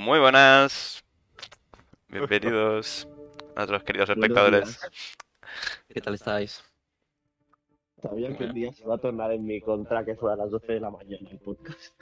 Muy 0.00 0.18
buenas. 0.18 1.04
Bienvenidos 2.08 3.06
a 3.54 3.58
nuestros 3.58 3.82
queridos 3.84 4.08
espectadores. 4.08 4.80
¿Qué 5.92 6.00
tal 6.00 6.14
estáis? 6.14 6.64
Sabía 8.00 8.34
que 8.34 8.44
un 8.44 8.54
día 8.54 8.72
se 8.72 8.86
va 8.86 8.94
a 8.94 8.98
tornar 8.98 9.30
en 9.32 9.44
mi 9.44 9.60
contra 9.60 10.02
que 10.06 10.14
fuera 10.16 10.32
a 10.32 10.38
las 10.38 10.50
12 10.52 10.72
de 10.72 10.80
la 10.80 10.88
mañana 10.90 11.28
el 11.30 11.38
podcast. 11.38 12.00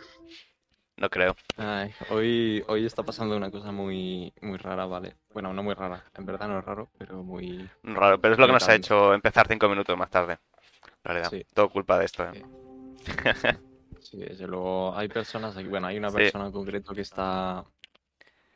No 0.96 1.10
creo. 1.10 1.34
Ay, 1.56 1.90
hoy, 2.10 2.62
hoy 2.68 2.86
está 2.86 3.02
pasando 3.02 3.36
una 3.36 3.50
cosa 3.50 3.72
muy, 3.72 4.32
muy 4.42 4.58
rara, 4.58 4.86
¿vale? 4.86 5.16
Bueno, 5.32 5.52
no 5.52 5.64
muy 5.64 5.74
rara, 5.74 6.04
en 6.16 6.24
verdad 6.24 6.46
no 6.46 6.60
es 6.60 6.64
raro, 6.64 6.88
pero 6.98 7.24
muy... 7.24 7.68
Raro, 7.82 8.20
pero 8.20 8.34
es 8.34 8.38
lo 8.38 8.46
que 8.46 8.52
nos 8.52 8.68
ha 8.68 8.76
hecho 8.76 9.12
empezar 9.12 9.48
cinco 9.48 9.68
minutos 9.68 9.98
más 9.98 10.08
tarde. 10.10 10.38
En 10.84 11.02
realidad, 11.02 11.30
Sí. 11.30 11.44
todo 11.52 11.68
culpa 11.68 11.98
de 11.98 12.04
esto. 12.04 12.24
¿eh? 12.28 12.44
Sí, 14.00 14.18
desde 14.18 14.46
luego 14.46 14.96
hay 14.96 15.08
personas 15.08 15.56
aquí, 15.56 15.66
bueno, 15.66 15.88
hay 15.88 15.98
una 15.98 16.10
Sí. 16.10 16.16
persona 16.16 16.46
en 16.46 16.52
concreto 16.52 16.94
que 16.94 17.00
está, 17.00 17.64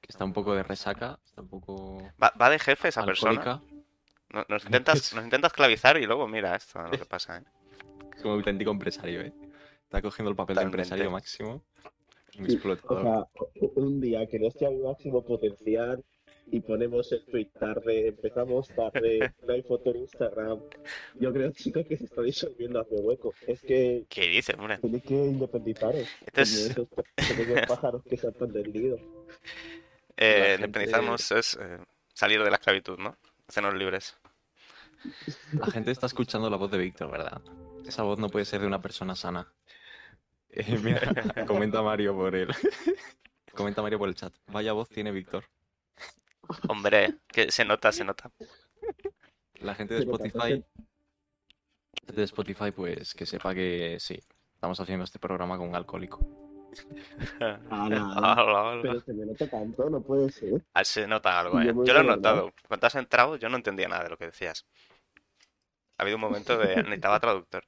que 0.03 0.09
está 0.11 0.25
un 0.27 0.33
poco 0.35 0.55
de 0.55 0.63
resaca, 0.63 1.19
está 1.25 1.41
un 1.41 1.49
poco 1.49 1.99
Va, 2.23 2.33
va 2.39 2.51
de 2.51 2.59
jefe 2.59 2.89
esa 2.89 3.05
persona. 3.07 3.31
alcohólica, 3.41 3.63
No- 4.31 4.45
Nos 4.49 4.65
intentas, 4.65 5.13
nos 5.15 5.25
intenta 5.25 5.47
esclavizar 5.47 5.97
y 5.97 6.05
luego 6.07 6.27
mira 6.29 6.55
esto, 6.57 6.83
lo 6.83 6.91
que 6.91 7.05
pasa. 7.07 7.39
¿eh? 7.39 7.43
es 8.17 8.21
como 8.23 8.35
auténtico 8.35 8.71
empresario, 8.71 9.23
¿eh? 9.23 9.33
Está 9.85 10.03
cogiendo 10.03 10.31
el 10.31 10.37
papel 10.37 10.57
de 10.57 10.63
empresario 10.63 11.11
máximo, 11.11 11.63
un 12.39 12.45
explotador. 12.47 12.99
O 12.99 13.03
sea, 13.03 13.71
un 13.77 14.01
día 14.01 14.27
que 14.27 14.39
no 14.39 14.49
esté 14.49 14.67
a 14.67 14.71
mi 14.71 14.79
máximo 14.81 15.23
potencial 15.25 16.03
y 16.51 16.61
ponemos 16.61 17.13
el 17.13 17.25
tweet 17.27 17.51
tarde, 17.59 18.09
empezamos 18.09 18.69
tarde, 18.69 19.33
no 19.47 19.53
hay 19.53 19.63
foto 19.63 19.91
en 19.91 19.97
Instagram. 19.99 20.61
Yo 21.21 21.33
creo, 21.33 21.53
chicos, 21.53 21.85
que 21.89 21.97
se 21.99 22.05
está 22.07 22.23
disolviendo 22.23 22.81
hace 22.81 22.95
hueco. 22.97 23.35
Es 23.47 23.61
que 23.61 24.07
¿Qué 24.09 24.23
dice, 24.29 24.55
hombre? 24.59 24.79
tenéis 24.79 25.03
que 25.05 25.15
independizaros. 25.15 26.09
Es- 26.35 26.75
como 26.75 27.43
esos 27.43 27.67
pájaros 27.69 28.03
que 28.05 28.17
saltan 28.17 28.51
del 28.53 28.73
nido. 28.73 28.99
Eh, 30.17 30.31
La 30.41 30.45
gente- 30.47 30.55
independizarnos 30.67 31.33
es 31.33 31.59
eh, 31.61 31.79
salir 32.15 32.43
de 32.43 32.51
la 32.51 32.57
esclavitud, 32.57 32.99
¿no? 32.99 33.17
Hacernos 33.49 33.75
libres. 33.75 34.17
La 35.53 35.67
gente 35.67 35.91
está 35.91 36.07
escuchando 36.07 36.49
la 36.49 36.57
voz 36.57 36.71
de 36.71 36.79
Víctor, 36.79 37.11
¿verdad? 37.11 37.43
Esa 37.87 38.03
voz 38.05 38.19
no 38.19 38.29
puede 38.29 38.45
ser 38.45 38.61
de 38.61 38.67
una 38.67 38.81
persona 38.83 39.15
sana. 39.17 39.53
Eh, 40.55 40.79
mira, 40.83 41.01
comenta 41.47 41.81
Mario 41.81 42.15
por 42.15 42.35
el... 42.37 42.49
comenta 43.55 43.81
Mario 43.81 43.99
por 43.99 44.11
el 44.11 44.15
chat. 44.15 44.35
Vaya 44.49 44.75
voz 44.75 44.87
tiene 44.91 45.11
Víctor. 45.11 45.47
Hombre, 46.69 47.15
que 47.27 47.51
se 47.51 47.65
nota, 47.65 47.91
se 47.91 48.05
nota. 48.05 48.31
La 49.61 49.75
gente 49.75 49.95
de 49.95 50.01
Spotify, 50.01 50.33
tampoco- 50.33 50.67
la 51.95 52.07
gente 52.07 52.21
de 52.21 52.25
Spotify, 52.25 52.71
pues 52.71 53.15
que 53.15 53.25
sepa 53.25 53.55
que 53.55 53.97
sí, 53.99 54.21
estamos 54.53 54.79
haciendo 54.79 55.05
este 55.05 55.19
programa 55.19 55.57
con 55.57 55.71
un 55.71 55.75
alcohólico. 55.75 56.21
Hola. 57.71 58.79
Pero 58.83 59.01
se 59.01 59.13
me 59.13 59.27
nota 59.27 59.49
tanto, 59.49 59.91
no 59.91 60.01
puede 60.01 60.31
ser. 60.31 60.63
Ah, 60.75 60.85
se 60.85 61.07
nota 61.07 61.39
algo, 61.41 61.61
Yo 61.63 61.71
¿eh? 61.71 61.75
Yo 61.75 61.75
lo 61.75 62.01
he 62.01 62.03
verdad. 62.03 62.17
notado. 62.17 62.53
Cuando 62.69 62.87
has 62.87 62.95
entrado, 62.95 63.37
yo 63.37 63.49
no 63.49 63.57
entendía 63.57 63.89
nada 63.89 64.05
de 64.05 64.11
lo 64.11 64.17
que 64.17 64.27
decías. 64.27 64.67
Ha 65.99 66.03
habido 66.03 66.17
un 66.17 66.23
momento 66.23 66.57
de 66.57 66.77
necesitaba 66.77 67.21
traductor. 67.21 67.65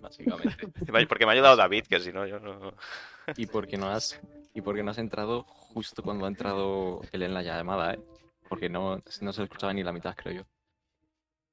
Básicamente. 0.00 0.68
Porque 1.08 1.26
me 1.26 1.32
ha 1.32 1.34
ayudado 1.34 1.56
David, 1.56 1.86
que 1.86 2.00
si 2.00 2.12
no, 2.12 2.26
yo 2.26 2.40
no. 2.40 2.72
Y 3.36 3.46
porque 3.46 3.76
no 3.76 3.88
has, 3.88 4.20
y 4.52 4.62
porque 4.62 4.82
no 4.82 4.90
has 4.90 4.98
entrado 4.98 5.44
justo 5.44 6.02
cuando 6.02 6.24
ha 6.24 6.28
entrado 6.28 7.02
él 7.12 7.22
en 7.22 7.34
la 7.34 7.42
llamada, 7.42 7.94
¿eh? 7.94 8.00
Porque 8.48 8.68
no, 8.68 9.00
no 9.20 9.32
se 9.32 9.42
escuchaba 9.44 9.72
ni 9.72 9.84
la 9.84 9.92
mitad, 9.92 10.14
creo 10.16 10.34
yo. 10.34 10.51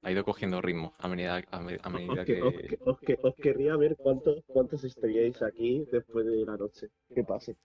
Ha 0.02 0.12
ido 0.12 0.24
cogiendo 0.24 0.62
ritmo 0.62 0.94
a 0.98 1.08
medida, 1.10 1.44
a 1.52 1.60
me- 1.60 1.78
a 1.82 1.90
medida 1.90 2.22
Os, 2.22 2.26
que- 2.26 2.42
os 2.42 2.54
que... 2.54 2.68
que- 2.68 2.78
os 2.86 3.00
que- 3.00 3.20
os 3.22 3.36
querría 3.36 3.76
ver 3.76 3.98
cuántos, 3.98 4.44
cuántos 4.48 4.84
estaríais 4.86 5.42
aquí 5.42 5.86
después 5.92 6.26
de 6.26 6.46
la 6.46 6.56
noche. 6.56 6.90
¿Qué 7.14 7.24
pase? 7.24 7.58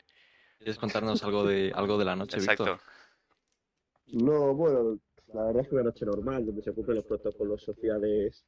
¿Quieres 0.58 0.76
contarnos 0.78 1.22
algo 1.22 1.44
de, 1.44 1.70
algo 1.74 1.96
de 1.96 2.04
la 2.04 2.16
noche, 2.16 2.38
Exacto. 2.38 2.64
Víctor? 2.64 2.80
No, 4.06 4.54
bueno, 4.54 4.98
la 5.32 5.44
verdad 5.44 5.62
es 5.62 5.68
que 5.68 5.74
una 5.76 5.84
noche 5.84 6.04
normal, 6.06 6.44
donde 6.44 6.62
se 6.62 6.72
cumplen 6.72 6.96
los 6.96 7.04
protocolos 7.04 7.62
sociales 7.62 8.44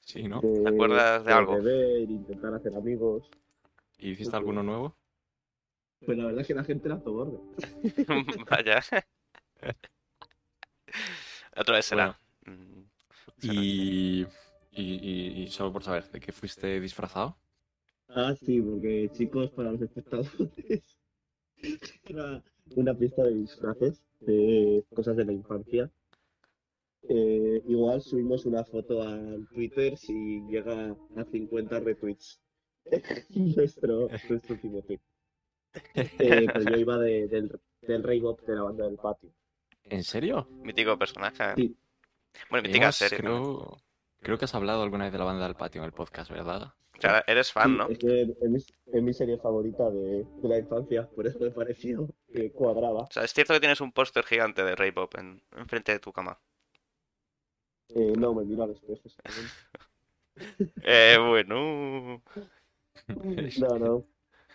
Sí, 0.00 0.22
¿no? 0.28 0.40
de, 0.40 0.62
¿Te 0.62 0.68
acuerdas 0.68 1.24
de 1.24 1.32
algo? 1.32 1.56
beber, 1.56 2.10
intentar 2.10 2.54
hacer 2.54 2.74
amigos. 2.74 3.28
¿Y 3.98 4.10
hiciste 4.12 4.36
alguno 4.36 4.62
nuevo? 4.62 4.96
Pues 6.04 6.16
la 6.16 6.26
verdad 6.26 6.40
es 6.42 6.46
que 6.46 6.54
la 6.54 6.64
gente 6.64 6.88
la 6.88 6.96
borde. 6.96 7.38
Vaya. 8.50 8.80
Otra 11.56 11.76
vez 11.76 11.86
será. 11.86 12.04
Bueno, 12.04 12.14
será. 12.14 12.25
Y, 13.42 14.22
y, 14.22 14.26
y- 14.72 15.42
y 15.44 15.48
solo 15.48 15.72
por 15.72 15.82
saber, 15.84 16.10
¿de 16.10 16.20
qué 16.20 16.32
fuiste 16.32 16.80
disfrazado? 16.80 17.36
Ah, 18.08 18.34
sí, 18.34 18.60
porque 18.60 19.08
chicos, 19.12 19.50
para 19.52 19.70
los 19.72 19.80
espectadores, 19.82 20.98
era 22.04 22.42
una 22.74 22.94
fiesta 22.94 23.22
de 23.24 23.34
disfraces, 23.34 24.02
de 24.20 24.84
cosas 24.94 25.16
de 25.16 25.24
la 25.24 25.32
infancia. 25.32 25.90
Eh, 27.08 27.62
igual 27.68 28.02
subimos 28.02 28.44
una 28.46 28.64
foto 28.64 29.02
a 29.02 29.16
Twitter 29.54 29.96
si 29.96 30.40
llega 30.50 30.96
a 31.16 31.24
50 31.24 31.78
retweets. 31.80 32.40
nuestro, 33.30 34.08
nuestro 34.28 34.54
último 34.54 34.82
tweet. 34.82 35.00
Eh, 35.94 36.46
pero 36.52 36.62
yo 36.64 36.76
iba 36.76 36.98
de- 36.98 37.28
del, 37.28 37.60
del 37.82 38.02
Rey 38.02 38.20
Bob 38.20 38.44
de 38.46 38.54
la 38.54 38.62
banda 38.62 38.86
del 38.86 38.96
patio. 38.96 39.30
¿En 39.84 40.02
serio? 40.04 40.48
Mítico 40.64 40.98
personaje. 40.98 41.54
Sí. 41.56 41.76
Bueno, 42.50 42.66
mítica 42.66 42.84
Hemos- 42.86 42.96
serie. 42.96 43.18
creo, 43.18 43.76
creo 44.20 44.38
que 44.38 44.44
has 44.46 44.54
hablado 44.54 44.82
alguna 44.82 45.04
vez 45.04 45.12
de 45.12 45.18
la 45.18 45.24
banda 45.24 45.44
del 45.44 45.54
patio 45.56 45.80
en 45.80 45.86
el 45.86 45.92
podcast, 45.92 46.30
¿verdad? 46.30 46.72
O 46.96 47.00
sea, 47.00 47.22
eres 47.26 47.52
fan, 47.52 47.72
Sí, 47.72 47.76
¿no? 47.76 47.88
es 47.88 47.98
que 47.98 48.22
es 48.22 48.50
mi, 48.50 48.56
es 48.58 49.02
mi 49.02 49.12
serie 49.12 49.36
favorita 49.38 49.90
de, 49.90 50.24
de 50.24 50.48
la 50.48 50.58
infancia, 50.58 51.06
por 51.10 51.26
eso 51.26 51.38
me 51.40 51.50
pareció 51.50 52.08
que 52.32 52.50
cuadraba. 52.52 53.02
O 53.02 53.08
sea, 53.10 53.22
es 53.24 53.34
cierto 53.34 53.52
que 53.52 53.60
tienes 53.60 53.82
un 53.82 53.92
póster 53.92 54.24
gigante 54.24 54.64
de 54.64 54.74
Ray 54.74 54.92
Bob 54.92 55.10
en, 55.18 55.42
enfrente 55.56 55.92
de 55.92 55.98
tu 55.98 56.10
cama. 56.12 56.38
Eh, 57.94 58.14
no, 58.18 58.34
me 58.34 58.44
miro 58.44 58.64
al 58.64 58.70
espejo. 58.70 59.02
Eh, 60.82 61.16
bueno. 61.18 62.22
No, 63.60 63.78
no. 63.78 64.04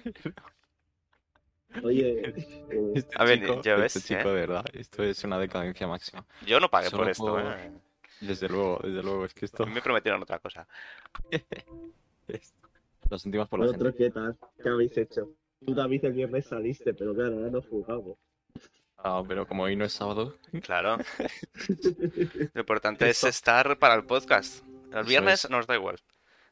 Oye, 1.84 2.22
eh, 2.70 2.92
Este 2.96 3.16
A 3.16 3.24
ver, 3.26 3.40
chico, 3.40 3.62
ya 3.62 3.76
ves, 3.76 3.96
este 3.96 4.14
¿eh? 4.14 4.18
chico, 4.18 4.30
de 4.30 4.42
verdad, 4.42 4.66
esto 4.74 5.04
es 5.04 5.24
una 5.24 5.40
decadencia 5.40 5.88
máxima. 5.88 6.26
Yo 6.46 6.60
no 6.60 6.70
pagué 6.70 6.90
Solo 6.90 7.04
por 7.04 7.10
esto, 7.10 7.40
¿eh? 7.40 7.72
Desde 8.20 8.48
luego, 8.50 8.80
desde 8.84 9.02
luego, 9.04 9.26
es 9.26 9.34
que 9.34 9.46
A 9.46 9.48
esto... 9.48 9.66
mí 9.66 9.74
me 9.74 9.82
prometieron 9.82 10.22
otra 10.22 10.40
cosa. 10.40 10.68
Lo 13.10 13.18
sentimos 13.18 13.50
por 13.50 13.60
la 13.60 13.66
¿vosotros 13.68 13.94
gente. 13.96 14.06
qué 14.06 14.12
tal? 14.12 14.38
¿Qué 14.62 14.70
habéis 14.70 14.98
hecho? 14.98 15.30
Tú, 15.66 15.74
David, 15.74 16.06
el 16.06 16.14
viernes 16.14 16.46
saliste, 16.46 16.94
pero 16.94 17.14
claro, 17.14 17.36
ahora 17.38 17.50
no 17.50 17.62
jugamos. 17.62 18.18
Ah, 18.98 19.24
pero 19.28 19.48
como 19.48 19.64
hoy 19.64 19.76
no 19.76 19.86
es 19.86 19.94
sábado, 19.94 20.36
Claro. 20.64 20.98
Lo 22.54 22.60
importante 22.62 23.10
es 23.10 23.24
estar 23.24 23.78
para 23.80 23.96
el 23.96 24.06
podcast. 24.06 24.64
El 24.92 25.06
viernes 25.06 25.46
es. 25.46 25.50
nos 25.50 25.66
da 25.68 25.76
igual. 25.76 25.98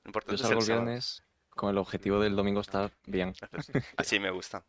Lo 0.04 0.10
yo 0.10 0.10
importante 0.10 0.44
es 0.44 0.50
el 0.52 0.58
el 0.58 0.62
sábado. 0.64 0.86
viernes 0.86 1.24
con 1.50 1.70
el 1.70 1.78
objetivo 1.78 2.20
del 2.20 2.36
domingo 2.36 2.62
estar 2.62 2.92
bien. 3.06 3.34
Así 3.98 4.20
me 4.20 4.32
gusta. 4.32 4.66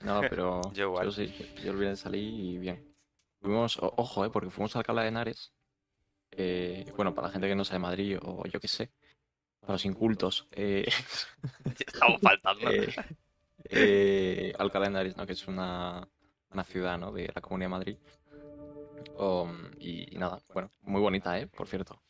No, 0.00 0.20
pero 0.30 0.72
Yo 0.72 0.84
igual. 0.86 1.12
sí, 1.12 1.32
yo 1.62 1.72
el 1.72 1.76
viernes 1.76 2.00
salí 2.00 2.52
y 2.52 2.58
bien. 2.58 2.94
Fuimos, 3.40 3.78
ojo, 3.80 4.24
eh, 4.24 4.30
porque 4.30 4.50
fuimos 4.50 4.74
a 4.74 4.80
Alcalá 4.80 5.02
de 5.02 5.08
Henares. 5.08 5.52
Eh, 6.30 6.84
bueno, 6.96 7.14
para 7.14 7.28
la 7.28 7.32
gente 7.32 7.48
que 7.48 7.54
no 7.54 7.64
sea 7.64 7.74
de 7.74 7.78
Madrid 7.80 8.18
o 8.20 8.44
yo 8.46 8.60
qué 8.60 8.68
sé, 8.68 8.90
para 9.60 9.74
los 9.74 9.84
incultos. 9.84 10.46
Eh, 10.52 10.86
Estamos 11.86 12.20
faltando. 12.20 12.70
eh, 12.70 12.94
eh, 13.70 14.54
Alcalá 14.58 14.86
de 14.86 14.90
Henares, 14.90 15.16
¿no? 15.16 15.26
Que 15.26 15.32
es 15.32 15.46
una, 15.46 16.06
una 16.50 16.64
ciudad, 16.64 16.98
¿no? 16.98 17.12
De 17.12 17.30
la 17.34 17.40
Comunidad 17.40 17.66
de 17.66 17.70
Madrid. 17.70 17.96
Um, 19.16 19.70
y, 19.78 20.14
y 20.14 20.18
nada, 20.18 20.40
bueno, 20.52 20.70
muy 20.82 21.00
bonita, 21.00 21.38
¿eh? 21.38 21.46
Por 21.46 21.66
cierto. 21.66 22.00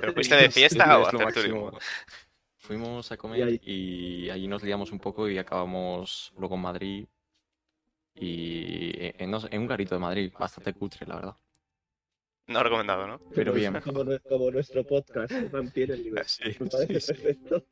¿Pero 0.00 0.12
fuiste 0.12 0.36
de 0.36 0.50
fiesta 0.50 0.98
o 0.98 1.06
a 1.06 1.08
hacer 1.08 1.32
turismo? 1.32 1.78
Fuimos 2.66 3.10
a 3.12 3.14
Y 3.14 3.18
comer 3.18 3.42
ahí- 3.44 3.60
y 3.62 4.30
allí 4.30 4.48
nos 4.48 4.62
liamos 4.62 4.90
un 4.90 4.98
poco 4.98 5.28
y 5.28 5.36
acabamos 5.36 6.32
luego 6.38 6.54
en 6.54 6.60
Madrid. 6.62 7.06
Y 8.14 8.92
en, 9.22 9.30
no 9.30 9.40
sé, 9.40 9.48
en 9.50 9.60
un 9.62 9.66
garito 9.66 9.94
de 9.94 10.00
Madrid, 10.00 10.32
bastante 10.38 10.72
cutre, 10.72 11.06
la 11.06 11.16
verdad. 11.16 11.36
No 12.46 12.62
recomendado, 12.62 13.06
¿no? 13.06 13.20
Pero 13.34 13.52
bien. 13.52 13.74
Como, 13.84 14.04
nue- 14.04 14.22
como 14.28 14.50
nuestro 14.50 14.84
podcast, 14.84 15.32
mantiene 15.52 15.94
el 15.94 16.04
nivel. 16.04 16.24
Sí, 16.26 16.44
Me 16.60 16.66
parece 16.70 17.00
sí, 17.00 17.06
sí. 17.14 17.22
perfecto. 17.22 17.66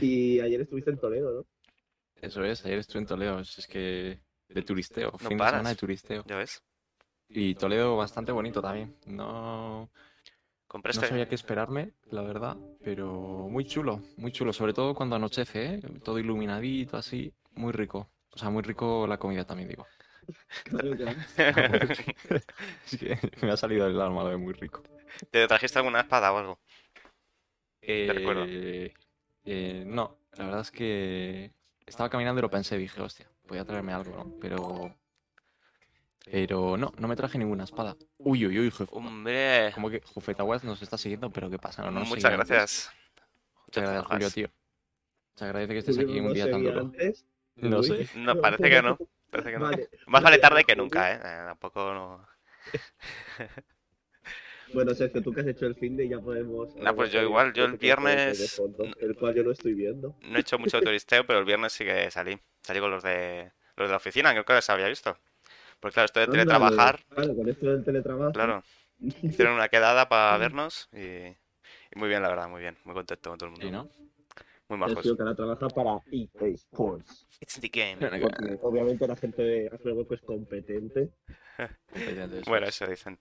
Y 0.00 0.40
ayer 0.40 0.60
estuviste 0.60 0.90
en 0.90 0.98
Toledo, 0.98 1.32
¿no? 1.40 1.46
Eso 2.20 2.44
es, 2.44 2.64
ayer 2.64 2.78
estuve 2.78 3.00
en 3.00 3.06
Toledo, 3.06 3.40
es 3.40 3.58
es 3.58 3.66
que 3.66 4.20
de 4.48 4.62
turisteo, 4.62 5.10
fin 5.18 5.30
de 5.30 5.36
paras. 5.36 5.52
semana 5.54 5.68
de 5.70 5.76
turisteo. 5.76 6.24
Ya 6.26 6.36
ves. 6.36 6.62
Y 7.28 7.54
Toledo 7.54 7.96
bastante 7.96 8.30
bonito 8.32 8.60
también. 8.62 8.94
No, 9.06 9.90
no 10.82 10.92
sabía 10.92 11.28
qué 11.28 11.34
esperarme, 11.34 11.92
la 12.10 12.22
verdad, 12.22 12.56
pero 12.82 13.12
muy 13.48 13.64
chulo, 13.64 14.02
muy 14.16 14.32
chulo, 14.32 14.52
sobre 14.52 14.72
todo 14.72 14.94
cuando 14.94 15.16
anochece, 15.16 15.74
¿eh? 15.74 15.80
Todo 16.02 16.18
iluminadito, 16.18 16.96
así, 16.96 17.32
muy 17.54 17.72
rico. 17.72 18.10
O 18.30 18.38
sea, 18.38 18.50
muy 18.50 18.62
rico 18.62 19.06
la 19.06 19.18
comida 19.18 19.44
también, 19.44 19.68
digo. 19.68 19.86
Claro, 20.64 20.96
claro. 20.96 21.12
Es 22.86 22.98
que 22.98 23.18
me 23.42 23.52
ha 23.52 23.56
salido 23.56 23.86
del 23.86 24.00
alma 24.00 24.24
lo 24.24 24.30
de 24.30 24.36
muy 24.36 24.54
rico. 24.54 24.82
¿Te 25.30 25.46
trajiste 25.46 25.78
alguna 25.78 26.00
espada 26.00 26.32
o 26.32 26.38
algo? 26.38 26.58
Eh, 27.80 28.10
recuerdo. 28.12 28.44
eh, 28.46 29.84
no, 29.86 30.16
la 30.36 30.44
verdad 30.46 30.60
es 30.62 30.70
que 30.70 31.52
estaba 31.86 32.08
caminando 32.08 32.40
y 32.40 32.42
lo 32.42 32.50
pensé, 32.50 32.76
dije, 32.78 33.00
hostia, 33.00 33.30
voy 33.46 33.58
a 33.58 33.64
traerme 33.64 33.92
algo, 33.92 34.16
¿no? 34.16 34.34
Pero. 34.40 34.96
Pero 36.24 36.76
no, 36.76 36.92
no 36.96 37.08
me 37.08 37.16
traje 37.16 37.38
ninguna 37.38 37.64
espada. 37.64 37.96
Uy, 38.18 38.46
uy, 38.46 38.58
uy, 38.58 38.70
jefe. 38.70 38.86
Hombre, 38.92 39.70
Como 39.74 39.90
que 39.90 40.00
Jufetaguas 40.00 40.64
nos 40.64 40.80
está 40.82 40.96
siguiendo, 40.96 41.30
pero 41.30 41.50
¿qué 41.50 41.58
pasa? 41.58 41.82
No 41.82 41.90
nos 41.90 42.08
muchas 42.08 42.32
gracias. 42.32 42.90
Muchas 43.66 43.84
gracias, 43.84 44.06
Julio, 44.06 44.30
tío. 44.30 44.48
Se 45.34 45.44
agradece 45.44 45.72
que 45.72 45.78
estés 45.80 45.98
aquí 45.98 46.20
¿No 46.20 46.28
un 46.28 46.34
día 46.34 46.50
tan 46.50 46.62
duro. 46.62 46.92
No 47.56 47.82
sé. 47.82 48.08
No, 48.14 48.40
parece 48.40 48.70
que 48.70 48.82
no. 48.82 48.96
Parece 49.30 49.50
que 49.50 49.58
no. 49.58 49.64
Vale. 49.64 49.88
Más 50.06 50.22
vale 50.22 50.38
tarde 50.38 50.64
que 50.64 50.76
nunca, 50.76 51.12
¿eh? 51.12 51.16
Eh, 51.16 51.42
Tampoco 51.46 51.92
no... 51.92 52.26
Bueno, 54.72 54.94
Sergio, 54.94 55.22
tú 55.22 55.32
que 55.32 55.40
has 55.42 55.46
hecho 55.46 55.66
el 55.66 55.74
fin 55.76 55.96
de 55.96 56.08
ya 56.08 56.18
podemos. 56.18 56.74
Ah, 56.84 56.92
pues 56.94 57.12
yo 57.12 57.20
igual, 57.22 57.52
yo 57.52 57.64
el 57.64 57.76
viernes- 57.76 58.60
El 59.00 59.14
cual 59.16 59.34
yo 59.34 59.44
no 59.44 59.52
estoy 59.52 59.74
viendo. 59.74 60.16
No 60.22 60.36
he 60.36 60.40
hecho 60.40 60.58
mucho 60.58 60.80
turisteo, 60.82 61.24
pero 61.26 61.38
el 61.38 61.44
viernes 61.44 61.72
sí 61.72 61.84
que 61.84 62.10
salí. 62.10 62.38
Salí 62.62 62.80
con 62.80 62.90
los 62.90 63.02
de 63.02 63.52
los 63.76 63.88
de 63.88 63.90
la 63.92 63.96
oficina, 63.98 64.32
creo 64.32 64.44
que 64.44 64.54
les 64.54 64.70
había 64.70 64.88
visto. 64.88 65.16
Porque 65.80 65.94
claro, 65.94 66.06
esto 66.06 66.20
de 66.20 66.26
teletrabajar, 66.28 67.04
Claro, 67.08 67.36
con 67.36 67.48
esto 67.48 67.66
del 67.66 67.84
teletrabajo. 67.84 68.32
claro. 68.32 68.62
Hicieron 69.22 69.54
una 69.54 69.68
quedada 69.68 70.08
para 70.08 70.36
vernos 70.38 70.88
y, 70.92 70.98
y 71.26 71.96
muy 71.96 72.08
bien, 72.08 72.22
la 72.22 72.28
verdad, 72.28 72.48
muy 72.48 72.60
bien. 72.60 72.76
Muy 72.84 72.94
contento 72.94 73.30
con 73.30 73.38
todo 73.38 73.48
el 73.48 73.50
mundo. 73.52 73.66
Sí, 73.66 73.72
¿no? 73.72 73.90
Muy 74.68 74.78
majos. 74.78 74.94
Sergio 74.94 75.16
que 75.16 75.22
ahora 75.22 75.34
trabaja 75.34 75.68
para 75.68 75.90
EA 76.10 76.48
Sports. 76.54 77.26
It's 77.40 77.60
the 77.60 77.68
game. 77.68 77.96
Porque 78.20 78.58
obviamente 78.62 79.06
la 79.06 79.16
gente 79.16 79.42
de 79.42 79.68
Hueco 79.92 80.14
es 80.14 80.20
competente. 80.22 81.10
Competentes. 81.92 82.44
Bueno, 82.46 82.66
eso 82.66 82.86
dicen. 82.86 83.18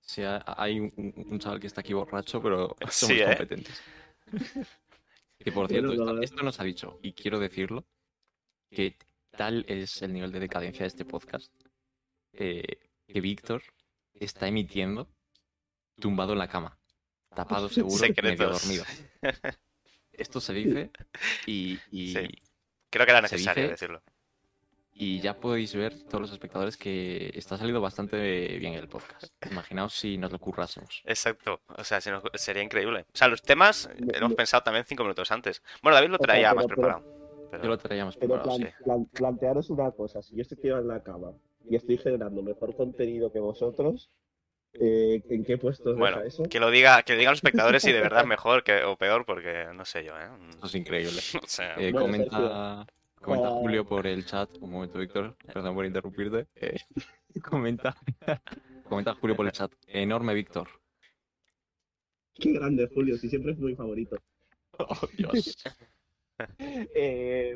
Sí, 0.00 0.22
ha- 0.22 0.42
hay 0.56 0.80
un, 0.80 1.38
chaval 1.38 1.60
que 1.60 1.66
está 1.66 1.82
aquí 1.82 1.92
borracho, 1.92 2.40
pero 2.42 2.74
somos 2.88 2.94
Sí, 3.16 3.20
¿eh? 3.20 3.26
competentes. 3.26 3.82
Y 5.44 5.50
por 5.50 5.68
cierto, 5.68 6.20
esto 6.22 6.42
nos 6.42 6.60
ha 6.60 6.64
dicho, 6.64 6.98
y 7.02 7.12
quiero 7.12 7.38
decirlo, 7.38 7.84
que 8.70 8.96
tal 9.32 9.64
es 9.68 10.00
el 10.02 10.12
nivel 10.12 10.32
de 10.32 10.40
decadencia 10.40 10.82
de 10.84 10.88
este 10.88 11.04
podcast, 11.04 11.52
eh, 12.32 12.62
que 13.06 13.20
Víctor 13.20 13.62
está 14.14 14.46
emitiendo 14.48 15.08
tumbado 16.00 16.32
en 16.32 16.38
la 16.38 16.48
cama, 16.48 16.78
tapado 17.34 17.68
seguro, 17.68 17.96
medio 18.00 18.14
Secretos. 18.14 18.62
dormido. 18.62 18.84
Esto 20.12 20.40
se 20.40 20.52
dice 20.52 20.90
y, 21.46 21.78
y, 21.90 22.12
Sí. 22.14 22.28
Creo 22.90 23.06
que 23.06 23.12
era 23.12 23.22
necesario 23.22 23.62
dice- 23.62 23.70
decirlo. 23.72 24.02
y 24.92 25.20
ya 25.20 25.38
podéis 25.38 25.74
ver 25.74 26.02
todos 26.04 26.20
los 26.22 26.32
espectadores 26.32 26.76
que 26.76 27.30
está 27.34 27.56
saliendo 27.56 27.80
bastante 27.80 28.58
bien 28.58 28.74
el 28.74 28.88
podcast. 28.88 29.32
Imaginaos 29.50 29.94
si 29.94 30.18
nos 30.18 30.30
lo 30.32 30.38
currásemos. 30.40 31.00
Exacto. 31.06 31.60
O 31.78 31.84
sea, 31.84 32.00
si 32.00 32.10
sería 32.34 32.62
increíble. 32.62 33.06
O 33.14 33.16
sea, 33.16 33.28
los 33.28 33.40
temas 33.42 33.88
eh, 33.94 34.18
lo 34.18 34.26
hemos 34.26 34.34
pensado 34.34 34.62
también 34.64 34.84
cinco 34.84 35.04
minutos 35.04 35.30
antes. 35.30 35.62
Bueno, 35.82 35.94
David 35.96 36.10
lo 36.10 36.18
traía 36.18 36.52
más 36.52 36.66
pero- 36.66 36.74
preparado. 36.76 37.48
pero- 37.50 37.62
Yo 37.62 37.68
lo 37.68 37.78
traíamos 37.78 38.16
Pero 38.16 38.34
preparado. 38.34 38.58
plan- 38.58 38.68
sí. 38.76 38.84
plan- 38.84 39.06
plantearos 39.06 39.70
una 39.70 39.90
cosa, 39.92 40.20
si 40.22 40.34
yo 40.34 40.42
estoy 40.42 40.58
tirado 40.58 40.82
en 40.82 40.88
la 40.88 41.02
cama 41.02 41.32
y 41.70 41.76
estoy 41.76 41.96
generando 41.98 42.42
mejor 42.42 42.74
contenido 42.76 43.32
que 43.32 43.38
vosotros, 43.38 44.10
eh, 44.74 45.22
¿en 45.30 45.44
qué 45.44 45.56
puestos 45.56 45.96
Bueno, 45.96 46.16
deja 46.18 46.28
eso? 46.28 46.42
que 46.42 46.60
lo 46.60 46.70
diga, 46.70 47.02
que 47.04 47.12
lo 47.14 47.18
digan 47.20 47.32
los 47.32 47.38
espectadores 47.38 47.82
si 47.82 47.92
de 47.92 48.00
verdad 48.00 48.22
es 48.22 48.26
mejor 48.26 48.62
que, 48.64 48.82
o 48.84 48.96
peor, 48.96 49.24
porque 49.24 49.66
no 49.74 49.84
sé 49.84 50.04
yo, 50.04 50.12
¿eh? 50.18 50.28
Esto 50.50 50.66
es 50.66 50.74
increíble. 50.74 51.20
O 51.44 51.46
sea, 51.46 51.74
Eh, 51.76 51.92
Bueno, 51.92 52.00
comenta 52.06 52.86
comenta 53.20 53.48
Ah. 53.48 53.52
Julio 53.60 53.84
por 53.86 54.06
el 54.06 54.24
chat. 54.26 54.50
Un 54.60 54.70
momento, 54.72 54.98
Víctor. 54.98 55.36
Perdón 55.46 55.74
por 55.74 55.86
interrumpirte. 55.86 56.46
Eh, 56.56 56.76
comenta. 57.42 57.96
comenta 58.88 59.14
Julio 59.14 59.36
por 59.36 59.46
el 59.46 59.52
chat. 59.52 59.70
Enorme, 59.86 60.34
Víctor. 60.34 60.68
Qué 62.34 62.52
grande, 62.52 62.88
Julio, 62.94 63.16
si 63.16 63.28
siempre 63.28 63.52
es 63.52 63.58
mi 63.58 63.74
favorito. 63.76 64.16
Oh, 64.78 65.06
Dios. 65.16 65.56
Eh, 66.58 67.54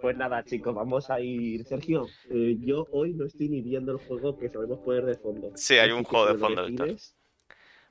pues 0.00 0.16
nada, 0.16 0.44
chicos, 0.44 0.74
vamos 0.74 1.10
a 1.10 1.20
ir. 1.20 1.64
Sergio, 1.64 2.08
eh, 2.30 2.56
yo 2.60 2.86
hoy 2.92 3.12
no 3.14 3.24
estoy 3.24 3.48
ni 3.48 3.60
viendo 3.62 3.92
el 3.92 3.98
juego 3.98 4.38
que 4.38 4.48
sabemos 4.48 4.78
poner 4.80 5.04
de 5.04 5.16
fondo. 5.16 5.50
Sí, 5.54 5.78
hay 5.78 5.90
un 5.90 6.02
Así 6.02 6.10
juego 6.10 6.26
de 6.26 6.34
fondo, 6.38 6.66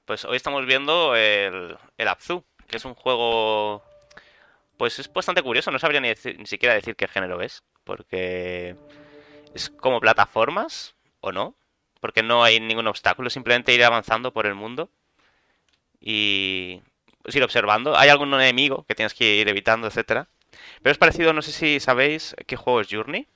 Pues 0.06 0.24
hoy 0.26 0.36
estamos 0.38 0.66
viendo 0.66 1.16
el, 1.16 1.78
el 1.98 2.08
Abzu, 2.08 2.44
que 2.68 2.78
es 2.78 2.86
un 2.86 2.94
juego. 2.94 3.82
Pues 4.78 5.00
es 5.00 5.12
bastante 5.14 5.44
curioso, 5.44 5.72
no 5.72 5.80
sabría 5.80 6.02
ni, 6.02 6.10
decir- 6.10 6.38
ni 6.40 6.46
siquiera 6.48 6.76
decir 6.76 6.96
qué 6.96 7.08
género 7.08 7.42
es, 7.42 7.64
porque 7.86 8.76
es 9.56 9.70
como 9.70 10.02
plataformas, 10.02 10.96
¿o 11.22 11.32
no? 11.32 11.56
Porque 12.02 12.24
no 12.24 12.44
hay 12.44 12.60
ningún 12.60 12.88
obstáculo, 12.88 13.30
simplemente 13.30 13.74
ir 13.74 13.84
avanzando 13.84 14.34
por 14.34 14.48
el 14.48 14.56
mundo 14.56 14.90
y 16.00 16.82
pues, 17.22 17.36
ir 17.36 17.44
observando. 17.44 17.96
Hay 17.98 18.10
algún 18.10 18.34
enemigo 18.34 18.86
que 18.88 18.96
tienes 18.96 19.14
que 19.14 19.36
ir 19.36 19.48
evitando, 19.50 19.88
etcétera. 19.88 20.28
Pero 20.82 20.92
es 20.92 20.98
parecido, 20.98 21.34
no 21.34 21.42
sé 21.42 21.52
si 21.52 21.80
sabéis 21.80 22.36
qué 22.48 22.56
juego 22.56 22.82
es 22.82 22.88
Journey. 22.92 23.28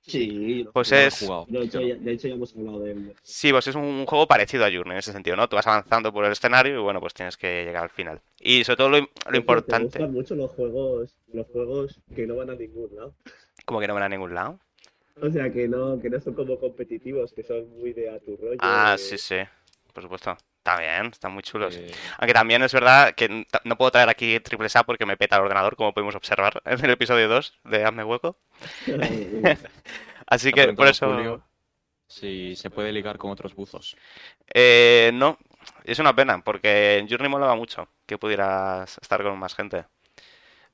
Sí, 0.00 0.66
Pues 0.74 0.92
No 0.92 0.98
es. 0.98 1.18
jugado. 1.20 1.46
de 1.48 1.62
hecho, 1.64 1.80
ya, 1.80 1.94
de 1.94 2.12
hecho 2.12 2.28
ya 2.28 2.34
hemos 2.34 2.54
hablado 2.54 2.80
de 2.80 2.90
él. 2.92 3.14
Sí, 3.22 3.50
pues 3.52 3.66
es 3.68 3.74
un 3.74 4.04
juego 4.04 4.26
parecido 4.28 4.66
a 4.66 4.70
Journey 4.70 4.92
en 4.92 4.98
ese 4.98 5.12
sentido, 5.12 5.34
¿no? 5.34 5.48
Tú 5.48 5.56
vas 5.56 5.66
avanzando 5.66 6.12
por 6.12 6.26
el 6.26 6.32
escenario 6.32 6.74
y 6.78 6.82
bueno, 6.82 7.00
pues 7.00 7.14
tienes 7.14 7.38
que 7.38 7.64
llegar 7.64 7.84
al 7.84 7.90
final. 7.90 8.20
Y 8.38 8.64
sobre 8.64 8.76
todo 8.76 8.88
lo, 8.90 8.98
lo 8.98 9.08
Me 9.30 9.38
importante, 9.38 9.98
gustan 9.98 10.12
mucho 10.12 10.34
los 10.34 10.50
juegos, 10.50 11.16
los 11.32 11.46
juegos 11.46 12.00
que 12.14 12.26
no 12.26 12.36
van 12.36 12.50
a 12.50 12.54
ningún 12.54 12.94
lado. 12.94 13.14
como 13.64 13.80
que 13.80 13.88
no 13.88 13.94
van 13.94 14.02
a 14.02 14.08
ningún 14.10 14.34
lado. 14.34 14.58
O 15.22 15.30
sea, 15.30 15.50
que 15.50 15.68
no, 15.68 15.98
que 16.02 16.10
no 16.10 16.20
son 16.20 16.34
como 16.34 16.58
competitivos, 16.58 17.32
que 17.32 17.42
son 17.42 17.70
muy 17.78 17.94
de 17.94 18.10
a 18.10 18.18
tu 18.18 18.36
rollo. 18.36 18.58
Ah, 18.60 18.96
de- 18.98 18.98
sí, 18.98 19.16
sí, 19.16 19.36
por 19.94 20.02
supuesto. 20.02 20.36
Está 20.66 20.80
bien, 20.80 21.08
están 21.12 21.32
muy 21.32 21.42
chulos. 21.42 21.76
Eh, 21.76 21.92
Aunque 22.16 22.32
también 22.32 22.62
es 22.62 22.72
verdad 22.72 23.14
que 23.14 23.46
no 23.64 23.76
puedo 23.76 23.90
traer 23.90 24.08
aquí 24.08 24.40
triple 24.40 24.66
A 24.74 24.82
porque 24.84 25.04
me 25.04 25.18
peta 25.18 25.36
el 25.36 25.42
ordenador, 25.42 25.76
como 25.76 25.92
pudimos 25.92 26.14
observar 26.14 26.62
en 26.64 26.82
el 26.82 26.90
episodio 26.92 27.28
2 27.28 27.58
de 27.64 27.84
Hazme 27.84 28.02
Hueco. 28.02 28.38
Así 30.26 30.52
que 30.52 30.72
por 30.72 30.86
eso... 30.88 31.06
Julio 31.12 31.42
Si 32.06 32.56
se 32.56 32.70
puede 32.70 32.92
ligar 32.92 33.18
con 33.18 33.30
otros 33.30 33.54
buzos. 33.54 33.94
Eh, 34.54 35.10
no, 35.12 35.36
es 35.84 35.98
una 35.98 36.16
pena, 36.16 36.40
porque 36.42 36.96
en 36.96 37.08
Journey 37.10 37.28
molaba 37.28 37.56
mucho 37.56 37.86
que 38.06 38.16
pudieras 38.16 38.96
estar 39.02 39.22
con 39.22 39.38
más 39.38 39.54
gente. 39.54 39.84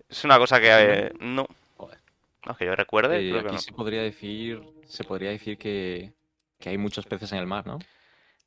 Es 0.08 0.22
una 0.24 0.38
cosa 0.38 0.60
que... 0.60 0.68
eh, 0.70 1.12
no, 1.18 1.48
Joder. 1.76 1.98
no, 2.46 2.54
que 2.56 2.64
yo 2.66 2.76
recuerde, 2.76 3.26
Eh, 3.26 3.30
creo 3.30 3.42
que 3.42 3.48
aquí 3.48 3.56
no. 3.56 3.60
se 3.60 3.72
podría 3.72 4.02
decir. 4.02 4.62
Se 4.86 5.02
podría 5.02 5.30
decir 5.30 5.58
que, 5.58 6.12
que 6.60 6.68
hay 6.68 6.78
muchos 6.78 7.06
peces 7.06 7.32
en 7.32 7.38
el 7.38 7.46
mar, 7.48 7.66
¿no? 7.66 7.80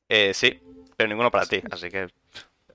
Eh, 0.09 0.33
sí, 0.33 0.59
pero 0.95 1.09
ninguno 1.09 1.31
para 1.31 1.45
ti, 1.45 1.61
así 1.71 1.89
que... 1.89 2.07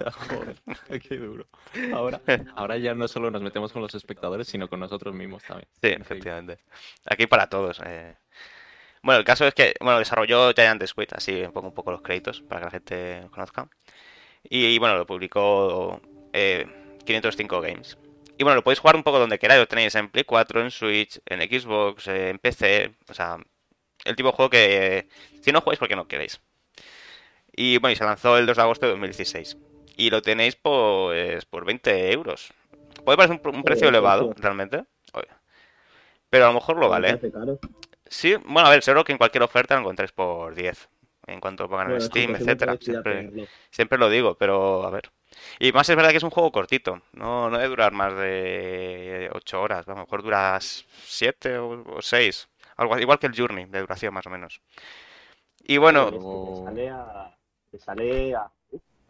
Joder, 0.29 0.57
qué 1.03 1.17
duro. 1.17 1.49
Ahora, 1.93 2.21
ahora 2.55 2.77
ya 2.79 2.95
no 2.95 3.09
solo 3.09 3.31
nos 3.31 3.43
metemos 3.43 3.73
con 3.73 3.83
los 3.83 3.95
espectadores, 3.95 4.47
sino 4.49 4.69
con 4.69 4.81
nosotros 4.81 5.15
mismos 5.15 5.43
también. 5.45 5.69
Sí, 5.83 5.97
Increíble. 5.97 6.03
efectivamente. 6.03 6.59
Aquí 7.07 7.27
para 7.27 7.49
todos. 7.49 7.81
eh. 7.85 8.17
Bueno, 9.03 9.19
el 9.21 9.25
caso 9.25 9.47
es 9.47 9.55
que, 9.55 9.75
bueno, 9.81 9.99
desarrolló 9.99 10.53
Giant 10.55 10.85
Squid, 10.87 11.09
así 11.13 11.45
pongo 11.53 11.69
un 11.69 11.75
poco 11.75 11.93
los 11.93 12.03
créditos 12.03 12.43
para 12.43 12.61
que 12.61 12.65
la 12.67 12.71
gente 12.71 13.29
conozca. 13.31 13.69
Y, 14.45 14.79
bueno, 14.79 14.97
lo 14.97 15.07
publicó 15.07 16.01
eh, 16.33 16.67
505 17.05 17.61
Games. 17.61 17.99
Y 18.39 18.45
bueno, 18.45 18.57
lo 18.57 18.65
podéis 18.65 18.81
jugar 18.81 18.97
un 18.97 19.03
poco 19.05 19.19
donde 19.19 19.39
queráis, 19.39 19.61
lo 19.61 19.69
tenéis 19.69 19.95
en 19.97 20.11
Play 20.11 20.25
4, 20.25 20.61
en 20.63 20.71
Switch, 20.71 21.21
en 21.27 21.41
Xbox, 21.43 22.09
eh, 22.09 22.31
en 22.31 22.39
PC, 22.39 22.95
o 23.09 23.15
sea, 23.15 23.39
el 24.05 24.17
tipo 24.17 24.31
de 24.31 24.37
juego 24.37 24.51
que 24.51 24.99
eh, 24.99 25.09
si 25.43 25.53
no 25.53 25.61
jugáis 25.61 25.79
porque 25.79 25.97
no 25.97 26.09
queréis. 26.09 26.41
Y 27.61 27.77
bueno, 27.79 27.93
y 27.93 27.97
se 27.97 28.05
lanzó 28.05 28.39
el 28.39 28.47
2 28.47 28.57
de 28.57 28.63
agosto 28.63 28.87
de 28.87 28.93
2016. 28.93 29.59
Y 29.97 30.11
lo 30.11 30.23
tenéis 30.23 30.55
pues 30.55 31.45
por 31.45 31.65
20 31.65 32.13
euros. 32.13 32.53
Puede 33.05 33.17
parecer 33.17 33.41
un, 33.45 33.57
un 33.57 33.65
precio 33.65 33.89
elevado, 33.89 34.33
realmente. 34.37 34.85
Oye. 35.13 35.27
Pero 36.31 36.45
a 36.45 36.49
lo 36.49 36.55
mejor 36.55 36.77
lo 36.77 36.89
vale. 36.89 37.19
Sí, 38.07 38.37
bueno, 38.47 38.69
a 38.69 38.71
ver, 38.71 38.85
seguro 38.85 39.03
que 39.03 39.11
en 39.11 39.19
cualquier 39.19 39.43
oferta 39.43 39.75
lo 39.75 39.81
encontráis 39.81 40.13
por 40.13 40.55
10. 40.55 40.89
En 41.27 41.41
cuanto 41.41 41.69
pongan 41.69 41.89
en 41.89 41.93
Bueno, 41.95 42.05
Steam, 42.07 42.27
chicos, 42.29 42.45
siempre 42.45 42.73
etcétera. 42.75 43.49
Siempre, 43.73 43.99
lo 43.99 44.09
digo, 44.09 44.37
pero 44.37 44.85
a 44.85 44.91
ver. 44.91 45.11
Y 45.59 45.73
más 45.73 45.89
es 45.89 45.97
verdad 45.97 46.13
que 46.13 46.19
es 46.19 46.23
un 46.23 46.31
juego 46.31 46.53
cortito. 46.53 47.03
No, 47.13 47.51
no 47.51 47.59
debe 47.59 47.71
durar 47.71 47.91
más 47.93 48.15
de 48.15 49.31
8 49.35 49.61
horas. 49.61 49.89
A 49.89 49.91
lo 49.91 49.97
mejor 49.97 50.23
dura 50.23 50.57
7 50.61 51.59
o 51.59 52.01
6. 52.01 52.49
Algo, 52.77 52.97
igual 53.01 53.19
que 53.19 53.27
el 53.27 53.37
Journey, 53.37 53.65
de 53.65 53.81
duración 53.81 54.15
más 54.15 54.29
o 54.29 54.31
menos. 54.31 54.61
Y 55.65 55.77
bueno, 55.79 56.65
sale 56.65 56.89
a. 56.89 57.35
Te 57.71 57.79
sale 57.79 58.35
a. 58.35 58.51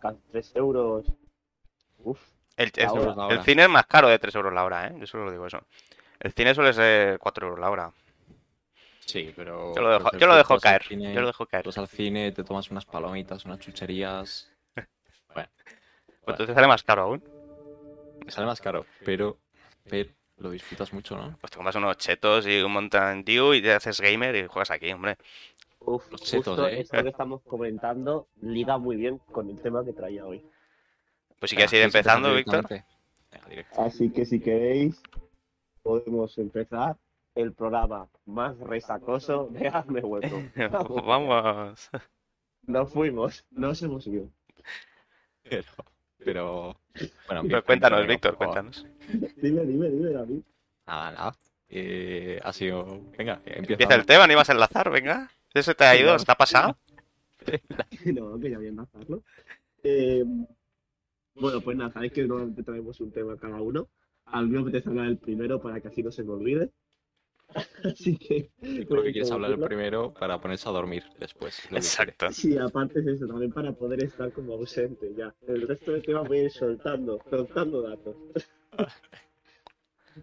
casi 0.00 0.19
3 0.31 0.53
euros. 0.57 1.07
Uf. 2.05 2.21
el, 2.57 2.71
cine 3.45 3.62
es 3.65 3.69
más 3.69 3.87
caro 3.87 4.09
de 4.09 4.19
3 4.19 4.35
euros 4.35 4.53
la 4.53 4.65
hora, 4.65 4.88
¿eh? 4.88 4.97
Yo 4.99 5.07
solo 5.07 5.31
digo 5.31 5.47
eso. 5.47 5.61
El 6.21 6.33
cine 6.33 6.55
suele 6.55 6.73
ser 6.73 7.19
4 7.19 7.47
euros 7.47 7.61
la 7.61 7.71
hora. 7.71 7.93
Sí, 9.00 9.33
pero. 9.37 9.75
Yo 9.75 9.83
lo 9.83 9.91
dejo, 9.91 10.11
pero 10.11 10.21
yo 10.21 10.27
lo 10.27 10.33
tú 10.33 10.38
dejo 10.38 10.55
vas 10.55 10.67
al 10.67 10.71
caer. 10.71 10.83
cine- 10.83 11.15
Yo 11.15 11.21
lo 11.21 11.27
dejo 11.29 11.47
caer. 11.47 11.65
vas 11.65 11.79
al 11.79 11.88
cine, 11.88 12.33
te 12.33 12.45
tomas 12.45 12.71
unas 12.71 12.85
palomitas, 12.85 13.45
unas 13.45 13.59
chucherías. 13.59 14.50
Bueno, 15.35 15.49
Pues 16.25 16.35
entonces 16.35 16.55
sale 16.55 16.67
más 16.67 16.83
caro 16.83 17.03
aún. 17.03 17.23
me 18.25 18.31
sale 18.31 18.47
más 18.47 18.61
caro, 18.61 18.85
pero, 19.05 19.38
pero 19.88 20.11
lo 20.38 20.50
disfrutas 20.50 20.93
mucho, 20.93 21.17
¿no? 21.17 21.37
Pues 21.41 21.50
te 21.50 21.57
compras 21.57 21.77
unos 21.77 21.97
chetos 21.97 22.47
y 22.47 22.61
un 22.61 22.73
Mountain 22.73 23.25
Dew 23.25 23.55
y 23.55 23.62
te 23.62 23.73
haces 23.73 24.00
gamer 24.00 24.35
y 24.37 24.47
juegas 24.47 24.71
aquí, 24.71 24.91
hombre. 24.93 25.17
Uf, 25.88 26.11
Los 26.12 26.21
chetos, 26.21 26.57
justo 26.57 26.68
¿eh? 26.68 26.80
esto 26.80 27.02
que 27.02 27.09
estamos 27.09 27.42
comentando 27.42 28.28
liga 28.42 28.76
muy 28.76 28.97
bien 28.97 29.18
con 29.33 29.49
el 29.49 29.59
tema 29.61 29.83
que 29.85 29.95
traía 29.95 30.26
hoy. 30.26 30.45
Pues 31.38 31.50
si 31.50 31.57
quieres 31.57 31.73
ir 31.73 31.78
¿quieres 31.78 31.95
empezar 31.95 32.18
empezando, 32.18 32.35
Víctor. 32.37 32.68
directamente? 32.68 32.87
Venga, 33.33 33.49
directo. 33.49 33.80
Así 33.80 34.11
que 34.11 34.26
si 34.26 34.40
queréis, 34.40 35.00
podemos 35.83 36.37
empezar 36.37 36.97
el 37.35 37.54
programa 37.54 38.09
más 38.26 38.59
resacoso 38.59 39.49
de 39.50 39.68
Hazme 39.68 40.00
Hueco. 40.00 40.42
Vamos. 41.07 41.90
Nos 42.66 42.92
fuimos, 42.92 43.47
nos 43.50 43.83
hemos 43.83 44.07
ido. 44.07 44.28
Pero, 45.42 45.64
pero, 46.18 46.76
bueno, 47.26 47.42
Pero 47.49 47.64
cuéntanos, 47.64 48.07
Víctor, 48.07 48.37
cuéntanos. 48.37 48.85
Dime, 49.37 49.64
dime, 49.64 49.88
dime, 49.88 50.11
David. 50.11 50.42
Nada, 50.87 51.11
nada. 51.12 51.37
Eh, 51.71 52.40
ha 52.42 52.52
sido, 52.52 53.00
venga, 53.16 53.40
empieza. 53.47 53.73
Empieza 53.73 53.95
el 53.95 54.04
tema, 54.04 54.26
no 54.26 54.33
ibas 54.35 54.50
a 54.50 54.52
enlazar, 54.52 54.90
venga. 54.90 55.30
¿Eso 55.59 55.75
te 55.75 55.85
ha 55.85 55.97
ido? 56.00 56.15
¿Está 56.15 56.35
pasado? 56.35 56.77
No, 58.05 58.38
que 58.38 58.50
ya 58.50 58.59
voy 58.59 58.67
a 58.67 58.71
enlazarlo. 58.71 59.23
Eh, 59.83 60.23
bueno, 61.35 61.61
pues 61.62 61.77
nada, 61.77 61.91
sabéis 61.93 62.12
que 62.12 62.27
normalmente 62.27 62.62
traemos 62.62 63.00
un 63.00 63.11
tema 63.11 63.38
cada 63.38 63.61
uno. 63.61 63.88
Al 64.27 64.49
mío 64.49 64.61
me 64.61 64.69
apetece 64.69 64.91
hablar 64.91 65.07
el 65.07 65.19
primero 65.19 65.61
para 65.61 65.81
que 65.81 65.88
así 65.88 66.03
no 66.03 66.11
se 66.11 66.25
me 66.25 66.33
olvide. 66.33 66.71
Así 67.85 68.19
que. 68.19 68.50
Creo 68.61 69.03
que 69.03 69.12
quieres 69.12 69.31
hablar 69.31 69.53
el 69.53 69.61
primero. 69.61 70.12
para 70.12 70.38
ponerse 70.38 70.69
a 70.69 70.73
dormir 70.73 71.05
después. 71.19 71.67
que 71.67 71.77
Exacto. 71.77 72.31
Sí, 72.31 72.59
aparte 72.59 73.00
es 73.00 73.07
eso, 73.07 73.27
también 73.27 73.53
para 73.53 73.73
poder 73.73 74.05
estar 74.05 74.31
como 74.33 74.53
ausente 74.53 75.15
ya. 75.17 75.35
El 75.47 75.67
resto 75.67 75.93
del 75.93 76.03
tema 76.03 76.21
voy 76.21 76.38
a 76.41 76.43
ir 76.45 76.50
soltando, 76.50 77.19
soltando 77.31 77.83
datos. 77.83 78.17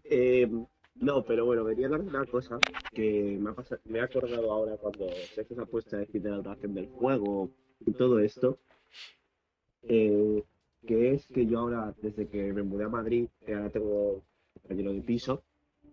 Eh, 0.04 0.50
no, 0.96 1.24
pero 1.24 1.46
bueno, 1.46 1.64
venía 1.64 1.90
una 1.90 2.26
cosa 2.26 2.60
que 2.94 3.38
me 3.40 3.50
ha, 3.50 3.54
pasado, 3.54 3.82
me 3.86 4.00
he 4.00 4.02
acordado 4.02 4.52
ahora 4.52 4.78
cuando 4.78 5.08
se 5.34 5.42
ha 5.42 5.66
puesto 5.66 5.96
a 5.96 6.00
decir 6.00 6.22
de 6.22 6.30
la 6.30 6.38
duración 6.38 6.74
del 6.74 6.88
juego 6.88 7.52
y 7.86 7.92
todo 7.92 8.20
esto. 8.20 8.60
eh, 9.84 10.44
que 10.86 11.14
es 11.14 11.28
que 11.28 11.46
yo 11.46 11.60
ahora, 11.60 11.96
desde 12.02 12.28
que 12.28 12.54
me 12.54 12.64
mudé 12.64 12.86
a 12.86 12.90
Madrid, 12.90 13.28
eh, 13.48 13.54
ahora 13.54 13.70
tengo 13.72 14.24
compañero 14.54 14.94
de 14.94 15.02
piso 15.02 15.44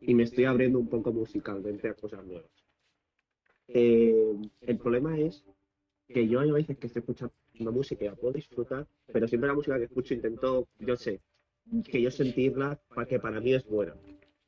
y 0.00 0.14
me 0.14 0.25
estoy 0.25 0.44
abriendo 0.44 0.78
un 0.78 0.88
poco 0.88 1.12
musicalmente 1.12 1.88
a 1.88 1.94
cosas 1.94 2.25
nuevas. 2.25 2.50
Eh, 3.68 4.37
el 4.61 4.78
problema 4.78 5.18
es 5.18 5.44
que 6.09 6.28
yo 6.28 6.40
hay 6.40 6.50
veces 6.50 6.76
que 6.78 6.88
estoy 6.88 7.00
escuchando 7.00 7.32
música 7.59 8.04
y 8.04 8.09
la 8.09 8.16
puedo 8.16 8.35
disfrutar, 8.35 8.87
pero 9.06 9.26
siempre 9.28 9.49
la 9.49 9.54
música 9.54 9.78
que 9.78 9.85
escucho 9.85 10.14
intento, 10.14 10.68
yo 10.78 10.97
sé, 10.97 11.21
que 11.85 12.02
yo 12.02 12.11
sentirla 12.11 12.78
para 12.94 13.06
que 13.06 13.18
para 13.18 13.40
mí 13.40 13.54
es 13.54 13.64
buena, 13.66 13.94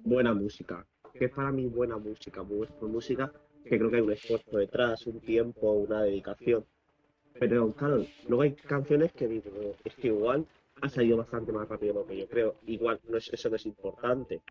buena 0.04 0.34
música. 0.34 0.86
que 1.14 1.26
es 1.26 1.30
para 1.30 1.50
mí 1.50 1.66
buena 1.66 1.96
música? 1.96 2.42
Buena 2.42 2.72
música 2.80 3.32
que 3.64 3.78
creo 3.78 3.90
que 3.90 3.96
hay 3.96 4.02
un 4.02 4.12
esfuerzo 4.12 4.58
detrás, 4.58 5.06
un 5.06 5.20
tiempo, 5.20 5.72
una 5.72 6.02
dedicación. 6.02 6.64
Pero 7.38 7.72
claro, 7.72 8.04
luego 8.28 8.42
hay 8.42 8.52
canciones 8.52 9.12
que 9.12 9.26
digo, 9.26 9.74
es 9.84 9.94
que 9.96 10.08
igual 10.08 10.46
ha 10.82 10.88
salido 10.88 11.16
bastante 11.16 11.52
más 11.52 11.68
rápido 11.68 11.94
de 11.94 12.00
lo 12.00 12.06
que 12.06 12.18
yo 12.18 12.28
creo. 12.28 12.56
Igual 12.66 13.00
no 13.08 13.16
es, 13.16 13.32
eso 13.32 13.48
no 13.48 13.56
es 13.56 13.66
importante, 13.66 14.42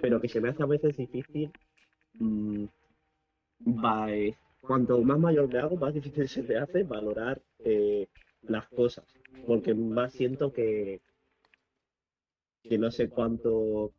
pero 0.00 0.20
que 0.20 0.28
se 0.28 0.40
me 0.40 0.48
hace 0.48 0.62
a 0.62 0.66
veces 0.66 0.96
difícil. 0.96 1.50
mm, 2.14 2.64
va, 3.84 4.10
eh, 4.12 4.36
cuanto 4.60 5.00
más 5.02 5.18
mayor 5.18 5.48
me 5.48 5.58
hago, 5.58 5.76
más 5.76 5.94
difícil 5.94 6.28
se 6.28 6.42
me 6.42 6.56
hace 6.56 6.82
valorar 6.84 7.40
eh, 7.58 8.06
las 8.42 8.66
cosas. 8.68 9.04
Porque 9.46 9.74
más 9.74 10.12
siento 10.12 10.52
que, 10.52 11.00
que 12.62 12.78
no 12.78 12.90
sé 12.90 13.08
cuánto 13.10 13.92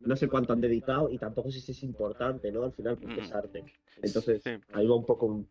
no 0.00 0.16
sé 0.16 0.28
cuánto 0.28 0.52
han 0.52 0.60
dedicado 0.60 1.10
y 1.10 1.18
tampoco 1.18 1.50
sé 1.50 1.60
si 1.60 1.72
es 1.72 1.82
importante, 1.82 2.50
¿no? 2.50 2.64
Al 2.64 2.72
final, 2.72 2.96
porque 2.98 3.20
es 3.20 3.30
Mm. 3.32 3.36
arte. 3.36 3.64
Entonces, 4.02 4.42
Sí. 4.42 4.50
ahí 4.72 4.86
va 4.86 4.96
un 4.96 5.04
poco 5.06 5.26
un- 5.26 5.50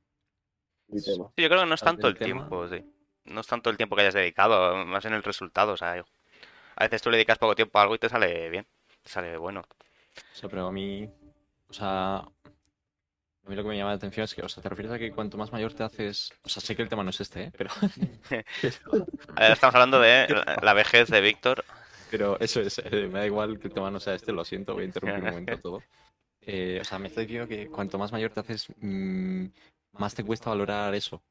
mi 0.88 1.02
tema. 1.02 1.32
Sí, 1.36 1.44
yo 1.44 1.50
creo 1.50 1.62
que 1.62 1.66
no 1.68 1.76
es 1.76 1.82
tanto 1.82 2.08
el 2.08 2.18
tema. 2.18 2.26
tiempo, 2.48 2.68
sí. 2.68 2.84
No 3.26 3.42
es 3.42 3.48
tanto 3.48 3.70
el 3.70 3.78
tiempo 3.78 3.96
que 3.96 4.02
hayas 4.02 4.16
dedicado, 4.16 4.76
más 4.86 5.06
en 5.06 5.14
el 5.14 5.22
resultado. 5.24 5.74
O 5.74 5.78
sea, 5.78 6.04
a 6.76 6.84
veces 6.84 7.02
tú 7.02 7.12
le 7.12 7.18
dedicas 7.18 7.38
poco 7.38 7.54
tiempo 7.56 7.78
a 7.78 7.84
algo 7.84 7.96
y 7.96 8.00
te 8.00 8.10
sale 8.10 8.50
bien, 8.50 8.66
te 9.04 9.10
sale 9.10 9.38
bueno. 9.38 9.62
O 9.62 10.36
sea, 10.36 10.50
pero 10.50 10.66
a 10.68 10.72
mí, 10.72 11.08
o 11.70 11.74
sea, 11.74 12.18
a 12.18 12.30
mí 13.46 13.56
lo 13.56 13.62
que 13.64 13.70
me 13.70 13.78
llama 13.78 13.92
la 13.92 13.98
atención 13.98 14.24
es 14.24 14.34
que, 14.34 14.42
o 14.42 14.50
sea, 14.50 14.64
te 14.64 14.70
refieres 14.70 14.92
a 14.92 14.98
que 14.98 15.12
cuanto 15.12 15.38
más 15.38 15.52
mayor 15.52 15.74
te 15.74 15.84
haces, 15.84 16.34
o 16.44 16.50
sea, 16.50 16.62
sé 16.62 16.76
que 16.76 16.82
el 16.82 16.90
tema 16.90 17.04
no 17.04 17.12
es 17.12 17.22
este, 17.22 17.44
¿eh? 17.44 17.52
pero, 17.56 17.70
Ahora 19.36 19.54
estamos 19.54 19.76
hablando 19.76 20.00
de 20.00 20.28
la- 20.30 20.58
la 20.64 20.74
vejez 20.74 21.08
de 21.10 21.22
Víctor. 21.22 21.64
Pero 22.10 22.40
eso 22.40 22.62
es, 22.62 22.80
eh, 22.80 23.08
me 23.08 23.20
da 23.20 23.26
igual 23.26 23.60
que 23.60 23.68
el 23.68 23.74
tema 23.74 23.92
no 23.92 24.00
sea 24.00 24.16
este, 24.16 24.32
lo 24.32 24.44
siento, 24.46 24.74
voy 24.74 24.84
a 24.84 24.88
interrumpir 24.88 25.24
un 25.24 25.30
momento 25.30 25.58
todo. 25.62 25.84
Eh, 26.42 26.80
o 26.82 26.84
sea, 26.84 27.00
me 27.00 27.08
estoy 27.08 27.26
diciendo 27.26 27.48
que 27.48 27.68
cuanto 27.68 27.98
más 27.98 28.12
mayor 28.12 28.32
te 28.32 28.40
haces, 28.40 28.68
mm, 28.78 29.46
más 29.94 30.16
te 30.16 30.24
cuesta 30.24 30.50
valorar 30.50 30.94
eso. 30.96 31.22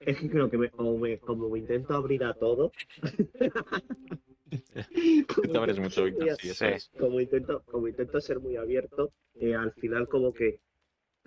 Es 0.00 0.18
que 0.18 0.28
creo 0.28 0.50
que 0.50 0.58
me, 0.58 0.70
o 0.76 0.98
me- 0.98 1.18
como 1.18 1.48
me 1.48 1.58
intento 1.60 1.94
abrir 1.94 2.24
a 2.24 2.34
todo. 2.34 2.72
Te 4.50 5.56
abres 5.58 5.78
mucho, 5.78 6.04
Víctor, 6.04 6.36
sí, 6.38 6.50
eso 6.50 6.66
es. 6.66 6.90
como 6.98 7.20
intento, 7.20 7.62
como 7.64 7.88
intento 7.88 8.20
ser 8.20 8.38
muy 8.40 8.56
abierto, 8.56 9.12
eh, 9.34 9.54
al 9.54 9.72
final 9.72 10.08
como 10.08 10.32
que, 10.32 10.60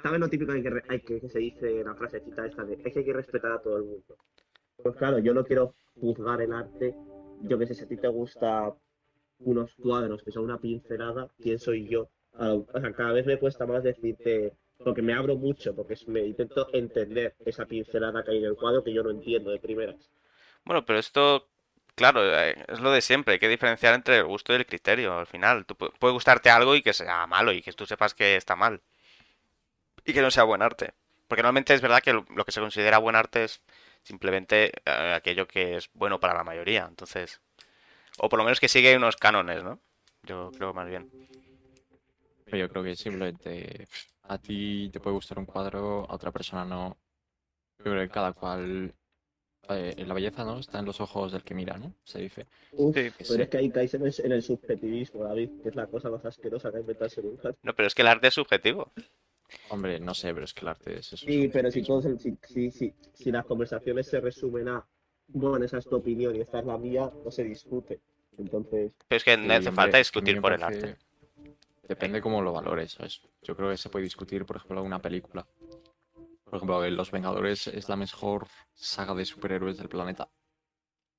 ¿sabes 0.01 0.19
lo 0.19 0.29
típico 0.29 0.51
hay 0.51 0.61
que, 0.63 0.81
hay 0.87 0.99
que, 1.01 1.19
que 1.19 1.29
se 1.29 1.39
dice 1.39 1.83
la 1.83 1.95
frasecita 1.95 2.45
esta 2.45 2.63
de 2.63 2.75
es 2.83 2.93
que 2.93 2.99
hay 2.99 3.05
que 3.05 3.13
respetar 3.13 3.51
a 3.51 3.61
todo 3.61 3.77
el 3.77 3.83
mundo? 3.83 4.17
Pues 4.81 4.95
claro, 4.95 5.19
yo 5.19 5.33
no 5.33 5.43
quiero 5.43 5.75
juzgar 5.99 6.41
el 6.41 6.53
arte, 6.53 6.95
yo 7.41 7.57
que 7.59 7.67
sé, 7.67 7.73
si 7.75 7.83
a 7.83 7.87
ti 7.87 7.97
te 7.97 8.07
gusta 8.07 8.73
unos 9.39 9.73
cuadros 9.75 10.23
que 10.23 10.31
son 10.31 10.45
una 10.45 10.59
pincelada, 10.59 11.29
¿quién 11.41 11.59
soy 11.59 11.87
yo? 11.89 12.09
Ah, 12.33 12.53
o 12.53 12.81
sea, 12.81 12.93
cada 12.93 13.13
vez 13.13 13.25
me 13.25 13.39
cuesta 13.39 13.65
más 13.65 13.83
decirte, 13.83 14.53
porque 14.83 15.01
me 15.01 15.13
abro 15.13 15.35
mucho, 15.37 15.75
porque 15.75 15.95
me 16.07 16.21
intento 16.25 16.69
entender 16.73 17.35
esa 17.45 17.65
pincelada 17.65 18.23
que 18.23 18.31
hay 18.31 18.37
en 18.39 18.45
el 18.45 18.55
cuadro 18.55 18.83
que 18.83 18.93
yo 18.93 19.03
no 19.03 19.11
entiendo 19.11 19.51
de 19.51 19.59
primeras. 19.59 20.11
Bueno, 20.65 20.85
pero 20.85 20.99
esto, 20.99 21.49
claro, 21.95 22.21
eh, 22.39 22.55
es 22.67 22.79
lo 22.79 22.91
de 22.91 23.01
siempre. 23.01 23.33
Hay 23.33 23.39
que 23.39 23.47
diferenciar 23.49 23.93
entre 23.95 24.17
el 24.17 24.25
gusto 24.25 24.53
y 24.53 24.57
el 24.57 24.65
criterio. 24.65 25.17
Al 25.17 25.27
final, 25.27 25.65
tú 25.65 25.75
pu- 25.75 25.93
puede 25.99 26.13
gustarte 26.13 26.49
algo 26.49 26.75
y 26.75 26.81
que 26.81 26.93
sea 26.93 27.25
malo 27.27 27.51
y 27.53 27.61
que 27.61 27.73
tú 27.73 27.85
sepas 27.85 28.13
que 28.13 28.35
está 28.35 28.55
mal. 28.55 28.81
Y 30.05 30.13
que 30.13 30.21
no 30.21 30.31
sea 30.31 30.43
buen 30.43 30.61
arte. 30.63 30.93
Porque 31.27 31.41
normalmente 31.43 31.73
es 31.73 31.81
verdad 31.81 32.01
que 32.01 32.13
lo 32.13 32.45
que 32.45 32.51
se 32.51 32.61
considera 32.61 32.97
buen 32.99 33.15
arte 33.15 33.43
es 33.43 33.61
simplemente 34.07 34.71
eh, 34.85 35.13
aquello 35.15 35.47
que 35.47 35.77
es 35.77 35.89
bueno 35.93 36.19
para 36.19 36.33
la 36.35 36.43
mayoría. 36.43 36.85
Entonces, 36.89 37.41
o 38.19 38.29
por 38.29 38.39
lo 38.39 38.45
menos 38.45 38.59
que 38.61 38.69
sigue 38.69 38.95
unos 38.97 39.17
cánones, 39.17 39.63
¿no? 39.63 39.81
Yo 40.23 40.51
creo 40.57 40.73
más 40.73 40.87
bien. 40.87 41.09
Pero 42.45 42.57
yo 42.57 42.69
creo 42.69 42.83
que 42.83 42.95
simplemente 42.95 43.87
a 44.23 44.37
ti 44.37 44.89
te 44.91 44.99
puede 44.99 45.15
gustar 45.15 45.39
un 45.39 45.45
cuadro, 45.45 46.05
a 46.09 46.15
otra 46.15 46.31
persona 46.31 46.65
no. 46.65 46.97
Yo 47.79 47.85
creo 47.91 48.01
que 48.01 48.09
cada 48.09 48.33
cual. 48.33 48.93
eh, 49.69 50.03
la 50.07 50.13
belleza, 50.13 50.43
¿no? 50.45 50.59
Está 50.59 50.79
en 50.79 50.85
los 50.85 51.01
ojos 51.01 51.31
del 51.33 51.43
que 51.43 51.53
mira, 51.55 51.77
¿no? 51.77 51.93
Se 52.03 52.19
dice. 52.19 52.45
Uf, 52.71 52.95
Sí, 52.95 53.11
pero 53.17 53.33
sí. 53.35 53.41
es 53.41 53.49
que 53.49 53.57
ahí 53.57 53.69
caes 53.69 53.93
en 53.93 54.05
el, 54.07 54.13
en 54.23 54.31
el 54.31 54.41
subjetivismo, 54.43 55.23
David, 55.25 55.49
que 55.61 55.69
es 55.69 55.75
la 55.75 55.87
cosa 55.87 56.09
más 56.09 56.23
asquerosa 56.25 56.71
que 56.71 56.77
ha 56.77 56.79
inventado 56.81 57.11
el. 57.17 57.57
No, 57.63 57.73
pero 57.75 57.87
es 57.87 57.95
que 57.95 58.01
el 58.03 58.07
arte 58.07 58.27
es 58.27 58.33
subjetivo. 58.33 58.91
Hombre, 59.69 59.99
no 59.99 60.13
sé, 60.13 60.33
pero 60.33 60.45
es 60.45 60.53
que 60.53 60.61
el 60.61 60.67
arte 60.67 60.99
es 60.99 61.13
eso. 61.13 61.25
Sí, 61.25 61.47
pero 61.47 61.71
si, 61.71 61.81
todos, 61.81 62.05
si, 62.21 62.37
si, 62.43 62.71
si, 62.71 62.93
si 63.13 63.31
las 63.31 63.45
conversaciones 63.45 64.07
se 64.07 64.19
resumen 64.19 64.67
a, 64.67 64.85
bueno, 65.27 65.65
esa 65.65 65.77
es 65.77 65.85
tu 65.85 65.95
opinión 65.95 66.35
y 66.35 66.41
esta 66.41 66.59
es 66.59 66.65
la 66.65 66.77
mía, 66.77 67.11
no 67.23 67.31
se 67.31 67.43
discute. 67.43 68.01
Entonces, 68.37 68.91
Pero 69.07 69.17
es 69.17 69.23
que 69.23 69.37
no 69.37 69.53
hace 69.53 69.71
falta 69.71 69.97
discutir 69.97 70.39
por 70.41 70.53
el 70.53 70.63
arte. 70.63 70.97
Depende 71.87 72.21
cómo 72.21 72.41
lo 72.41 72.51
valores, 72.51 72.91
¿sabes? 72.93 73.21
Yo 73.41 73.55
creo 73.55 73.69
que 73.71 73.77
se 73.77 73.89
puede 73.89 74.03
discutir, 74.03 74.45
por 74.45 74.57
ejemplo, 74.57 74.83
una 74.83 75.01
película. 75.01 75.47
Por 76.43 76.55
ejemplo, 76.55 76.89
Los 76.89 77.11
Vengadores 77.11 77.67
es 77.67 77.89
la 77.89 77.95
mejor 77.95 78.47
saga 78.73 79.13
de 79.15 79.25
superhéroes 79.25 79.77
del 79.77 79.89
planeta. 79.89 80.29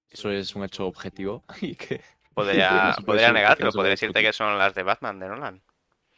Eso 0.09 0.31
es 0.31 0.55
un 0.55 0.65
hecho 0.65 0.87
objetivo 0.87 1.45
y 1.61 1.75
que 1.75 2.01
Podría, 2.39 2.95
podría 3.05 3.33
negártelo, 3.33 3.73
podría 3.73 3.91
decirte 3.91 4.23
que 4.23 4.33
son 4.33 4.57
las 4.57 4.73
de 4.73 4.85
Batman, 4.85 5.19
de 5.19 5.27
Nolan. 5.27 5.61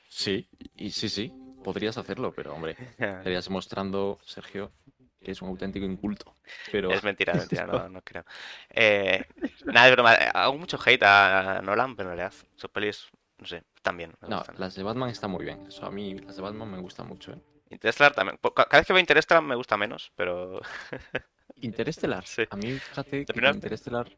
sí, 0.07 0.47
y 0.76 0.90
sí, 0.90 1.09
sí, 1.09 1.33
podrías 1.62 1.97
hacerlo, 1.99 2.33
pero 2.33 2.55
hombre, 2.55 2.76
estarías 2.99 3.45
demostrando, 3.45 4.19
Sergio, 4.25 4.73
que 5.21 5.33
es 5.33 5.43
un 5.43 5.49
auténtico 5.49 5.87
inculto. 5.87 6.37
Pero 6.71 6.90
Es 6.90 7.02
mentira, 7.02 7.35
mentira, 7.35 7.67
no, 7.67 7.88
no 7.88 8.02
creo. 8.02 8.25
Eh, 8.71 9.25
nada, 9.64 9.88
es 9.88 9.93
broma. 9.93 10.12
Hago 10.12 10.59
mucho 10.59 10.79
hate 10.85 11.02
a 11.02 11.61
Nolan, 11.62 11.97
pero 11.97 12.11
en 12.11 12.17
realidad 12.17 12.35
sus 12.57 12.71
pelis, 12.71 13.09
no 13.38 13.47
sé, 13.47 13.62
están 13.75 13.97
bien. 13.97 14.12
no, 14.29 14.38
gustan. 14.38 14.57
las 14.59 14.75
de 14.75 14.83
Batman 14.83 15.11
están 15.11 15.31
muy 15.31 15.45
bien. 15.45 15.67
Eso 15.69 15.87
a 15.87 15.90
mí, 15.90 16.19
las 16.19 16.37
de 16.37 16.43
Batman 16.43 16.71
me 16.71 16.79
gustan 16.79 17.07
mucho, 17.07 17.33
¿eh? 17.33 17.40
Interstellar 17.71 18.14
también. 18.14 18.38
Cada 18.55 18.79
vez 18.79 18.87
que 18.87 18.93
veo 18.93 19.00
Interstellar 19.00 19.43
me 19.43 19.55
gusta 19.55 19.76
menos, 19.76 20.12
pero 20.17 20.61
Interestelar. 21.57 22.26
Sí. 22.26 22.43
A 22.50 22.57
mí, 22.57 22.73
fíjate 22.73 23.25
que 23.25 23.49
Interestelar 23.49 24.11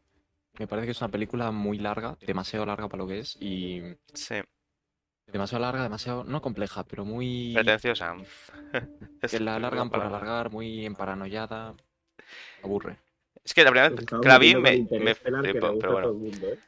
me 0.59 0.67
parece 0.67 0.85
que 0.85 0.91
es 0.91 1.01
una 1.01 1.09
película 1.09 1.51
muy 1.51 1.79
larga, 1.79 2.17
demasiado 2.21 2.65
larga 2.65 2.87
para 2.87 3.03
lo 3.03 3.07
que 3.07 3.19
es, 3.19 3.35
y 3.39 3.81
sí, 4.13 4.35
demasiado 5.27 5.61
larga, 5.63 5.83
demasiado, 5.83 6.23
no 6.23 6.41
compleja, 6.41 6.83
pero 6.83 7.05
muy... 7.05 7.53
pretenciosa. 7.53 8.15
que 9.29 9.39
la 9.39 9.55
alargan 9.55 9.89
por 9.89 10.01
alargar, 10.01 10.51
muy 10.51 10.85
emparanoiada. 10.85 11.73
Aburre. 12.63 12.97
Es 13.43 13.53
que 13.53 13.63
la 13.63 13.71
primera 13.71 13.89
pues 13.89 13.97
vez 13.99 14.03
estamos 14.05 14.23
que 14.23 14.29
la 14.29 14.37
vi 14.37 14.55
me, 14.55 14.87
me 14.99 15.15
flipó, 15.15 15.33
pero 15.43 15.67
a 15.69 15.79
todo 15.79 15.91
bueno. 15.91 16.07
el 16.09 16.13
mundo, 16.13 16.47
¿eh? 16.47 16.59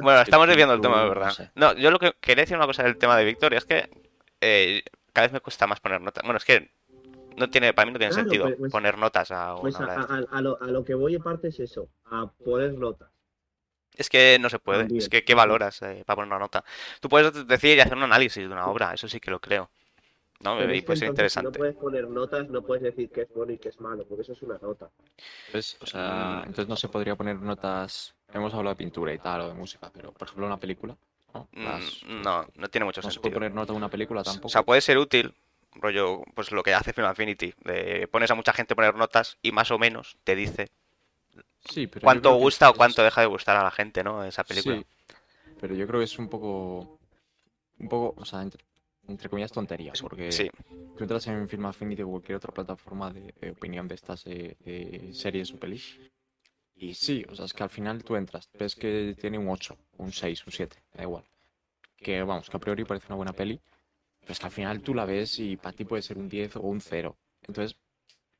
Bueno, 0.00 0.20
estamos 0.22 0.48
desviando 0.48 0.74
el 0.74 0.80
tema, 0.80 1.02
de 1.02 1.08
verdad. 1.08 1.50
No, 1.54 1.74
yo 1.74 1.90
lo 1.90 1.98
que 1.98 2.14
quería 2.20 2.42
decir 2.44 2.56
una 2.56 2.66
cosa 2.66 2.82
del 2.84 2.96
tema 2.96 3.16
de 3.16 3.24
Víctor 3.24 3.54
es 3.54 3.64
que 3.64 3.88
eh, 4.40 4.82
cada 5.12 5.26
vez 5.26 5.32
me 5.32 5.40
cuesta 5.40 5.66
más 5.66 5.80
poner 5.80 6.00
notas. 6.00 6.24
Bueno, 6.24 6.38
es 6.38 6.44
que 6.44 6.70
no 7.36 7.48
tiene, 7.50 7.72
para 7.74 7.86
mí 7.86 7.92
no 7.92 7.98
tiene 7.98 8.12
Claro, 8.14 8.28
sentido 8.28 8.44
pues- 8.46 8.56
pues- 8.58 8.72
poner 8.72 8.98
notas 8.98 9.30
a 9.30 9.54
Pues 9.60 9.76
una 9.76 9.84
a, 9.92 9.94
obra 10.04 10.06
de 10.16 10.26
a- 10.30 10.36
a 10.38 10.40
lo, 10.42 10.62
a 10.62 10.66
lo 10.68 10.84
que 10.84 10.94
voy 10.94 11.14
en 11.16 11.22
parte 11.22 11.48
es 11.48 11.60
eso, 11.60 11.88
a 12.06 12.30
poner 12.44 12.72
notas. 12.74 13.10
Es 13.96 14.08
que 14.08 14.38
no 14.40 14.48
se 14.48 14.58
puede. 14.58 14.80
También. 14.80 15.02
Es 15.02 15.08
que, 15.08 15.24
¿qué 15.24 15.34
valoras 15.34 15.82
eh, 15.82 16.02
para 16.06 16.16
poner 16.16 16.28
una 16.28 16.38
nota? 16.38 16.64
Tú 17.00 17.08
puedes 17.08 17.46
decir 17.46 17.76
y 17.76 17.80
hacer 17.80 17.94
un 17.96 18.02
análisis 18.04 18.42
de 18.46 18.52
una 18.52 18.66
obra, 18.66 18.92
eso 18.94 19.08
sí 19.08 19.20
que 19.20 19.30
lo 19.30 19.40
creo. 19.40 19.70
¿No? 20.40 20.56
Pero 20.58 20.74
Y 20.74 20.82
puede 20.82 20.96
ser 20.98 21.08
entonces, 21.08 21.32
si 21.32 21.40
interesante. 21.40 21.50
no 21.50 21.52
puedes 21.52 21.76
poner 21.76 22.08
notas, 22.08 22.48
no 22.48 22.62
puedes 22.62 22.82
decir 22.82 23.10
que 23.10 23.22
es 23.22 23.28
bueno 23.34 23.52
y 23.52 23.58
que 23.58 23.68
es 23.68 23.80
malo, 23.80 24.04
porque 24.08 24.22
eso 24.22 24.32
es 24.32 24.42
una 24.42 24.58
nota. 24.60 24.90
Entonces, 25.46 25.76
o 25.80 25.86
sea, 25.86 26.42
entonces 26.46 26.68
no 26.68 26.76
se 26.76 26.88
podría 26.88 27.14
poner 27.16 27.36
notas. 27.36 28.14
Hemos 28.32 28.52
hablado 28.54 28.74
de 28.74 28.78
pintura 28.78 29.12
y 29.12 29.18
tal, 29.18 29.42
o 29.42 29.48
de 29.48 29.54
música, 29.54 29.90
pero 29.92 30.10
por 30.12 30.26
ejemplo, 30.26 30.46
una 30.46 30.56
película, 30.58 30.96
¿no? 31.34 31.48
Las- 31.62 32.02
Mm, 32.04 32.22
No, 32.22 32.46
no 32.56 32.68
tiene 32.68 32.84
mucho 32.86 33.02
no 33.02 33.10
se 33.10 33.14
sentido. 33.14 33.22
puede 33.22 33.34
poner 33.34 33.54
nota 33.54 33.72
a 33.72 33.76
una 33.76 33.88
película 33.88 34.22
O 34.22 34.24
tampoco. 34.24 34.48
sea, 34.48 34.62
puede 34.62 34.80
ser 34.80 34.98
útil, 34.98 35.34
rollo, 35.74 36.22
pues 36.34 36.50
lo 36.50 36.62
que 36.62 36.74
hace 36.74 36.92
Film 36.92 37.06
Affinity, 37.06 37.54
de 37.64 38.08
pones 38.10 38.30
a 38.30 38.34
mucha 38.34 38.52
gente 38.52 38.72
a 38.72 38.76
poner 38.76 38.94
notas 38.94 39.38
y 39.42 39.52
más 39.52 39.70
o 39.70 39.78
menos 39.78 40.16
te 40.24 40.34
dice 40.34 40.70
Sí, 41.64 41.86
pero 41.86 42.08
yo 42.08 42.12
cuánto 42.12 42.34
gusta 42.38 42.70
o 42.70 42.74
es- 42.74 42.76
cuánto 42.76 43.02
deja 43.02 43.20
de 43.20 43.26
gustar 43.28 43.56
a 43.56 43.62
la 43.64 43.70
gente, 43.70 44.02
¿no? 44.04 44.24
Esa 44.24 44.44
película. 44.44 44.76
Sí, 44.76 44.84
pero 45.60 45.74
yo 45.74 45.86
creo 45.86 46.00
que 46.00 46.04
es 46.04 46.18
un 46.18 46.28
poco, 46.28 46.98
un 47.78 47.88
poco, 47.88 48.20
o 48.20 48.24
sea, 48.24 48.42
entre, 48.42 48.64
entre 49.08 49.28
comillas 49.28 49.52
tontería, 49.52 49.96
porque 50.00 50.32
Sí, 50.32 50.50
tú 50.96 51.04
entras 51.04 51.26
en 51.28 51.48
Film 51.48 51.66
Affinity 51.66 52.02
o 52.02 52.10
cualquier 52.10 52.36
otra 52.36 52.52
plataforma 52.52 53.12
de, 53.12 53.34
de 53.40 53.50
opinión 53.52 53.88
de 53.88 53.94
estas 53.96 54.26
eh, 54.26 54.56
de 54.64 55.10
series 55.14 55.54
o 55.54 55.58
pelis, 55.58 55.98
y 56.76 56.94
sí, 56.94 57.24
o 57.30 57.34
sea, 57.34 57.46
es 57.46 57.54
que 57.54 57.62
al 57.64 57.70
final 57.70 58.04
tú 58.04 58.16
entras, 58.16 58.48
ves 58.58 58.74
que 58.76 59.16
tiene 59.20 59.38
un 59.38 59.48
8, 59.48 59.76
un 59.98 60.12
6, 60.12 60.46
un 60.46 60.52
7, 60.52 60.78
da 60.94 61.02
igual, 61.04 61.24
que 61.96 62.22
vamos, 62.22 62.50
que 62.50 62.56
a 62.56 62.60
priori 62.60 62.84
parece 62.84 63.06
una 63.08 63.16
buena 63.16 63.32
peli, 63.34 63.60
pero 64.20 64.32
es 64.32 64.38
que 64.40 64.46
al 64.46 64.52
final 64.52 64.82
tú 64.82 64.94
la 64.94 65.06
ves 65.06 65.38
y 65.40 65.56
para 65.56 65.74
ti 65.76 65.84
puede 65.84 66.02
ser 66.02 66.18
un 66.18 66.28
10 66.28 66.56
o 66.56 66.62
un 66.62 66.80
0, 66.80 67.16
entonces 67.46 67.76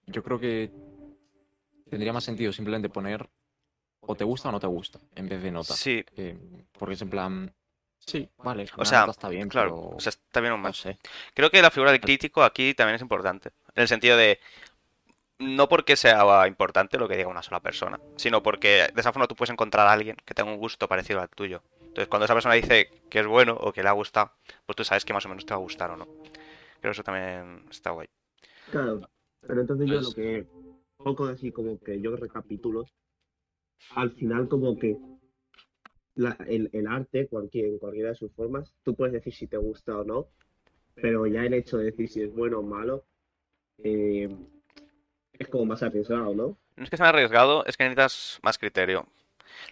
yo 0.06 0.22
creo 0.22 0.38
que 0.40 0.72
tendría 1.92 2.14
más 2.14 2.24
sentido 2.24 2.54
simplemente 2.54 2.88
poner 2.88 3.28
o 4.00 4.14
te 4.14 4.24
gusta 4.24 4.48
o 4.48 4.52
no 4.52 4.58
te 4.58 4.66
gusta, 4.66 4.98
en 5.14 5.28
vez 5.28 5.42
de 5.42 5.50
nota. 5.50 5.74
sí, 5.74 6.02
Eh, 6.16 6.34
porque 6.78 6.94
es 6.94 7.02
en 7.02 7.10
plan, 7.10 7.54
sí, 7.98 8.26
vale, 8.38 8.66
o 8.78 8.84
sea, 8.86 9.00
nota 9.00 9.10
está 9.10 9.28
bien, 9.28 9.50
claro, 9.50 9.74
pero 9.76 9.96
o 9.96 10.00
sea, 10.00 10.08
está 10.08 10.40
bien 10.40 10.54
o 10.54 10.56
no 10.56 10.62
mal. 10.62 10.74
sé. 10.74 10.96
Creo 11.34 11.50
que 11.50 11.60
la 11.60 11.70
figura 11.70 11.92
del 11.92 12.00
crítico 12.00 12.42
aquí 12.42 12.72
también 12.72 12.94
es 12.94 13.02
importante, 13.02 13.50
en 13.74 13.82
el 13.82 13.88
sentido 13.88 14.16
de 14.16 14.40
no 15.38 15.68
porque 15.68 15.96
sea 15.96 16.46
importante 16.46 16.96
lo 16.96 17.08
que 17.08 17.16
diga 17.18 17.28
una 17.28 17.42
sola 17.42 17.60
persona, 17.60 18.00
sino 18.16 18.42
porque 18.42 18.86
de 18.94 19.00
esa 19.00 19.12
forma 19.12 19.26
tú 19.28 19.36
puedes 19.36 19.50
encontrar 19.52 19.86
a 19.86 19.92
alguien 19.92 20.16
que 20.24 20.32
tenga 20.32 20.50
un 20.50 20.56
gusto 20.56 20.88
parecido 20.88 21.20
al 21.20 21.28
tuyo. 21.28 21.62
Entonces, 21.82 22.08
cuando 22.08 22.24
esa 22.24 22.32
persona 22.34 22.54
dice 22.54 22.88
que 23.10 23.20
es 23.20 23.26
bueno 23.26 23.52
o 23.60 23.70
que 23.70 23.82
le 23.82 23.90
ha 23.90 23.92
gustado, 23.92 24.32
pues 24.64 24.76
tú 24.76 24.84
sabes 24.84 25.04
que 25.04 25.12
más 25.12 25.26
o 25.26 25.28
menos 25.28 25.44
te 25.44 25.52
va 25.52 25.58
a 25.58 25.62
gustar 25.62 25.90
o 25.90 25.96
no. 25.98 26.06
Creo 26.06 26.80
que 26.80 26.90
eso 26.90 27.02
también 27.04 27.66
está 27.70 27.90
guay. 27.90 28.08
Claro, 28.70 29.00
pero 29.46 29.60
entonces 29.60 29.86
yo 29.88 29.94
Pues- 29.96 30.06
lo 30.06 30.12
que 30.14 30.46
poco 31.02 31.26
así 31.26 31.52
como 31.52 31.78
que 31.78 32.00
yo 32.00 32.16
recapitulo, 32.16 32.86
al 33.94 34.10
final 34.10 34.48
como 34.48 34.76
que 34.76 34.98
la- 36.14 36.38
el, 36.46 36.70
el 36.72 36.86
arte, 36.86 37.28
cualquier, 37.28 37.66
en 37.66 37.78
cualquiera 37.78 38.10
de 38.10 38.14
sus 38.14 38.32
formas, 38.32 38.72
tú 38.82 38.94
puedes 38.94 39.12
decir 39.12 39.34
si 39.34 39.46
te 39.46 39.56
gusta 39.58 39.98
o 39.98 40.04
no, 40.04 40.28
pero 40.94 41.26
ya 41.26 41.44
el 41.46 41.54
hecho 41.54 41.78
de 41.78 41.86
decir 41.86 42.08
si 42.08 42.22
es 42.22 42.32
bueno 42.34 42.60
o 42.60 42.62
malo 42.62 43.04
eh, 43.84 44.28
es 45.38 45.48
como 45.48 45.66
más 45.66 45.82
arriesgado, 45.82 46.34
¿no? 46.34 46.56
No 46.76 46.84
es 46.84 46.90
que 46.90 46.96
sea 46.96 47.08
arriesgado, 47.10 47.64
es 47.66 47.76
que 47.76 47.84
necesitas 47.84 48.38
más 48.42 48.58
criterio. 48.58 49.06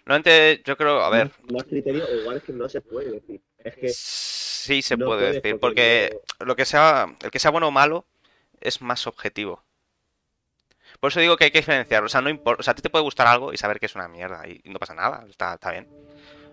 Normalmente 0.05 0.61
yo 0.65 0.77
creo, 0.77 1.01
a 1.01 1.09
ver, 1.09 1.27
Más, 1.27 1.51
más 1.51 1.63
criterio, 1.65 2.05
igual 2.13 2.37
es 2.37 2.43
que 2.43 2.53
no 2.53 2.69
se 2.69 2.81
puede 2.81 3.11
decir. 3.11 3.41
Es 3.59 3.75
que 3.75 3.87
sí 3.93 4.81
se 4.81 4.97
no 4.97 5.05
puede 5.05 5.27
decir, 5.33 5.57
porque 5.59 6.09
porque 6.09 6.19
lo 6.45 6.55
que 6.55 6.65
sea, 6.65 7.15
el 7.21 7.31
que 7.31 7.39
sea 7.39 7.51
bueno 7.51 7.67
o 7.67 7.71
malo 7.71 8.05
es 8.61 8.81
más 8.81 9.07
objetivo. 9.07 9.63
Por 11.01 11.09
eso 11.09 11.19
digo 11.19 11.35
que 11.35 11.45
hay 11.45 11.51
que 11.51 11.57
diferenciar, 11.59 12.03
o 12.03 12.09
sea, 12.09 12.21
no 12.21 12.29
importa, 12.29 12.59
o 12.61 12.63
sea, 12.63 12.73
a 12.73 12.75
ti 12.75 12.83
te 12.83 12.91
puede 12.91 13.03
gustar 13.03 13.25
algo 13.25 13.51
y 13.51 13.57
saber 13.57 13.79
que 13.79 13.87
es 13.87 13.95
una 13.95 14.07
mierda 14.07 14.47
y, 14.47 14.61
no 14.65 14.77
pasa 14.77 14.93
nada, 14.93 15.25
está, 15.27 15.55
está 15.55 15.71
bien. 15.71 15.89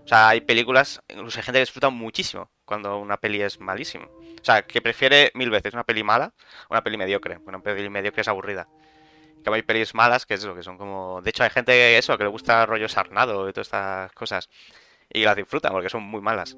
O 0.04 0.08
sea, 0.08 0.30
hay 0.30 0.40
películas, 0.40 1.02
incluso 1.06 1.38
hay 1.38 1.42
gente 1.44 1.58
que 1.58 1.64
disfruta 1.64 1.90
muchísimo 1.90 2.50
cuando 2.64 2.98
una 2.98 3.18
peli 3.18 3.42
es 3.42 3.60
malísima. 3.60 4.06
O 4.06 4.44
sea, 4.44 4.62
que 4.62 4.80
prefiere 4.80 5.30
mil 5.34 5.50
veces 5.50 5.74
una 5.74 5.84
peli 5.84 6.02
mala 6.02 6.32
a 6.64 6.66
una 6.70 6.82
peli 6.82 6.96
mediocre, 6.96 7.38
una 7.44 7.60
peli 7.60 7.90
mediocre 7.90 8.22
es 8.22 8.28
aburrida. 8.28 8.68
Que 9.44 9.50
hay 9.52 9.60
pelis 9.60 9.94
malas 9.94 10.24
que 10.24 10.32
es 10.32 10.44
lo 10.44 10.54
que 10.54 10.62
son 10.62 10.78
como... 10.78 11.20
De 11.20 11.28
hecho, 11.28 11.44
hay 11.44 11.50
gente 11.50 11.98
eso, 11.98 12.16
que 12.16 12.24
le 12.24 12.30
gusta 12.30 12.64
rollo 12.64 12.88
sarnado 12.88 13.50
y 13.50 13.52
todas 13.52 13.66
estas 13.66 14.12
cosas. 14.12 14.48
Y 15.10 15.24
las 15.24 15.36
disfrutan 15.36 15.72
porque 15.72 15.90
son 15.90 16.04
muy 16.04 16.22
malas. 16.22 16.56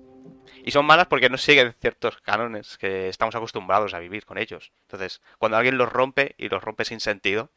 Y 0.65 0.71
son 0.71 0.87
malas 0.87 1.09
porque 1.09 1.29
no 1.29 1.39
siguen 1.39 1.75
ciertos 1.81 2.21
cánones 2.21 2.79
que 2.79 3.09
estamos 3.09 3.35
acostumbrados 3.35 3.95
a 3.95 3.99
vivir 3.99 4.25
con 4.27 4.39
ellos. 4.39 4.71
Entonces, 4.83 5.21
cuando 5.39 5.57
alguien 5.57 5.77
los 5.77 5.93
rompe 5.93 6.37
y 6.39 6.49
los 6.49 6.63
rompe 6.63 6.85
sin 6.85 7.01
sentido, 7.01 7.51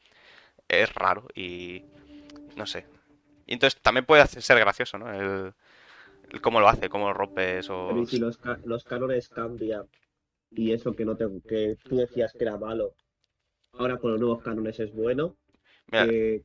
es 0.67 0.93
raro 0.93 1.27
y 1.35 1.83
no 2.55 2.65
sé. 2.65 2.85
Y 3.45 3.53
entonces 3.53 3.81
también 3.81 4.05
puede 4.05 4.25
ser 4.27 4.59
gracioso, 4.59 4.97
¿no? 4.97 5.11
El, 5.13 5.53
el 6.31 6.41
cómo 6.41 6.59
lo 6.59 6.67
hace, 6.69 6.89
cómo 6.89 7.13
rompe 7.13 7.59
esos... 7.59 7.89
Pero 7.89 8.01
y 8.01 8.05
si 8.07 8.17
los, 8.19 8.37
ca- 8.37 8.59
los 8.65 8.83
cánones 8.83 9.29
cambian 9.29 9.87
y 10.51 10.71
eso 10.71 10.95
que 10.95 11.05
no 11.05 11.15
te, 11.15 11.27
que 11.47 11.77
tú 11.83 11.97
decías 11.97 12.33
que 12.33 12.43
era 12.43 12.57
malo, 12.57 12.93
ahora 13.73 13.97
con 13.97 14.11
los 14.11 14.19
nuevos 14.19 14.43
cánones 14.43 14.79
es 14.79 14.93
bueno, 14.93 15.35
Mira, 15.91 16.05
eh, 16.05 16.43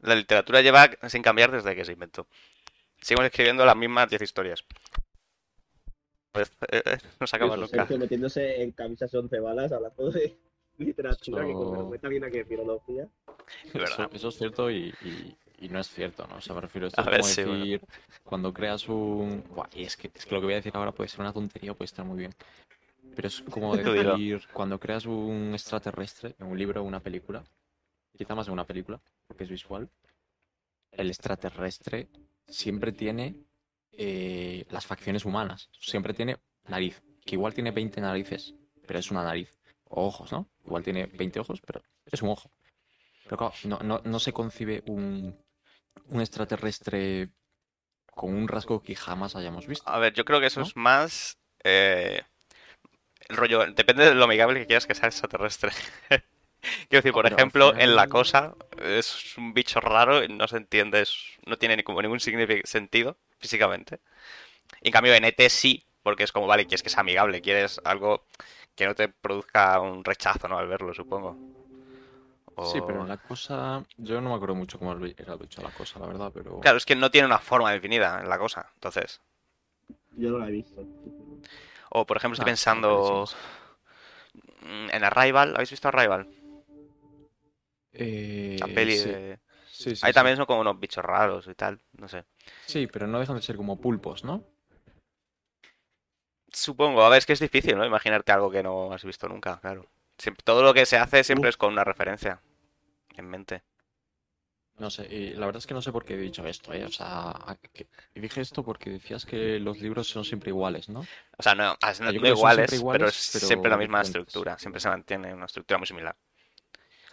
la 0.00 0.14
literatura 0.14 0.60
lleva 0.60 0.90
sin 1.08 1.22
cambiar 1.22 1.50
desde 1.50 1.74
que 1.74 1.84
se 1.84 1.92
inventó. 1.92 2.26
Seguimos 3.00 3.26
escribiendo 3.26 3.64
las 3.64 3.76
mismas 3.76 4.08
10 4.08 4.22
historias. 4.22 4.64
Pues 6.32 6.50
eh, 6.70 6.82
eh, 6.84 6.98
no 7.20 7.26
se 7.26 7.36
acaba 7.36 7.54
eso, 7.54 7.60
nunca. 7.62 7.76
Sergio 7.78 7.98
metiéndose 7.98 8.62
en 8.62 8.72
camisas 8.72 9.14
once 9.14 9.38
balas 9.40 9.72
hablando 9.72 10.10
de 10.10 10.36
literatura, 10.78 11.44
que 11.44 11.52
Eso- 11.52 11.58
cuando 11.68 11.86
meta 11.88 12.08
bien 12.08 12.24
aquí 12.24 12.38
de 12.38 12.44
filología. 12.44 13.08
Eso, 13.72 14.08
eso 14.12 14.28
es 14.28 14.36
cierto 14.36 14.70
y, 14.70 14.92
y- 15.02 15.36
y 15.58 15.68
no 15.68 15.78
es 15.80 15.88
cierto, 15.88 16.26
¿no? 16.26 16.36
O 16.36 16.40
sea, 16.40 16.54
me 16.54 16.60
refiero, 16.62 16.86
esto 16.88 17.00
A 17.00 17.04
es 17.04 17.10
ver, 17.10 17.20
como 17.20 17.28
sí, 17.28 17.42
bueno. 17.44 17.58
decir, 17.64 17.80
cuando 18.22 18.52
creas 18.52 18.88
un... 18.88 19.44
Buah, 19.54 19.68
y 19.74 19.84
es 19.84 19.96
que, 19.96 20.10
es 20.14 20.26
que 20.26 20.34
lo 20.34 20.40
que 20.40 20.46
voy 20.46 20.54
a 20.54 20.56
decir 20.56 20.72
ahora 20.74 20.92
puede 20.92 21.08
ser 21.08 21.20
una 21.20 21.32
tontería 21.32 21.72
o 21.72 21.74
puede 21.74 21.86
estar 21.86 22.04
muy 22.04 22.18
bien. 22.18 22.34
Pero 23.14 23.28
es 23.28 23.40
como 23.42 23.74
decir, 23.76 24.40
cuando 24.52 24.78
creas 24.78 25.06
un 25.06 25.50
extraterrestre 25.54 26.34
en 26.38 26.46
un 26.46 26.58
libro 26.58 26.80
o 26.82 26.84
una 26.84 27.00
película, 27.00 27.44
quizá 28.16 28.34
más 28.34 28.46
en 28.48 28.52
una 28.54 28.66
película, 28.66 29.00
porque 29.26 29.44
es 29.44 29.50
visual, 29.50 29.88
el 30.92 31.08
extraterrestre 31.08 32.08
siempre 32.48 32.92
tiene 32.92 33.36
eh, 33.92 34.64
las 34.70 34.86
facciones 34.86 35.24
humanas, 35.24 35.68
siempre 35.78 36.14
tiene 36.14 36.38
nariz, 36.68 37.02
que 37.24 37.36
igual 37.36 37.54
tiene 37.54 37.70
20 37.70 38.00
narices, 38.00 38.54
pero 38.86 38.98
es 38.98 39.10
una 39.10 39.24
nariz, 39.24 39.50
o 39.90 40.06
ojos, 40.06 40.32
¿no? 40.32 40.48
Igual 40.66 40.82
tiene 40.84 41.06
20 41.06 41.40
ojos, 41.40 41.60
pero 41.66 41.82
es 42.06 42.22
un 42.22 42.30
ojo. 42.30 42.50
Pero 43.24 43.36
claro, 43.38 43.54
no, 43.64 43.78
no, 43.80 44.00
no 44.04 44.18
se 44.20 44.32
concibe 44.32 44.82
un, 44.86 45.36
un 46.08 46.20
extraterrestre 46.20 47.30
con 48.06 48.34
un 48.34 48.48
rasgo 48.48 48.82
que 48.82 48.96
jamás 48.96 49.36
hayamos 49.36 49.66
visto. 49.66 49.92
A 49.92 49.98
ver, 49.98 50.12
yo 50.14 50.24
creo 50.24 50.40
que 50.40 50.46
eso 50.46 50.60
¿No? 50.60 50.62
es 50.62 50.76
más... 50.76 51.38
eh, 51.64 52.22
el 53.28 53.36
rollo, 53.36 53.64
depende 53.72 54.04
de 54.04 54.14
lo 54.14 54.24
amigable 54.24 54.60
que 54.60 54.66
quieras 54.66 54.86
que 54.86 54.94
sea 54.94 55.08
extraterrestre. 55.08 55.70
Quiero 56.88 57.02
decir, 57.02 57.14
por 57.14 57.26
Pero 57.26 57.38
ejemplo, 57.38 57.74
en 57.76 57.96
la 57.96 58.08
cosa 58.08 58.54
es 58.82 59.36
un 59.38 59.54
bicho 59.54 59.80
raro 59.80 60.24
y 60.24 60.28
no 60.28 60.48
se 60.48 60.56
entiende, 60.58 61.02
es- 61.02 61.16
no 61.46 61.58
tiene 61.58 61.76
ni 61.76 61.82
como 61.82 62.02
ningún 62.02 62.20
sentido 62.20 63.18
físicamente. 63.38 64.00
Y 64.82 64.88
en 64.88 64.92
cambio 64.92 65.14
en 65.14 65.24
ET 65.24 65.50
sí, 65.50 65.86
porque 66.02 66.24
es 66.24 66.32
como, 66.32 66.46
vale, 66.48 66.66
quieres 66.66 66.82
que 66.82 66.90
sea 66.90 67.00
amigable, 67.02 67.42
quieres 67.42 67.80
algo 67.84 68.26
que 68.76 68.86
no 68.86 68.94
te 68.94 69.08
produzca 69.08 69.80
un 69.80 70.04
rechazo, 70.04 70.48
¿no? 70.48 70.58
Al 70.58 70.68
verlo, 70.68 70.94
supongo. 70.94 71.36
Sí, 72.60 72.80
O- 72.80 72.80
pero 72.80 73.02
en 73.02 73.08
la 73.08 73.18
cosa, 73.18 73.84
yo 73.96 74.20
no 74.20 74.30
me 74.30 74.34
acuerdo 74.34 74.54
mucho 74.56 74.78
cómo 74.78 74.90
era 74.92 75.00
el 75.00 75.38
bicho 75.38 75.62
la 75.62 75.70
cosa, 75.72 75.98
la 76.00 76.06
verdad, 76.06 76.32
pero... 76.34 76.60
Claro, 76.60 76.78
es 76.78 76.84
que 76.84 76.96
no 76.96 77.12
tiene 77.12 77.26
una 77.28 77.38
forma 77.38 77.70
definida 77.70 78.18
en 78.20 78.28
la 78.28 78.38
cosa, 78.40 78.68
entonces... 78.74 79.20
Yo 80.16 80.30
no 80.30 80.38
la 80.38 80.48
he 80.48 80.52
visto. 80.52 80.86
O 81.90 82.04
por 82.06 82.16
ejemplo, 82.16 82.34
estoy 82.34 82.44
Ah, 82.44 82.52
pensando 82.52 83.26
mm, 84.62 84.90
en 84.92 85.04
Arrival, 85.04 85.54
¿habéis 85.54 85.70
visto 85.70 85.88
Arrival? 85.88 86.26
Eh, 87.92 88.58
La 88.60 88.68
peli 88.68 88.96
sí, 88.96 88.98
de... 88.98 89.38
sí, 89.70 89.94
sí, 89.96 89.96
Ahí 90.00 90.12
sí. 90.12 90.12
también 90.12 90.36
son 90.36 90.46
como 90.46 90.60
unos 90.62 90.78
bichos 90.80 91.04
raros 91.04 91.46
y 91.48 91.54
tal, 91.54 91.80
no 91.94 92.08
sé. 92.08 92.24
Sí, 92.66 92.86
pero 92.86 93.06
no 93.06 93.20
dejan 93.20 93.36
de 93.36 93.42
ser 93.42 93.56
como 93.56 93.80
pulpos, 93.80 94.22
¿no? 94.22 94.44
Supongo, 96.54 97.02
a 97.02 97.08
ver, 97.10 97.18
es 97.18 97.26
que 97.26 97.34
es 97.34 97.40
difícil, 97.40 97.76
¿no? 97.76 97.84
Imaginarte 97.84 98.32
algo 98.32 98.50
que 98.50 98.62
no 98.62 98.92
has 98.92 99.04
visto 99.04 99.28
nunca, 99.28 99.58
claro. 99.60 99.86
Siempre, 100.16 100.42
todo 100.44 100.62
lo 100.62 100.72
que 100.72 100.86
se 100.86 100.96
hace 100.96 101.24
siempre 101.24 101.50
es 101.50 101.56
con 101.56 101.72
una 101.72 101.84
referencia 101.84 102.40
en 103.16 103.28
mente. 103.28 103.62
No 104.78 104.88
sé, 104.90 105.06
y 105.14 105.30
la 105.34 105.46
verdad 105.46 105.58
es 105.58 105.66
que 105.66 105.74
no 105.74 105.82
sé 105.82 105.92
por 105.92 106.04
qué 106.04 106.14
he 106.14 106.16
dicho 106.16 106.44
esto, 106.46 106.72
¿eh? 106.72 106.84
O 106.84 106.88
sea, 106.90 107.56
que- 107.72 107.86
dije 108.14 108.40
esto 108.40 108.64
porque 108.64 108.90
decías 108.90 109.24
que 109.24 109.58
los 109.60 109.80
libros 109.80 110.08
son 110.08 110.24
siempre 110.24 110.50
iguales, 110.50 110.88
¿no? 110.88 111.00
O 111.38 111.42
sea, 111.42 111.54
no, 111.54 111.76
no- 112.00 112.12
no 112.12 112.28
iguales, 112.28 112.84
pero 112.90 113.08
es 113.08 113.30
pero 113.32 113.46
siempre 113.46 113.70
la 113.70 113.76
misma 113.76 113.98
diferentes. 113.98 114.24
estructura, 114.24 114.58
siempre 114.58 114.80
se 114.80 114.88
mantiene 114.88 115.32
una 115.34 115.46
estructura 115.46 115.78
muy 115.78 115.86
similar. 115.86 116.16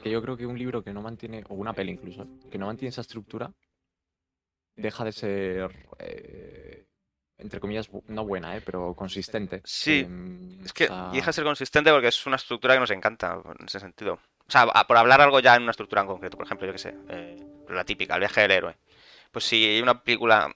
Que 0.04 0.10
yo 0.12 0.22
creo 0.22 0.36
que 0.38 0.46
un 0.46 0.58
libro 0.60 0.84
que 0.84 0.92
no 0.94 1.02
mantiene, 1.02 1.44
o 1.50 1.54
una 1.56 1.74
peli 1.74 1.92
incluso, 1.94 2.28
que 2.50 2.58
no 2.58 2.66
mantiene 2.66 2.90
esa 2.90 3.02
estructura, 3.08 3.54
deja 4.76 5.04
de 5.06 5.12
ser, 5.12 5.72
eh, 6.00 6.71
entre 7.42 7.60
comillas, 7.60 7.90
no 8.08 8.26
buena, 8.26 8.56
¿eh? 8.56 8.62
Pero 8.66 8.94
consistente. 8.94 9.62
Sí, 9.66 10.00
Em, 10.00 10.64
Es 10.64 10.74
que 10.74 10.88
deja 11.12 11.28
de 11.28 11.34
ser 11.34 11.44
consistente 11.44 11.92
porque 11.92 12.08
es 12.08 12.26
una 12.26 12.36
estructura 12.36 12.76
que 12.76 12.80
nos 12.80 12.92
encanta, 12.92 13.42
en 13.60 13.66
ese 13.66 13.80
sentido. 13.80 14.14
O 14.48 14.52
sea, 14.52 14.68
por 14.88 14.98
hablar 14.98 15.22
algo 15.22 15.40
ya 15.40 15.56
en 15.56 15.64
una 15.64 15.72
estructura 15.72 16.02
en 16.02 16.08
concreto, 16.08 16.38
por 16.38 16.46
ejemplo, 16.46 16.68
yo 16.68 16.74
qué 16.74 16.80
sé, 16.80 16.94
eh, 17.10 17.38
la 17.70 17.84
típica, 17.84 18.16
el 18.16 18.20
viaje 18.20 18.42
del 18.42 18.52
héroe. 18.52 18.78
Pues 19.32 19.46
si 19.46 19.64
hay 19.66 19.82
una 19.82 20.04
película 20.04 20.54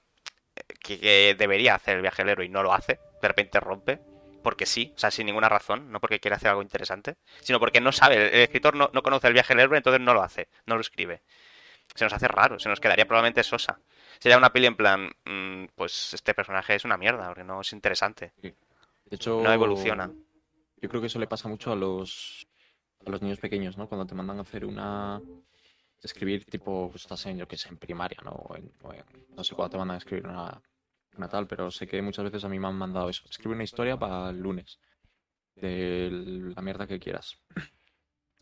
que, 0.82 1.00
que 1.00 1.36
debería 1.38 1.76
hacer 1.76 1.96
el 1.96 2.02
viaje 2.02 2.24
del 2.24 2.32
héroe 2.32 2.46
y 2.46 2.50
no 2.50 2.64
lo 2.64 2.74
hace, 2.74 3.00
de 3.22 3.28
repente 3.28 3.60
rompe, 3.60 4.00
porque 4.44 4.66
sí, 4.66 4.94
o 4.96 5.00
sea, 5.00 5.10
sin 5.12 5.26
ninguna 5.26 5.50
razón, 5.50 5.92
no 5.92 6.00
porque 6.00 6.20
quiere 6.20 6.36
hacer 6.36 6.50
algo 6.50 6.62
interesante, 6.62 7.16
sino 7.42 7.60
porque 7.60 7.82
no 7.82 7.92
sabe, 7.92 8.28
el 8.28 8.42
escritor 8.42 8.76
no, 8.76 8.90
no 8.94 9.02
conoce 9.02 9.28
el 9.28 9.34
viaje 9.34 9.56
del 9.56 9.64
héroe, 9.64 9.78
entonces 9.78 10.02
no 10.02 10.14
lo 10.14 10.22
hace, 10.22 10.50
no 10.66 10.76
lo 10.76 10.82
escribe. 10.82 11.24
Se 11.96 12.04
nos 12.06 12.14
hace 12.14 12.28
raro, 12.28 12.60
se 12.60 12.70
nos 12.70 12.80
quedaría 12.80 13.06
probablemente 13.08 13.42
sosa. 13.44 13.80
Sería 14.20 14.38
una 14.38 14.52
peli 14.52 14.68
en 14.68 14.76
plan, 14.76 15.10
mm, 15.26 15.66
pues 15.76 16.14
este 16.14 16.34
personaje 16.34 16.76
es 16.76 16.86
una 16.86 16.98
mierda, 16.98 17.28
porque 17.28 17.44
no 17.44 17.62
es 17.62 17.72
interesante. 17.74 18.34
De 18.42 18.56
hecho, 19.16 19.42
No 19.42 19.52
evoluciona. 19.54 20.12
Yo 20.82 20.90
creo 20.90 21.00
que 21.02 21.08
eso 21.08 21.20
le 21.20 21.28
pasa 21.28 21.48
mucho 21.48 21.72
a 21.72 21.76
los, 21.76 22.46
a 23.06 23.10
los 23.10 23.22
niños 23.22 23.40
pequeños, 23.40 23.78
¿no? 23.78 23.88
Cuando 23.88 24.06
te 24.06 24.14
mandan 24.16 24.38
a 24.40 24.42
hacer 24.42 24.66
una. 24.66 25.22
escribir, 26.04 26.46
tipo, 26.46 26.90
pues, 26.92 27.04
estás 27.04 27.26
en, 27.26 27.38
yo 27.40 27.48
qué 27.48 27.58
sé, 27.58 27.70
en 27.70 27.78
primaria, 27.78 28.20
¿no? 28.24 28.32
O 28.32 28.56
en- 28.56 28.72
o 28.84 28.94
en- 28.94 29.04
no 29.36 29.44
sé 29.44 29.56
cuándo 29.56 29.72
te 29.72 29.78
mandan 29.78 29.96
a 29.96 29.98
escribir 29.98 30.28
una, 30.28 30.62
una 31.18 31.28
tal, 31.30 31.48
pero 31.48 31.72
sé 31.72 31.88
que 31.88 32.00
muchas 32.02 32.26
veces 32.26 32.44
a 32.44 32.50
mí 32.50 32.60
me 32.60 32.68
han 32.68 32.76
mandado 32.78 33.10
eso. 33.10 33.24
Escribe 33.28 33.56
una 33.56 33.64
historia 33.64 33.98
para 33.98 34.30
el 34.30 34.40
lunes. 34.40 34.80
De 35.56 36.10
la 36.56 36.62
mierda 36.62 36.86
que 36.86 37.00
quieras. 37.00 37.40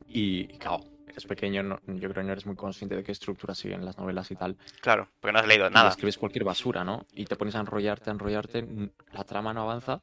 Y, 0.07 0.41
y 0.53 0.57
claro, 0.57 0.81
eres 1.07 1.25
pequeño, 1.25 1.63
no- 1.63 1.79
yo 1.85 2.09
creo 2.09 2.13
que 2.13 2.23
no 2.23 2.31
eres 2.31 2.45
muy 2.45 2.55
consciente 2.55 2.95
de 2.95 3.03
qué 3.03 3.11
estructura 3.11 3.53
siguen 3.55 3.85
las 3.85 3.97
novelas 3.97 4.29
y 4.31 4.35
tal. 4.35 4.57
Claro, 4.81 5.09
porque 5.19 5.33
no 5.33 5.39
has 5.39 5.47
leído 5.47 5.67
y 5.67 5.69
nada. 5.71 5.89
escribes 5.89 6.17
cualquier 6.17 6.43
basura, 6.43 6.83
¿no? 6.83 7.05
Y 7.13 7.25
te 7.25 7.35
pones 7.35 7.55
a 7.55 7.59
enrollarte, 7.59 8.09
a 8.09 8.13
enrollarte, 8.13 8.67
la 9.11 9.23
trama 9.23 9.53
no 9.53 9.61
avanza, 9.63 10.01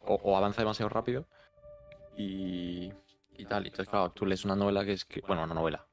o, 0.00 0.14
o 0.14 0.36
avanza 0.36 0.62
demasiado 0.62 0.88
rápido, 0.88 1.26
y, 2.16 2.92
y 3.36 3.44
tal. 3.46 3.64
Entonces, 3.66 3.88
claro, 3.88 4.10
tú 4.10 4.26
lees 4.26 4.44
una 4.44 4.56
novela 4.56 4.84
que 4.84 4.92
es, 4.92 5.04
que, 5.04 5.20
bueno, 5.22 5.42
una 5.44 5.54
novela, 5.54 5.86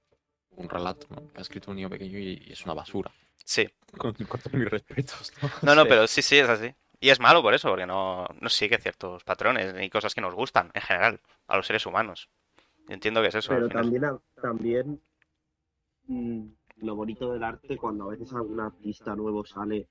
un 0.51 0.69
relato, 0.69 1.07
¿no? 1.09 1.27
Que 1.31 1.37
ha 1.37 1.41
escrito 1.41 1.71
un 1.71 1.77
niño 1.77 1.89
pequeño 1.89 2.17
y, 2.17 2.43
y 2.47 2.51
es 2.53 2.63
una 2.65 2.73
basura. 2.73 3.11
Sí. 3.45 3.67
Con, 3.97 4.13
con 4.13 4.39
todos 4.39 4.53
mis 4.53 4.69
respetos, 4.69 5.31
¿no? 5.41 5.49
No, 5.61 5.75
no, 5.83 5.85
pero 5.85 6.07
sí, 6.07 6.21
sí, 6.21 6.37
es 6.37 6.49
así. 6.49 6.73
Y 7.01 7.09
es 7.11 7.19
malo 7.19 7.41
por 7.41 7.53
eso, 7.53 7.69
porque 7.69 7.85
no, 7.85 8.27
no 8.41 8.49
sigue 8.49 8.77
ciertos 8.77 9.23
patrones 9.23 9.73
ni 9.73 9.89
cosas 9.89 10.13
que 10.13 10.19
nos 10.21 10.35
gustan, 10.35 10.69
en 10.73 10.81
general, 10.81 11.21
a 11.47 11.55
los 11.55 11.65
seres 11.65 11.85
humanos. 11.85 12.29
Entiendo 12.89 13.21
que 13.21 13.27
es 13.27 13.35
eso. 13.35 13.49
Pero 13.53 13.69
también, 13.69 14.03
también 14.41 15.01
mm, 16.07 16.41
lo 16.81 16.95
bonito 16.95 17.31
del 17.31 17.43
arte 17.43 17.77
cuando 17.77 18.05
a 18.05 18.09
veces 18.09 18.33
algún 18.33 18.59
artista 18.59 19.15
nuevo 19.15 19.45
sale 19.45 19.87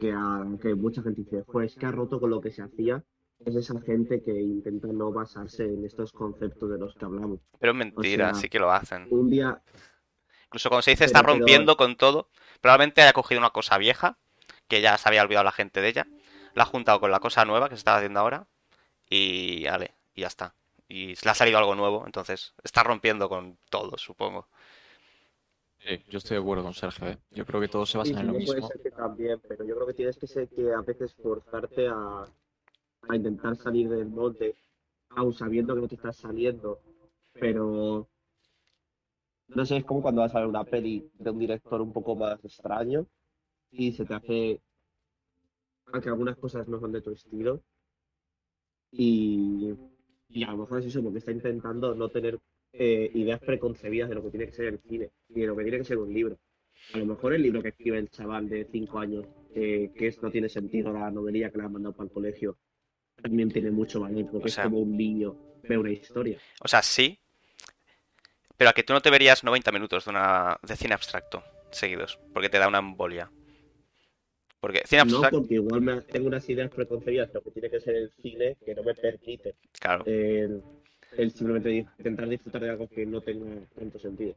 que, 0.00 0.12
a- 0.12 0.44
que 0.60 0.74
mucha 0.74 1.02
gente 1.02 1.22
dice, 1.22 1.42
pues 1.44 1.74
que 1.76 1.86
ha 1.86 1.90
roto 1.90 2.20
con 2.20 2.30
lo 2.30 2.40
que 2.40 2.50
se 2.52 2.62
hacía, 2.62 3.02
es 3.44 3.54
esa 3.54 3.80
gente 3.80 4.22
que 4.22 4.32
intenta 4.40 4.88
no 4.88 5.12
basarse 5.12 5.64
en 5.64 5.84
estos 5.84 6.12
conceptos 6.12 6.70
de 6.70 6.78
los 6.78 6.94
que 6.94 7.04
hablamos. 7.04 7.40
Pero 7.58 7.72
es 7.72 7.78
mentira, 7.78 8.32
sea, 8.32 8.40
sí 8.40 8.48
que 8.48 8.58
lo 8.58 8.70
hacen. 8.70 9.06
Un 9.10 9.30
día, 9.30 9.62
Incluso 10.46 10.68
cuando 10.68 10.82
se 10.82 10.92
dice 10.92 11.04
está 11.04 11.22
pero- 11.22 11.34
rompiendo 11.34 11.76
con 11.76 11.96
todo, 11.96 12.28
probablemente 12.60 13.02
haya 13.02 13.12
cogido 13.12 13.40
una 13.40 13.50
cosa 13.50 13.78
vieja, 13.78 14.16
que 14.68 14.80
ya 14.80 14.96
se 14.96 15.08
había 15.08 15.22
olvidado 15.22 15.44
la 15.44 15.52
gente 15.52 15.80
de 15.80 15.88
ella, 15.88 16.06
la 16.54 16.62
ha 16.62 16.66
juntado 16.66 17.00
con 17.00 17.10
la 17.10 17.20
cosa 17.20 17.44
nueva 17.44 17.68
que 17.68 17.74
se 17.74 17.80
está 17.80 17.96
haciendo 17.96 18.20
ahora, 18.20 18.46
y 19.10 19.64
vale, 19.66 19.92
y 20.14 20.22
ya 20.22 20.26
está. 20.28 20.54
Y 20.88 21.08
le 21.08 21.30
ha 21.30 21.34
salido 21.34 21.58
algo 21.58 21.74
nuevo, 21.76 22.04
entonces 22.06 22.54
está 22.64 22.82
rompiendo 22.82 23.28
con 23.28 23.58
todo, 23.70 23.96
supongo. 23.98 24.48
Sí, 25.78 26.02
yo 26.10 26.18
estoy 26.18 26.36
de 26.36 26.42
acuerdo 26.42 26.64
con 26.64 26.74
Sergio, 26.74 27.06
¿eh? 27.08 27.18
Yo 27.30 27.46
creo 27.46 27.60
que 27.62 27.68
todos 27.68 27.88
se 27.90 27.96
sí, 27.96 27.98
basan 27.98 28.20
sí, 28.20 28.20
en 28.20 28.26
lo 28.26 28.34
puede 28.44 28.62
mismo. 28.62 28.68
ser 28.68 28.80
que 28.80 28.90
también, 28.90 29.40
pero 29.48 29.64
yo 29.64 29.74
creo 29.74 29.86
que 29.86 29.94
tienes 29.94 30.16
que 30.16 30.26
ser 30.26 30.48
que 30.48 30.72
a 30.72 30.80
veces 30.82 31.14
forzarte 31.14 31.88
a, 31.88 32.24
a 33.08 33.16
intentar 33.16 33.56
salir 33.56 33.88
del 33.88 34.08
molde, 34.08 34.56
aun 35.10 35.32
sabiendo 35.34 35.74
que 35.74 35.80
no 35.82 35.88
te 35.88 35.96
estás 35.96 36.16
saliendo, 36.16 36.80
pero 37.32 38.08
no 39.48 39.64
sé, 39.66 39.78
es 39.78 39.84
como 39.84 40.02
cuando 40.02 40.20
vas 40.22 40.34
a 40.34 40.38
ver 40.40 40.48
una 40.48 40.64
peli 40.64 41.10
de 41.14 41.30
un 41.30 41.38
director 41.40 41.80
un 41.80 41.92
poco 41.92 42.14
más 42.14 42.44
extraño 42.44 43.06
y 43.70 43.92
se 43.92 44.04
te 44.06 44.14
hace 44.14 44.60
a 45.92 46.00
que 46.00 46.08
algunas 46.10 46.36
cosas 46.36 46.68
no 46.68 46.78
son 46.78 46.92
de 46.92 47.02
tu 47.02 47.10
estilo 47.10 47.60
y, 48.92 49.74
y 50.28 50.44
a 50.44 50.50
lo 50.50 50.58
mejor 50.58 50.80
es 50.80 50.86
eso 50.86 51.02
porque 51.02 51.18
está 51.18 51.30
intentando 51.32 51.94
no 51.94 52.08
tener 52.08 52.38
eh, 52.72 53.10
ideas 53.14 53.40
preconcebidas 53.40 54.08
de 54.08 54.14
lo 54.16 54.22
que 54.22 54.30
tiene 54.30 54.46
que 54.46 54.52
ser 54.52 54.66
el 54.66 54.80
cine 54.80 55.10
y 55.28 55.40
de 55.40 55.46
lo 55.46 55.56
que 55.56 55.62
tiene 55.62 55.78
que 55.78 55.84
ser 55.84 55.98
un 55.98 56.12
libro. 56.12 56.38
A 56.92 56.98
lo 56.98 57.06
mejor 57.06 57.32
el 57.34 57.42
libro 57.42 57.62
que 57.62 57.68
escribe 57.68 57.98
el 57.98 58.10
chaval 58.10 58.48
de 58.48 58.66
5 58.70 58.98
años, 58.98 59.26
eh, 59.54 59.90
que 59.96 60.08
es, 60.08 60.22
no 60.22 60.30
tiene 60.30 60.48
sentido 60.48 60.92
la 60.92 61.10
novelía 61.10 61.50
que 61.50 61.58
le 61.58 61.64
han 61.64 61.72
mandado 61.72 61.94
para 61.94 62.06
el 62.08 62.12
colegio, 62.12 62.58
también 63.22 63.50
tiene 63.50 63.70
mucho 63.70 64.00
valor 64.00 64.30
porque 64.30 64.48
O 64.48 64.50
sea- 64.50 64.64
es 64.64 64.68
como 64.70 64.80
un 64.80 64.96
niño 64.96 65.36
ve 65.62 65.78
una 65.78 65.90
historia. 65.90 66.38
O 66.60 66.68
sea, 66.68 66.82
sí, 66.82 67.18
pero 68.56 68.70
a 68.70 68.72
que 68.72 68.82
tú 68.82 68.92
no 68.92 69.00
te 69.00 69.10
verías 69.10 69.42
90 69.42 69.72
minutos 69.72 70.04
de, 70.04 70.10
una, 70.10 70.58
de 70.62 70.76
cine 70.76 70.94
abstracto 70.94 71.42
seguidos, 71.70 72.18
porque 72.32 72.48
te 72.48 72.58
da 72.58 72.68
una 72.68 72.78
embolia. 72.78 73.30
Porque 74.60 74.82
cine 74.86 75.04
No, 75.04 75.18
abstracto, 75.18 75.38
porque 75.38 75.54
igual 75.54 75.80
me, 75.80 76.00
tengo 76.02 76.28
unas 76.28 76.48
ideas 76.48 76.70
preconcebidas 76.70 77.32
lo 77.34 77.42
que 77.42 77.50
tiene 77.50 77.70
que 77.70 77.80
ser 77.80 77.94
el 77.96 78.10
cine 78.10 78.56
que 78.64 78.74
no 78.74 78.82
me 78.82 78.94
permite 78.94 79.54
claro, 79.78 80.04
el, 80.06 80.62
el 81.16 81.30
simplemente 81.32 81.70
intentar 81.72 82.28
disfrutar 82.28 82.62
de 82.62 82.70
algo 82.70 82.88
que 82.88 83.06
no 83.06 83.20
tenga 83.20 83.66
tanto 83.74 83.98
sentido. 83.98 84.34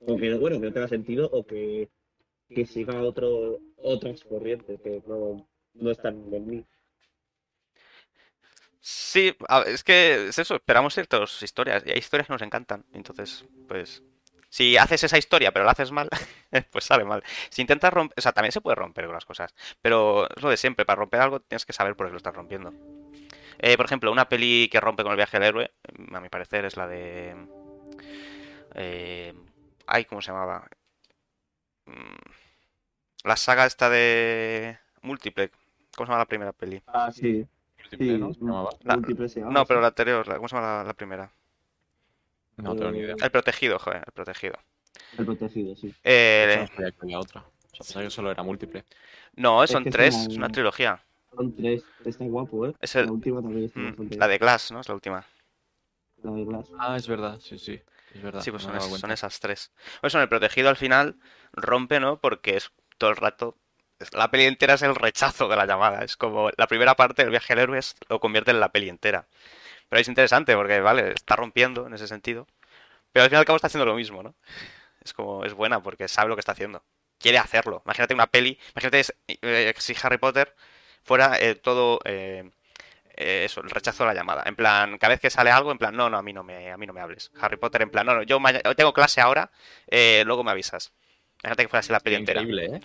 O 0.00 0.16
que, 0.16 0.34
bueno, 0.34 0.60
que 0.60 0.66
no 0.66 0.72
tenga 0.72 0.88
sentido 0.88 1.28
o 1.32 1.44
que, 1.44 1.88
que 2.48 2.66
siga 2.66 3.02
otro, 3.02 3.58
otras 3.76 4.24
corrientes 4.24 4.80
que 4.80 5.02
no, 5.06 5.46
no 5.74 5.90
están 5.90 6.32
en 6.32 6.46
mí. 6.46 6.64
Sí, 8.80 9.34
es 9.66 9.84
que 9.84 10.28
es 10.28 10.38
eso, 10.38 10.54
esperamos 10.54 10.94
ciertas 10.94 11.42
historias 11.42 11.82
y 11.84 11.90
hay 11.90 11.98
historias 11.98 12.26
que 12.26 12.32
nos 12.32 12.42
encantan. 12.42 12.84
Entonces, 12.92 13.44
pues, 13.66 14.02
si 14.48 14.76
haces 14.76 15.04
esa 15.04 15.18
historia 15.18 15.52
pero 15.52 15.64
la 15.64 15.72
haces 15.72 15.92
mal, 15.92 16.08
pues 16.72 16.84
sale 16.84 17.04
mal. 17.04 17.22
Si 17.50 17.62
intentas 17.62 17.92
romper, 17.92 18.18
o 18.18 18.22
sea, 18.22 18.32
también 18.32 18.52
se 18.52 18.60
puede 18.60 18.76
romper 18.76 19.06
con 19.06 19.14
las 19.14 19.26
cosas, 19.26 19.54
pero 19.82 20.28
es 20.34 20.42
lo 20.42 20.50
de 20.50 20.56
siempre, 20.56 20.84
para 20.86 20.98
romper 21.00 21.20
algo 21.20 21.40
tienes 21.40 21.66
que 21.66 21.72
saber 21.72 21.96
por 21.96 22.06
qué 22.06 22.12
lo 22.12 22.16
estás 22.18 22.34
rompiendo. 22.34 22.72
Eh, 23.58 23.76
por 23.76 23.86
ejemplo, 23.86 24.12
una 24.12 24.28
peli 24.28 24.68
que 24.70 24.80
rompe 24.80 25.02
con 25.02 25.12
el 25.12 25.16
viaje 25.16 25.38
del 25.38 25.48
héroe, 25.48 25.72
mm, 25.98 26.14
a 26.16 26.20
mi 26.20 26.28
parecer, 26.28 26.64
es 26.64 26.76
la 26.76 26.86
de... 26.86 27.34
Eh, 28.74 29.34
ay, 29.86 30.04
¿cómo 30.04 30.20
se 30.22 30.30
llamaba? 30.30 30.66
Mm, 31.86 32.28
La 33.24 33.36
saga 33.36 33.66
esta 33.66 33.88
de... 33.90 34.78
Múltiple. 35.02 35.50
¿Cómo 35.96 36.06
se 36.06 36.10
llama 36.12 36.18
la 36.18 36.26
primera 36.26 36.52
peli? 36.52 36.82
Ah, 36.86 37.10
sí. 37.12 37.46
Múltiple, 37.78 38.18
¿no? 38.18 38.32
Se 38.32 38.40
llamaba. 38.40 38.70
La- 38.84 38.94
múltiple 38.96 39.28
se 39.28 39.40
llama, 39.40 39.52
No, 39.52 39.66
pero 39.66 39.80
la 39.80 39.88
anterior, 39.88 40.26
¿cómo 40.36 40.48
se 40.48 40.56
llama 40.56 40.78
la, 40.78 40.84
la 40.84 40.94
primera? 40.94 41.30
No 42.58 42.74
tengo 42.76 42.92
ni 42.92 42.98
idea. 42.98 43.14
El 43.20 43.30
protegido, 43.30 43.78
joder, 43.78 44.02
el 44.06 44.12
protegido. 44.12 44.58
El 45.18 45.24
protegido, 45.24 45.76
sí. 45.76 45.94
Eh, 46.04 46.58
No 46.60 46.66
sabía 46.66 46.90
que 46.92 46.98
había 47.02 47.18
otra. 47.20 47.40
O 47.40 47.76
sea, 47.76 47.78
pensaba 47.78 48.04
que 48.04 48.10
solo 48.10 48.30
era 48.30 48.42
múltiple. 48.42 48.84
no, 49.36 49.62
Es 49.62 49.70
son 49.70 49.84
que 49.84 49.90
tres, 49.90 50.14
es 50.14 50.36
una 50.36 50.48
trilogía. 50.48 51.00
Son 51.34 51.54
tres. 51.54 51.84
Está 52.04 52.24
guapo, 52.24 52.66
¿eh? 52.66 52.74
Es 52.80 52.94
el- 52.96 53.06
La 53.06 53.12
última 53.12 53.42
también 53.42 53.64
está 53.66 53.80
Mm, 53.80 53.92
la 54.18 54.28
de 54.28 54.38
Glass, 54.38 54.70
¿no? 54.72 54.80
Es 54.80 54.88
la 54.88 54.94
última. 54.94 55.24
la 56.22 56.32
de 56.32 56.44
Glass. 56.44 56.66
Ah, 56.78 56.96
es 56.96 57.06
verdad, 57.08 57.38
sí, 57.40 57.58
sí. 57.58 57.80
Es 58.14 58.22
verdad. 58.22 58.40
Sí, 58.42 58.50
pues 58.50 58.62
son, 58.62 58.72
me 58.72 58.78
he 58.78 58.80
dado 58.80 58.94
es- 58.94 59.00
son 59.00 59.10
esas 59.10 59.40
tres. 59.40 59.72
Pues 60.00 60.12
son 60.12 60.22
el 60.22 60.28
protegido 60.28 60.68
al 60.68 60.76
final 60.76 61.16
rompe, 61.52 62.00
¿no? 62.00 62.20
Porque 62.20 62.56
es 62.56 62.72
todo 62.98 63.10
el 63.10 63.16
rato. 63.16 63.56
La 64.12 64.30
peli 64.30 64.44
entera 64.44 64.74
es 64.74 64.82
el 64.82 64.94
rechazo 64.94 65.48
de 65.48 65.56
la 65.56 65.66
llamada. 65.66 66.04
Es 66.04 66.16
como 66.16 66.50
la 66.56 66.66
primera 66.68 66.94
parte 66.94 67.22
del 67.22 67.30
viaje 67.30 67.52
al 67.52 67.58
héroe 67.60 67.80
lo 68.08 68.20
convierte 68.20 68.50
en 68.52 68.60
la 68.60 68.70
peli 68.70 68.88
entera. 68.88 69.26
Pero 69.88 70.00
es 70.00 70.08
interesante 70.08 70.54
porque, 70.54 70.80
vale, 70.80 71.12
está 71.12 71.36
rompiendo 71.36 71.86
en 71.86 71.94
ese 71.94 72.08
sentido. 72.08 72.46
Pero 73.12 73.24
al 73.24 73.30
fin 73.30 73.36
y 73.36 73.40
al 73.40 73.44
cabo 73.46 73.56
está 73.56 73.68
haciendo 73.68 73.86
lo 73.86 73.94
mismo, 73.96 74.22
¿no? 74.22 74.34
Es 75.04 75.12
como, 75.14 75.44
es 75.44 75.54
buena 75.54 75.82
porque 75.82 76.08
sabe 76.08 76.28
lo 76.28 76.36
que 76.36 76.40
está 76.40 76.52
haciendo. 76.52 76.82
Quiere 77.18 77.38
hacerlo. 77.38 77.82
Imagínate 77.86 78.14
una 78.14 78.26
peli. 78.28 78.58
Imagínate 78.74 79.00
es- 79.00 79.14
eh, 79.28 79.74
si 79.78 79.94
Harry 80.02 80.18
Potter 80.18 80.54
fuera 81.04 81.38
eh, 81.40 81.54
todo. 81.56 82.00
eh, 82.04 82.50
eh, 83.16 83.44
eso, 83.44 83.60
el 83.62 83.70
rechazo 83.70 84.04
de 84.04 84.08
la 84.08 84.14
llamada. 84.14 84.44
En 84.46 84.56
plan, 84.56 84.98
cada 84.98 85.12
vez 85.12 85.20
que 85.20 85.30
sale 85.30 85.50
algo, 85.50 85.72
en 85.72 85.78
plan, 85.78 85.94
no, 85.96 86.08
no, 86.10 86.18
a 86.18 86.22
mí 86.22 86.32
no 86.32 86.44
me, 86.44 86.70
a 86.70 86.76
mí 86.76 86.86
no 86.86 86.92
me 86.92 87.00
hables. 87.00 87.30
Harry 87.40 87.56
Potter, 87.56 87.82
en 87.82 87.90
plan, 87.90 88.06
no, 88.06 88.14
no, 88.14 88.22
yo 88.22 88.40
tengo 88.76 88.92
clase 88.92 89.20
ahora, 89.20 89.50
eh, 89.88 90.22
luego 90.26 90.44
me 90.44 90.50
avisas. 90.52 90.92
Imagínate 91.42 91.62
que 91.64 91.68
fuera 91.68 91.80
así 91.80 91.92
la 91.92 92.00
peli 92.00 92.16
Sería 92.16 92.40
entera. 92.40 92.40
increíble, 92.42 92.76
¿eh? 92.76 92.80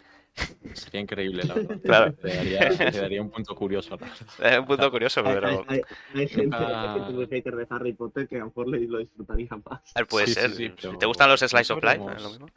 Sería 0.74 1.02
increíble, 1.02 1.43
la 1.43 1.54
verdad. 1.54 1.80
Claro. 1.84 2.13
Te 2.13 2.28
daría, 2.36 2.69
te 2.91 3.00
daría 3.00 3.22
un 3.22 3.30
punto 3.30 3.56
curioso. 3.56 3.98
Es 4.41 4.58
un 4.60 4.65
punto 4.65 4.89
curioso, 4.89 5.22
Hay, 5.26 5.34
pero 5.36 5.48
hay- 5.48 5.58
hay- 5.67 5.82
hay 6.15 6.28
gente, 6.28 6.58
gente 6.58 7.13
muy 7.13 7.28
hater 7.28 7.56
de 7.56 7.67
Harry 7.69 7.93
Potter 7.93 8.28
que 8.28 8.36
a 8.38 8.39
lo 8.39 8.46
mejor 8.48 8.67
le- 8.69 8.88
lo 8.88 8.98
disfrutaría 9.00 9.50
más. 9.69 9.82
a 9.96 10.00
ver, 10.00 10.08
puede 10.08 10.28
Sí, 10.28 10.34
sí, 10.34 10.39
ser. 10.41 10.50
sí, 10.52 10.56
Si 10.69 10.69
pero 10.82 10.98
te 10.98 11.06
gustan 11.06 11.30
los 11.30 11.41
no 11.41 11.48
Slice 11.48 11.74
of 11.74 11.84
Life, 11.84 11.98
sabremos. 11.98 12.15
es 12.15 12.24
lo 12.24 12.30
mismo. 12.30 12.48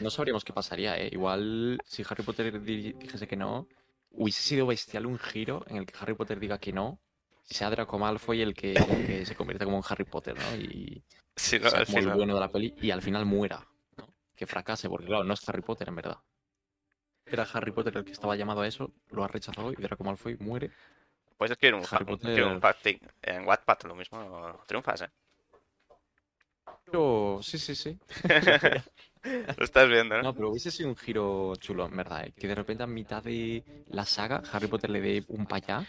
No 0.00 0.10
sabríamos 0.10 0.44
qué 0.44 0.52
pasaría, 0.52 0.98
¿eh? 0.98 1.08
Igual 1.12 1.78
si 1.84 2.04
Harry 2.08 2.22
Potter 2.22 2.60
di- 2.62 2.92
dijese 2.92 3.26
que 3.26 3.36
no, 3.36 3.66
hubiese 4.10 4.42
sido 4.42 4.66
bestial 4.66 5.06
un 5.06 5.18
giro 5.18 5.64
en 5.68 5.78
el 5.78 5.86
que 5.86 5.94
Harry 6.00 6.14
Potter 6.14 6.38
diga 6.38 6.58
que 6.58 6.72
no, 6.72 6.98
y 7.48 7.54
sea 7.54 7.70
Draco 7.70 7.98
Malfoy 7.98 8.42
el 8.42 8.52
que, 8.52 8.72
el 8.74 9.06
que 9.06 9.24
se 9.24 9.34
convierta 9.34 9.64
como 9.64 9.78
en 9.78 9.84
Harry 9.88 10.04
Potter, 10.04 10.34
¿no? 10.36 10.56
Y 10.56 11.02
Sí, 11.36 11.58
no, 11.58 11.70
sea 11.70 11.86
como 11.86 11.98
el 11.98 12.08
bueno 12.12 12.34
de 12.34 12.40
la 12.40 12.48
peli 12.50 12.74
y 12.82 12.90
al 12.90 13.00
final 13.00 13.24
muera, 13.24 13.66
¿no? 13.96 14.12
Que 14.36 14.46
fracase, 14.46 14.88
porque 14.90 15.06
claro, 15.06 15.24
no 15.24 15.32
es 15.34 15.48
Harry 15.48 15.62
Potter 15.62 15.88
en 15.88 15.94
verdad. 15.94 16.18
Era 17.30 17.46
Harry 17.52 17.72
Potter 17.72 17.96
el 17.96 18.04
que 18.04 18.12
estaba 18.12 18.36
llamado 18.36 18.62
a 18.62 18.66
eso, 18.68 18.90
lo 19.10 19.24
ha 19.24 19.28
rechazado 19.28 19.72
y 19.72 19.76
Draco 19.76 20.04
Malfoy 20.04 20.36
muere. 20.40 20.70
Puedes 21.36 21.52
escribir 21.52 21.74
un, 21.74 21.82
Harry 21.90 22.04
un- 22.04 22.10
Potter- 22.10 22.30
escribir 22.30 22.52
un 22.52 22.60
fanfic 22.60 23.02
en 23.22 23.46
Wattpad, 23.46 23.78
lo 23.84 23.94
mismo, 23.94 24.62
triunfas, 24.66 25.02
¿eh? 25.02 25.10
Pero 26.84 27.40
sí, 27.42 27.58
sí, 27.58 27.74
sí. 27.74 27.98
Lo 29.58 29.64
estás 29.64 29.88
viendo, 29.88 30.16
¿no? 30.16 30.22
No, 30.22 30.34
pero 30.34 30.50
hubiese 30.50 30.70
sido 30.70 30.88
un 30.88 30.96
giro 30.96 31.54
chulo, 31.56 31.86
en 31.86 31.96
verdad, 31.96 32.24
¿eh? 32.26 32.32
Que 32.38 32.46
de 32.48 32.54
repente 32.54 32.82
a 32.82 32.86
mitad 32.86 33.22
de 33.22 33.84
la 33.88 34.04
saga 34.06 34.42
Harry 34.52 34.68
Potter 34.68 34.88
le 34.90 35.00
dé 35.00 35.24
un 35.28 35.44
payá. 35.46 35.84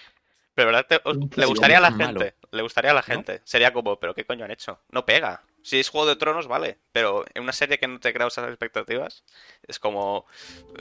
Pero 0.55 0.71
¿verdad? 0.71 0.85
Te- 0.87 1.09
Un 1.09 1.29
le 1.35 1.45
gustaría 1.45 1.77
a 1.77 1.81
la 1.81 1.91
malo. 1.91 2.19
gente. 2.19 2.35
Le 2.51 2.61
gustaría 2.63 2.91
a 2.91 2.95
la 2.95 3.01
gente. 3.03 3.41
Sería 3.45 3.71
como, 3.71 3.97
¿pero 3.99 4.13
qué 4.13 4.25
coño 4.25 4.43
han 4.45 4.51
hecho? 4.51 4.81
No 4.91 5.05
pega. 5.05 5.41
Si 5.61 5.79
es 5.79 5.89
Juego 5.89 6.07
de 6.07 6.15
Tronos, 6.15 6.47
vale. 6.47 6.79
Pero 6.91 7.25
en 7.33 7.43
una 7.43 7.51
serie 7.53 7.77
que 7.77 7.87
no 7.87 7.99
te 7.99 8.13
crea 8.13 8.27
esas 8.27 8.47
expectativas, 8.49 9.23
es 9.67 9.79
como, 9.79 10.25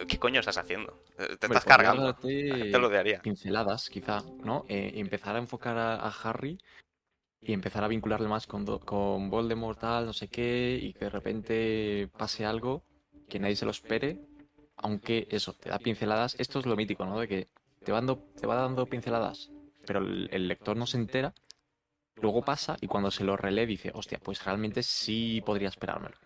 ¿qué 0.06 0.18
coño 0.18 0.40
estás 0.40 0.58
haciendo? 0.58 0.92
Eh, 1.18 1.36
Te 1.38 1.46
estás 1.46 1.64
cargando. 1.64 2.14
Gente 2.20 2.78
lo 2.78 2.88
odiaría. 2.88 3.20
pinceladas, 3.20 3.90
quizá, 3.90 4.22
¿no? 4.44 4.64
Eh, 4.68 4.92
empezar 4.96 5.36
a 5.36 5.40
enfocar 5.40 5.76
a, 5.76 5.96
a 5.96 6.08
Harry 6.22 6.58
y 7.40 7.52
empezar 7.52 7.84
a 7.84 7.88
vincularle 7.88 8.28
más 8.28 8.46
con, 8.46 8.64
Do- 8.64 8.80
con 8.80 9.30
Voldemort, 9.30 9.78
tal, 9.78 10.06
no 10.06 10.12
sé 10.12 10.28
qué, 10.28 10.78
y 10.80 10.92
que 10.94 11.04
de 11.06 11.10
repente 11.10 12.08
pase 12.16 12.44
algo 12.44 12.82
que 13.28 13.38
nadie 13.38 13.56
se 13.56 13.64
lo 13.64 13.70
espere, 13.70 14.18
aunque 14.76 15.26
eso, 15.30 15.52
te 15.52 15.68
da 15.70 15.78
pinceladas. 15.78 16.34
Esto 16.38 16.58
es 16.60 16.66
lo 16.66 16.76
mítico, 16.76 17.04
¿no? 17.04 17.18
De 17.20 17.28
que 17.28 17.46
te 17.84 17.92
va 17.92 17.98
dando, 17.98 18.18
te 18.40 18.46
va 18.46 18.54
dando 18.56 18.86
pinceladas, 18.86 19.50
pero 19.86 20.00
el, 20.00 20.28
el 20.32 20.48
lector 20.48 20.76
no 20.76 20.86
se 20.86 20.96
entera, 20.96 21.32
luego 22.20 22.42
pasa 22.42 22.76
y 22.80 22.86
cuando 22.86 23.10
se 23.10 23.24
lo 23.24 23.36
relee 23.36 23.66
dice, 23.66 23.90
hostia, 23.94 24.18
pues 24.18 24.44
realmente 24.44 24.82
sí 24.82 25.42
podría 25.44 25.68
esperármelo. 25.68 26.16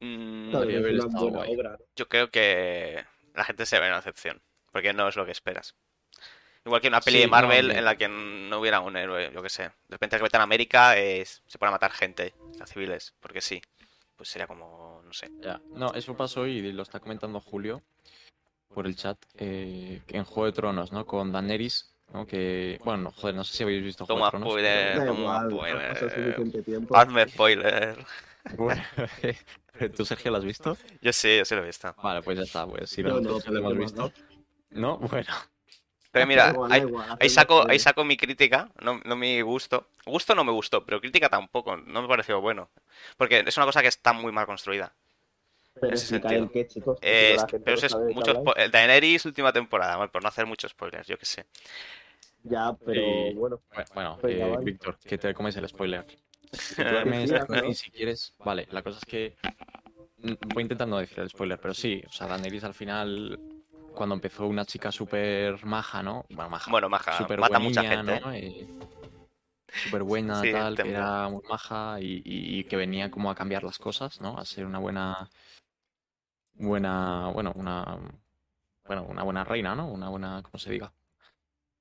Mm, 0.00 0.52
podría 0.52 0.78
haber 0.78 0.94
una 0.94 1.04
estado 1.06 1.28
guay. 1.30 1.54
obra. 1.54 1.78
yo 1.96 2.08
creo 2.08 2.30
que 2.30 3.04
la 3.34 3.44
gente 3.44 3.64
se 3.66 3.78
ve 3.78 3.86
en 3.86 3.92
la 3.92 3.98
excepción. 3.98 4.42
Porque 4.72 4.92
no 4.92 5.06
es 5.08 5.14
lo 5.16 5.24
que 5.24 5.30
esperas. 5.30 5.76
Igual 6.66 6.80
que 6.80 6.88
una 6.88 7.00
peli 7.00 7.18
Sí, 7.18 7.20
de 7.20 7.26
no, 7.26 7.30
Marvel 7.30 7.70
en 7.70 7.84
la 7.84 7.96
que 7.96 8.08
no 8.08 8.58
hubiera 8.58 8.80
un 8.80 8.96
héroe, 8.96 9.30
yo 9.32 9.40
qué 9.42 9.48
sé. 9.48 9.62
De 9.64 9.70
repente 9.90 10.18
Capitán 10.18 10.40
América 10.40 10.96
es- 10.98 11.42
se 11.46 11.58
pone 11.58 11.68
a 11.68 11.72
matar 11.72 11.92
gente, 11.92 12.34
a 12.60 12.66
civiles, 12.66 13.14
porque 13.20 13.40
sí. 13.40 13.62
Pues 14.16 14.28
sería 14.28 14.46
como, 14.48 15.00
no 15.04 15.12
sé. 15.12 15.30
Ya. 15.40 15.60
No, 15.74 15.92
eso 15.94 16.16
pasó 16.16 16.46
y 16.46 16.72
lo 16.72 16.82
está 16.82 16.98
comentando 17.00 17.38
Julio 17.40 17.82
por 18.72 18.86
el 18.86 18.96
chat, 18.96 19.16
eh, 19.38 20.02
en 20.08 20.24
Juego 20.24 20.46
de 20.46 20.52
Tronos, 20.52 20.90
¿no? 20.90 21.06
Con 21.06 21.30
Daenerys, 21.30 21.93
¿no? 22.14 22.26
Que, 22.26 22.80
bueno, 22.84 23.10
joder, 23.10 23.34
no 23.34 23.44
sé 23.44 23.56
si 23.56 23.62
habéis 23.64 23.82
visto 23.82 24.06
Juego 24.06 24.20
Toma 24.20 24.26
de 24.26 24.30
Tronos. 24.30 24.48
spoiler, 24.48 25.06
toma 25.06 25.20
igual, 25.20 25.50
spoiler. 25.50 26.88
Hazme 26.92 27.28
spoiler. 27.28 28.06
Bueno, 28.56 28.82
¿tú, 29.96 30.04
Sergio, 30.04 30.30
lo 30.30 30.38
has 30.38 30.44
visto? 30.44 30.76
Yo 31.02 31.12
sí, 31.12 31.38
yo 31.38 31.44
sí 31.44 31.54
lo 31.56 31.62
he 31.62 31.66
visto. 31.66 31.92
Vale, 32.00 32.22
pues 32.22 32.38
ya 32.38 32.44
está, 32.44 32.66
pues 32.66 32.88
si 32.88 33.02
no, 33.02 33.18
lo 33.18 33.40
hemos 33.40 33.72
¿qué 33.72 33.78
visto. 33.78 34.12
No, 34.70 34.98
bueno, 34.98 35.32
Pero 36.12 36.26
mira, 36.26 36.50
igual, 36.52 36.72
ahí, 36.72 36.80
igual, 36.82 37.04
ahí 37.04 37.14
hacedme 37.14 37.28
saco, 37.28 37.64
ahí 37.68 37.78
saco 37.80 38.04
mi 38.04 38.16
crítica, 38.16 38.70
no, 38.80 39.00
no 39.04 39.16
mi 39.16 39.40
gusto. 39.40 39.88
Gusto 40.06 40.36
no 40.36 40.44
me 40.44 40.52
gustó, 40.52 40.84
pero 40.84 41.00
crítica 41.00 41.28
tampoco, 41.28 41.76
no 41.76 42.02
me 42.02 42.08
pareció 42.08 42.40
bueno. 42.40 42.70
Porque 43.16 43.42
es 43.44 43.56
una 43.56 43.66
cosa 43.66 43.82
que 43.82 43.88
está 43.88 44.12
muy 44.12 44.30
mal 44.30 44.46
construida. 44.46 44.92
Pero 45.80 45.94
ese 45.94 46.04
explicar 46.04 46.30
sentido. 46.30 46.52
qué, 46.52 46.66
chicos. 46.68 46.98
Eh, 47.02 47.36
pero 47.64 47.76
eso 47.76 47.86
es 47.86 48.14
mucho 48.14 48.44
Daenerys 48.70 49.24
última 49.24 49.52
temporada, 49.52 49.96
bueno, 49.96 50.12
por 50.12 50.22
no 50.22 50.28
hacer 50.28 50.46
muchos 50.46 50.70
spoilers, 50.70 51.08
yo 51.08 51.18
qué 51.18 51.26
sé. 51.26 51.46
Ya, 52.44 52.76
pero 52.84 53.00
Y- 53.02 53.34
bueno. 53.34 53.60
bueno, 53.94 54.18
Venga, 54.22 54.46
eh, 54.46 54.50
vale. 54.50 54.64
Víctor, 54.64 54.98
que 54.98 55.18
te 55.18 55.34
comes 55.34 55.56
el 55.56 55.68
spoiler. 55.68 56.04
Duermes 56.78 57.30
si 57.74 57.90
quieres, 57.90 58.34
vale, 58.38 58.68
la 58.70 58.82
cosa 58.82 58.98
es 58.98 59.04
que 59.04 59.36
mm, 60.18 60.52
voy 60.52 60.64
no 60.86 60.98
decir 60.98 61.18
el 61.20 61.30
spoiler, 61.30 61.58
pero 61.58 61.72
sí, 61.74 62.02
o 62.06 62.12
sea, 62.12 62.26
Daenerys 62.26 62.64
al 62.64 62.74
final, 62.74 63.40
cuando 63.94 64.14
empezó 64.14 64.46
una 64.46 64.64
chica 64.66 64.92
súper 64.92 65.64
maja, 65.64 66.02
¿no? 66.02 66.26
Bueno, 66.28 66.50
maja. 66.50 66.70
Bueno, 66.70 66.88
maja, 66.88 67.16
súper 67.16 67.40
mata 67.40 67.58
buena 67.58 67.64
mucha 67.64 67.82
gente. 67.82 68.20
¿no? 68.20 68.32
Eh, 68.32 68.68
súper 69.72 70.02
buena, 70.02 70.42
Sí, 70.42 70.52
tal, 70.52 70.76
que 70.76 70.90
era 70.90 71.28
muy 71.28 71.42
maja 71.48 71.96
y, 72.00 72.22
y- 72.24 72.58
y 72.60 72.64
que 72.64 72.76
venía 72.76 73.10
como 73.10 73.30
a 73.30 73.34
cambiar 73.34 73.64
las 73.64 73.78
cosas, 73.78 74.20
¿no? 74.20 74.38
A 74.38 74.44
ser 74.44 74.66
una 74.66 74.78
buena, 74.78 75.30
buena, 76.54 77.28
bueno, 77.32 77.52
una, 77.56 77.98
bueno, 78.86 79.04
una 79.08 79.22
buena 79.22 79.44
reina, 79.44 79.74
¿no? 79.74 79.88
Una 79.90 80.10
buena, 80.10 80.42
¿cómo 80.42 80.58
se 80.58 80.70
diga? 80.70 80.92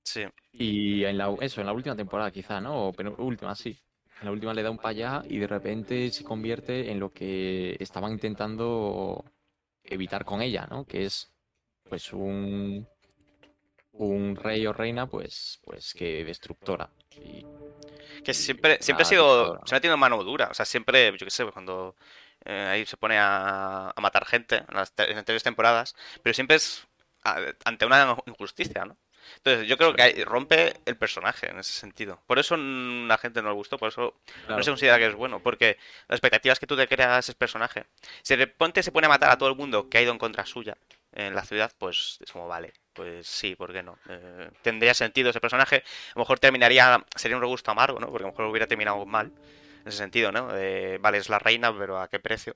Sí. 0.03 0.23
Y 0.51 1.03
en 1.05 1.17
la, 1.17 1.35
eso, 1.41 1.61
en 1.61 1.67
la 1.67 1.73
última 1.73 1.95
temporada 1.95 2.31
quizá, 2.31 2.61
¿no? 2.61 2.89
O 2.89 2.93
última, 3.17 3.55
sí. 3.55 3.77
En 4.19 4.25
la 4.25 4.31
última 4.31 4.53
le 4.53 4.63
da 4.63 4.71
un 4.71 4.77
payá 4.77 5.23
y 5.27 5.37
de 5.39 5.47
repente 5.47 6.11
se 6.11 6.23
convierte 6.23 6.91
en 6.91 6.99
lo 6.99 7.11
que 7.11 7.75
estaban 7.79 8.11
intentando 8.11 9.23
evitar 9.83 10.25
con 10.25 10.41
ella, 10.41 10.67
¿no? 10.69 10.85
Que 10.85 11.05
es 11.05 11.31
pues 11.89 12.13
un 12.13 12.87
un 13.93 14.35
rey 14.35 14.65
o 14.65 14.73
reina 14.73 15.07
pues 15.07 15.59
pues 15.63 15.93
que 15.93 16.23
destructora. 16.25 16.89
Y 17.11 17.45
Que 18.23 18.33
siempre, 18.33 18.77
siempre 18.81 19.03
ha 19.03 19.05
sido, 19.05 19.25
destructora. 19.27 19.59
siempre 19.65 19.77
ha 19.77 19.81
tenido 19.81 19.97
mano 19.97 20.23
dura. 20.23 20.47
O 20.51 20.53
sea, 20.53 20.65
siempre, 20.65 21.11
yo 21.17 21.25
qué 21.25 21.29
sé, 21.31 21.45
cuando 21.51 21.95
eh, 22.45 22.67
ahí 22.71 22.85
se 22.85 22.97
pone 22.97 23.17
a, 23.19 23.89
a 23.95 24.01
matar 24.01 24.25
gente 24.25 24.57
en 24.57 24.75
las, 24.75 24.93
en 24.97 25.17
anteriores 25.17 25.43
temporadas, 25.43 25.95
pero 26.21 26.33
siempre 26.33 26.57
es 26.57 26.87
a- 27.23 27.41
ante 27.65 27.85
una 27.85 28.17
injusticia, 28.27 28.85
¿no? 28.85 28.97
Entonces, 29.37 29.67
yo 29.67 29.77
creo 29.77 29.93
que 29.93 30.23
rompe 30.25 30.73
el 30.85 30.97
personaje 30.97 31.49
en 31.49 31.59
ese 31.59 31.73
sentido. 31.73 32.21
Por 32.27 32.39
eso 32.39 32.55
la 32.57 33.17
gente 33.17 33.41
no 33.41 33.49
le 33.49 33.55
gustó, 33.55 33.77
por 33.77 33.89
eso 33.89 34.15
no 34.55 34.63
claro, 34.63 34.63
se 34.63 34.71
considera 34.71 34.97
que 34.97 35.07
es 35.07 35.15
bueno, 35.15 35.39
porque 35.41 35.77
las 36.07 36.17
expectativas 36.17 36.59
que 36.59 36.67
tú 36.67 36.75
te 36.77 36.87
creas 36.87 37.09
a 37.09 37.19
ese 37.19 37.33
personaje, 37.33 37.85
si 38.21 38.35
de 38.35 38.45
repente 38.45 38.83
se 38.83 38.91
pone 38.91 39.05
a 39.07 39.09
matar 39.09 39.31
a 39.31 39.37
todo 39.37 39.49
el 39.49 39.55
mundo 39.55 39.89
que 39.89 39.97
ha 39.97 40.01
ido 40.01 40.11
en 40.11 40.17
contra 40.17 40.45
suya 40.45 40.77
en 41.13 41.35
la 41.35 41.43
ciudad, 41.43 41.71
pues 41.77 42.17
es 42.21 42.31
como, 42.31 42.47
vale, 42.47 42.73
pues 42.93 43.27
sí, 43.27 43.55
¿por 43.55 43.71
qué 43.71 43.83
no? 43.83 43.97
Eh, 44.09 44.49
tendría 44.61 44.93
sentido 44.93 45.29
ese 45.29 45.39
personaje, 45.39 45.77
a 45.77 46.11
lo 46.15 46.21
mejor 46.21 46.39
terminaría, 46.39 47.03
sería 47.15 47.37
un 47.37 47.41
regusto 47.41 47.71
amargo, 47.71 47.99
¿no? 47.99 48.07
Porque 48.07 48.23
a 48.23 48.27
lo 48.27 48.31
mejor 48.31 48.45
hubiera 48.45 48.67
terminado 48.67 49.05
mal, 49.05 49.27
en 49.27 49.89
ese 49.89 49.97
sentido, 49.97 50.31
¿no? 50.31 50.47
Vale, 50.47 51.17
es 51.17 51.29
la 51.29 51.39
reina, 51.39 51.77
pero 51.77 51.99
¿a 51.99 52.07
qué 52.07 52.19
precio? 52.19 52.55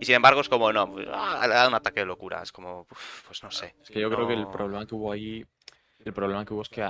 Y 0.00 0.04
sin 0.06 0.14
embargo 0.14 0.40
es 0.40 0.48
como, 0.48 0.72
no, 0.72 0.90
pues, 0.90 1.08
ah, 1.12 1.46
le 1.48 1.54
da 1.54 1.68
un 1.68 1.74
ataque 1.74 2.00
de 2.00 2.06
locura, 2.06 2.42
es 2.42 2.52
como, 2.52 2.86
uf, 2.90 3.22
pues 3.26 3.42
no 3.42 3.50
sé. 3.50 3.74
es 3.82 3.90
que 3.90 4.00
yo 4.00 4.10
creo 4.10 4.26
que 4.26 4.34
el 4.34 4.46
no- 4.46 4.48
problema 4.48 4.86
que 4.86 4.94
hubo 4.94 5.12
ahí 5.12 5.44
el 6.08 6.14
problema 6.14 6.44
que 6.44 6.54
hubo 6.54 6.62
es 6.62 6.68
que 6.68 6.82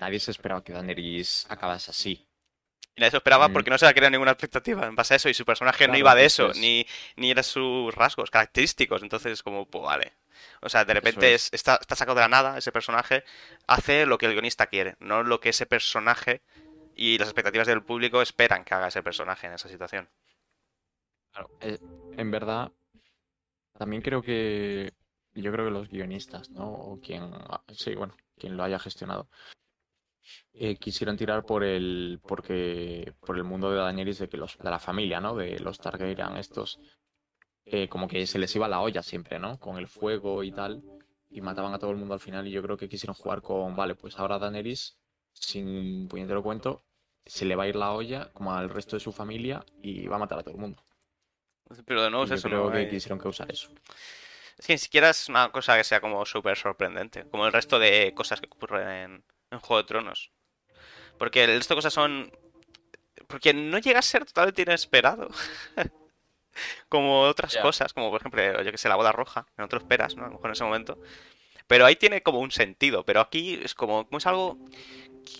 nadie 0.00 0.18
se 0.20 0.30
esperaba 0.30 0.64
que 0.64 0.72
Daenerys 0.72 1.46
acabase 1.48 1.90
así. 1.90 2.26
Y 2.96 3.00
nadie 3.00 3.10
se 3.12 3.16
esperaba 3.18 3.48
Mm. 3.48 3.52
porque 3.52 3.70
no 3.70 3.78
se 3.78 3.86
le 3.86 3.94
crea 3.94 4.10
ninguna 4.10 4.32
expectativa 4.32 4.86
en 4.86 4.94
base 4.94 5.14
a 5.14 5.16
eso 5.16 5.28
y 5.28 5.34
su 5.34 5.44
personaje 5.44 5.86
no 5.88 5.96
iba 5.96 6.14
de 6.14 6.24
eso 6.24 6.44
eso, 6.44 6.50
es. 6.52 6.58
ni, 6.58 6.86
ni 7.16 7.30
era 7.30 7.42
sus 7.42 7.94
rasgos 7.94 8.30
característicos, 8.30 9.02
entonces 9.02 9.42
como, 9.42 9.66
pues 9.66 9.84
vale. 9.84 10.12
O 10.62 10.68
sea, 10.68 10.84
de 10.84 10.94
repente 10.94 11.34
es. 11.34 11.46
es- 11.46 11.54
está, 11.54 11.78
está 11.80 11.96
sacado 11.96 12.16
de 12.16 12.22
la 12.22 12.28
nada, 12.28 12.58
ese 12.58 12.72
personaje 12.72 13.24
hace 13.66 14.06
lo 14.06 14.18
que 14.18 14.26
el 14.26 14.32
guionista 14.32 14.66
quiere, 14.66 14.96
no 15.00 15.22
lo 15.22 15.40
que 15.40 15.50
ese 15.50 15.66
personaje 15.66 16.40
y 16.96 17.18
las 17.18 17.28
expectativas 17.28 17.66
del 17.66 17.82
público 17.82 18.22
esperan 18.22 18.64
que 18.64 18.74
haga 18.74 18.88
ese 18.88 19.02
personaje 19.02 19.46
en 19.48 19.54
esa 19.54 19.68
situación. 19.68 20.08
Claro, 21.32 21.50
eh, 21.60 21.78
en 22.16 22.30
verdad, 22.30 22.70
también 23.76 24.02
creo 24.02 24.22
que 24.22 24.92
yo 25.34 25.50
creo 25.50 25.64
que 25.64 25.70
los 25.72 25.88
guionistas, 25.88 26.50
¿no? 26.50 26.70
O 26.72 27.00
quien, 27.00 27.24
ah, 27.34 27.60
sí, 27.72 27.94
bueno, 27.96 28.14
quien 28.36 28.56
lo 28.56 28.64
haya 28.64 28.78
gestionado, 28.78 29.28
eh, 30.52 30.76
quisieron 30.76 31.16
tirar 31.16 31.44
por 31.44 31.64
el, 31.64 32.20
porque, 32.26 33.14
por 33.20 33.36
el 33.36 33.44
mundo 33.44 33.70
de 33.70 33.78
Daenerys 33.78 34.18
de 34.18 34.28
que 34.28 34.36
los, 34.36 34.56
de 34.58 34.70
la 34.70 34.78
familia, 34.78 35.20
¿no? 35.20 35.34
De 35.36 35.58
los 35.58 35.78
Targaryen 35.78 36.36
estos, 36.36 36.78
eh, 37.64 37.88
como 37.88 38.08
que 38.08 38.26
se 38.26 38.38
les 38.38 38.54
iba 38.56 38.68
la 38.68 38.80
olla 38.80 39.02
siempre, 39.02 39.38
¿no? 39.38 39.58
Con 39.58 39.76
el 39.78 39.88
fuego 39.88 40.42
y 40.42 40.52
tal, 40.52 40.82
y 41.30 41.40
mataban 41.40 41.74
a 41.74 41.78
todo 41.78 41.90
el 41.90 41.96
mundo 41.96 42.14
al 42.14 42.20
final 42.20 42.46
y 42.46 42.50
yo 42.52 42.62
creo 42.62 42.76
que 42.76 42.88
quisieron 42.88 43.14
jugar 43.14 43.42
con, 43.42 43.74
vale, 43.76 43.94
pues 43.96 44.18
ahora 44.18 44.38
Daenerys, 44.38 44.98
sin 45.32 46.08
puñetero 46.08 46.42
cuento, 46.42 46.84
se 47.26 47.44
le 47.44 47.56
va 47.56 47.64
a 47.64 47.68
ir 47.68 47.76
la 47.76 47.92
olla 47.92 48.30
como 48.32 48.54
al 48.54 48.70
resto 48.70 48.96
de 48.96 49.00
su 49.00 49.12
familia 49.12 49.64
y 49.82 50.06
va 50.06 50.16
a 50.16 50.20
matar 50.20 50.38
a 50.38 50.42
todo 50.42 50.54
el 50.54 50.60
mundo. 50.60 50.82
Pero 51.86 52.02
de 52.02 52.10
nuevo 52.10 52.24
Y 52.24 52.26
es 52.26 52.30
yo 52.30 52.40
eso, 52.40 52.48
creo 52.48 52.70
¿no? 52.70 52.70
que 52.70 52.82
Eh, 52.82 52.88
quisieron 52.88 53.18
causar 53.18 53.50
eso. 53.50 53.70
Es 54.58 54.66
que 54.66 54.74
ni 54.74 54.78
siquiera 54.78 55.10
es 55.10 55.28
una 55.28 55.50
cosa 55.50 55.76
que 55.76 55.84
sea 55.84 56.00
como 56.00 56.24
súper 56.26 56.56
sorprendente, 56.56 57.28
como 57.28 57.46
el 57.46 57.52
resto 57.52 57.78
de 57.78 58.12
cosas 58.14 58.40
que 58.40 58.46
ocurren 58.46 58.88
en, 58.88 59.24
en 59.50 59.58
Juego 59.60 59.82
de 59.82 59.88
Tronos. 59.88 60.30
Porque 61.18 61.44
el 61.44 61.56
resto 61.56 61.74
de 61.74 61.78
cosas 61.78 61.92
son... 61.92 62.32
Porque 63.26 63.54
no 63.54 63.78
llega 63.78 63.98
a 63.98 64.02
ser 64.02 64.24
totalmente 64.24 64.62
inesperado. 64.62 65.28
como 66.88 67.22
otras 67.22 67.56
cosas, 67.56 67.92
como 67.92 68.10
por 68.10 68.20
ejemplo, 68.20 68.62
yo 68.62 68.70
que 68.70 68.78
sé, 68.78 68.88
la 68.88 68.96
boda 68.96 69.12
roja, 69.12 69.46
que 69.56 69.62
no 69.62 69.68
te 69.68 69.76
lo 69.76 69.82
esperas, 69.82 70.16
¿no? 70.16 70.24
A 70.24 70.26
lo 70.26 70.34
mejor 70.34 70.46
en 70.46 70.52
ese 70.52 70.64
momento. 70.64 70.98
Pero 71.66 71.86
ahí 71.86 71.96
tiene 71.96 72.22
como 72.22 72.40
un 72.40 72.50
sentido, 72.50 73.04
pero 73.04 73.20
aquí 73.20 73.60
es 73.62 73.74
como, 73.74 74.06
como 74.06 74.18
es 74.18 74.26
algo 74.26 74.58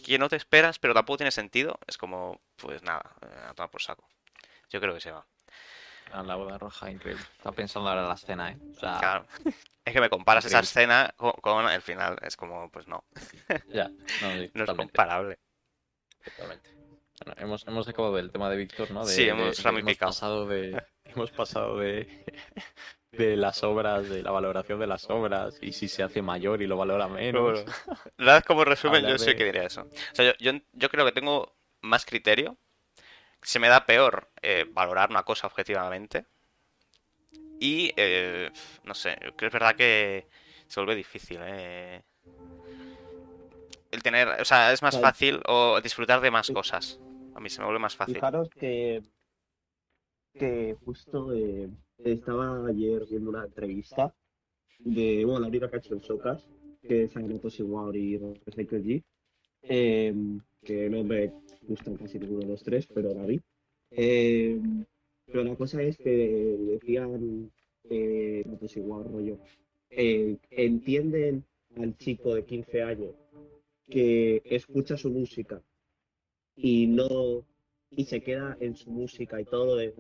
que 0.04 0.18
no 0.18 0.28
te 0.28 0.36
esperas, 0.36 0.78
pero 0.78 0.94
tampoco 0.94 1.18
tiene 1.18 1.30
sentido, 1.30 1.78
es 1.86 1.98
como, 1.98 2.40
pues 2.56 2.82
nada, 2.82 3.14
a 3.48 3.54
tomar 3.54 3.70
por 3.70 3.82
saco. 3.82 4.08
Yo 4.70 4.80
creo 4.80 4.94
que 4.94 5.00
se 5.00 5.10
va. 5.12 5.26
La 6.12 6.36
boda 6.36 6.58
roja, 6.58 6.90
increíble. 6.90 7.24
Estaba 7.36 7.54
pensando 7.56 7.88
ahora 7.88 8.02
en 8.02 8.08
la 8.08 8.14
escena, 8.14 8.50
¿eh? 8.52 8.56
O 8.76 8.78
sea, 8.78 8.98
Claro. 8.98 9.26
Es 9.84 9.92
que 9.92 10.00
me 10.00 10.08
comparas 10.08 10.44
esa 10.44 10.60
escena 10.60 11.12
con, 11.16 11.32
con 11.32 11.68
el 11.68 11.82
final, 11.82 12.16
es 12.22 12.36
como, 12.36 12.70
pues 12.70 12.86
no, 12.88 13.04
ya. 13.68 13.88
No, 14.22 14.30
sí, 14.38 14.50
no 14.54 14.64
es 14.64 14.70
comparable. 14.72 15.38
totalmente. 16.24 16.70
Bueno, 17.26 17.40
hemos, 17.42 17.66
hemos 17.66 17.88
acabado 17.88 18.14
del 18.16 18.30
tema 18.32 18.48
de 18.48 18.56
Víctor, 18.56 18.90
¿no? 18.90 19.04
De, 19.04 19.12
Sí, 19.12 19.28
hemos 19.28 19.56
de- 19.56 19.62
ramificado. 19.62 20.10
pasado 20.10 20.46
de. 20.46 20.82
Hemos 21.04 21.30
pasado 21.32 21.78
de. 21.78 22.08
De 23.12 23.36
las 23.36 23.62
obras, 23.62 24.08
de 24.08 24.24
la 24.24 24.32
valoración 24.32 24.80
de 24.80 24.88
las 24.88 25.08
obras, 25.08 25.56
y 25.62 25.72
si 25.72 25.86
se 25.86 26.02
hace 26.02 26.20
mayor 26.20 26.62
y 26.62 26.66
lo 26.66 26.76
valora 26.76 27.06
menos. 27.06 27.62
Bueno, 27.62 27.72
la 28.16 28.32
verdad, 28.32 28.44
como 28.44 28.64
resumen, 28.64 29.02
yo 29.02 29.10
Hablar 29.12 29.20
de- 29.20 29.36
que 29.36 29.44
diría 29.44 29.62
eso. 29.62 29.82
O 29.82 30.14
sea, 30.14 30.24
yo, 30.24 30.32
yo, 30.40 30.58
yo 30.72 30.88
creo 30.88 31.04
que 31.04 31.12
tengo 31.12 31.54
más 31.80 32.04
criterio. 32.04 32.58
Se 33.44 33.58
me 33.58 33.68
da 33.68 33.86
peor 33.86 34.28
eh, 34.42 34.66
valorar 34.72 35.10
una 35.10 35.22
cosa 35.22 35.46
objetivamente. 35.46 36.26
Y, 37.60 37.92
eh, 37.96 38.50
no 38.84 38.94
sé, 38.94 39.16
creo 39.20 39.36
que 39.36 39.46
es 39.46 39.52
verdad 39.52 39.76
que 39.76 40.26
se 40.66 40.80
vuelve 40.80 40.96
difícil, 40.96 41.38
¿eh? 41.42 42.02
El 43.90 44.02
tener, 44.02 44.28
o 44.40 44.44
sea, 44.44 44.72
es 44.72 44.82
más 44.82 44.98
fácil 44.98 45.40
o 45.46 45.80
disfrutar 45.80 46.20
de 46.20 46.30
más 46.30 46.50
cosas. 46.50 46.98
A 47.34 47.40
mí 47.40 47.48
se 47.48 47.60
me 47.60 47.66
vuelve 47.66 47.78
más 47.78 47.94
fácil. 47.94 48.16
Fijaros 48.16 48.48
que, 48.50 49.02
que 50.32 50.76
justo 50.84 51.32
eh, 51.32 51.70
estaba 51.98 52.66
ayer 52.66 53.04
viendo 53.08 53.30
una 53.30 53.44
entrevista 53.44 54.12
de, 54.78 55.24
bueno, 55.24 55.40
la 55.40 55.48
única 55.48 55.70
que 55.70 55.76
ha 55.76 55.78
hecho 55.78 55.94
el 55.94 56.02
Socas, 56.02 56.48
que 56.82 57.04
es 57.04 57.16
Agneto 57.16 57.50
Siguar 57.50 57.94
y 57.94 58.18
Recycle 58.46 58.82
G, 58.82 59.04
eh, 59.68 60.14
que 60.62 60.88
no 60.90 61.04
me 61.04 61.32
gustan 61.62 61.96
casi 61.96 62.18
ninguno 62.18 62.40
de 62.40 62.46
los 62.48 62.62
tres, 62.62 62.86
pero 62.86 63.14
la. 63.14 63.26
Eh, 63.90 64.60
pero 65.26 65.44
la 65.44 65.56
cosa 65.56 65.82
es 65.82 65.96
que 65.98 66.10
decían, 66.10 67.50
eh, 67.90 68.42
Agneto 68.44 68.68
Siguar, 68.68 69.10
rollo, 69.10 69.38
eh, 69.90 70.36
entienden 70.50 71.44
al 71.76 71.96
chico 71.96 72.34
de 72.34 72.44
15 72.44 72.82
años 72.82 73.14
que 73.90 74.42
escucha 74.44 74.96
su 74.96 75.10
música 75.10 75.62
y 76.56 76.86
no 76.86 77.44
y 77.90 78.04
se 78.06 78.20
queda 78.22 78.56
en 78.60 78.76
su 78.76 78.90
música 78.90 79.40
y 79.40 79.44
todo 79.44 79.80
es, 79.80 79.94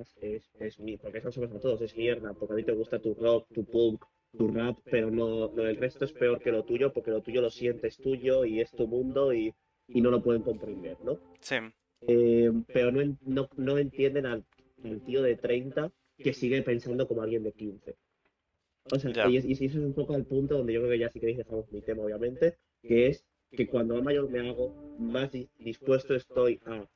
es 0.58 0.80
mi- 0.80 0.96
porque 0.96 1.18
eso 1.18 1.30
somos 1.30 1.52
a 1.52 1.60
todos, 1.60 1.80
es 1.82 1.96
mierda, 1.96 2.32
porque 2.34 2.54
a 2.54 2.56
ti 2.56 2.64
te 2.64 2.72
gusta 2.72 2.98
tu 2.98 3.14
rock, 3.14 3.46
tu 3.52 3.64
punk, 3.64 4.04
tu 4.36 4.48
rap, 4.48 4.78
pero 4.90 5.10
no, 5.10 5.50
lo 5.54 5.62
del 5.64 5.76
resto 5.76 6.04
es 6.04 6.12
peor 6.12 6.40
que 6.40 6.52
lo 6.52 6.64
tuyo, 6.64 6.92
porque 6.92 7.10
lo 7.10 7.20
tuyo 7.22 7.40
lo 7.40 7.50
sientes 7.50 7.96
tuyo 7.98 8.44
y 8.44 8.60
es 8.60 8.70
tu 8.70 8.86
mundo 8.86 9.32
y, 9.32 9.54
y 9.88 10.00
no 10.00 10.10
lo 10.10 10.22
pueden 10.22 10.42
comprender, 10.42 10.96
¿no? 11.04 11.18
Sí, 11.40 11.56
Eh, 12.08 12.50
pero 12.72 12.90
no, 12.92 13.16
no, 13.22 13.48
no 13.56 13.78
entienden 13.78 14.26
al, 14.26 14.44
al 14.84 15.00
tío 15.02 15.22
de 15.22 15.36
30 15.36 15.90
que 16.18 16.32
sigue 16.32 16.62
pensando 16.62 17.06
como 17.08 17.22
alguien 17.22 17.42
de 17.42 17.52
15. 17.52 17.96
O 18.92 18.98
sea, 18.98 19.10
y, 19.30 19.36
es- 19.36 19.44
y 19.44 19.52
eso 19.52 19.78
es 19.78 19.84
un 19.84 19.94
poco 19.94 20.14
el 20.16 20.24
punto 20.24 20.58
donde 20.58 20.72
yo 20.74 20.80
creo 20.80 20.92
que 20.92 20.98
ya 20.98 21.10
sí 21.10 21.20
queréis 21.20 21.38
dejamos 21.38 21.70
mi 21.72 21.80
tema, 21.80 22.02
obviamente, 22.02 22.56
que 22.82 23.06
es 23.08 23.24
que 23.50 23.66
cuando 23.66 23.94
más 23.94 24.04
mayor 24.04 24.28
me 24.30 24.40
hago, 24.48 24.74
más 24.98 25.32
di- 25.32 25.48
dispuesto 25.58 26.14
estoy 26.14 26.60
a 26.66 26.86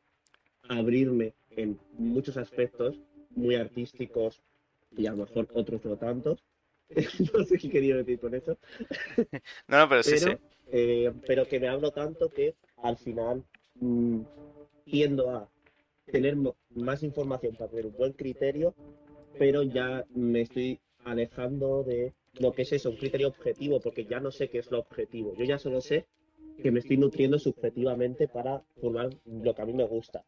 abrirme 0.68 1.34
en 1.50 1.78
muchos 1.94 2.36
aspectos 2.36 3.00
muy 3.30 3.54
artísticos 3.54 4.42
y 4.96 5.06
a 5.06 5.12
lo 5.12 5.18
mejor 5.18 5.48
otros 5.54 5.84
no 5.84 5.96
tantos. 5.96 6.44
no 7.34 7.44
sé 7.44 7.58
qué 7.58 7.70
quería 7.70 7.96
decir 7.96 8.18
con 8.20 8.34
eso, 8.34 8.58
no, 9.68 9.78
no, 9.78 9.88
pero 9.88 10.02
sí, 10.02 10.16
pero, 10.16 10.28
sí. 10.28 10.38
eh, 10.70 11.12
pero 11.26 11.46
que 11.48 11.60
me 11.60 11.68
hablo 11.68 11.90
tanto 11.92 12.30
que 12.32 12.56
al 12.76 12.96
final 12.96 13.44
mm, 13.74 14.20
tiendo 14.84 15.30
a 15.30 15.50
tener 16.10 16.36
más 16.70 17.02
información 17.02 17.56
para 17.56 17.70
tener 17.70 17.86
un 17.86 17.96
buen 17.96 18.12
criterio, 18.14 18.74
pero 19.38 19.62
ya 19.62 20.06
me 20.14 20.42
estoy 20.42 20.80
alejando 21.04 21.84
de 21.84 22.14
lo 22.38 22.54
que 22.54 22.62
es 22.62 22.72
eso, 22.72 22.90
un 22.90 22.96
criterio 22.96 23.28
objetivo, 23.28 23.80
porque 23.80 24.06
ya 24.06 24.20
no 24.20 24.30
sé 24.32 24.48
qué 24.50 24.58
es 24.58 24.70
lo 24.70 24.80
objetivo. 24.80 25.34
Yo 25.36 25.44
ya 25.44 25.58
solo 25.58 25.80
sé 25.80 26.06
que 26.62 26.70
me 26.72 26.80
estoy 26.80 26.96
nutriendo 26.98 27.38
subjetivamente 27.38 28.28
para 28.28 28.62
formar 28.80 29.10
lo 29.26 29.54
que 29.54 29.62
a 29.62 29.66
mí 29.66 29.74
me 29.74 29.84
gusta. 29.84 30.24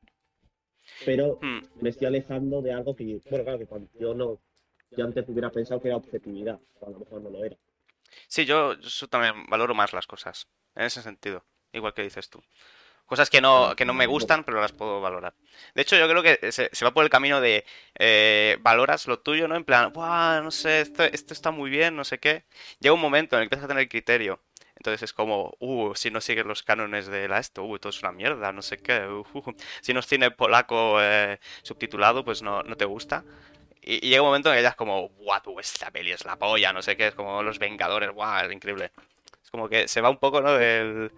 Pero 1.05 1.43
Hmm, 1.43 1.61
me 1.81 1.91
estoy 1.91 2.07
alejando 2.07 2.63
de 2.63 2.73
algo 2.73 2.95
que, 2.97 3.21
bueno, 3.29 3.45
claro, 3.45 3.59
que 3.59 3.67
cuando 3.67 3.91
yo 3.99 4.15
no, 4.15 4.41
yo 4.91 5.05
antes 5.05 5.29
hubiera 5.29 5.51
pensado 5.51 5.81
que 5.81 5.89
era 5.89 5.97
objetividad, 5.97 6.59
o 6.81 6.87
a 6.87 6.91
lo 6.91 7.01
mejor 7.01 7.23
no 7.23 7.31
lo 7.31 7.45
era. 7.45 7.57
Sí, 8.27 8.45
yo, 8.45 8.75
yo 8.75 9.09
también 9.09 9.47
valoro 9.49 9.75
más 9.75 9.93
las 9.93 10.07
cosas, 10.07 10.49
en 10.75 10.85
ese 10.85 11.03
sentido, 11.03 11.45
igual 11.73 11.95
que 11.95 12.03
dices 12.03 12.29
tú. 12.29 12.43
Cosas 13.11 13.29
que 13.29 13.41
no, 13.41 13.75
que 13.75 13.85
no 13.85 13.93
me 13.93 14.07
gustan, 14.07 14.45
pero 14.45 14.61
las 14.61 14.71
puedo 14.71 15.01
valorar. 15.01 15.35
De 15.75 15.83
hecho, 15.83 15.97
yo 15.97 16.09
creo 16.09 16.23
que 16.23 16.53
se, 16.53 16.71
va 16.85 16.95
por 16.95 17.03
el 17.03 17.11
camino 17.11 17.41
de 17.41 17.65
eh, 17.99 18.57
valoras 18.61 19.09
lo 19.09 19.19
tuyo, 19.19 19.49
¿no? 19.49 19.57
En 19.57 19.65
plan, 19.65 19.93
Buah, 19.93 20.41
no 20.43 20.53
sé, 20.53 20.81
esto, 20.81 21.03
esto 21.03 21.35
está 21.35 21.51
muy 21.51 21.71
bien, 21.71 21.97
no 21.97 22.05
sé 22.05 22.21
qué. 22.21 22.45
Llega 22.79 22.95
un 22.95 23.01
momento 23.01 23.35
en 23.35 23.43
el 23.43 23.49
que 23.49 23.57
empiezas 23.57 23.65
a 23.65 23.75
tener 23.75 23.89
criterio. 23.89 24.41
Entonces 24.77 25.03
es 25.03 25.13
como, 25.13 25.57
uh, 25.59 25.93
si 25.97 26.11
no 26.13 26.21
sigues 26.21 26.47
los 26.47 26.63
cánones 26.63 27.09
de 27.09 27.27
la 27.29 27.39
esto, 27.39 27.65
uh, 27.65 27.79
todo 27.81 27.91
es 27.91 28.01
una 28.01 28.13
mierda, 28.13 28.53
no 28.53 28.63
sé 28.63 28.79
qué. 28.79 29.05
uh, 29.09 29.27
uh. 29.35 29.55
Si 29.83 29.93
no 29.93 30.01
es 30.01 30.07
cine 30.07 30.31
polaco 30.31 31.03
eh, 31.03 31.41
subtitulado, 31.63 32.25
pues 32.25 32.43
no, 32.43 32.63
no 32.63 32.77
te 32.77 32.85
gusta. 32.85 33.25
Y, 33.83 34.07
y 34.07 34.11
llega 34.11 34.23
un 34.23 34.29
momento 34.29 34.51
en 34.51 34.57
que 34.57 34.63
ya 34.63 34.71
es 34.71 34.77
como, 34.77 35.09
guau, 35.09 35.41
tú, 35.43 35.59
esta 35.61 35.91
peli 35.91 36.13
es 36.13 36.25
la 36.25 36.37
polla, 36.37 36.73
no 36.73 36.83
sé 36.83 36.97
qué, 36.97 37.09
es 37.09 37.15
como 37.15 37.43
Los 37.43 37.59
Vengadores, 37.59 38.11
guau, 38.11 38.45
es 38.47 38.53
increíble. 38.53 38.93
Es 39.43 39.51
como 39.51 39.69
que 39.69 39.89
se 39.89 40.01
va 40.01 40.11
un 40.11 40.19
poco, 40.19 40.41
¿no? 40.41 40.53
Del... 40.55 41.13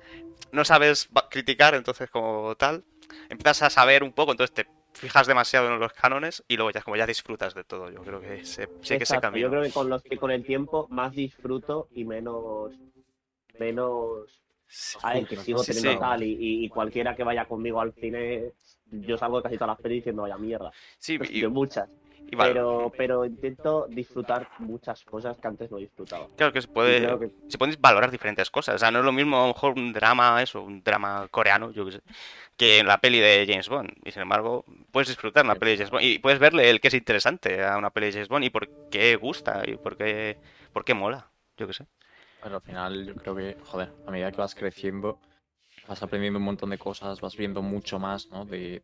No 0.53 0.65
sabes 0.65 1.09
criticar, 1.31 1.75
entonces 1.75 2.11
como 2.11 2.55
tal. 2.57 2.85
Empiezas 3.29 3.63
a 3.63 3.71
saber 3.71 4.03
un 4.03 4.13
poco, 4.13 4.33
entonces 4.33 4.55
te 4.55 4.67
fijas 4.95 5.27
demasiado 5.27 5.69
en 5.69 5.79
los 5.81 5.93
cánones 5.93 6.45
y 6.49 6.57
luego 6.57 6.71
ya 6.71 6.83
como 6.83 6.97
ya 6.97 7.07
disfrutas 7.07 7.55
de 7.55 7.65
todo. 7.65 7.91
Yo 7.91 8.03
creo 8.03 8.21
que 8.21 8.45
se, 8.45 8.69
sí 8.83 8.97
que 8.97 9.05
Exacto, 9.05 9.31
camino. 9.31 9.47
Yo 9.47 9.51
creo 9.51 9.63
que 9.63 9.71
con 9.71 9.89
los 9.89 10.03
que 10.03 10.17
con 10.17 10.31
el 10.31 10.45
tiempo 10.45 10.87
más 10.91 11.15
disfruto 11.15 11.89
y 11.95 12.05
menos 12.05 12.73
menos 13.59 14.43
Sí, 14.69 14.99
a 15.03 15.15
ver, 15.15 15.27
que 15.27 15.37
sigo 15.37 15.63
Sí, 15.63 15.73
teniendo 15.73 15.93
sí. 15.93 15.99
tal 16.01 16.23
y, 16.23 16.65
y- 16.65 16.69
cualquiera 16.69 17.15
que 17.15 17.23
vaya 17.25 17.45
conmigo 17.45 17.81
al 17.81 17.93
cine 17.93 18.53
yo 18.91 19.19
salgo 19.19 19.39
de 19.39 19.43
casi 19.43 19.57
todas 19.57 19.69
las 19.77 19.81
pelis 19.81 19.99
diciendo 19.99 20.23
vaya 20.23 20.39
mierda 20.39 20.73
Sí, 20.99 21.19
y, 21.33 21.47
muchas 21.47 21.89
y 22.31 22.37
vale. 22.37 22.55
pero 22.55 22.93
pero 22.97 23.25
intento 23.25 23.87
disfrutar 23.89 24.47
muchas 24.59 25.05
cosas 25.05 25.37
que 25.39 25.49
antes 25.49 25.71
no 25.71 25.79
disfrutaba 25.79 26.29
Claro 26.37 26.53
que 26.53 26.63
se 26.63 26.69
puede, 26.69 27.01
que- 27.19 27.31
se 27.49 27.59
pueden 27.59 27.77
valorar 27.81 28.11
diferentes 28.11 28.51
cosas. 28.51 28.77
O 28.77 28.79
sea, 28.79 28.91
no 28.91 29.01
es 29.01 29.05
lo 29.05 29.13
mismo 29.13 29.37
a 29.39 29.43
lo 29.43 29.55
mejor 29.55 29.73
un 29.77 29.93
drama, 29.93 30.43
eso, 30.43 30.63
un 30.63 30.83
drama 30.83 31.29
coreano, 31.31 31.71
yo 31.73 31.85
qué 31.87 31.93
sé, 31.93 32.01
que 32.57 32.79
en 32.81 32.87
la 32.87 32.99
peli 33.01 33.21
de 33.21 33.45
James 33.49 33.69
Bond. 33.69 33.91
Y 34.05 34.11
sin 34.13 34.23
embargo, 34.23 34.65
puedes 34.91 35.09
disfrutar 35.09 35.45
una 35.45 35.57
peli 35.57 35.73
de 35.73 35.77
James 35.79 35.91
Bond 35.91 36.05
y 36.05 36.19
puedes 36.19 36.39
verle 36.39 36.71
el 36.71 36.81
que 36.81 36.89
es 36.89 36.95
interesante 36.95 37.65
a 37.65 37.77
una 37.79 37.91
peli 37.91 38.07
de 38.07 38.13
James 38.13 38.29
Bond 38.29 38.45
y 38.45 38.51
por 38.51 38.69
qué 38.91 39.17
gusta 39.17 39.63
y 39.67 39.77
por 39.77 39.97
qué, 39.97 40.39
por 40.73 40.85
qué 40.85 40.95
mola, 40.95 41.27
yo 41.57 41.67
qué 41.67 41.73
sé. 41.75 41.87
Pero 42.43 42.57
al 42.57 42.63
final 42.63 43.07
yo 43.07 43.15
creo 43.15 43.37
que, 43.37 43.57
joder, 43.63 43.91
a 44.07 44.11
medida 44.11 44.33
que 44.33 44.41
vas 44.41 44.55
creciendo, 44.55 45.19
vas 45.89 46.03
aprendiendo 46.03 46.39
un 46.39 46.45
montón 46.45 46.71
de 46.71 46.79
cosas, 46.79 47.21
vas 47.21 47.37
viendo 47.37 47.63
mucho 47.63 47.99
más, 47.99 48.29
¿no? 48.31 48.45
De, 48.45 48.83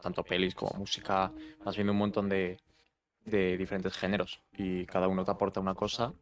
tanto 0.00 0.22
pelis 0.22 0.54
como 0.54 0.78
música, 0.78 1.32
vas 1.64 1.76
viendo 1.76 1.92
un 1.92 1.98
montón 1.98 2.28
de, 2.28 2.58
de 3.24 3.56
diferentes 3.56 3.96
géneros 3.96 4.40
y 4.56 4.86
cada 4.86 5.08
uno 5.08 5.24
te 5.24 5.30
aporta 5.30 5.60
una 5.60 5.74
cosa, 5.74 6.12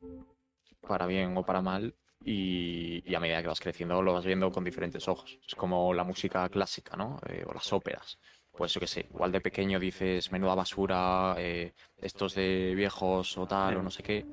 para 0.86 1.06
bien 1.06 1.36
o 1.36 1.44
para 1.44 1.62
mal, 1.62 1.94
y, 2.24 3.02
y 3.04 3.14
a 3.14 3.20
medida 3.20 3.42
que 3.42 3.48
vas 3.48 3.60
creciendo 3.60 4.00
lo 4.02 4.14
vas 4.14 4.24
viendo 4.24 4.50
con 4.50 4.64
diferentes 4.64 5.06
ojos. 5.08 5.38
Es 5.46 5.54
como 5.54 5.92
la 5.92 6.04
música 6.04 6.48
clásica, 6.48 6.96
¿no? 6.96 7.20
Eh, 7.28 7.44
o 7.46 7.52
las 7.52 7.72
óperas. 7.72 8.18
Pues 8.50 8.72
yo 8.72 8.80
qué 8.80 8.86
sé, 8.86 9.06
igual 9.10 9.32
de 9.32 9.40
pequeño 9.40 9.78
dices 9.78 10.30
menuda 10.30 10.54
basura, 10.54 11.34
eh, 11.38 11.74
estos 12.00 12.34
de 12.34 12.72
viejos 12.74 13.36
o 13.36 13.46
tal, 13.46 13.76
o 13.76 13.82
no 13.82 13.90
sé 13.90 14.02
qué. 14.02 14.24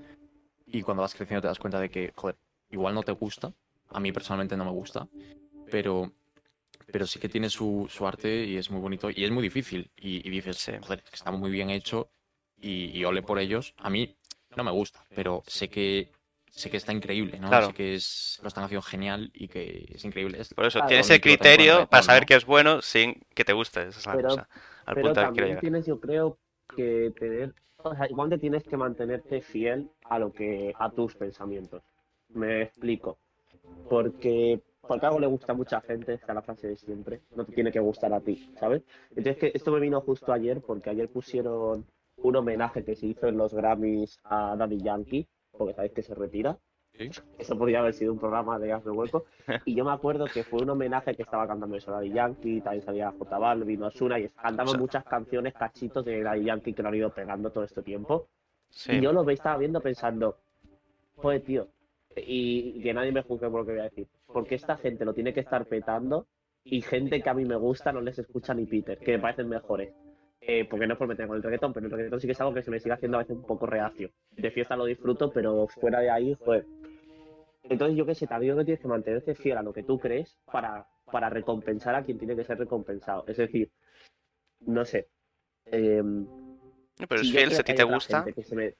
Y 0.67 0.83
cuando 0.83 1.01
vas 1.01 1.15
creciendo 1.15 1.41
te 1.41 1.47
das 1.47 1.59
cuenta 1.59 1.79
de 1.79 1.89
que, 1.89 2.13
joder, 2.15 2.37
igual 2.69 2.93
no 2.93 3.03
te 3.03 3.11
gusta. 3.11 3.51
A 3.89 3.99
mí 3.99 4.11
personalmente 4.11 4.55
no 4.55 4.63
me 4.63 4.71
gusta. 4.71 5.07
Pero, 5.71 6.11
pero 6.91 7.07
sí 7.07 7.19
que 7.19 7.29
tiene 7.29 7.49
su, 7.49 7.87
su 7.89 8.05
arte 8.05 8.43
y 8.45 8.57
es 8.57 8.69
muy 8.69 8.81
bonito 8.81 9.09
y 9.09 9.23
es 9.23 9.31
muy 9.31 9.41
difícil. 9.43 9.89
Y, 9.97 10.27
y 10.27 10.29
dices, 10.29 10.57
Sí. 10.57 10.73
joder, 10.81 10.99
es 11.03 11.09
que 11.09 11.15
está 11.15 11.31
muy 11.31 11.49
bien 11.51 11.69
hecho 11.69 12.09
y, 12.59 12.95
y 12.97 13.03
ole 13.05 13.21
por 13.23 13.39
ellos. 13.39 13.73
A 13.77 13.89
mí 13.89 14.15
no 14.55 14.63
me 14.63 14.71
gusta, 14.71 15.05
pero 15.15 15.43
sé 15.47 15.69
que 15.69 16.09
sé 16.53 16.69
que 16.69 16.75
está 16.75 16.91
increíble, 16.91 17.39
¿no? 17.39 17.47
Claro. 17.47 17.67
Sé 17.67 17.73
que 17.73 17.95
es, 17.95 18.39
lo 18.41 18.49
están 18.49 18.65
haciendo 18.65 18.81
genial 18.81 19.31
y 19.33 19.47
que 19.47 19.85
es 19.95 20.03
increíble. 20.03 20.37
Es- 20.41 20.53
Por 20.53 20.65
eso, 20.65 20.79
Claro, 20.79 20.89
tienes 20.89 21.09
el 21.09 21.21
criterio 21.21 21.87
para 21.87 22.03
saber 22.03 22.23
¿no? 22.23 22.27
que 22.27 22.35
es 22.35 22.45
bueno 22.45 22.81
sin 22.81 23.21
que 23.33 23.45
te 23.45 23.53
guste. 23.53 23.87
Esa 23.87 23.99
es 23.99 24.05
la 24.05 24.15
Pero- 24.17 24.27
cosa. 24.29 24.49
Al 24.85 24.95
pero 24.95 25.07
punto 25.07 25.21
también 25.21 25.59
tienes 25.59 25.85
yo 25.85 25.99
creo 26.01 26.37
que 26.75 27.13
tener 27.17 27.53
o 27.77 27.95
sea, 27.95 28.07
igual 28.09 28.29
te 28.29 28.37
tienes 28.37 28.63
que 28.63 28.75
mantenerte 28.77 29.41
fiel 29.41 29.89
a 30.05 30.19
lo 30.19 30.33
que 30.33 30.73
a 30.77 30.89
tus 30.91 31.15
pensamientos 31.15 31.81
me 32.29 32.63
explico 32.63 33.17
porque 33.89 34.61
porque 34.87 35.05
algo 35.05 35.19
le 35.19 35.27
gusta 35.27 35.53
a 35.53 35.55
mucha 35.55 35.81
gente 35.81 36.13
esta 36.13 36.31
es 36.31 36.35
la 36.35 36.41
frase 36.41 36.67
de 36.67 36.75
siempre 36.75 37.21
no 37.35 37.45
te 37.45 37.53
tiene 37.53 37.71
que 37.71 37.79
gustar 37.79 38.13
a 38.13 38.19
ti 38.19 38.51
¿sabes? 38.59 38.83
entonces 39.09 39.37
que 39.37 39.51
esto 39.53 39.71
me 39.71 39.79
vino 39.79 40.01
justo 40.01 40.33
ayer 40.33 40.61
porque 40.61 40.89
ayer 40.89 41.09
pusieron 41.09 41.85
un 42.17 42.35
homenaje 42.35 42.83
que 42.83 42.95
se 42.95 43.07
hizo 43.07 43.27
en 43.27 43.37
los 43.37 43.53
Grammys 43.53 44.19
a 44.23 44.55
Daddy 44.55 44.81
Yankee 44.81 45.27
porque 45.51 45.73
sabéis 45.73 45.93
que 45.93 46.03
se 46.03 46.15
retira 46.15 46.57
Sí. 46.93 47.09
eso 47.37 47.57
podría 47.57 47.79
haber 47.79 47.93
sido 47.93 48.11
un 48.11 48.19
programa 48.19 48.59
de 48.59 48.67
Gas 48.67 48.83
de 48.83 48.91
Hueco. 48.91 49.25
Y 49.65 49.75
yo 49.75 49.85
me 49.85 49.91
acuerdo 49.91 50.25
que 50.25 50.43
fue 50.43 50.61
un 50.61 50.69
homenaje 50.71 51.15
que 51.15 51.23
estaba 51.23 51.47
cantando 51.47 51.75
eso 51.77 51.89
Daddy 51.91 52.11
Yankee, 52.11 52.59
también 52.61 52.83
salía 52.83 53.13
J 53.17 53.39
Balvin, 53.39 53.81
Osuna, 53.83 54.19
y 54.19 54.27
cantaban 54.27 54.77
muchas 54.77 55.05
canciones, 55.05 55.53
cachitos 55.53 56.03
de 56.03 56.21
Daddy 56.21 56.43
Yankee 56.43 56.73
que 56.73 56.83
lo 56.83 56.89
han 56.89 56.95
ido 56.95 57.09
pegando 57.09 57.49
todo 57.49 57.63
este 57.63 57.81
tiempo. 57.81 58.27
Sí. 58.69 58.91
Y 58.93 59.01
yo 59.01 59.13
lo 59.13 59.27
estaba 59.29 59.57
viendo 59.57 59.79
pensando, 59.79 60.37
joder, 61.15 61.41
tío, 61.41 61.69
y, 62.15 62.81
que 62.81 62.93
nadie 62.93 63.11
me 63.11 63.21
juzgue 63.21 63.49
por 63.49 63.61
lo 63.61 63.65
que 63.65 63.71
voy 63.73 63.81
a 63.81 63.89
decir, 63.89 64.07
porque 64.27 64.55
esta 64.55 64.77
gente 64.77 65.05
lo 65.05 65.13
tiene 65.13 65.33
que 65.33 65.39
estar 65.39 65.65
petando 65.65 66.27
y 66.63 66.81
gente 66.81 67.21
que 67.21 67.29
a 67.29 67.33
mí 67.33 67.45
me 67.45 67.55
gusta 67.55 67.91
no 67.91 68.01
les 68.01 68.19
escucha 68.19 68.53
ni 68.53 68.65
Peter, 68.65 68.97
que 68.99 69.13
me 69.13 69.19
parecen 69.19 69.49
mejores. 69.49 69.93
Eh, 70.43 70.65
porque 70.67 70.87
no 70.87 70.93
es 70.93 70.97
por 70.97 71.07
meter 71.07 71.27
con 71.27 71.37
el 71.37 71.43
reggaetón, 71.43 71.71
pero 71.71 71.85
el 71.85 71.91
reggaetón 71.91 72.19
sí 72.19 72.27
que 72.27 72.33
es 72.33 72.41
algo 72.41 72.53
que 72.53 72.63
se 72.63 72.71
me 72.71 72.79
sigue 72.79 72.93
haciendo 72.93 73.17
a 73.17 73.21
veces 73.21 73.35
un 73.35 73.43
poco 73.43 73.67
reacio. 73.67 74.09
De 74.31 74.49
fiesta 74.49 74.75
lo 74.75 74.85
disfruto, 74.85 75.31
pero 75.31 75.67
fuera 75.67 75.99
de 75.99 76.09
ahí, 76.09 76.35
joder. 76.43 76.65
Entonces 77.63 77.95
yo 77.95 78.05
qué 78.05 78.15
sé, 78.15 78.25
también 78.25 78.57
que 78.57 78.65
tienes 78.65 78.81
que 78.81 78.87
mantenerte 78.87 79.35
fiel 79.35 79.57
a 79.57 79.61
lo 79.61 79.71
que 79.71 79.83
tú 79.83 79.99
crees 79.99 80.39
para, 80.51 80.87
para 81.11 81.29
recompensar 81.29 81.93
a 81.93 82.03
quien 82.03 82.17
tiene 82.17 82.35
que 82.35 82.43
ser 82.43 82.57
recompensado. 82.57 83.23
Es 83.27 83.37
decir, 83.37 83.71
no 84.61 84.83
sé. 84.83 85.07
em, 85.65 86.25
Pero 87.07 87.21
si 87.23 87.27
es 87.27 87.31
fiel, 87.31 87.51
si 87.51 87.61
a 87.61 87.63
ti 87.63 87.75
te 87.75 87.83
gusta. 87.83 88.23
gente 88.23 88.33
que 88.33 88.43
se 88.43 88.55
me- 88.55 88.75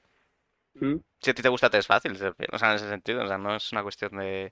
¿Mm? 0.76 0.96
Si 1.20 1.30
a 1.30 1.34
ti 1.34 1.42
te 1.42 1.50
gusta, 1.50 1.70
te 1.70 1.78
es 1.78 1.88
fácil. 1.88 2.14
O 2.14 2.58
sea, 2.58 2.70
en 2.70 2.76
ese 2.76 2.90
sentido, 2.90 3.24
o 3.24 3.28
sea, 3.28 3.38
no 3.38 3.56
es 3.56 3.72
una 3.72 3.84
cuestión 3.84 4.18
de... 4.18 4.52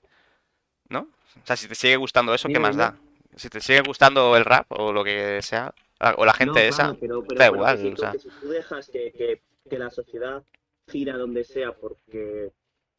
¿No? 0.88 1.00
O 1.00 1.46
sea, 1.46 1.56
si 1.56 1.68
te 1.68 1.74
sigue 1.74 1.96
gustando 1.96 2.34
eso, 2.34 2.48
¿qué 2.48 2.58
más 2.58 2.76
da? 2.76 2.98
Si 3.36 3.48
te 3.48 3.60
sigue 3.60 3.82
gustando 3.82 4.36
el 4.36 4.44
rap 4.44 4.66
o 4.70 4.92
lo 4.92 5.04
que 5.04 5.40
sea, 5.42 5.72
o 6.16 6.24
la 6.24 6.32
gente 6.32 6.60
No, 6.60 6.68
esa, 6.68 6.82
claro, 6.82 6.98
pero, 7.00 7.22
pero, 7.22 7.38
da 7.38 7.46
pero 7.46 7.54
igual, 7.54 7.78
que 7.78 7.92
o 7.92 7.96
sea. 7.96 8.12
que 8.12 8.18
si 8.18 8.28
tú 8.40 8.48
dejas 8.48 8.88
que, 8.88 9.12
que, 9.12 9.42
que 9.68 9.78
la 9.78 9.90
sociedad 9.90 10.42
gira 10.88 11.16
donde 11.16 11.44
sea 11.44 11.72
porque... 11.72 12.50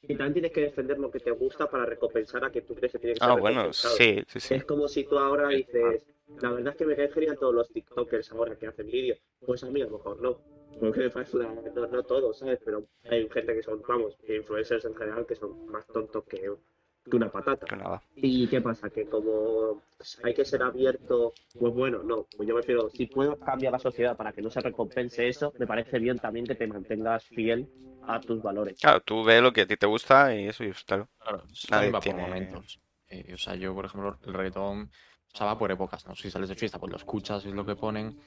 Y 0.03 0.15
también 0.15 0.33
tienes 0.33 0.51
que 0.51 0.61
defender 0.61 0.97
lo 0.97 1.11
que 1.11 1.19
te 1.19 1.31
gusta 1.31 1.69
para 1.69 1.85
recompensar 1.85 2.43
a 2.45 2.51
que 2.51 2.61
tú 2.61 2.73
crees 2.73 2.93
que 2.93 2.97
tiene 2.99 3.13
que 3.13 3.19
ser 3.19 3.29
Ah, 3.29 3.35
bueno, 3.35 3.71
sí, 3.71 4.23
sí, 4.27 4.39
sí. 4.39 4.53
Es 4.55 4.63
como 4.63 4.87
si 4.87 5.03
tú 5.03 5.19
ahora 5.19 5.49
dices, 5.49 6.03
la 6.41 6.51
verdad 6.51 6.73
es 6.73 6.77
que 6.77 6.85
me 6.85 6.95
caen 6.95 7.11
genial 7.11 7.37
todos 7.39 7.53
los 7.53 7.69
TikTokers 7.69 8.31
ahora 8.31 8.55
que 8.55 8.67
hacen 8.67 8.87
vídeos. 8.87 9.19
Pues 9.45 9.63
a 9.63 9.69
mí 9.69 9.81
a 9.81 9.85
lo 9.85 9.97
mejor 9.97 10.21
no. 10.21 10.39
Porque 10.79 11.01
me 11.01 11.09
parece 11.09 11.37
una- 11.37 11.53
no, 11.53 11.87
no 11.87 12.03
todos, 12.03 12.39
¿sabes? 12.39 12.59
Pero 12.63 12.85
hay 13.09 13.27
gente 13.29 13.53
que 13.53 13.61
son, 13.63 13.81
vamos, 13.87 14.15
influencers 14.27 14.85
en 14.85 14.95
general 14.95 15.25
que 15.25 15.35
son 15.35 15.65
más 15.67 15.85
tontos 15.87 16.23
que, 16.23 16.37
que 16.39 17.15
una 17.15 17.29
patata. 17.29 17.65
Que 17.65 17.75
nada. 17.75 18.01
¿Y 18.15 18.47
qué 18.47 18.61
pasa? 18.61 18.89
Que 18.89 19.05
como 19.05 19.81
hay 20.23 20.33
que 20.33 20.45
ser 20.45 20.63
abierto, 20.63 21.33
pues 21.59 21.73
bueno, 21.73 22.01
no. 22.03 22.25
Pues 22.35 22.47
yo 22.47 22.55
prefiero, 22.55 22.89
si 22.89 23.05
puedo 23.05 23.37
cambiar 23.37 23.73
la 23.73 23.79
sociedad 23.79 24.15
para 24.15 24.31
que 24.31 24.41
no 24.41 24.49
se 24.49 24.61
recompense 24.61 25.27
eso, 25.27 25.53
me 25.59 25.67
parece 25.67 25.99
bien 25.99 26.17
también 26.19 26.45
que 26.45 26.55
te 26.55 26.65
mantengas 26.67 27.25
fiel 27.25 27.67
a 28.07 28.19
tus 28.21 28.41
valores. 28.41 28.79
Claro, 28.79 29.01
tú 29.01 29.23
ves 29.23 29.41
lo 29.43 29.51
que 29.53 29.61
a 29.61 29.67
ti 29.67 29.75
te 29.77 29.85
gusta 29.85 30.33
y 30.35 30.47
eso, 30.47 30.63
y 30.63 30.71
claro. 30.71 31.07
Claro, 31.19 31.43
Nadie 31.69 31.87
va 31.91 31.99
por 31.99 32.03
tiene- 32.03 32.21
momentos. 32.23 32.79
Eh, 33.09 33.33
o 33.33 33.37
sea, 33.37 33.55
yo, 33.55 33.75
por 33.75 33.85
ejemplo, 33.85 34.17
el 34.25 34.33
reggaetón, 34.33 34.89
o 35.33 35.37
sea, 35.37 35.47
va 35.47 35.57
por 35.57 35.71
épocas, 35.71 36.05
¿no? 36.07 36.15
Si 36.15 36.29
sales 36.29 36.49
de 36.49 36.55
fiesta, 36.55 36.79
pues 36.79 36.91
lo 36.91 36.97
escuchas, 36.97 37.45
es 37.45 37.53
lo 37.53 37.65
que 37.65 37.75
ponen. 37.75 38.19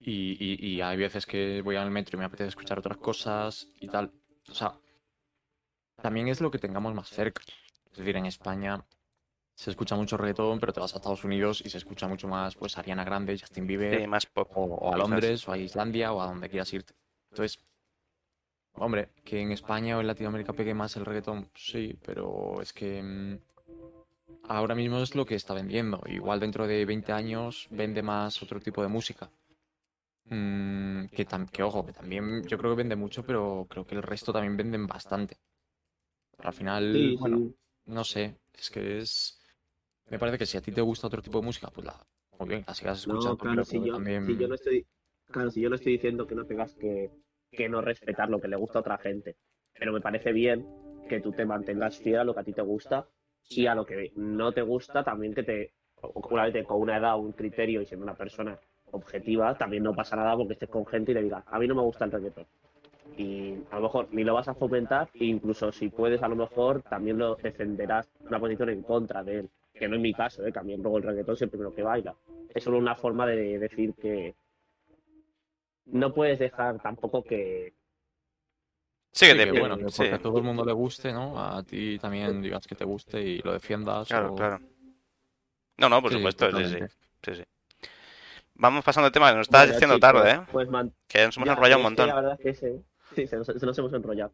Y, 0.00 0.36
y, 0.40 0.74
y 0.76 0.80
hay 0.80 0.96
veces 0.96 1.26
que 1.26 1.60
voy 1.62 1.76
al 1.76 1.90
metro 1.90 2.16
y 2.16 2.20
me 2.20 2.24
apetece 2.24 2.48
escuchar 2.48 2.78
otras 2.78 2.98
cosas 2.98 3.68
y 3.80 3.88
tal. 3.88 4.12
O 4.48 4.54
sea, 4.54 4.78
también 6.02 6.28
es 6.28 6.40
lo 6.40 6.50
que 6.50 6.58
tengamos 6.58 6.94
más 6.94 7.08
cerca. 7.08 7.42
Es 7.92 7.98
decir, 7.98 8.16
en 8.16 8.26
España 8.26 8.84
se 9.54 9.70
escucha 9.70 9.96
mucho 9.96 10.16
reggaetón, 10.16 10.60
pero 10.60 10.72
te 10.72 10.80
vas 10.80 10.94
a 10.94 10.98
Estados 10.98 11.24
Unidos 11.24 11.62
y 11.64 11.70
se 11.70 11.78
escucha 11.78 12.06
mucho 12.08 12.28
más, 12.28 12.54
pues, 12.56 12.78
Ariana 12.78 13.04
Grande, 13.04 13.38
Justin 13.38 13.66
Bieber. 13.66 14.00
Sí, 14.00 14.06
más 14.06 14.26
pop. 14.26 14.50
o, 14.54 14.64
o 14.64 14.94
a 14.94 14.98
quizás. 14.98 15.10
Londres, 15.10 15.48
o 15.48 15.52
a 15.52 15.58
Islandia, 15.58 16.12
o 16.12 16.22
a 16.22 16.26
donde 16.26 16.48
quieras 16.48 16.72
irte. 16.72 16.94
Entonces, 17.30 17.58
hombre, 18.74 19.10
que 19.24 19.40
en 19.40 19.52
España 19.52 19.96
o 19.96 20.00
en 20.00 20.06
Latinoamérica 20.06 20.52
pegue 20.52 20.74
más 20.74 20.96
el 20.96 21.04
reggaetón, 21.04 21.50
sí, 21.54 21.98
pero 22.04 22.60
es 22.62 22.72
que 22.72 23.02
mm, 23.02 23.38
ahora 24.44 24.74
mismo 24.74 24.98
es 24.98 25.14
lo 25.14 25.26
que 25.26 25.34
está 25.34 25.54
vendiendo. 25.54 26.02
Igual 26.06 26.40
dentro 26.40 26.66
de 26.66 26.84
20 26.84 27.12
años 27.12 27.66
vende 27.70 28.02
más 28.02 28.42
otro 28.42 28.60
tipo 28.60 28.82
de 28.82 28.88
música. 28.88 29.30
Mm, 30.26 31.06
que, 31.06 31.26
que 31.52 31.62
ojo, 31.62 31.86
que 31.86 31.92
también 31.92 32.42
yo 32.44 32.58
creo 32.58 32.72
que 32.72 32.76
vende 32.78 32.96
mucho, 32.96 33.24
pero 33.24 33.66
creo 33.68 33.86
que 33.86 33.94
el 33.94 34.02
resto 34.02 34.32
también 34.32 34.56
venden 34.56 34.86
bastante. 34.86 35.38
Pero 36.36 36.48
al 36.48 36.54
final, 36.54 36.92
Sí, 36.92 37.16
bueno, 37.20 37.38
sí. 37.38 37.54
no 37.86 38.04
sé, 38.04 38.36
es 38.54 38.70
que 38.70 38.98
es... 38.98 39.40
Me 40.10 40.18
parece 40.18 40.38
que 40.38 40.46
si 40.46 40.56
a 40.56 40.62
ti 40.62 40.72
te 40.72 40.80
gusta 40.80 41.06
otro 41.06 41.22
tipo 41.22 41.38
de 41.40 41.46
música, 41.46 41.68
pues 41.70 41.86
la... 41.86 41.94
Muy 42.38 42.48
bien, 42.48 42.64
la 42.66 42.74
sigas 42.74 42.98
escuchando, 43.00 43.30
No, 43.30 43.36
claro, 43.36 43.56
pero 43.56 43.64
si 43.64 43.70
creo 43.72 43.82
que 43.82 43.88
yo, 43.88 43.94
también... 43.94 44.26
si 44.26 44.36
yo 44.38 44.48
no 44.48 44.54
estoy, 44.54 44.86
claro, 45.26 45.50
si 45.50 45.60
yo 45.60 45.68
no 45.68 45.74
estoy 45.74 45.92
diciendo 45.92 46.26
que 46.26 46.34
no 46.36 46.46
tengas 46.46 46.74
que, 46.76 47.10
que 47.50 47.68
no 47.68 47.80
respetar 47.80 48.30
lo 48.30 48.40
que 48.40 48.48
le 48.48 48.56
gusta 48.56 48.78
a 48.78 48.80
otra 48.82 48.98
gente, 48.98 49.36
pero 49.78 49.92
me 49.92 50.00
parece 50.00 50.32
bien 50.32 50.66
que 51.08 51.20
tú 51.20 51.32
te 51.32 51.44
mantengas 51.46 51.98
fiel 51.98 52.20
a 52.20 52.24
lo 52.24 52.34
que 52.34 52.40
a 52.40 52.44
ti 52.44 52.52
te 52.52 52.62
gusta 52.62 53.08
y 53.48 53.66
a 53.66 53.74
lo 53.74 53.84
que 53.84 54.12
no 54.16 54.52
te 54.52 54.62
gusta 54.62 55.02
también 55.02 55.34
que 55.34 55.42
te, 55.42 55.72
con 56.00 56.80
una 56.80 56.96
edad, 56.96 57.18
un 57.18 57.32
criterio 57.32 57.80
y 57.80 57.86
siendo 57.86 58.04
una 58.04 58.14
persona 58.14 58.58
objetiva, 58.92 59.56
también 59.56 59.82
no 59.82 59.94
pasa 59.94 60.16
nada 60.16 60.36
porque 60.36 60.54
estés 60.54 60.68
con 60.68 60.86
gente 60.86 61.12
y 61.12 61.14
le 61.14 61.22
digas, 61.22 61.44
a 61.46 61.58
mí 61.58 61.66
no 61.66 61.74
me 61.74 61.82
gusta 61.82 62.04
el 62.04 62.12
reggaetón. 62.12 62.46
Y 63.16 63.54
a 63.70 63.76
lo 63.76 63.82
mejor 63.82 64.08
ni 64.12 64.22
lo 64.22 64.34
vas 64.34 64.48
a 64.48 64.54
fomentar, 64.54 65.08
e 65.14 65.24
incluso 65.24 65.72
si 65.72 65.88
puedes, 65.88 66.22
a 66.22 66.28
lo 66.28 66.36
mejor 66.36 66.82
también 66.82 67.18
lo 67.18 67.34
defenderás 67.36 68.08
una 68.20 68.38
posición 68.38 68.70
en 68.70 68.82
contra 68.82 69.24
de 69.24 69.40
él. 69.40 69.50
Que 69.74 69.88
no 69.88 69.96
es 69.96 70.02
mi 70.02 70.12
caso, 70.12 70.44
¿eh? 70.44 70.52
que 70.52 70.58
a 70.58 70.62
mí 70.62 70.76
luego 70.76 70.98
el 70.98 71.04
reggaetón 71.04 71.34
es 71.34 71.42
el 71.42 71.50
primero 71.50 71.74
que 71.74 71.82
baila. 71.82 72.14
Es 72.54 72.64
solo 72.64 72.78
una 72.78 72.94
forma 72.94 73.26
de 73.26 73.58
decir 73.58 73.94
que 73.94 74.34
no 75.86 76.12
puedes 76.12 76.38
dejar 76.38 76.80
tampoco 76.80 77.22
que. 77.22 77.74
Sí, 79.12 79.26
que 79.26 79.32
Sí, 79.32 79.38
te 79.38 79.44
que 79.52 79.60
bueno, 79.60 79.76
que 79.78 79.90
sí, 79.90 79.96
porque 79.96 80.14
a 80.14 80.18
todo 80.18 80.38
el 80.38 80.44
mundo 80.44 80.64
le 80.64 80.72
guste, 80.72 81.12
¿no? 81.12 81.38
A 81.38 81.62
ti 81.62 81.98
también 81.98 82.40
digas 82.42 82.66
que 82.66 82.74
te 82.74 82.84
guste 82.84 83.20
y 83.20 83.38
lo 83.42 83.52
defiendas. 83.52 84.08
claro, 84.08 84.32
o- 84.32 84.36
claro. 84.36 84.60
No, 85.78 85.88
no, 85.88 86.02
por 86.02 86.10
Sí, 86.10 86.16
supuesto, 86.18 86.46
sí, 86.46 86.52
sí, 86.52 86.62
totalmente. 86.62 86.88
sí, 87.22 87.34
sí. 87.36 87.44
Vamos 88.54 88.84
pasando 88.84 89.06
de 89.06 89.12
tema, 89.12 89.30
que 89.30 89.36
nos 89.36 89.46
estás 89.46 89.62
Bueno, 89.62 89.72
diciendo 89.74 89.98
tarde, 89.98 90.30
¿eh? 90.32 90.40
Pues 90.52 90.68
man- 90.68 90.92
Que 91.08 91.24
nos 91.26 91.36
hemos 91.36 91.46
ya, 91.46 91.52
enrollado 91.54 91.78
un 91.78 91.82
montón. 91.84 92.08
La 92.08 92.14
verdad 92.16 92.38
es 92.38 92.40
que 92.40 92.54
sí, 92.54 92.82
sí, 93.14 93.26
se 93.26 93.36
nos, 93.36 93.46
se 93.46 93.66
nos 93.66 93.78
hemos 93.78 93.92
enrollado. 93.92 94.32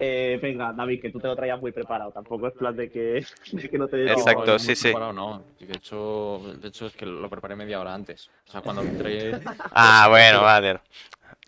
Eh, 0.00 0.38
venga, 0.40 0.72
David, 0.72 1.02
que 1.02 1.10
tú 1.10 1.18
te 1.18 1.26
lo 1.26 1.36
traías 1.36 1.60
muy 1.60 1.72
preparado. 1.72 2.12
Tampoco 2.12 2.46
es 2.48 2.54
plan 2.54 2.74
de 2.76 2.90
que, 2.90 3.26
de 3.52 3.68
que 3.70 3.78
no 3.78 3.88
te 3.88 3.96
des 3.98 4.12
Exacto, 4.12 4.52
No, 4.52 4.58
sí, 4.58 4.74
sí. 4.74 4.92
no. 4.94 5.42
Y 5.60 5.66
De 5.66 5.74
hecho, 5.76 6.40
de 6.60 6.68
hecho, 6.68 6.86
es 6.86 6.94
que 6.94 7.04
lo 7.04 7.28
preparé 7.28 7.56
media 7.56 7.80
hora 7.80 7.94
antes. 7.94 8.30
O 8.48 8.52
sea, 8.52 8.60
cuando 8.62 8.82
entré, 8.82 9.32
Ah, 9.72 10.06
bueno, 10.08 10.42
vale. 10.42 10.80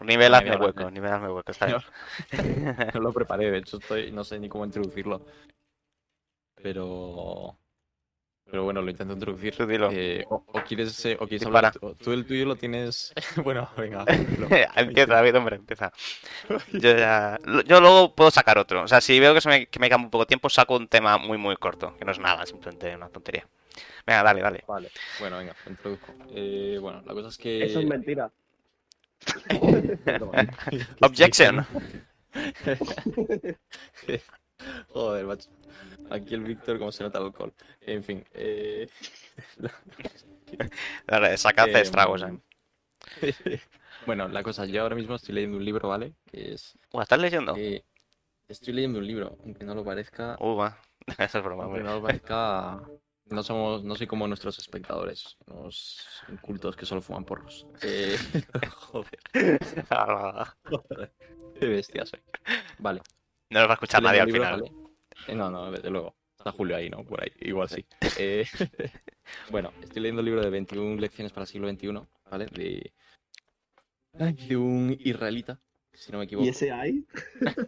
Niveladme 0.05 0.51
Media 0.51 0.57
hora, 0.59 0.67
hueco, 0.67 0.89
sí. 0.89 0.95
niveladme 0.95 1.29
hueco, 1.29 1.51
está 1.53 1.67
bien. 1.67 1.79
no 2.95 3.01
lo 3.01 3.13
preparé. 3.13 3.51
De 3.51 3.59
hecho, 3.59 3.79
estoy, 3.79 4.11
no 4.13 4.25
sé 4.25 4.39
ni 4.39 4.49
cómo 4.49 4.65
introducirlo. 4.65 5.25
Pero. 6.63 7.57
Pero 8.45 8.65
bueno, 8.65 8.83
lo 8.83 8.91
intento 8.91 9.15
introducir. 9.15 9.55
Tú 9.57 9.65
dilo. 9.65 9.91
Eh, 9.93 10.25
o, 10.29 10.43
o 10.45 10.65
quieres, 10.65 11.05
eh, 11.07 11.17
o 11.21 11.27
quieres 11.29 11.47
hablar 11.47 11.73
tú, 11.73 11.95
tú 11.95 12.13
el 12.13 12.27
tuyo 12.27 12.47
lo 12.47 12.57
tienes. 12.57 13.13
bueno, 13.45 13.71
venga. 13.77 14.05
empieza, 14.77 15.13
David, 15.15 15.37
hombre, 15.37 15.57
empieza. 15.57 15.93
Yo, 16.73 16.97
ya- 16.97 17.39
yo 17.65 17.81
luego 17.81 18.13
puedo 18.15 18.31
sacar 18.33 18.59
otro. 18.59 18.83
O 18.83 18.89
sea, 18.89 19.01
si 19.01 19.21
veo 19.21 19.35
que, 19.35 19.41
se 19.41 19.49
me, 19.49 19.67
que 19.67 19.79
me 19.79 19.87
queda 19.89 19.99
muy 19.99 20.11
poco 20.11 20.27
tiempo, 20.27 20.49
saco 20.51 20.77
un 20.77 20.89
tema 20.89 21.17
muy, 21.17 21.39
muy 21.39 21.57
corto. 21.57 21.97
Que 21.97 22.05
no 22.05 22.11
es 22.11 22.19
nada, 22.19 22.45
simplemente 22.45 22.97
una 22.97 23.09
tontería. 23.09 23.47
Venga, 24.05 24.25
dale, 24.25 24.43
dale. 24.43 24.65
Vale, 24.67 24.91
bueno, 25.21 25.39
venga, 25.39 25.55
introduzco. 25.69 26.13
Eh, 26.35 26.79
bueno, 26.81 27.03
la 27.07 27.13
cosa 27.15 27.29
es 27.29 27.39
que. 27.39 27.63
Eso 27.65 27.79
es 27.79 27.87
mentira. 27.87 28.33
Objection. 31.01 31.67
Joder, 34.89 35.27
macho. 35.27 35.51
Aquí 36.11 36.35
el 36.35 36.43
Víctor, 36.43 36.79
como 36.79 36.93
se 36.93 37.03
nota 37.05 37.19
el 37.19 37.25
alcohol. 37.27 37.53
En 37.81 38.03
fin, 38.03 38.25
eh... 38.35 38.89
Dale, 41.07 41.37
sacad 41.37 41.69
Em, 41.69 41.77
estragos. 41.77 42.25
Eh. 43.23 43.61
bueno, 44.07 44.29
la 44.29 44.43
cosa, 44.43 44.67
yo 44.67 44.83
ahora 44.83 44.97
mismo 44.97 45.15
estoy 45.15 45.35
leyendo 45.35 45.57
un 45.57 45.65
libro, 45.65 45.89
¿vale? 45.89 46.15
Que 46.31 46.55
es. 46.55 46.77
Uh, 46.93 47.01
¿Estás 47.01 47.19
leyendo? 47.21 47.55
eh, 47.57 47.85
estoy 48.49 48.75
leyendo 48.75 48.99
un 48.99 49.07
libro, 49.07 49.39
aunque 49.45 49.65
no 49.65 49.75
lo 49.75 49.85
parezca. 49.85 50.37
Uh, 50.41 50.57
va. 50.57 50.79
Eso 51.19 51.39
es 51.39 51.45
broma, 51.45 51.65
Aunque 51.65 51.81
no 51.81 51.95
lo 51.95 52.03
parezca. 52.03 52.83
No 53.31 53.43
somos, 53.45 53.85
no 53.85 53.95
soy 53.95 54.09
como 54.09 54.27
nuestros 54.27 54.59
espectadores, 54.59 55.37
unos 55.47 56.05
incultos 56.29 56.77
que 56.77 56.85
solo 56.85 57.01
fuman 57.01 57.25
porros. 57.25 57.67
Eh, 57.83 58.17
joder, 58.71 59.19
joder, 60.65 61.13
qué 61.61 61.67
bestia 61.67 62.05
soy. 62.07 62.21
Vale. 62.79 63.03
No 63.51 63.61
nos 63.61 63.69
va 63.69 63.73
a 63.73 63.75
escuchar 63.75 64.03
nadie 64.03 64.21
al 64.21 64.33
final. 64.33 64.65
Eh, 65.29 65.35
No, 65.35 65.51
no, 65.51 65.71
desde 65.71 65.91
luego. 65.91 66.17
Está 66.37 66.53
Julio 66.53 66.75
ahí, 66.75 66.89
¿no? 66.89 67.05
Por 67.05 67.23
ahí, 67.23 67.31
igual 67.41 67.69
sí. 67.69 67.85
Eh, 68.19 68.47
bueno, 69.51 69.73
estoy 69.83 70.03
leyendo 70.03 70.21
el 70.21 70.27
libro 70.27 70.41
de 70.43 70.51
21 70.51 70.99
lecciones 70.99 71.33
para 71.33 71.43
el 71.43 71.49
siglo 71.49 71.69
XXI, 71.69 72.01
¿vale? 72.31 72.47
De, 72.47 72.93
de 74.13 74.57
un 74.57 74.97
israelita, 74.99 75.61
si 75.93 76.11
no 76.11 76.19
me 76.19 76.25
equivoco. 76.25 76.47
¿Y 76.47 76.49
ese 76.49 76.73
hay? 76.73 77.07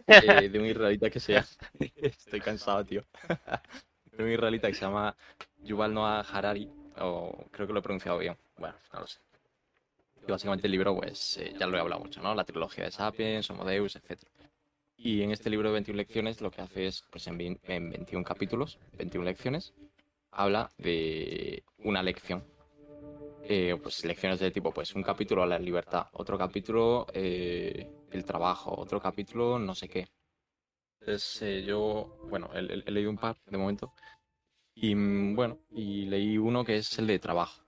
eh, 0.07 0.49
de 0.49 0.59
un 0.59 0.65
israelita 0.65 1.09
que 1.11 1.19
se 1.19 1.33
llama... 1.33 1.47
Estoy 1.95 2.41
cansado, 2.41 2.83
tío. 2.83 3.03
de 4.11 4.23
un 4.23 4.31
israelita 4.31 4.67
que 4.69 4.73
se 4.73 4.81
llama 4.81 5.15
Yuval 5.63 5.93
Noah 5.93 6.21
Harari, 6.21 6.69
o 6.99 7.45
creo 7.51 7.67
que 7.67 7.73
lo 7.73 7.79
he 7.79 7.83
pronunciado 7.83 8.17
bien. 8.19 8.37
Bueno, 8.57 8.75
no 8.93 8.99
lo 9.01 9.07
sé. 9.07 9.19
Y 10.27 10.31
básicamente 10.31 10.67
el 10.67 10.71
libro, 10.71 10.95
pues, 10.95 11.37
eh, 11.37 11.53
ya 11.59 11.67
lo 11.67 11.77
he 11.77 11.81
hablado 11.81 12.01
mucho, 12.01 12.21
¿no? 12.21 12.33
La 12.33 12.45
trilogía 12.45 12.85
de 12.85 12.91
Sapiens, 12.91 13.49
Homo 13.49 13.65
Deus, 13.65 13.95
etc. 13.95 14.21
Y 14.97 15.21
en 15.21 15.31
este 15.31 15.49
libro 15.49 15.69
de 15.69 15.73
21 15.73 15.97
lecciones 15.97 16.39
lo 16.41 16.49
que 16.51 16.61
hace 16.61 16.87
es, 16.87 17.03
pues 17.11 17.27
en, 17.27 17.59
en 17.63 17.89
21 17.89 18.23
capítulos, 18.23 18.79
21 18.97 19.25
lecciones, 19.25 19.73
habla 20.31 20.69
de 20.77 21.63
una 21.79 22.01
lección. 22.03 22.43
Eh, 23.45 23.77
pues 23.81 24.05
lecciones 24.05 24.39
de 24.39 24.51
tipo, 24.51 24.71
pues 24.71 24.95
un 24.95 25.03
capítulo 25.03 25.43
a 25.43 25.45
la 25.45 25.59
libertad, 25.59 26.07
otro 26.13 26.37
capítulo 26.37 27.05
eh, 27.13 27.85
el 28.11 28.23
trabajo, 28.23 28.73
otro 28.79 29.01
capítulo 29.01 29.59
no 29.59 29.75
sé 29.75 29.89
qué. 29.89 30.07
Entonces 31.01 31.41
eh, 31.41 31.63
yo, 31.65 32.17
bueno, 32.29 32.49
he- 32.53 32.59
he 32.85 32.91
leído 32.91 33.09
un 33.09 33.17
par 33.17 33.35
de 33.45 33.57
momento. 33.57 33.91
Y 34.75 34.95
mm, 34.95 35.35
bueno, 35.35 35.59
y 35.71 36.05
leí 36.05 36.37
uno 36.37 36.63
que 36.63 36.77
es 36.77 36.97
el 36.99 37.07
de 37.07 37.19
trabajo. 37.19 37.63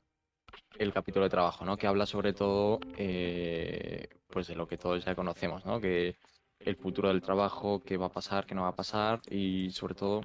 El 0.77 0.93
capítulo 0.93 1.25
de 1.25 1.29
trabajo, 1.29 1.65
¿no? 1.65 1.77
Que 1.77 1.87
habla 1.87 2.05
sobre 2.05 2.33
todo, 2.33 2.79
eh, 2.97 4.07
pues 4.27 4.47
de 4.47 4.55
lo 4.55 4.67
que 4.67 4.77
todos 4.77 5.05
ya 5.05 5.15
conocemos, 5.15 5.65
¿no? 5.65 5.79
Que 5.81 6.17
el 6.59 6.75
futuro 6.77 7.09
del 7.09 7.21
trabajo, 7.21 7.81
qué 7.83 7.97
va 7.97 8.07
a 8.07 8.11
pasar, 8.11 8.45
qué 8.45 8.55
no 8.55 8.63
va 8.63 8.69
a 8.69 8.75
pasar 8.75 9.21
y 9.29 9.71
sobre 9.71 9.95
todo 9.95 10.21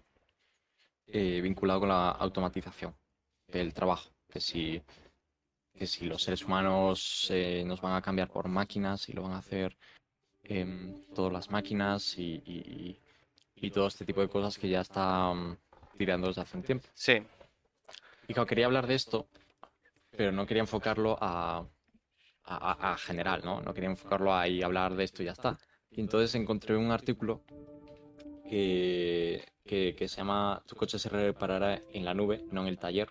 eh, 1.07 1.41
vinculado 1.43 1.81
con 1.81 1.89
la 1.89 2.11
automatización 2.11 2.95
del 3.49 3.73
trabajo. 3.75 4.11
Que 4.29 4.41
si, 4.41 4.81
que 5.75 5.87
si 5.87 6.07
los 6.07 6.23
seres 6.23 6.45
humanos 6.45 7.29
eh, 7.31 7.65
nos 7.67 7.81
van 7.81 7.95
a 7.95 8.03
cambiar 8.03 8.31
por 8.31 8.49
máquinas 8.49 9.09
y 9.09 9.13
lo 9.13 9.23
van 9.23 9.33
a 9.33 9.39
hacer 9.39 9.77
em, 10.45 11.03
todas 11.15 11.33
las 11.33 11.51
máquinas 11.51 12.19
y, 12.19 12.43
y- 12.47 13.01
y 13.57 13.71
todo 13.71 13.89
este 13.89 14.05
tipo 14.07 14.21
de 14.23 14.29
cosas 14.29 14.59
que 14.59 14.69
ya 14.69 14.81
está 14.83 15.33
mm, 15.35 15.57
tirando 16.01 16.29
desde 16.29 16.41
hace 16.41 16.57
un 16.57 16.63
tiempo. 16.63 16.87
Sí, 16.95 17.23
Y 18.27 18.33
claro, 18.33 18.47
quería 18.47 18.65
hablar 18.65 18.87
de 18.87 18.95
esto, 18.95 19.29
pero 20.17 20.33
no 20.33 20.47
quería 20.47 20.63
enfocarlo 20.63 21.19
a, 21.21 21.59
a, 22.45 22.93
a- 22.93 22.97
general, 22.97 23.43
¿no? 23.45 23.61
No 23.61 23.75
quería 23.75 23.91
enfocarlo 23.91 24.35
a 24.35 24.49
y 24.49 24.63
hablar 24.63 24.95
de 24.97 25.05
esto 25.05 25.23
y 25.23 25.27
ya 25.27 25.33
está. 25.33 25.59
Y 25.91 26.01
entonces 26.01 26.35
encontré 26.37 26.75
un 26.75 26.91
artículo 26.91 27.43
que, 28.49 29.45
que, 29.67 29.95
que 29.95 30.09
se 30.09 30.17
llama 30.17 30.63
Tu 30.67 30.75
coche 30.75 30.99
se 30.99 31.11
reparará 31.11 31.83
en 31.93 32.05
la 32.07 32.15
nube, 32.15 32.45
no 32.51 32.63
en 32.63 32.69
el 32.69 32.79
taller, 32.79 33.11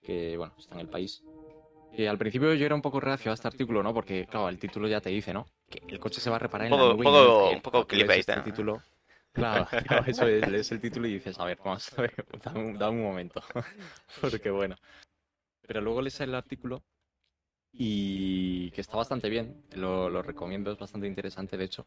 que 0.00 0.38
bueno, 0.38 0.54
está 0.58 0.74
en 0.74 0.80
el 0.80 0.88
país. 0.88 1.22
Y 1.92 2.06
al 2.06 2.16
principio 2.16 2.54
yo 2.54 2.64
era 2.64 2.74
un 2.74 2.82
poco 2.82 2.98
reacio 2.98 3.30
a 3.30 3.34
este 3.34 3.46
artículo, 3.48 3.82
¿no? 3.82 3.92
Porque, 3.92 4.26
claro, 4.26 4.48
el 4.48 4.58
título 4.58 4.88
ya 4.88 5.02
te 5.02 5.10
dice, 5.10 5.34
¿no? 5.34 5.44
Que 5.68 5.82
el 5.88 5.98
coche 5.98 6.20
se 6.22 6.30
va 6.30 6.36
a 6.36 6.38
reparar 6.38 6.68
en 6.68 6.70
poco- 6.70 6.86
la 6.86 6.92
nube. 6.94 7.04
y 7.04 7.10
no 7.10 7.18
en 7.18 7.24
el 7.24 7.26
poco- 7.28 7.40
taller. 7.44 7.56
un 7.56 7.62
poco 7.62 7.86
clickbait, 7.86 8.20
este 8.20 8.40
título. 8.40 8.82
Claro, 9.32 9.66
claro, 9.86 10.04
eso 10.06 10.26
es, 10.26 10.48
lees 10.48 10.72
el 10.72 10.80
título 10.80 11.06
y 11.06 11.14
dices, 11.14 11.38
a 11.38 11.44
ver, 11.44 11.58
vamos 11.64 11.96
a 11.96 12.02
ver, 12.02 12.26
dame 12.44 12.60
un, 12.60 12.78
dame 12.78 12.96
un 12.98 13.04
momento. 13.04 13.42
Porque 14.20 14.50
bueno. 14.50 14.76
Pero 15.66 15.80
luego 15.80 16.00
lees 16.00 16.20
el 16.20 16.34
artículo 16.34 16.82
y 17.72 18.70
que 18.70 18.80
está 18.80 18.96
bastante 18.96 19.28
bien, 19.28 19.62
lo, 19.74 20.22
recomiendo, 20.22 20.72
es 20.72 20.78
bastante 20.78 21.06
interesante, 21.06 21.56
de 21.56 21.64
hecho. 21.64 21.86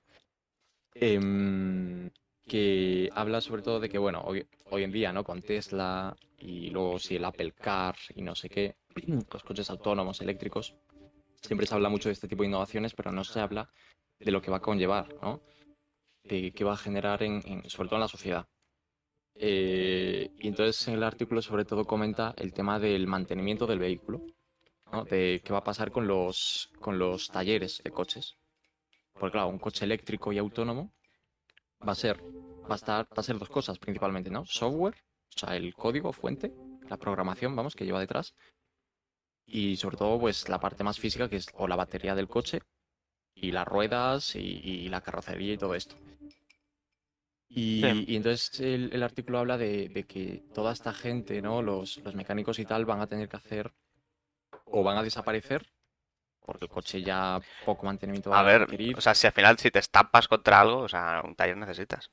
Em, 0.93 2.09
que 2.47 3.09
habla 3.13 3.41
sobre 3.41 3.61
todo 3.61 3.79
de 3.79 3.89
que, 3.89 3.97
bueno, 3.97 4.21
hoy, 4.25 4.45
hoy 4.69 4.83
en 4.83 4.91
día, 4.91 5.11
¿no? 5.11 5.23
Con 5.23 5.41
Tesla 5.41 6.15
y 6.37 6.69
luego 6.69 6.99
si 6.99 7.15
el 7.15 7.25
Apple 7.25 7.53
Car 7.53 7.95
y 8.15 8.21
no 8.21 8.35
sé 8.35 8.49
qué, 8.49 8.75
los 9.33 9.43
coches 9.43 9.69
autónomos, 9.69 10.21
eléctricos, 10.21 10.75
siempre 11.41 11.65
se 11.65 11.73
habla 11.73 11.89
mucho 11.89 12.09
de 12.09 12.13
este 12.13 12.27
tipo 12.27 12.43
de 12.43 12.49
innovaciones, 12.49 12.93
pero 12.93 13.11
no 13.11 13.23
se 13.23 13.39
habla 13.39 13.69
de 14.19 14.31
lo 14.31 14.41
que 14.41 14.51
va 14.51 14.57
a 14.57 14.61
conllevar, 14.61 15.15
¿no? 15.21 15.41
De 16.23 16.51
qué 16.53 16.63
va 16.63 16.73
a 16.73 16.77
generar, 16.77 17.21
en, 17.23 17.41
en- 17.45 17.69
sobre 17.69 17.87
todo 17.89 17.97
en 17.97 18.01
la 18.01 18.07
sociedad. 18.07 18.47
Eh, 19.35 20.29
y 20.39 20.47
entonces 20.49 20.87
en 20.87 20.95
el 20.95 21.03
artículo 21.03 21.41
sobre 21.41 21.65
todo 21.65 21.85
comenta 21.85 22.33
el 22.37 22.53
tema 22.53 22.79
del 22.79 23.07
mantenimiento 23.07 23.67
del 23.67 23.79
vehículo. 23.79 24.21
De 25.09 25.41
qué 25.43 25.53
va 25.53 25.59
a 25.59 25.63
pasar 25.63 25.91
con 25.91 26.07
los, 26.07 26.69
con 26.79 26.99
los 26.99 27.29
talleres 27.29 27.81
de 27.83 27.91
coches. 27.91 28.37
Porque 29.13 29.33
claro, 29.33 29.49
un 29.49 29.59
coche 29.59 29.85
eléctrico 29.85 30.33
y 30.33 30.37
autónomo 30.39 30.93
va 31.87 31.93
a 31.93 31.95
ser, 31.95 32.21
va 32.69 32.73
a 32.73 32.75
estar, 32.75 33.05
va 33.05 33.17
a 33.21 33.23
ser 33.23 33.37
dos 33.39 33.49
cosas 33.49 33.79
principalmente, 33.79 34.29
¿no? 34.31 34.45
Software, 34.45 34.95
o 35.35 35.39
sea, 35.39 35.55
el 35.57 35.73
código 35.75 36.13
fuente, 36.13 36.53
la 36.89 36.97
programación, 36.97 37.55
vamos, 37.55 37.75
que 37.75 37.85
lleva 37.85 37.99
detrás. 37.99 38.33
Y 39.45 39.77
sobre 39.77 39.97
todo, 39.97 40.19
pues 40.19 40.49
la 40.49 40.59
parte 40.59 40.83
más 40.83 40.99
física, 40.99 41.29
que 41.29 41.35
es 41.35 41.45
o 41.53 41.67
la 41.67 41.75
batería 41.75 42.15
del 42.15 42.27
coche, 42.27 42.61
y 43.41 43.51
las 43.51 43.67
ruedas, 43.67 44.35
y, 44.35 44.39
y 44.39 44.89
la 44.89 45.01
carrocería 45.01 45.53
y 45.53 45.57
todo 45.57 45.75
esto. 45.75 45.95
Y, 47.49 47.81
Sí. 47.81 48.05
y 48.07 48.15
entonces 48.15 48.59
el, 48.61 48.89
el 48.93 49.03
artículo 49.03 49.39
habla 49.39 49.57
de, 49.57 49.89
de 49.89 50.05
que 50.05 50.43
toda 50.53 50.71
esta 50.73 50.93
gente, 50.93 51.41
¿no? 51.41 51.61
Los, 51.61 51.97
los 51.97 52.15
mecánicos 52.15 52.59
y 52.59 52.65
tal 52.65 52.85
van 52.85 53.01
a 53.01 53.07
tener 53.07 53.27
que 53.27 53.37
hacer 53.37 53.71
o 54.65 54.83
van 54.83 54.97
a 54.97 55.03
desaparecer 55.03 55.61
porque 56.45 56.65
el 56.65 56.71
coche 56.71 57.03
ya 57.03 57.41
poco 57.65 57.85
mantenimiento 57.85 58.29
va 58.31 58.37
a 58.37 58.39
a 58.41 58.43
ver, 58.43 58.61
o 58.97 59.01
sea, 59.01 59.13
si 59.15 59.27
al 59.27 59.33
final 59.33 59.57
si 59.59 59.71
te 59.71 59.79
estampas 59.79 60.27
contra 60.27 60.61
algo, 60.61 60.79
o 60.79 60.89
sea, 60.89 61.21
un 61.23 61.35
taller 61.35 61.57
necesitas. 61.57 62.11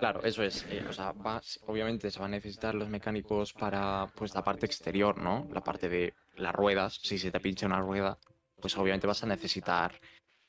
Claro, 0.00 0.22
eso 0.22 0.42
es. 0.44 0.64
eh, 0.70 0.84
o 0.88 0.92
sea, 0.92 1.12
va- 1.12 1.42
obviamente 1.66 2.10
se 2.10 2.18
van 2.20 2.32
a 2.32 2.36
necesitar 2.36 2.74
los 2.74 2.88
mecánicos 2.88 3.52
para 3.52 4.06
pues 4.16 4.34
la 4.34 4.42
parte 4.44 4.66
exterior, 4.66 5.18
¿no? 5.18 5.46
La 5.52 5.60
parte 5.62 5.88
de 5.88 6.14
las 6.36 6.54
ruedas. 6.54 7.00
Si 7.02 7.18
se 7.18 7.30
te 7.32 7.40
pincha 7.40 7.66
una 7.66 7.80
rueda, 7.80 8.18
pues 8.60 8.76
obviamente 8.78 9.06
vas 9.08 9.22
a 9.24 9.26
necesitar, 9.26 10.00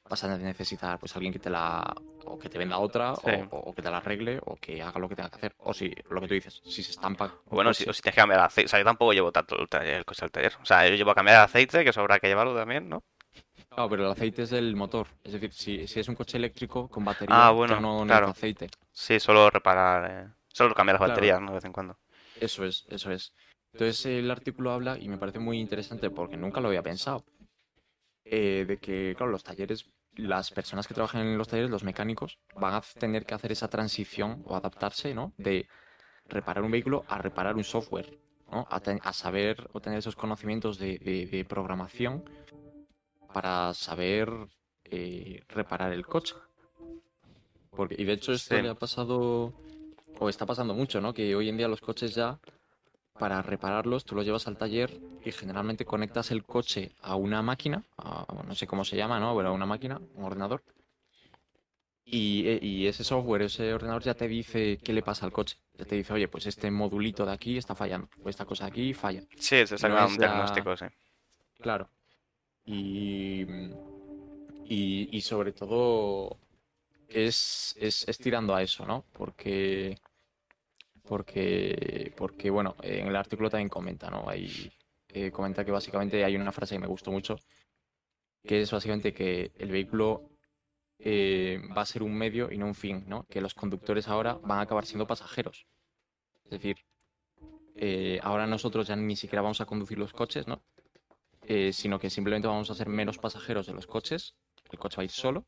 vas 0.09 0.23
a 0.23 0.37
necesitar 0.37 0.99
pues 0.99 1.15
alguien 1.15 1.31
que 1.33 1.39
te 1.39 1.49
la 1.49 1.95
o 2.25 2.37
que 2.37 2.49
te 2.49 2.57
venda 2.57 2.77
otra 2.79 3.13
Sí. 3.13 3.31
o, 3.51 3.57
o 3.57 3.73
que 3.73 3.81
te 3.81 3.89
la 3.89 3.97
arregle 3.97 4.39
o 4.45 4.55
que 4.55 4.81
haga 4.81 4.99
lo 4.99 5.07
que 5.09 5.15
tenga 5.15 5.29
que 5.29 5.37
hacer. 5.37 5.53
O 5.59 5.73
si 5.73 5.93
lo 6.09 6.19
que 6.21 6.27
tú 6.27 6.33
dices, 6.33 6.61
si 6.65 6.83
se 6.83 6.91
estampa. 6.91 7.33
Bueno, 7.49 7.73
si, 7.73 7.85
coche, 7.85 7.89
o 7.91 7.93
si 7.93 8.01
tienes 8.01 8.15
que 8.15 8.21
cambiar 8.21 8.39
el 8.39 8.45
aceite. 8.45 8.65
O 8.67 8.69
sea, 8.69 8.79
yo 8.79 8.85
tampoco 8.85 9.13
llevo 9.13 9.31
tanto 9.31 9.57
el, 9.57 9.67
taller- 9.67 9.97
el 9.97 10.05
coche 10.05 10.25
al 10.25 10.31
taller. 10.31 10.53
O 10.61 10.65
sea, 10.65 10.87
yo 10.87 10.95
llevo 10.95 11.11
a 11.11 11.15
cambiar 11.15 11.37
el 11.37 11.43
aceite, 11.43 11.83
que 11.83 11.89
eso 11.91 12.01
habrá 12.01 12.19
que 12.19 12.27
llevarlo 12.27 12.55
también, 12.55 12.89
¿no? 12.89 13.03
Claro, 13.69 13.89
pero 13.89 14.05
el 14.05 14.11
aceite 14.11 14.43
es 14.43 14.49
del 14.49 14.75
motor. 14.75 15.07
Es 15.23 15.33
decir, 15.33 15.53
si, 15.53 15.87
si 15.87 15.99
es 15.99 16.07
un 16.07 16.15
coche 16.15 16.37
eléctrico 16.37 16.87
con 16.87 17.05
batería, 17.05 17.47
Ah, 17.47 17.51
bueno, 17.51 17.79
no 17.79 18.03
claro. 18.05 18.27
aceite. 18.29 18.69
Sí, 18.91 19.19
solo 19.19 19.49
reparar. 19.49 20.11
eh, 20.11 20.33
Solo 20.51 20.73
cambiar 20.73 20.95
las 20.95 20.99
Claro. 20.99 21.13
baterías, 21.13 21.41
¿no? 21.41 21.47
De 21.49 21.55
vez 21.55 21.65
en 21.65 21.71
cuando. 21.73 21.97
Eso 22.39 22.65
es, 22.65 22.85
eso 22.89 23.11
es. 23.11 23.33
Entonces 23.73 24.05
el 24.07 24.31
artículo 24.31 24.71
habla, 24.71 24.97
y 24.97 25.07
me 25.07 25.17
parece 25.17 25.39
muy 25.39 25.59
interesante 25.59 26.09
porque 26.09 26.37
nunca 26.37 26.59
lo 26.59 26.69
había 26.69 26.81
pensado, 26.81 27.23
eh, 28.25 28.65
de 28.67 28.77
que, 28.77 29.13
claro, 29.17 29.31
los 29.31 29.43
talleres, 29.43 29.85
las 30.15 30.51
personas 30.51 30.87
que 30.87 30.93
trabajan 30.93 31.21
en 31.21 31.37
los 31.37 31.47
talleres, 31.47 31.69
los 31.71 31.83
mecánicos, 31.83 32.39
van 32.55 32.73
a 32.73 32.81
tener 32.81 33.25
que 33.25 33.33
hacer 33.33 33.51
esa 33.51 33.69
transición 33.69 34.43
o 34.45 34.55
adaptarse, 34.55 35.13
¿no? 35.13 35.33
De 35.37 35.67
reparar 36.27 36.63
un 36.63 36.71
vehículo 36.71 37.05
a 37.07 37.17
reparar 37.17 37.55
un 37.55 37.63
software, 37.63 38.19
¿no? 38.51 38.67
A, 38.69 38.79
ten- 38.79 38.99
a 39.03 39.13
saber 39.13 39.69
o 39.73 39.79
tener 39.79 39.99
esos 39.99 40.15
conocimientos 40.15 40.77
de, 40.77 40.97
de- 40.99 41.25
de 41.25 41.45
programación 41.45 42.23
para 43.33 43.73
saber 43.73 44.29
eh, 44.85 45.43
reparar 45.49 45.93
el 45.93 46.05
coche. 46.05 46.35
Porque, 47.71 47.95
y 47.97 48.03
de 48.03 48.13
hecho 48.13 48.33
esto 48.33 48.55
Sí. 48.55 48.61
le 48.61 48.69
ha 48.69 48.75
pasado, 48.75 49.53
o 50.19 50.29
está 50.29 50.45
pasando 50.45 50.73
mucho, 50.73 50.99
¿no? 50.99 51.13
Que 51.13 51.35
hoy 51.35 51.49
en 51.49 51.57
día 51.57 51.67
los 51.67 51.81
coches 51.81 52.13
ya, 52.15 52.39
para 53.19 53.41
repararlos, 53.43 54.05
tú 54.05 54.15
los 54.15 54.25
llevas 54.25 54.47
al 54.47 54.57
taller 54.57 54.99
y 55.23 55.31
generalmente 55.31 55.85
conectas 55.85 56.31
el 56.31 56.43
coche 56.43 56.91
a 57.01 57.15
una 57.15 57.41
máquina, 57.43 57.83
a- 57.97 58.25
no 58.47 58.55
sé 58.55 58.65
cómo 58.65 58.83
se 58.85 58.97
llama, 58.97 59.19
¿no? 59.19 59.35
Pero 59.35 59.49
a 59.49 59.51
una 59.51 59.65
máquina, 59.67 60.01
un 60.15 60.23
ordenador. 60.23 60.63
Y, 62.05 62.47
eh, 62.47 62.59
y 62.61 62.87
ese 62.87 63.03
software, 63.03 63.43
ese 63.43 63.71
ordenador 63.73 64.01
ya 64.01 64.15
te 64.15 64.27
dice 64.27 64.79
qué 64.83 64.93
le 64.93 65.03
pasa 65.03 65.25
al 65.27 65.31
coche. 65.31 65.57
Ya 65.77 65.85
te 65.85 65.95
dice, 65.95 66.13
oye, 66.13 66.27
pues 66.27 66.47
este 66.47 66.71
modulito 66.71 67.23
de 67.25 67.33
aquí 67.33 67.57
está 67.57 67.75
fallando, 67.75 68.09
o 68.23 68.29
esta 68.29 68.45
cosa 68.45 68.65
de 68.65 68.71
aquí 68.71 68.93
falla. 68.95 69.21
Sí, 69.37 69.67
se 69.67 69.77
saca 69.77 69.89
No 69.89 70.07
un 70.07 70.11
la- 70.13 70.17
diagnóstico, 70.17 70.75
sí. 70.75 70.85
Claro. 71.61 71.87
Y, 72.65 73.43
y, 74.65 75.09
y 75.11 75.21
sobre 75.21 75.51
todo 75.51 76.37
es, 77.09 77.75
es, 77.79 78.07
es 78.07 78.17
tirando 78.17 78.55
a 78.55 78.63
eso, 78.63 78.85
¿no? 78.85 79.05
Porque, 79.13 79.97
porque, 81.09 82.13
porque 82.15 82.51
bueno, 82.51 82.75
en 82.83 83.07
el 83.07 83.15
artículo 83.15 83.49
también 83.49 83.67
comenta, 83.67 84.11
¿no? 84.11 84.27
Eh, 84.31 85.31
comenta 85.31 85.65
que 85.65 85.71
básicamente 85.71 86.23
hay 86.23 86.35
una 86.35 86.51
frase 86.51 86.75
que 86.75 86.81
me 86.81 86.85
gustó 86.85 87.11
mucho, 87.11 87.35
que 88.43 88.61
es 88.61 88.71
básicamente 88.71 89.11
que 89.11 89.51
el 89.57 89.71
vehículo 89.71 90.29
eh, 90.99 91.59
va 91.75 91.81
a 91.81 91.85
ser 91.87 92.03
un 92.03 92.13
medio 92.13 92.51
y 92.51 92.59
no 92.59 92.67
un 92.67 92.75
fin, 92.75 93.05
¿no? 93.07 93.25
Que 93.25 93.41
los 93.41 93.55
conductores 93.55 94.07
ahora 94.07 94.35
van 94.35 94.59
a 94.59 94.61
acabar 94.61 94.85
siendo 94.85 95.07
pasajeros. 95.07 95.65
Es 96.45 96.51
decir, 96.51 96.77
eh, 97.75 98.19
ahora 98.21 98.45
nosotros 98.45 98.87
ya 98.87 98.95
ni 98.95 99.15
siquiera 99.15 99.41
vamos 99.41 99.61
a 99.61 99.65
conducir 99.65 99.97
los 99.97 100.13
coches, 100.13 100.47
¿no? 100.47 100.61
sino 101.71 101.97
que 101.97 102.11
simplemente 102.11 102.47
vamos 102.47 102.69
a 102.69 102.75
ser 102.75 102.89
menos 102.89 103.17
pasajeros 103.17 103.65
de 103.65 103.73
los 103.73 103.87
coches, 103.87 104.35
el 104.71 104.77
coche 104.77 104.97
va 104.97 105.01
a 105.01 105.05
ir 105.05 105.09
solo, 105.09 105.47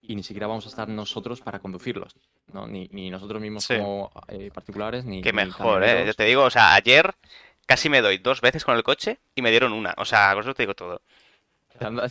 y 0.00 0.14
ni 0.16 0.22
siquiera 0.22 0.46
vamos 0.46 0.64
a 0.66 0.68
estar 0.68 0.88
nosotros 0.88 1.40
para 1.40 1.58
conducirlos, 1.58 2.14
¿no? 2.52 2.66
Ni, 2.66 2.88
ni 2.92 3.10
nosotros 3.10 3.40
mismos 3.42 3.64
Sí. 3.64 3.76
como 3.76 4.10
eh, 4.28 4.50
particulares, 4.54 5.04
ni 5.04 5.20
ni 5.22 5.32
mejor, 5.32 5.84
¿eh? 5.84 6.04
Yo 6.06 6.14
te 6.14 6.24
digo, 6.24 6.44
o 6.44 6.50
sea, 6.50 6.74
ayer 6.74 7.14
casi 7.66 7.88
me 7.88 8.00
doy 8.00 8.18
dos 8.18 8.40
veces 8.40 8.64
con 8.64 8.76
el 8.76 8.82
coche 8.82 9.18
y 9.34 9.42
me 9.42 9.50
dieron 9.50 9.72
una. 9.72 9.94
O 9.98 10.04
sea, 10.04 10.32
con 10.34 10.42
eso 10.42 10.54
te 10.54 10.62
digo 10.62 10.74
todo. 10.74 11.02
Te 11.78 11.84
han 11.86 11.96
dado- 11.96 12.08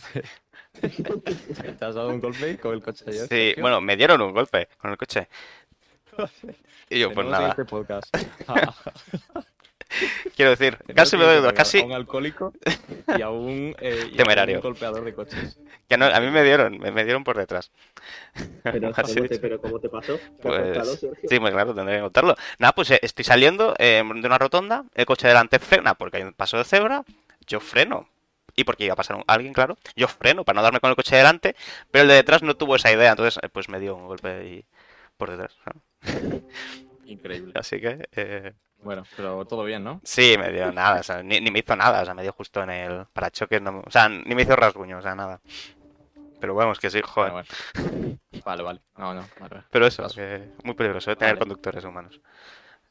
¿Te 0.80 1.84
has 1.84 1.94
dado 1.94 2.08
un 2.10 2.20
golpe 2.20 2.56
con 2.58 2.74
el 2.74 2.82
coche 2.82 3.04
ayer, 3.08 3.22
Sí, 3.22 3.28
Sergio? 3.28 3.62
bueno, 3.62 3.80
me 3.80 3.96
dieron 3.96 4.20
un 4.22 4.32
golpe 4.32 4.68
con 4.78 4.90
el 4.90 4.96
coche. 4.96 5.28
Y 6.90 7.00
yo, 7.00 7.12
pues 7.12 7.26
nada. 7.26 7.50
este 7.50 7.64
podcast 7.66 8.06
Quiero 10.36 10.50
decir, 10.50 10.78
casi 10.94 11.16
me 11.16 11.24
doy 11.24 11.40
dos, 11.40 11.52
casi. 11.52 11.80
A 11.80 11.84
un 11.84 11.92
alcohólico 11.92 12.52
y 13.16 13.22
a 13.22 13.30
un, 13.30 13.74
eh, 13.80 14.10
y 14.12 14.14
a 14.14 14.16
Temerario. 14.24 14.56
un 14.56 14.62
golpeador 14.62 15.04
de 15.04 15.14
coches. 15.14 15.58
Que 15.88 15.96
no, 15.96 16.06
a 16.06 16.20
mí 16.20 16.30
me 16.30 16.42
dieron, 16.44 16.78
me, 16.78 16.90
me 16.90 17.04
dieron 17.04 17.24
por 17.24 17.36
detrás. 17.38 17.70
Pero, 18.62 18.92
¿cómo 18.92 19.14
te, 19.14 19.34
es. 19.34 19.40
pero 19.40 19.60
¿cómo 19.60 19.80
te 19.80 19.88
pasó? 19.88 20.16
¿Te 20.18 20.30
Pues, 20.42 21.00
Sergio? 21.00 21.28
Sí, 21.28 21.40
muy 21.40 21.50
claro, 21.50 21.74
tendré 21.74 21.96
que 21.96 22.02
contarlo. 22.02 22.34
Nada, 22.58 22.72
pues 22.74 22.90
eh, 22.90 22.98
estoy 23.02 23.24
saliendo 23.24 23.74
eh, 23.78 24.02
de 24.04 24.26
una 24.26 24.38
rotonda, 24.38 24.84
el 24.94 25.06
coche 25.06 25.26
delante 25.28 25.58
frena 25.58 25.94
porque 25.94 26.18
hay 26.18 26.22
un 26.24 26.32
paso 26.34 26.58
de 26.58 26.64
cebra, 26.64 27.04
yo 27.46 27.60
freno. 27.60 28.08
Y 28.54 28.64
porque 28.64 28.84
iba 28.84 28.94
a 28.94 28.96
pasar 28.96 29.22
alguien, 29.28 29.52
claro. 29.52 29.78
Yo 29.96 30.08
freno 30.08 30.44
para 30.44 30.56
no 30.56 30.62
darme 30.62 30.80
con 30.80 30.90
el 30.90 30.96
coche 30.96 31.14
delante, 31.16 31.54
pero 31.90 32.02
el 32.02 32.08
de 32.08 32.14
detrás 32.14 32.42
no 32.42 32.56
tuvo 32.56 32.74
esa 32.76 32.90
idea, 32.92 33.10
entonces 33.10 33.38
eh, 33.42 33.48
pues 33.48 33.68
me 33.68 33.78
dio 33.80 33.94
un 33.94 34.06
golpe 34.08 34.28
ahí 34.28 34.64
por 35.16 35.30
detrás. 35.30 35.56
¿no? 35.66 35.80
Increíble. 37.08 37.52
Así 37.54 37.80
que, 37.80 38.08
eh, 38.12 38.52
Bueno, 38.82 39.02
pero 39.16 39.44
todo 39.46 39.64
bien, 39.64 39.82
¿no? 39.82 40.00
sí, 40.04 40.36
me 40.38 40.52
dio 40.52 40.70
nada, 40.72 41.00
o 41.00 41.02
sea, 41.02 41.22
ni, 41.22 41.40
ni 41.40 41.50
me 41.50 41.58
hizo 41.60 41.74
nada, 41.74 42.02
o 42.02 42.04
sea, 42.04 42.14
me 42.14 42.22
dio 42.22 42.32
justo 42.32 42.62
en 42.62 42.70
el 42.70 43.06
parachoques, 43.12 43.60
no, 43.60 43.82
o 43.84 43.90
sea, 43.90 44.08
ni 44.08 44.34
me 44.34 44.42
hizo 44.42 44.54
rasguño, 44.56 44.98
o 44.98 45.02
sea, 45.02 45.14
nada. 45.14 45.40
Pero 46.40 46.54
vamos, 46.54 46.78
que 46.78 46.88
sí, 46.90 47.00
joder. 47.02 47.32
Bueno, 47.32 47.48
bueno. 47.74 48.18
Vale, 48.44 48.62
vale. 48.62 48.80
No, 48.96 49.12
no, 49.14 49.28
vale. 49.40 49.64
Pero 49.70 49.86
eso, 49.86 50.06
que 50.14 50.50
muy 50.62 50.74
peligroso, 50.74 51.10
eh, 51.10 51.16
tener 51.16 51.34
Vale. 51.34 51.40
conductores 51.40 51.84
humanos. 51.84 52.20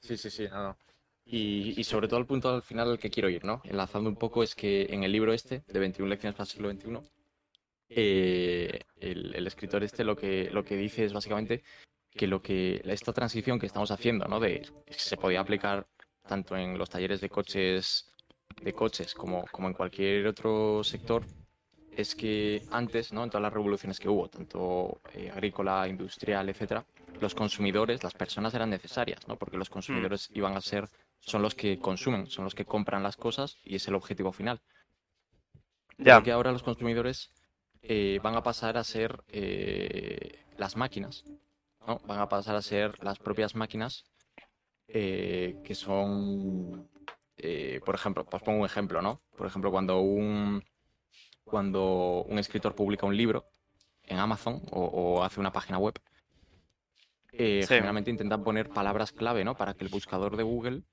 Sí, 0.02 0.18
sí, 0.18 0.30
sí, 0.30 0.48
no, 0.50 0.64
no. 0.64 0.78
Y, 1.26 1.74
y 1.80 1.84
sobre 1.84 2.08
todo 2.08 2.20
el 2.20 2.26
punto 2.26 2.50
al 2.50 2.62
final 2.64 2.90
al 2.92 3.00
que 3.00 3.10
quiero 3.10 3.30
ir, 3.30 3.44
¿no? 3.46 3.62
Enlazando 3.66 4.10
un 4.10 4.16
poco 4.16 4.44
es 4.44 4.56
que 4.56 4.88
en 4.90 5.04
el 5.04 5.12
libro 5.12 5.34
este, 5.34 5.64
de 5.68 5.80
21 5.80 6.10
lecciones 6.10 6.36
para 6.36 6.44
el 6.44 6.50
siglo 6.50 6.72
XXI, 6.72 7.10
eh, 7.90 8.80
el, 9.00 9.34
el 9.36 9.48
escritor 9.48 9.84
este 9.84 10.04
lo 10.04 10.16
que, 10.16 10.50
lo 10.52 10.64
que 10.64 10.76
dice 10.76 11.06
es 11.06 11.14
básicamente 11.14 11.64
que 12.18 12.28
lo 12.28 12.42
que 12.42 12.82
esta 12.84 13.14
transición 13.14 13.60
que 13.60 13.68
estamos 13.68 13.92
haciendo, 13.92 14.26
¿no? 14.28 14.40
De 14.40 14.68
se 14.90 15.16
podía 15.16 15.40
aplicar 15.40 15.88
tanto 16.28 16.58
en 16.58 16.78
los 16.78 16.90
talleres 16.90 17.22
de 17.22 17.30
coches 17.30 18.12
de 18.62 18.74
coches 18.74 19.14
como, 19.14 19.46
como 19.52 19.68
en 19.68 19.74
cualquier 19.74 20.28
otro 20.28 20.84
sector, 20.84 21.24
es 21.96 22.16
que 22.16 22.64
antes, 22.72 23.14
¿no? 23.14 23.24
En 23.24 23.30
todas 23.30 23.42
las 23.42 23.54
revoluciones 23.54 24.00
que 24.00 24.10
hubo, 24.10 24.28
tanto 24.30 25.02
eh, 25.14 25.32
agrícola, 25.32 25.88
industrial, 25.88 26.50
etcétera, 26.50 26.86
los 27.20 27.34
consumidores, 27.34 28.04
las 28.04 28.14
personas 28.14 28.54
eran 28.54 28.70
necesarias, 28.70 29.28
¿no? 29.28 29.36
Porque 29.36 29.58
los 29.58 29.70
consumidores 29.70 30.30
iban 30.34 30.56
a 30.56 30.62
ser, 30.62 30.88
son 31.20 31.42
los 31.42 31.56
que 31.56 31.80
consumen, 31.80 32.28
son 32.28 32.46
los 32.46 32.56
que 32.56 32.66
compran 32.66 33.04
las 33.04 33.18
cosas 33.18 33.58
y 33.64 33.76
es 33.76 33.88
el 33.88 33.96
objetivo 33.96 34.32
final. 34.32 34.62
Ya. 35.98 36.16
Porque 36.16 36.32
ahora 36.32 36.52
los 36.52 36.64
consumidores 36.64 37.32
eh, 37.82 38.20
van 38.22 38.36
a 38.36 38.44
pasar 38.44 38.78
a 38.78 38.84
ser 38.84 39.24
eh, 39.30 40.46
las 40.58 40.76
máquinas, 40.76 41.24
¿no? 41.88 42.00
Van 42.06 42.20
a 42.20 42.28
pasar 42.30 42.56
a 42.56 42.62
ser 42.62 43.02
las 43.04 43.18
propias 43.18 43.56
máquinas 43.56 44.04
eh, 44.88 45.56
que 45.64 45.74
son, 45.76 46.90
eh, 47.38 47.80
por 47.86 47.96
ejemplo, 47.96 48.26
pues 48.26 48.44
pongo 48.44 48.60
un 48.60 48.66
ejemplo, 48.66 49.02
¿no? 49.02 49.22
Por 49.38 49.48
ejemplo, 49.48 49.72
cuando 49.72 50.00
un, 50.02 50.64
cuando 51.44 52.26
un 52.28 52.38
escritor 52.40 52.76
publica 52.76 53.06
un 53.06 53.16
libro 53.16 53.46
en 54.04 54.20
Amazon 54.20 54.62
o, 54.72 54.82
o 54.86 55.24
hace 55.24 55.40
una 55.40 55.52
página 55.52 55.78
web, 55.78 55.96
eh, 57.34 57.64
Sí. 57.68 57.76
generalmente 57.76 58.10
intentan 58.12 58.44
poner 58.44 58.70
palabras 58.70 59.12
clave, 59.12 59.44
¿no? 59.44 59.56
Para 59.56 59.74
que 59.74 59.84
el 59.84 59.90
buscador 59.90 60.38
de 60.38 60.44
Google 60.44 60.84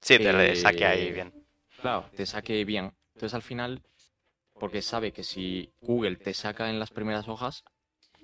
Sí, 0.00 0.18
te 0.18 0.56
saque 0.56 0.86
ahí 0.86 1.12
bien. 1.12 1.32
Claro, 1.80 2.10
te 2.14 2.24
saque 2.26 2.64
bien. 2.64 2.92
Entonces 3.14 3.34
al 3.34 3.42
final, 3.42 3.82
porque 4.58 4.80
sabe 4.82 5.12
que 5.12 5.24
si 5.24 5.72
Google 5.80 6.16
te 6.16 6.32
saca 6.34 6.70
en 6.70 6.78
las 6.78 6.90
primeras 6.90 7.28
hojas, 7.28 7.64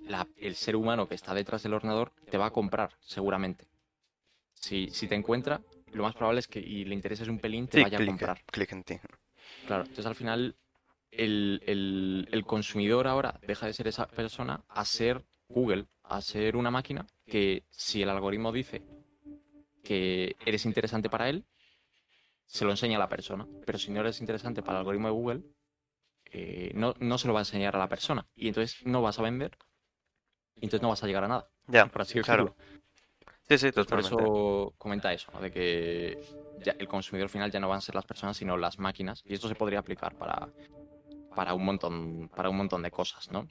la- 0.07 0.29
el 0.37 0.55
ser 0.55 0.77
humano 0.77 1.09
que 1.09 1.15
está 1.15 1.35
detrás 1.35 1.63
del 1.63 1.75
ordenador 1.75 2.13
te 2.31 2.39
va 2.39 2.47
a 2.47 2.51
comprar, 2.53 2.91
seguramente. 3.01 3.67
Si, 4.55 4.91
si 4.91 5.07
te 5.07 5.15
encuentra, 5.15 5.61
lo 5.93 6.03
más 6.03 6.15
probable 6.15 6.41
es 6.41 6.49
que 6.49 6.61
y 6.61 6.85
le 6.85 6.95
intereses 6.95 7.29
un 7.29 7.39
pelín, 7.39 7.67
te 7.69 7.77
Sí, 7.79 7.83
vaya 7.83 7.99
a 7.99 8.07
comprar. 8.07 8.41
clic 8.51 8.73
en 8.73 8.83
ti. 8.85 9.01
Claro, 9.67 9.83
entonces 9.83 10.07
al 10.07 10.15
final 10.15 10.57
el, 11.11 11.61
el- 11.67 12.29
el 12.31 12.45
consumidor 12.45 13.07
ahora 13.07 13.41
deja 13.47 13.67
de 13.67 13.73
ser 13.73 13.89
esa 13.89 14.07
persona 14.09 14.65
a 14.69 14.85
ser 14.85 15.25
Google, 15.49 15.87
a 16.03 16.21
ser 16.21 16.57
una 16.57 16.71
máquina 16.71 17.07
que 17.27 17.65
si 17.71 18.03
el 18.03 18.09
algoritmo 18.11 18.53
dice 18.53 18.83
que 19.85 20.37
eres 20.45 20.65
interesante 20.67 21.09
para 21.09 21.29
él, 21.29 21.45
se 22.47 22.65
lo 22.65 22.71
enseña 22.71 22.97
a 22.97 23.01
la 23.01 23.09
persona. 23.09 23.47
Pero 23.65 23.79
si 23.79 23.91
no 23.91 24.01
eres 24.01 24.21
interesante 24.21 24.63
para 24.63 24.79
el 24.79 24.81
algoritmo 24.81 25.09
de 25.09 25.15
Google, 25.15 25.43
eh, 26.33 26.73
no, 26.75 26.95
no 27.01 27.19
se 27.19 27.29
lo 27.29 27.35
va 27.35 27.41
a 27.41 27.43
enseñar 27.43 27.77
a 27.77 27.79
la 27.79 27.89
persona. 27.89 28.27
Y 28.37 28.49
entonces 28.49 28.85
no 28.87 29.03
vas 29.03 29.19
a 29.19 29.23
vender, 29.23 29.57
entonces 30.57 30.83
no 30.83 30.89
vas 30.91 31.03
a 31.03 31.07
llegar 31.07 31.25
a 31.25 31.29
nada, 31.29 31.49
Ya, 31.69 31.87
por 31.87 32.03
así 32.03 32.21
claro. 32.21 32.55
Sí, 33.49 33.59
sí, 33.59 33.67
Entonces, 33.69 33.91
por 33.91 34.01
totalmente. 34.01 34.25
eso 34.25 34.75
comenta 34.79 35.13
eso, 35.13 35.31
¿no? 35.33 35.41
de 35.41 35.51
que 35.51 36.19
ya 36.65 36.75
el 36.79 36.89
consumidor 36.89 37.29
final 37.29 37.51
ya 37.51 37.61
no 37.61 37.69
van 37.69 37.79
a 37.79 37.81
ser 37.81 37.95
las 37.95 38.05
personas, 38.07 38.37
sino 38.37 38.57
las 38.57 38.79
máquinas. 38.79 39.23
Y 39.25 39.35
esto 39.35 39.49
se 39.49 39.55
podría 39.55 39.79
aplicar 39.81 40.17
para, 40.17 40.49
para 41.35 41.55
un 41.55 41.65
montón, 41.65 42.29
para 42.35 42.49
un 42.51 42.57
montón 42.57 42.83
de 42.83 42.91
cosas, 42.91 43.31
¿no? 43.31 43.47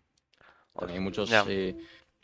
También 0.77 0.99
hay 0.99 1.03
muchos, 1.03 1.29
Ya. 1.29 1.43
eh, 1.47 1.75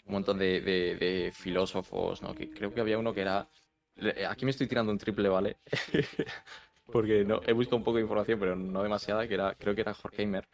un 0.05 0.13
montón 0.13 0.37
de, 0.39 0.61
de- 0.61 0.95
de 0.95 1.31
filósofos, 1.33 2.21
¿no? 2.21 2.33
Que 2.35 2.49
creo 2.49 2.73
que 2.73 2.81
había 2.81 2.97
uno 2.97 3.13
que 3.13 3.21
era. 3.21 3.47
le- 3.95 4.25
Aquí 4.25 4.45
me 4.45 4.51
estoy 4.51 4.67
tirando 4.67 4.91
un 4.91 4.97
triple, 4.97 5.29
¿vale? 5.29 5.57
Porque 6.91 7.23
no, 7.23 7.41
he 7.45 7.53
buscado 7.53 7.77
un 7.77 7.83
poco 7.83 7.97
de 7.97 8.03
información, 8.03 8.39
pero 8.39 8.55
no 8.55 8.83
demasiada, 8.83 9.27
que 9.27 9.35
era, 9.35 9.55
creo 9.55 9.73
que 9.75 9.81
era 9.81 9.95
Horkheimer. 10.03 10.47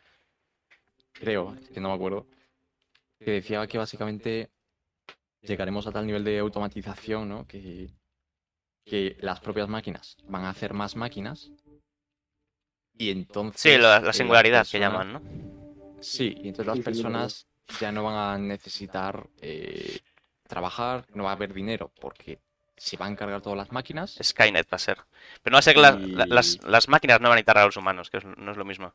Creo, 1.13 1.55
que 1.73 1.79
no 1.81 1.89
me 1.89 1.95
acuerdo. 1.95 2.27
Que 3.19 3.31
decía 3.31 3.65
que 3.67 3.77
básicamente 3.77 4.49
llegaremos 5.41 5.87
a 5.87 5.91
tal 5.91 6.05
nivel 6.05 6.23
de 6.23 6.39
automatización, 6.39 7.29
¿no? 7.29 7.47
Que, 7.47 7.89
que 8.85 9.17
las 9.21 9.39
propias 9.39 9.67
máquinas 9.67 10.17
van 10.27 10.45
a 10.45 10.49
hacer 10.49 10.73
más 10.73 10.95
máquinas. 10.95 11.51
Y 12.93 13.11
entonces. 13.11 13.61
Sí, 13.61 13.77
la, 13.77 14.11
singularidad 14.13 14.67
que 14.67 14.79
llaman, 14.79 15.13
¿no? 15.13 15.21
Sí, 16.01 16.35
y 16.43 16.49
entonces 16.49 16.67
las 16.67 16.77
personas 16.79 17.47
ya 17.79 17.91
no 17.91 18.03
van 18.03 18.15
a 18.15 18.37
necesitar 18.37 19.27
eh, 19.41 19.99
trabajar, 20.47 21.05
no 21.13 21.23
va 21.25 21.31
a 21.31 21.33
haber 21.33 21.53
dinero, 21.53 21.91
porque 21.99 22.39
se 22.75 22.97
van 22.97 23.09
a 23.09 23.11
encargar 23.13 23.41
todas 23.41 23.57
las 23.57 23.71
máquinas. 23.71 24.17
Skynet 24.21 24.67
va 24.71 24.75
a 24.75 24.79
ser. 24.79 24.97
Pero 25.41 25.51
no 25.51 25.55
va 25.55 25.59
a 25.59 25.61
ser 25.63 25.73
que 25.75 25.81
la- 25.81 25.91
la- 25.91 26.25
Y- 26.25 26.29
las, 26.29 26.63
las 26.63 26.87
máquinas 26.87 27.19
no 27.19 27.29
van 27.29 27.33
a 27.33 27.35
necesitar 27.37 27.57
a 27.57 27.65
los 27.65 27.77
humanos, 27.77 28.09
que 28.11 28.19
no 28.37 28.51
es 28.51 28.57
lo 28.57 28.65
mismo. 28.65 28.93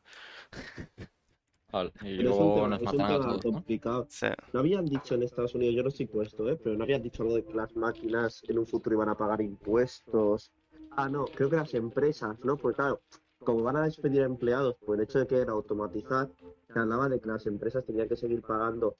Vale, 1.73 1.91
y 2.03 2.17
Pero 2.17 2.29
es 2.29 2.37
un 2.37 2.37
luego 2.37 2.53
tema, 2.55 2.67
nos 2.69 2.81
es 2.81 2.91
un 2.93 2.97
matarán 2.97 3.11
a 3.11 3.19
tema 3.19 3.29
todos, 3.31 3.45
¿no? 3.45 3.51
complicado. 3.53 4.05
Sí. 4.09 4.27
No 4.53 4.59
habían 4.59 4.85
dicho 4.85 5.15
en 5.15 5.23
Estados 5.23 5.55
Unidos, 5.55 5.75
yo 5.75 5.81
no 5.83 5.89
estoy 5.89 6.05
puesto, 6.05 6.47
¿eh? 6.49 6.55
pero 6.63 6.77
no 6.77 6.83
habían 6.83 7.01
dicho 7.01 7.23
algo 7.23 7.35
de 7.35 7.43
que 7.43 7.53
las 7.55 7.75
máquinas 7.75 8.43
en 8.47 8.59
un 8.59 8.67
futuro 8.67 8.95
iban 8.95 9.09
a 9.09 9.15
pagar 9.17 9.41
impuestos. 9.41 10.51
Ah, 10.91 11.09
no, 11.09 11.25
creo 11.25 11.49
que 11.49 11.55
las 11.55 11.73
empresas, 11.73 12.37
¿no? 12.43 12.57
Porque 12.57 12.75
claro, 12.75 13.01
como 13.39 13.63
van 13.63 13.77
a 13.77 13.83
despedir 13.85 14.21
empleados 14.21 14.75
por 14.85 14.95
el 14.97 15.03
hecho 15.03 15.17
de 15.17 15.25
que 15.25 15.37
era 15.37 15.53
automatizar, 15.53 16.29
se 16.71 16.79
hablaba 16.79 17.09
de 17.09 17.19
que 17.19 17.27
las 17.27 17.45
empresas 17.47 17.83
tenían 17.83 18.07
que 18.07 18.15
seguir 18.15 18.43
pagando 18.43 18.95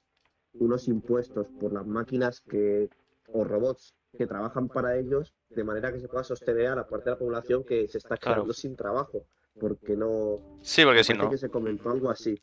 unos 0.54 0.88
impuestos 0.88 1.46
por 1.60 1.72
las 1.72 1.86
máquinas 1.86 2.40
que 2.40 2.90
o 3.32 3.44
robots 3.44 3.94
que 4.18 4.26
trabajan 4.26 4.68
para 4.68 4.96
ellos, 4.98 5.32
de 5.50 5.64
manera 5.64 5.92
que 5.92 6.00
se 6.00 6.08
pueda 6.08 6.24
sostener 6.24 6.66
a 6.68 6.76
la 6.76 6.86
parte 6.88 7.06
de 7.06 7.10
la 7.12 7.18
población 7.18 7.62
que 7.64 7.86
se 7.88 7.98
está 7.98 8.16
Claro. 8.16 8.40
quedando 8.42 8.52
sin 8.52 8.76
trabajo, 8.76 9.24
porque 9.60 9.96
no... 9.96 10.38
Sí, 10.62 10.84
porque 10.84 11.04
si 11.04 11.14
no. 11.14 11.30
que 11.30 11.38
se 11.38 11.48
comentó 11.48 11.90
algo 11.90 12.10
así. 12.10 12.40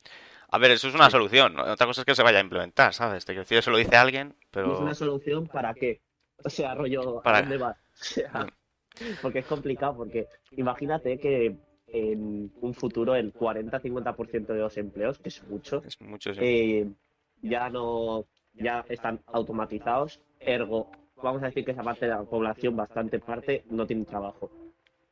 A 0.49 0.57
ver, 0.57 0.71
eso 0.71 0.87
es 0.87 0.95
una 0.95 1.05
Sí. 1.05 1.11
solución. 1.11 1.57
Otra 1.59 1.87
cosa 1.87 2.01
es 2.01 2.05
que 2.05 2.15
se 2.15 2.23
vaya 2.23 2.39
a 2.39 2.41
implementar, 2.41 2.93
¿sabes? 2.93 3.25
Te 3.25 3.33
quiero 3.33 3.43
decir, 3.43 3.57
eso 3.57 3.71
lo 3.71 3.77
dice 3.77 3.95
alguien, 3.95 4.35
¿Es 4.39 4.47
pero. 4.51 4.79
una 4.79 4.93
solución 4.93 5.47
para 5.47 5.73
qué? 5.73 6.01
O 6.43 6.49
sea, 6.49 6.75
rollo, 6.75 7.21
Para- 7.21 7.37
¿a 7.37 7.41
dónde 7.41 7.57
vas? 7.57 7.77
O 8.01 8.03
sea, 8.03 8.47
porque 9.21 9.39
es 9.39 9.45
complicado, 9.45 9.95
porque 9.95 10.27
imagínate 10.51 11.17
que 11.17 11.55
en 11.87 12.51
un 12.61 12.73
futuro 12.73 13.15
el 13.15 13.33
40-50% 13.33 14.47
de 14.53 14.59
los 14.59 14.77
empleos, 14.77 15.17
que 15.19 15.29
es 15.29 15.43
mucho, 15.43 15.81
Es 15.85 15.99
mucho. 16.01 16.33
sí. 16.33 16.39
eh, 16.41 16.87
ya 17.41 17.69
no, 17.69 18.25
ya 18.53 18.85
están 18.89 19.21
automatizados, 19.27 20.19
ergo, 20.39 20.91
vamos 21.23 21.41
a 21.43 21.47
decir 21.47 21.63
que 21.63 21.71
esa 21.71 21.83
parte 21.83 22.05
de 22.05 22.11
la 22.11 22.23
población, 22.23 22.75
bastante 22.75 23.19
parte, 23.19 23.63
no 23.69 23.87
tiene 23.87 24.03
trabajo. 24.05 24.51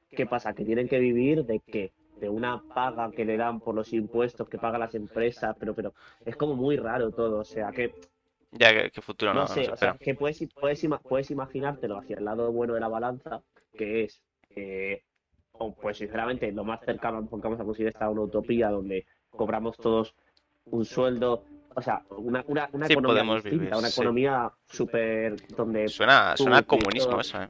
¿Qué 0.09 0.25
pasa? 0.25 0.53
Que 0.53 0.65
tienen 0.65 0.87
que 0.87 0.99
vivir 0.99 1.45
de 1.45 1.59
qué? 1.59 1.91
De 2.19 2.29
una 2.29 2.61
paga 2.73 3.11
que 3.11 3.25
le 3.25 3.37
dan 3.37 3.59
por 3.59 3.75
los 3.75 3.93
impuestos 3.93 4.49
que 4.49 4.57
pagan 4.57 4.81
las 4.81 4.95
empresas, 4.95 5.55
pero, 5.59 5.73
pero 5.73 5.93
es 6.25 6.35
como 6.35 6.55
muy 6.55 6.77
raro 6.77 7.11
todo, 7.11 7.39
o 7.39 7.43
sea, 7.45 7.71
que 7.71 7.93
Ya, 8.51 8.71
¿qué, 8.73 8.91
qué 8.91 9.01
futuro 9.01 9.33
no, 9.33 9.41
no 9.41 9.47
no 9.47 9.47
sé, 9.47 9.65
se 9.65 9.71
o 9.71 9.77
sea, 9.77 9.97
que 9.99 10.15
puedes, 10.15 10.43
puedes, 10.59 10.85
puedes 11.07 11.31
imaginártelo 11.31 11.97
hacia 11.97 12.17
el 12.17 12.25
lado 12.25 12.51
bueno 12.51 12.73
de 12.73 12.79
la 12.79 12.87
balanza, 12.87 13.41
que 13.77 14.03
es, 14.05 14.21
eh, 14.55 15.03
pues 15.81 15.97
sinceramente, 15.97 16.51
lo 16.51 16.63
más 16.63 16.81
cercano 16.81 17.25
porque 17.29 17.43
vamos 17.47 17.59
a 17.59 17.65
conseguir 17.65 17.89
esta 17.89 18.09
una 18.09 18.21
utopía 18.21 18.69
donde 18.69 19.05
cobramos 19.29 19.77
todos 19.77 20.15
un 20.65 20.85
sueldo, 20.85 21.45
o 21.75 21.81
sea, 21.81 22.03
una, 22.09 22.43
una, 22.47 22.69
una 22.73 22.87
Sí, 22.87 22.93
economía 22.93 23.23
podemos 23.23 23.43
distinta, 23.43 23.49
vivir, 23.53 23.75
una 23.77 23.89
sí. 23.89 24.01
economía 24.01 24.51
súper 24.67 25.35
donde, 25.55 25.87
Suena, 25.87 26.35
suena 26.37 26.63
comunismo 26.63 27.11
todo. 27.11 27.21
eso, 27.21 27.41
¿eh? 27.41 27.49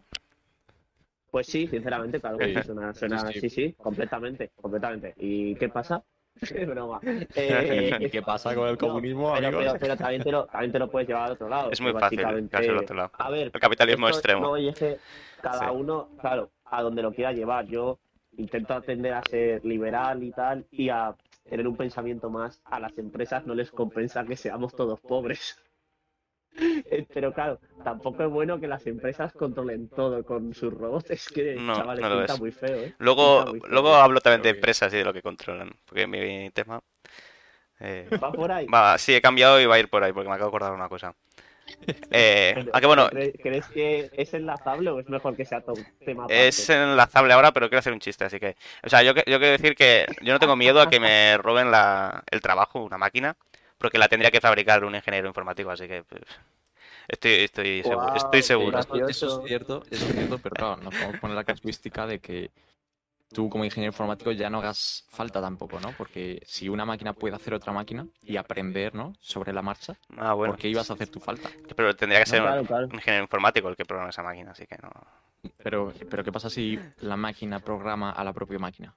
Pues 1.31 1.47
sí, 1.47 1.67
sinceramente, 1.67 2.19
claro 2.19 2.37
que 2.37 2.53
sí, 2.55 2.63
suena, 2.63 2.93
suena, 2.93 3.31
sí, 3.31 3.49
sí, 3.49 3.73
completamente, 3.73 4.51
completamente. 4.55 5.13
¿Y 5.17 5.55
qué 5.55 5.69
pasa? 5.69 6.03
Broma. 6.67 6.99
¿Y 7.03 7.27
Eh, 7.35 8.09
qué 8.11 8.21
pasa 8.21 8.55
con 8.55 8.65
el 8.67 8.73
no, 8.73 8.77
comunismo, 8.77 9.33
pero, 9.33 9.47
amigos? 9.47 9.65
pero, 9.65 9.79
pero 9.79 9.97
también, 9.97 10.23
te 10.23 10.31
lo, 10.31 10.45
también 10.45 10.71
te 10.71 10.79
lo 10.79 10.89
puedes 10.89 11.07
llevar 11.07 11.23
al 11.25 11.31
otro 11.33 11.49
lado. 11.49 11.71
Es 11.71 11.81
muy 11.81 11.91
fácil 11.93 12.23
al 12.23 12.77
otro 12.77 12.95
lado. 12.95 13.11
A 13.17 13.29
ver, 13.29 13.51
El 13.53 13.59
capitalismo 13.59 14.07
esto 14.07 14.19
extremo. 14.19 14.41
No, 14.41 14.57
y 14.57 14.69
es 14.69 14.79
que 14.79 14.97
cada 15.41 15.69
Sí. 15.69 15.75
uno, 15.75 16.09
claro, 16.19 16.51
a 16.65 16.81
donde 16.81 17.01
lo 17.01 17.11
quiera 17.13 17.33
llevar. 17.33 17.65
Yo 17.65 17.99
intento 18.37 18.73
atender 18.73 19.13
a 19.13 19.21
ser 19.23 19.65
liberal 19.65 20.23
y 20.23 20.31
tal, 20.31 20.65
y 20.71 20.89
a 20.89 21.15
tener 21.49 21.67
un 21.67 21.75
pensamiento 21.75 22.29
más. 22.29 22.61
A 22.65 22.79
las 22.79 22.97
empresas 22.97 23.45
no 23.45 23.53
les 23.55 23.71
compensa 23.71 24.23
que 24.23 24.37
seamos 24.37 24.73
todos 24.75 24.99
pobres. 25.01 25.57
Eh, 26.57 27.05
Pero 27.13 27.33
claro, 27.33 27.59
tampoco 27.83 28.23
es 28.23 28.29
bueno 28.29 28.59
que 28.59 28.67
las 28.67 28.85
empresas 28.87 29.33
controlen 29.33 29.87
todo 29.89 30.23
con 30.23 30.53
sus 30.53 30.73
robots. 30.73 31.11
Es 31.11 31.27
que, 31.29 31.55
No, 31.55 31.75
chavales, 31.75 32.01
no 32.03 32.09
lo 32.09 32.17
pinta 32.19 32.33
es. 32.33 32.39
muy 32.39 32.51
feo, 32.51 32.83
¿eh? 32.83 32.93
Luego, 32.99 33.37
Pinta 33.37 33.51
muy 33.51 33.59
feo. 33.61 33.69
luego 33.69 33.95
hablo 33.95 34.19
también 34.21 34.41
de 34.41 34.49
empresas 34.49 34.93
y 34.93 34.97
de 34.97 35.03
lo 35.05 35.13
que 35.13 35.21
controlan. 35.21 35.71
Porque 35.85 36.07
mi 36.07 36.49
tema. 36.51 36.81
eh, 37.79 38.09
¿Va 38.21 38.31
por 38.31 38.51
ahí? 38.51 38.65
va, 38.67 38.97
sí, 38.97 39.13
he 39.15 39.21
cambiado 39.21 39.59
y 39.61 39.65
va 39.65 39.75
a 39.75 39.79
ir 39.79 39.89
por 39.89 40.03
ahí, 40.03 40.11
porque 40.11 40.27
me 40.29 40.35
acabo 40.35 40.49
de 40.51 40.57
acordar 40.57 40.73
una 40.73 40.89
cosa. 40.89 41.15
Eh, 42.11 42.53
Pero- 42.55 42.71
que 42.81 42.85
bueno, 42.87 43.09
¿cre- 43.09 43.33
¿Crees 43.41 43.65
que 43.67 44.09
es 44.13 44.33
enlazable 44.33 44.89
o 44.89 44.99
es 44.99 45.07
mejor 45.07 45.35
que 45.37 45.45
sea 45.45 45.61
todo 45.61 45.75
un 45.75 45.85
tema 46.05 46.23
aparte? 46.25 46.47
es 46.47 46.69
enlazable 46.69 47.33
ahora, 47.33 47.51
pero 47.53 47.69
quiero 47.69 47.79
hacer 47.79 47.93
un 47.93 47.99
chiste, 47.99 48.25
así 48.25 48.39
que. 48.39 48.55
O 48.83 48.89
sea, 48.89 49.03
yo, 49.03 49.13
que- 49.13 49.23
yo 49.27 49.37
quiero 49.37 49.51
decir 49.51 49.75
que 49.75 50.05
yo 50.21 50.33
no 50.33 50.39
tengo 50.39 50.55
miedo 50.55 50.81
a 50.81 50.89
que 50.89 50.99
me 50.99 51.37
roben 51.37 51.71
la, 51.71 52.23
el 52.31 52.41
trabajo, 52.41 52.83
una 52.83 52.97
máquina, 52.97 53.35
porque 53.79 53.97
la 53.97 54.07
tendría 54.07 54.29
que 54.29 54.41
fabricar 54.41 54.83
un 54.83 54.93
ingeniero 54.93 55.27
informático, 55.27 55.71
así 55.71 55.87
que. 55.87 56.03
pues, 56.03 56.21
estoy, 57.07 57.31
estoy, 57.31 57.81
seguro, 57.83 58.15
estoy 58.15 58.43
seguro. 58.43 58.79
Eso, 59.07 59.41
es 59.41 59.47
cierto, 59.47 59.83
eso 59.89 60.05
es 60.05 60.13
cierto, 60.13 60.37
pero 60.39 60.55
claro, 60.55 60.77
nos 60.83 60.93
podemos 60.93 61.19
poner 61.19 61.35
la 61.35 61.43
casuística 61.43 62.05
de 62.05 62.19
que 62.19 62.51
tú 63.33 63.49
como 63.49 63.63
ingeniero 63.63 63.91
informático 63.91 64.31
ya 64.31 64.49
no 64.49 64.59
hagas 64.59 65.05
falta 65.09 65.39
tampoco, 65.41 65.79
¿no? 65.79 65.91
Porque 65.93 66.41
si 66.45 66.67
una 66.67 66.85
máquina 66.85 67.13
puede 67.13 67.35
hacer 67.35 67.53
otra 67.53 67.71
máquina 67.73 68.05
y 68.23 68.37
aprender, 68.37 68.93
¿no? 68.95 69.13
Sobre 69.21 69.53
la 69.53 69.61
marcha, 69.61 69.95
Ah, 70.17 70.33
bueno. 70.33 70.53
¿por 70.53 70.61
qué 70.61 70.67
ibas 70.67 70.89
a 70.89 70.93
hacer 70.93 71.07
tu 71.09 71.19
falta? 71.19 71.49
Pero 71.75 71.95
tendría 71.95 72.23
que 72.23 72.25
No, 72.25 72.31
ser 72.31 72.41
claro, 72.41 72.61
un, 72.61 72.67
claro. 72.67 72.87
un 72.87 72.95
ingeniero 72.95 73.23
informático 73.23 73.69
el 73.69 73.75
que 73.75 73.85
programa 73.85 74.09
esa 74.09 74.23
máquina, 74.23 74.51
así 74.51 74.65
que 74.65 74.77
no. 74.81 74.89
Pero, 75.63 75.93
pero 76.09 76.23
¿qué 76.23 76.31
pasa 76.31 76.49
si 76.49 76.77
la 77.01 77.15
máquina 77.15 77.59
programa 77.59 78.11
a 78.11 78.23
la 78.23 78.33
propia 78.33 78.59
máquina? 78.59 78.95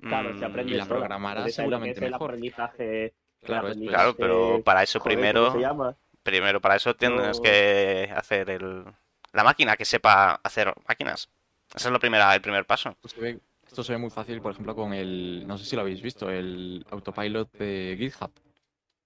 Claro, 0.00 0.34
Mm, 0.34 0.38
se 0.38 0.44
aprende 0.44 0.72
y 0.72 0.76
la 0.76 0.86
programará 0.86 1.48
seguramente 1.48 2.04
el 2.04 2.10
mejor. 2.10 2.30
aprendizaje. 2.30 3.14
Claro, 3.42 3.68
es- 3.68 3.76
aprendizaje- 3.76 3.94
Claro, 3.96 4.16
pero 4.16 4.62
para 4.64 4.82
eso 4.82 5.00
joder, 5.00 5.16
primero, 5.16 5.44
¿cómo 5.46 5.56
se 5.56 5.60
llama? 5.60 5.96
primero 6.22 6.60
para 6.60 6.76
eso 6.76 6.94
tienes 6.94 7.36
No. 7.38 7.42
que 7.42 8.12
hacer 8.14 8.50
el, 8.50 8.84
la 9.32 9.44
máquina 9.44 9.76
que 9.76 9.84
sepa 9.84 10.40
hacer 10.42 10.72
máquinas. 10.88 11.28
Ese 11.74 11.88
es 11.88 11.92
lo 11.92 11.98
primera, 11.98 12.34
el 12.34 12.40
primer 12.40 12.64
paso. 12.66 12.90
Esto 12.90 13.08
se, 13.08 13.20
ve, 13.20 13.40
esto 13.66 13.82
se 13.82 13.92
ve 13.92 13.98
muy 13.98 14.10
fácil, 14.10 14.40
por 14.40 14.52
ejemplo, 14.52 14.74
con 14.76 14.92
el, 14.92 15.44
no 15.46 15.56
sé 15.58 15.64
si 15.64 15.74
lo 15.74 15.82
habéis 15.82 16.02
visto, 16.02 16.30
el 16.30 16.84
autopilot 16.90 17.50
de 17.54 17.96
GitHub. 17.98 18.30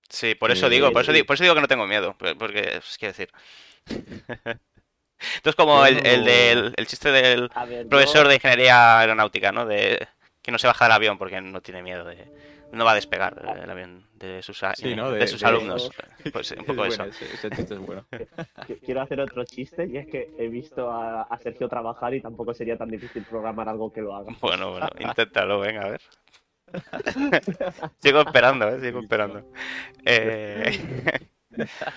Sí, 0.09 0.35
por 0.35 0.51
eso 0.51 0.67
Eh, 0.67 0.71
digo, 0.71 0.93
por 0.93 1.03
eso 1.03 1.13
digo, 1.13 1.27
por 1.27 1.35
eso 1.35 1.45
digo 1.45 1.55
que 1.55 1.61
no 1.61 1.69
tengo 1.69 1.87
miedo, 1.87 2.15
por- 2.19 2.37
porque 2.37 2.77
es 2.77 2.97
quiero 2.99 3.13
decir. 3.13 3.31
Entonces 5.37 5.57
como 5.57 5.85
el, 5.87 6.03
del 6.03 6.75
el 6.77 6.87
chiste 6.87 7.11
del 7.11 7.49
ver, 7.69 7.89
profesor 7.89 8.29
de 8.29 8.35
ingeniería 8.35 8.99
aeronáutica, 9.01 9.51
¿no? 9.51 9.65
De 9.65 10.07
que 10.43 10.53
no 10.53 10.59
se 10.59 10.67
baja 10.67 10.85
del 10.85 10.93
avión 10.93 11.19
porque 11.19 11.41
no 11.41 11.61
tiene 11.63 11.83
miedo 11.83 12.05
de 12.05 12.29
no 12.73 12.85
va 12.85 12.93
a 12.93 12.97
despegar 12.97 13.43
eh, 13.45 13.61
el 13.65 13.71
avión 13.71 14.06
de 14.19 14.43
sus 14.43 14.63
a- 14.63 14.75
Sí, 14.75 14.95
¿no? 14.95 15.11
de, 15.11 15.19
De- 15.21 15.27
sus 15.27 15.41
de- 15.41 15.47
alumnos. 15.47 15.91
Pues 16.33 16.51
un 16.53 16.59
Es 16.61 16.65
poco 16.65 16.85
eso. 16.87 16.97
bueno, 16.99 17.13
ese, 17.13 17.25
ese 17.35 17.51
chiste 17.51 17.75
es 17.75 17.81
bueno. 17.81 18.05
Qu- 18.67 18.81
Quiero 18.85 19.01
hacer 19.03 19.21
otro 19.21 19.45
chiste 19.45 19.87
y 19.87 19.97
es 19.97 20.07
que 20.09 20.31
he 20.39 20.49
visto 20.49 20.91
a, 20.91 21.23
a 21.23 21.39
Sergio 21.39 21.69
trabajar 21.69 22.15
y 22.15 22.21
tampoco 22.21 22.53
sería 22.55 22.77
tan 22.77 22.89
difícil 22.89 23.25
programar 23.25 23.69
algo 23.69 23.93
que 23.93 24.01
lo 24.01 24.15
haga. 24.17 24.35
Bueno, 24.41 24.71
bueno, 24.73 24.89
inténtalo, 24.99 25.61
venga, 25.61 25.83
a 25.87 25.91
ver. 25.91 26.01
Sigo 27.99 28.21
esperando, 28.21 28.69
¿eh? 28.69 28.81
Sigo 28.81 29.01
esperando. 29.01 29.45
Eh, 30.05 30.79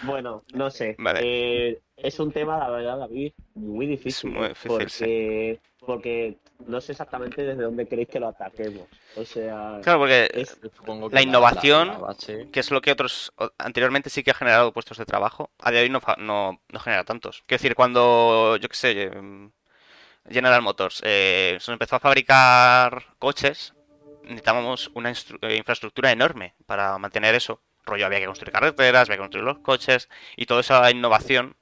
Bueno, 0.04 0.44
no 0.54 0.70
sé. 0.70 0.96
Vale. 1.00 1.20
Eh, 1.24 1.80
es 1.98 2.20
un 2.20 2.32
tema, 2.32 2.58
la 2.60 2.70
verdad, 2.70 2.98
David, 3.00 3.34
muy 3.56 3.88
difícil. 3.88 4.30
Es 4.30 4.36
muy 4.36 4.46
¿eh? 4.46 4.50
difícil, 4.50 4.70
porque, 4.70 5.60
porque 5.90 6.38
no 6.68 6.80
sé 6.82 6.92
exactamente 6.92 7.42
desde 7.44 7.64
dónde 7.64 7.88
queréis 7.88 8.08
que 8.10 8.20
lo 8.20 8.28
ataquemos. 8.28 8.88
O 9.16 9.26
sea, 9.26 9.80
claro, 9.82 10.00
porque 10.00 10.30
es, 10.34 10.60
Supongo 10.78 11.10
que 11.10 11.16
La 11.16 11.22
innovación- 11.24 11.88
la 11.88 12.16
que 12.52 12.60
es 12.60 12.70
lo 12.70 12.80
que 12.80 12.92
otros 12.92 13.34
anteriormente 13.58 14.12
sí 14.12 14.22
que 14.24 14.30
ha 14.30 14.36
generado 14.36 14.72
puestos 14.72 15.00
de 15.00 15.06
trabajo, 15.06 15.50
a 15.60 15.72
día 15.72 15.80
de 15.80 15.86
hoy 15.86 15.90
no, 15.90 16.00
fa- 16.00 16.16
no, 16.20 16.62
no 16.72 16.80
genera 16.80 17.04
tantos. 17.06 17.44
Quiero 17.48 17.60
decir, 17.60 17.74
cuando, 17.76 18.56
yo 18.58 18.70
qué 18.70 18.76
sé, 18.76 19.02
em, 19.02 19.52
General 20.30 20.62
Motors 20.62 21.02
eh, 21.04 21.58
se 21.60 21.72
empezó 21.72 21.96
a 21.96 22.00
fabricar 22.00 23.06
coches, 23.18 23.74
necesitábamos 24.24 24.92
una 24.94 25.10
instru- 25.10 25.40
eh, 25.42 25.56
infraestructura 25.56 26.12
enorme 26.12 26.54
para 26.68 26.98
mantener 27.00 27.34
eso. 27.34 27.62
Rollo, 27.84 28.06
había 28.06 28.20
que 28.20 28.28
construir 28.28 28.52
carreteras, 28.54 29.10
había 29.10 29.18
que 29.18 29.22
construir 29.24 29.46
los 29.46 29.58
coches, 29.60 30.08
y 30.38 30.46
toda 30.46 30.62
esa 30.62 30.92
innovación 30.92 31.56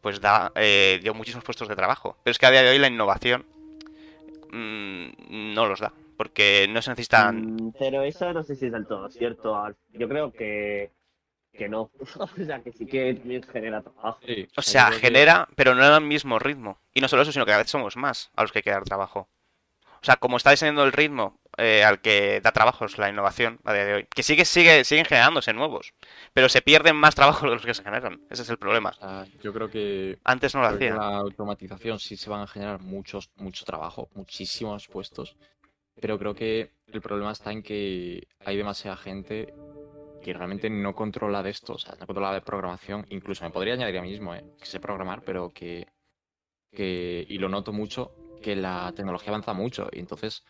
pues 0.00 0.20
da, 0.20 0.52
eh, 0.54 0.98
dio 1.02 1.14
muchísimos 1.14 1.44
puestos 1.44 1.68
de 1.68 1.76
trabajo. 1.76 2.16
Pero 2.22 2.32
es 2.32 2.38
que 2.38 2.46
a 2.46 2.50
día 2.50 2.62
de 2.62 2.70
hoy 2.70 2.78
la 2.78 2.88
innovación 2.88 3.44
mm, 4.50 5.54
no 5.54 5.66
los 5.66 5.80
da, 5.80 5.92
porque 6.16 6.66
no 6.68 6.82
se 6.82 6.90
necesitan... 6.90 7.72
Pero 7.78 8.02
eso 8.02 8.32
no 8.32 8.42
sé 8.42 8.56
si 8.56 8.66
es 8.66 8.72
del 8.72 8.86
todo 8.86 9.10
cierto. 9.10 9.66
Yo 9.92 10.08
creo 10.08 10.32
que, 10.32 10.90
que 11.52 11.68
no. 11.68 11.90
o 12.18 12.44
sea, 12.44 12.60
que 12.60 12.72
sí 12.72 12.86
que 12.86 13.14
también 13.14 13.42
genera 13.42 13.82
trabajo. 13.82 14.18
Sí, 14.24 14.48
O 14.56 14.62
sea, 14.62 14.90
genera, 14.92 15.48
pero 15.56 15.74
no 15.74 15.82
al 15.82 16.00
mismo 16.02 16.38
ritmo. 16.38 16.78
Y 16.94 17.00
no 17.00 17.08
solo 17.08 17.22
eso, 17.22 17.32
sino 17.32 17.44
que 17.44 17.50
cada 17.50 17.62
vez 17.62 17.70
somos 17.70 17.96
más 17.96 18.30
a 18.36 18.42
los 18.42 18.52
que 18.52 18.60
hay 18.60 18.62
que 18.62 18.70
dar 18.70 18.84
trabajo. 18.84 19.28
O 20.00 20.04
sea, 20.04 20.16
como 20.16 20.36
está 20.36 20.50
descendiendo 20.50 20.84
el 20.84 20.92
ritmo 20.92 21.40
eh, 21.56 21.82
al 21.82 22.00
que 22.00 22.40
da 22.40 22.52
trabajos 22.52 22.98
la 22.98 23.08
innovación 23.08 23.58
a 23.64 23.72
día 23.72 23.84
de 23.84 23.94
hoy, 23.94 24.06
que 24.14 24.22
sigue, 24.22 24.44
sigue, 24.44 24.84
siguen 24.84 25.04
generándose 25.04 25.52
nuevos, 25.52 25.92
pero 26.32 26.48
se 26.48 26.62
pierden 26.62 26.94
más 26.94 27.16
trabajos 27.16 27.42
de 27.50 27.56
los 27.56 27.66
que 27.66 27.74
se 27.74 27.82
generan. 27.82 28.20
Ese 28.30 28.42
es 28.42 28.50
el 28.50 28.58
problema. 28.58 28.94
yo 29.42 29.52
creo 29.52 29.68
que 29.68 30.18
Antes 30.22 30.54
no 30.54 30.60
lo 30.60 30.68
hacían. 30.68 30.96
la 30.96 31.16
automatización 31.16 31.98
sí 31.98 32.16
se 32.16 32.30
van 32.30 32.42
a 32.42 32.46
generar 32.46 32.80
muchos, 32.80 33.30
mucho 33.36 33.64
trabajo, 33.64 34.08
muchísimos 34.14 34.86
puestos, 34.86 35.36
pero 36.00 36.16
creo 36.16 36.34
que 36.34 36.70
el 36.92 37.00
problema 37.00 37.32
está 37.32 37.50
en 37.50 37.62
que 37.64 38.28
hay 38.44 38.56
demasiada 38.56 38.96
gente 38.96 39.52
que 40.22 40.32
realmente 40.32 40.70
no 40.70 40.94
controla 40.94 41.42
de 41.42 41.50
esto, 41.50 41.74
o 41.74 41.78
sea, 41.78 41.96
no 41.98 42.06
controla 42.06 42.32
de 42.34 42.40
programación, 42.40 43.04
incluso 43.08 43.44
me 43.44 43.50
podría 43.50 43.74
añadir 43.74 43.98
a 43.98 44.02
mí 44.02 44.10
mismo, 44.10 44.34
¿eh? 44.34 44.44
que 44.58 44.66
sé 44.66 44.78
programar, 44.78 45.22
pero 45.22 45.50
que, 45.50 45.88
que, 46.72 47.26
y 47.28 47.38
lo 47.38 47.48
noto 47.48 47.72
mucho, 47.72 48.12
que 48.40 48.56
la 48.56 48.92
tecnología 48.94 49.30
avanza 49.30 49.52
mucho, 49.52 49.88
y 49.92 49.98
entonces 50.00 50.42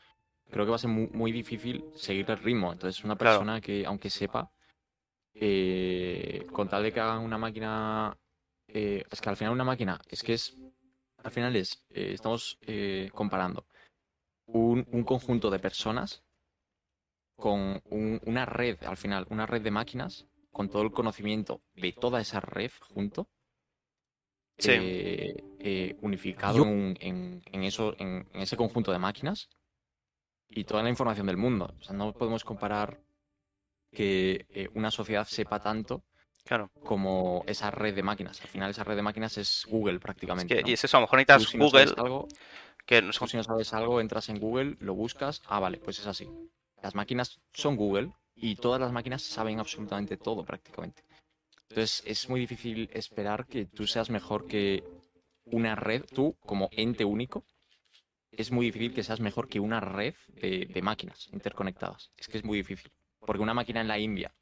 creo 0.51 0.65
que 0.65 0.71
va 0.71 0.77
a 0.77 0.81
ser 0.81 0.91
muy, 0.91 1.09
muy 1.09 1.33
difícil 1.33 1.85
seguir 1.95 2.31
el 2.31 2.39
ritmo. 2.39 2.73
Entonces, 2.73 3.05
una 3.05 3.17
Claro. 3.17 3.39
persona 3.39 3.61
que, 3.61 3.85
aunque 3.87 4.11
sepa, 4.11 4.51
eh, 5.35 6.45
con 6.53 6.69
tal 6.69 6.83
de 6.83 6.93
que 6.93 7.01
hagan 7.01 7.21
una 7.21 7.39
máquina 7.39 8.17
eh, 8.69 9.05
es 9.11 9.21
que 9.21 9.29
al 9.31 9.37
final 9.37 9.53
una 9.53 9.65
máquina, 9.65 10.01
es 10.09 10.23
que 10.23 10.35
es, 10.35 10.57
al 11.23 11.31
final 11.31 11.55
es, 11.57 11.87
eh, 11.91 12.13
estamos 12.15 12.59
eh, 12.63 13.09
comparando 13.15 13.67
un, 14.47 14.87
un 14.91 15.05
conjunto 15.05 15.49
de 15.51 15.59
personas 15.59 16.23
con 17.37 17.81
un- 17.91 18.21
una 18.27 18.45
red, 18.47 18.83
al 18.85 18.97
final, 18.97 19.27
una 19.31 19.47
red 19.47 19.63
de 19.63 19.71
máquinas, 19.71 20.27
con 20.51 20.69
todo 20.69 20.83
el 20.83 20.91
conocimiento 20.91 21.63
de 21.75 21.93
toda 21.93 22.21
esa 22.21 22.41
red 22.41 22.71
junto, 22.81 23.29
Sí. 24.59 24.71
eh, 24.73 25.45
eh, 25.61 25.97
unificado 26.03 26.63
en, 26.65 26.97
en- 27.01 27.43
en 27.53 27.63
eso, 27.65 27.95
en, 27.99 28.29
en 28.33 28.41
ese 28.43 28.57
conjunto 28.57 28.93
de 28.93 28.99
máquinas 28.99 29.49
y 30.49 30.65
toda 30.65 30.83
la 30.83 30.89
información 30.91 31.27
del 31.27 31.37
mundo. 31.37 31.75
O 31.81 31.83
sea, 31.83 31.95
no 31.95 32.13
podemos 32.13 32.45
comparar 32.45 33.01
que 33.93 34.47
eh, 34.51 34.69
una 34.75 34.91
sociedad 34.91 35.27
sepa 35.27 35.61
tanto 35.61 36.03
Claro. 36.45 36.71
como 36.83 37.45
esa 37.47 37.71
red 37.71 37.95
de 37.95 38.03
máquinas. 38.03 38.41
Al 38.41 38.49
final 38.49 38.71
esa 38.71 38.83
red 38.85 38.97
de 38.97 39.03
máquinas 39.03 39.37
es 39.39 39.67
Google 39.69 39.97
Es 39.97 40.01
prácticamente. 40.01 40.57
que- 40.57 40.63
¿no? 40.63 40.69
y 40.69 40.73
es 40.73 40.83
eso, 40.85 40.97
a 40.97 41.01
lo 41.01 41.07
mejor 41.07 41.19
necesitas 41.19 41.51
si 41.51 41.59
no 41.59 41.65
Google, 41.67 41.87
sabes 41.87 41.99
algo, 41.99 42.29
que 42.87 43.03
no 43.03 43.13
si 43.13 43.37
no 43.37 43.45
sabes 43.45 43.75
algo, 43.75 44.01
entras 44.01 44.29
en 44.31 44.39
Google, 44.41 44.77
lo 44.81 44.95
buscas, 44.95 45.43
ah, 45.47 45.61
vale, 45.61 45.79
pues 45.79 45.99
es 45.99 46.07
así. 46.07 46.27
Las 46.83 46.95
máquinas 46.95 47.39
son 47.53 47.77
Google 47.77 48.13
y 48.35 48.57
todas 48.57 48.81
las 48.81 48.93
máquinas 48.93 49.23
saben 49.23 49.61
absolutamente 49.61 50.17
todo 50.17 50.45
prácticamente. 50.45 51.03
Entonces 51.71 52.03
es 52.07 52.29
muy 52.29 52.41
difícil 52.41 52.89
esperar 52.93 53.47
que 53.47 53.67
tú 53.67 53.87
seas 53.87 54.11
mejor 54.11 54.47
que 54.47 54.83
una 55.45 55.75
red, 55.75 56.03
tú 56.05 56.37
como 56.41 56.69
ente 56.73 57.05
único, 57.05 57.45
es 58.33 58.51
muy 58.53 58.67
difícil 58.67 58.95
que 58.95 59.03
seas 59.03 59.21
mejor 59.21 59.49
que 59.49 59.61
una 59.61 59.81
red 59.81 60.15
de, 60.29 60.67
de 60.67 60.83
máquinas 60.83 61.29
interconectadas. 61.33 62.11
Es 62.17 62.29
que 62.29 62.39
es 62.39 62.45
muy 62.45 62.59
difícil. 62.59 62.91
Porque 63.21 63.43
una 63.43 63.55
máquina 63.55 63.81
en 63.81 63.89
la 63.89 63.99
India 63.99 64.35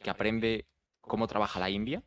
que 0.00 0.10
aprende 0.10 0.66
cómo 1.00 1.26
trabaja 1.26 1.60
la 1.60 1.70
India, 1.70 2.02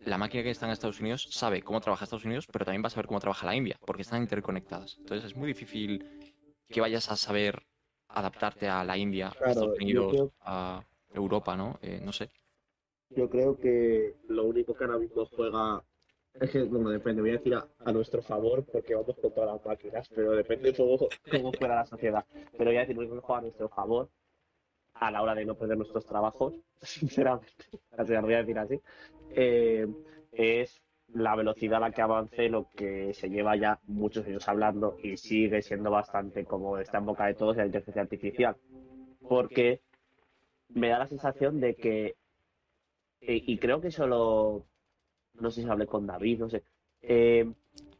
la 0.00 0.18
máquina 0.18 0.42
que 0.42 0.50
está 0.50 0.66
en 0.66 0.72
Estados 0.72 1.00
Unidos 1.00 1.28
sabe 1.30 1.62
cómo 1.62 1.80
trabaja 1.80 2.04
Estados 2.04 2.24
Unidos, 2.24 2.46
pero 2.52 2.64
también 2.64 2.82
va 2.82 2.88
a 2.88 2.90
saber 2.90 3.06
cómo 3.06 3.20
trabaja 3.20 3.46
la 3.46 3.54
India, 3.56 3.78
porque 3.86 4.02
están 4.02 4.22
interconectadas. 4.22 4.96
Entonces 4.98 5.26
es 5.30 5.36
muy 5.36 5.48
difícil 5.48 6.04
que 6.68 6.80
vayas 6.80 7.10
a 7.10 7.16
saber 7.16 7.66
adaptarte 8.08 8.68
a 8.68 8.82
la 8.84 8.96
India, 8.96 9.28
a 9.28 9.48
Estados 9.50 9.78
Unidos, 9.80 10.06
creo- 10.12 10.32
a 10.40 10.84
Europa, 11.12 11.56
¿no? 11.56 11.78
Eh, 11.82 12.00
no 12.02 12.12
sé. 12.12 12.30
Yo 13.10 13.28
creo 13.28 13.56
que 13.56 14.14
lo 14.28 14.44
único 14.44 14.74
que 14.74 14.84
ahora 14.84 14.98
mismo 14.98 15.26
juega. 15.26 15.82
Es 16.34 16.50
que, 16.50 16.62
bueno, 16.62 16.90
depende, 16.90 17.22
voy 17.22 17.30
a 17.30 17.38
decir 17.38 17.54
a, 17.54 17.92
nuestro 17.92 18.22
favor 18.22 18.64
porque 18.64 18.94
vamos 18.94 19.16
con 19.20 19.34
todas 19.34 19.52
las 19.52 19.66
máquinas, 19.66 20.08
pero 20.14 20.30
depende 20.32 20.74
cómo, 20.74 20.96
cómo 21.28 21.52
fuera 21.52 21.74
la 21.74 21.86
sociedad. 21.86 22.24
Pero 22.56 22.70
voy 22.70 22.76
a 22.76 22.80
decir 22.80 22.94
lo 22.94 23.00
único 23.00 23.16
que 23.16 23.22
juega 23.22 23.38
a 23.38 23.42
nuestro 23.42 23.68
favor 23.68 24.08
a 24.94 25.10
la 25.10 25.22
hora 25.22 25.34
de 25.34 25.44
no 25.44 25.56
perder 25.56 25.76
nuestros 25.76 26.06
trabajos, 26.06 26.54
sinceramente, 26.82 27.52
lo 27.96 28.22
voy 28.22 28.34
a 28.34 28.38
decir 28.38 28.58
así, 28.58 28.80
eh, 29.30 29.86
es 30.32 30.82
la 31.14 31.34
velocidad 31.34 31.78
a 31.78 31.88
la 31.88 31.90
que 31.90 32.02
avance 32.02 32.48
lo 32.48 32.68
que 32.70 33.12
se 33.14 33.28
lleva 33.28 33.56
ya 33.56 33.80
muchos 33.86 34.26
años 34.26 34.48
hablando 34.48 34.96
y 35.02 35.16
sigue 35.16 35.62
siendo 35.62 35.90
bastante 35.90 36.44
como 36.44 36.78
está 36.78 36.98
en 36.98 37.06
boca 37.06 37.26
de 37.26 37.34
todos 37.34 37.56
la 37.56 37.66
inteligencia 37.66 38.02
artificial. 38.02 38.56
Porque 39.28 39.80
me 40.68 40.88
da 40.88 41.00
la 41.00 41.08
sensación 41.08 41.60
de 41.60 41.74
que 41.74 42.14
eh, 43.20 43.42
y 43.46 43.58
creo 43.58 43.80
que 43.80 43.90
solo, 43.90 44.64
no 45.34 45.50
sé 45.50 45.62
si 45.62 45.68
hablé 45.68 45.86
con 45.86 46.06
David, 46.06 46.40
no 46.40 46.50
sé, 46.50 46.62
eh, 47.02 47.50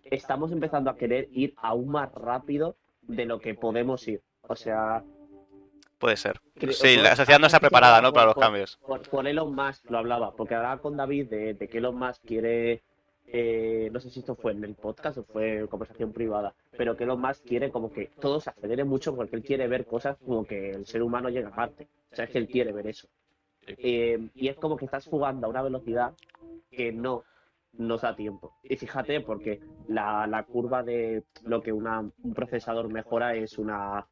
estamos 0.05 0.53
empezando 0.53 0.91
a 0.91 0.97
querer 0.97 1.29
ir 1.33 1.55
aún 1.57 1.89
más 1.89 2.13
rápido 2.15 2.77
de 3.03 3.25
lo 3.27 3.39
que 3.41 3.55
podemos 3.55 4.07
ir. 4.09 4.23
O 4.43 4.57
sea, 4.57 5.03
Puede 5.99 6.17
ser. 6.17 6.41
creo- 6.55 6.73
Sí, 6.73 6.97
la 6.97 7.15
sociedad 7.15 7.39
no 7.39 7.47
está 7.47 7.61
preparada, 7.61 8.01
¿no? 8.01 8.13
Para 8.13 8.27
los 8.27 8.35
por- 8.35 8.43
cambios. 8.45 8.79
por, 8.87 9.03
por 9.09 9.27
Elon 9.27 9.55
Musk 9.55 9.91
lo 9.91 9.99
hablaba, 9.99 10.35
porque 10.35 10.55
hablaba 10.55 10.81
con 10.81 10.97
David 10.97 11.29
de, 11.29 11.55
de 11.55 11.69
que 11.69 11.79
Elon 11.79 11.97
Musk 11.97 12.25
quiere, 12.25 12.83
eh, 13.27 13.91
no 13.93 14.01
sé 14.01 14.09
si 14.11 14.21
esto 14.21 14.35
fue 14.35 14.53
en 14.53 14.65
el 14.65 14.75
podcast 14.75 15.19
o 15.19 15.25
fue 15.25 15.67
conversación 15.69 16.13
privada, 16.13 16.55
pero 16.77 16.97
que 16.97 17.05
Elon 17.05 17.21
Musk 17.21 17.45
quiere 17.45 17.71
como 17.71 17.93
que 17.93 18.07
todo 18.21 18.41
se 18.41 18.49
acelere 18.51 18.85
mucho 18.85 19.15
porque 19.15 19.37
él 19.37 19.43
quiere 19.43 19.69
ver 19.69 19.85
cosas 19.87 20.17
como 20.25 20.45
que 20.47 20.71
el 20.71 20.87
ser 20.87 21.03
humano 21.03 21.29
llega 21.29 21.49
a 21.49 21.55
Marte. 21.57 21.89
O 22.11 22.17
sea, 22.17 22.25
es 22.25 22.31
que 22.31 22.39
él 22.39 22.49
quiere 22.49 22.73
ver 22.73 22.87
eso. 22.87 23.07
Eh, 23.67 24.29
y 24.35 24.49
es 24.49 24.57
como 24.57 24.77
que 24.77 24.85
estás 24.85 25.07
jugando 25.07 25.47
a 25.47 25.51
una 25.51 25.63
velocidad 25.63 26.13
que 26.71 26.93
no 26.93 27.25
nos 27.73 28.03
da 28.03 28.17
tiempo. 28.17 28.53
Y 28.63 28.77
fíjate, 28.77 29.21
porque 29.21 29.61
la, 29.89 30.27
la 30.27 30.43
curva 30.45 30.83
de 30.83 31.25
lo 31.45 31.63
que 31.63 31.73
una, 31.73 32.01
un 32.01 32.35
procesador 32.35 32.89
mejora 32.89 33.35
es 33.35 33.59
una 33.59 34.07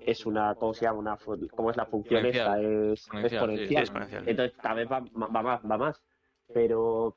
es 0.00 0.24
una, 0.24 0.54
¿cómo 0.54 0.72
se 0.72 0.86
llama? 0.86 0.98
Una, 0.98 1.18
¿Cómo 1.54 1.70
es 1.70 1.76
la 1.76 1.84
función 1.86 2.24
esta? 2.24 2.58
Exponencial. 2.58 2.92
Es 2.92 3.00
Exponencial, 3.00 3.30
sí, 3.30 3.34
exponencial. 3.34 3.68
Sí, 3.68 3.76
exponencial. 3.82 4.28
Entonces 4.28 4.56
cada 4.60 4.74
vez 4.74 4.90
va, 4.90 5.00
va 5.00 5.42
más, 5.42 5.60
va 5.70 5.78
más. 5.78 6.02
Pero, 6.52 7.16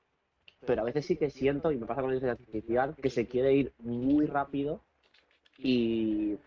pero 0.66 0.82
a 0.82 0.86
veces 0.86 1.06
sí 1.06 1.16
que 1.16 1.30
siento, 1.30 1.72
y 1.72 1.78
me 1.78 1.86
pasa 1.86 2.02
con 2.02 2.12
la 2.12 2.18
inteligencia 2.18 2.44
artificial, 2.46 2.96
que 3.02 3.10
se 3.10 3.28
quiere 3.28 3.54
ir 3.54 3.74
muy 3.80 4.26
rápido 4.26 4.82
y... 5.58 6.38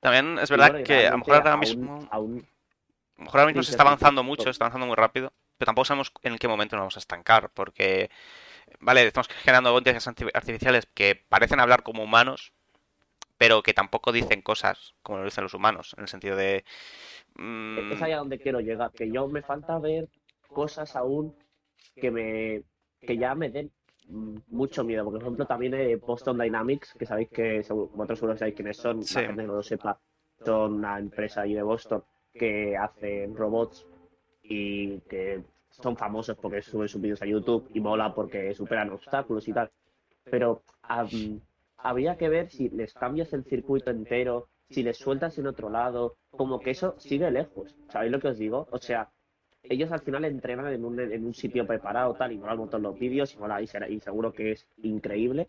También 0.00 0.38
es 0.38 0.48
y 0.48 0.52
verdad 0.52 0.66
bueno, 0.68 0.80
y 0.80 0.84
que 0.84 1.06
a 1.06 1.10
lo 1.10 1.18
mejor 1.18 1.34
ahora 1.34 1.52
aún- 1.54 1.60
mismo, 1.60 2.08
aún- 2.10 2.46
a 3.16 3.20
lo 3.20 3.24
mejor 3.24 3.40
ahora 3.40 3.52
mismo 3.52 3.62
Sí, 3.62 3.66
se 3.66 3.72
está 3.72 3.82
avanzando 3.82 4.22
mucho, 4.22 4.50
está 4.50 4.64
avanzando 4.64 4.86
muy 4.86 4.96
rápido, 4.96 5.32
pero 5.58 5.66
tampoco 5.66 5.86
sabemos 5.86 6.12
en 6.22 6.38
qué 6.38 6.48
momento 6.48 6.76
nos 6.76 6.82
vamos 6.82 6.96
a 6.96 7.00
estancar, 7.00 7.50
porque, 7.50 8.10
vale, 8.80 9.06
estamos 9.06 9.28
generando 9.28 9.76
inteligencias 9.78 10.14
arti- 10.16 10.30
artificiales 10.34 10.86
que 10.94 11.24
parecen 11.28 11.60
hablar 11.60 11.82
como 11.82 12.02
humanos, 12.04 12.52
pero 13.38 13.62
que 13.62 13.74
tampoco 13.74 14.12
dicen 14.12 14.42
cosas 14.42 14.94
como 15.02 15.18
lo 15.18 15.24
dicen 15.24 15.44
los 15.44 15.54
humanos, 15.54 15.94
en 15.96 16.02
el 16.02 16.08
sentido 16.08 16.36
de... 16.36 16.64
mm, 17.36 17.92
Es 17.92 18.02
allá 18.02 18.18
donde 18.18 18.38
quiero 18.38 18.60
llegar, 18.60 18.90
que 18.92 19.10
yo 19.10 19.28
me 19.28 19.42
falta 19.42 19.78
ver 19.78 20.08
cosas 20.48 20.96
aún 20.96 21.34
que 21.94 22.10
me 22.10 22.62
que 23.00 23.16
ya 23.16 23.34
me 23.34 23.50
den 23.50 23.70
mm, 24.08 24.36
mucho 24.48 24.84
miedo. 24.84 25.04
Por 25.04 25.20
ejemplo, 25.20 25.46
también 25.46 25.74
eh, 25.74 25.96
Boston 25.96 26.38
Dynamics, 26.38 26.94
que 26.98 27.06
sabéis 27.06 27.28
que 27.30 27.60
vosotros 27.68 28.18
seguro 28.18 28.36
sabéis 28.36 28.56
quiénes 28.56 28.76
son, 28.76 29.02
Sí. 29.02 29.20
la 29.20 29.26
gente 29.28 29.42
que 29.42 29.46
no 29.48 29.54
lo 29.54 29.62
sepa, 29.62 29.98
son 30.44 30.74
una 30.74 30.98
empresa 30.98 31.42
ahí 31.42 31.54
de 31.54 31.62
Boston 31.62 32.02
que 32.38 32.76
hacen 32.76 33.34
robots 33.36 33.86
y 34.42 35.00
que 35.02 35.42
son 35.70 35.96
famosos 35.96 36.36
porque 36.38 36.62
suben 36.62 36.88
sus 36.88 37.00
vídeos 37.00 37.22
a 37.22 37.26
YouTube 37.26 37.68
y 37.74 37.80
mola 37.80 38.14
porque 38.14 38.54
superan 38.54 38.90
obstáculos 38.90 39.46
y 39.48 39.52
tal. 39.52 39.70
Pero 40.30 40.62
am, 40.82 41.40
habría 41.76 42.16
que 42.16 42.28
ver 42.28 42.50
si 42.50 42.68
les 42.70 42.94
cambias 42.94 43.32
el 43.32 43.44
circuito 43.44 43.90
entero, 43.90 44.48
si 44.70 44.82
les 44.82 44.96
sueltas 44.98 45.38
en 45.38 45.46
otro 45.46 45.68
lado, 45.70 46.16
como 46.30 46.60
que 46.60 46.70
eso 46.70 46.94
sigue 46.98 47.30
lejos. 47.30 47.76
¿Sabéis 47.88 48.12
lo 48.12 48.20
que 48.20 48.28
os 48.28 48.38
digo? 48.38 48.66
O 48.70 48.78
sea, 48.78 49.10
ellos 49.62 49.90
al 49.92 50.00
final 50.00 50.24
entrenan 50.24 50.68
en 50.72 50.84
un, 50.84 50.98
en 51.00 51.24
un 51.26 51.34
sitio 51.34 51.66
preparado, 51.66 52.14
tal, 52.14 52.32
y 52.32 52.38
mola 52.38 52.54
un 52.54 52.60
montón 52.60 52.82
los 52.82 52.98
vídeos, 52.98 53.34
y 53.34 53.38
mola, 53.38 53.60
y, 53.62 53.66
será- 53.66 53.88
y 53.88 54.00
seguro 54.00 54.32
que 54.32 54.52
es 54.52 54.66
increíble, 54.82 55.48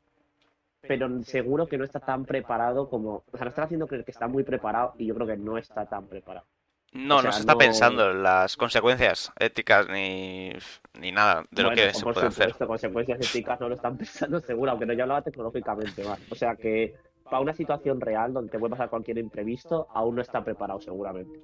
pero 0.81 1.23
seguro 1.23 1.67
que 1.67 1.77
no 1.77 1.83
está 1.85 1.99
tan 1.99 2.25
preparado 2.25 2.89
como, 2.89 3.23
o 3.31 3.37
sea, 3.37 3.45
no 3.45 3.49
están 3.49 3.65
haciendo 3.65 3.87
creer 3.87 4.05
que 4.05 4.11
está 4.11 4.27
muy 4.27 4.43
preparado, 4.43 4.93
y 4.97 5.05
yo 5.05 5.15
creo 5.15 5.27
que 5.27 5.37
no 5.37 5.57
está 5.57 5.85
tan 5.85 6.07
preparado. 6.07 6.47
No, 6.93 7.17
O 7.17 7.19
sea, 7.21 7.29
no 7.29 7.31
se 7.33 7.39
está 7.41 7.53
no- 7.53 7.59
pensando 7.59 8.11
en 8.11 8.23
las 8.23 8.57
consecuencias 8.57 9.31
éticas 9.39 9.87
ni, 9.89 10.51
ni 10.99 11.11
nada 11.11 11.45
de 11.51 11.63
lo 11.63 11.71
que 11.71 11.93
se 11.93 12.03
puede 12.03 12.27
hacer. 12.27 12.47
supuesto, 12.49 12.67
consecuencias 12.67 13.19
éticas 13.19 13.59
no 13.59 13.69
lo 13.69 13.75
están 13.75 13.97
pensando 13.97 14.39
seguro, 14.39 14.71
aunque 14.71 14.85
no 14.85 14.93
ya 14.93 15.03
hablaba 15.03 15.21
tecnológicamente 15.21 16.03
más. 16.03 16.19
O 16.31 16.35
sea 16.35 16.55
que 16.55 16.95
para 17.23 17.39
una 17.41 17.53
situación 17.53 17.99
real 18.01 18.33
donde 18.33 18.51
te 18.51 18.57
puede 18.57 18.71
pasar 18.71 18.89
cualquier 18.89 19.17
imprevisto, 19.17 19.87
aún 19.93 20.15
no 20.15 20.21
está 20.21 20.43
preparado 20.43 20.79
seguramente. 20.79 21.39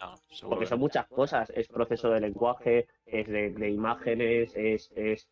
No, 0.00 0.14
seguro 0.30 0.50
Porque 0.50 0.64
que 0.64 0.68
son 0.70 0.78
muchas 0.78 1.06
cosas, 1.08 1.50
es 1.50 1.68
proceso 1.68 2.10
de 2.10 2.20
lenguaje, 2.20 2.86
es 3.06 3.26
de, 3.26 3.50
de 3.50 3.70
imágenes, 3.70 4.52
es, 4.54 4.90
es 4.94 5.28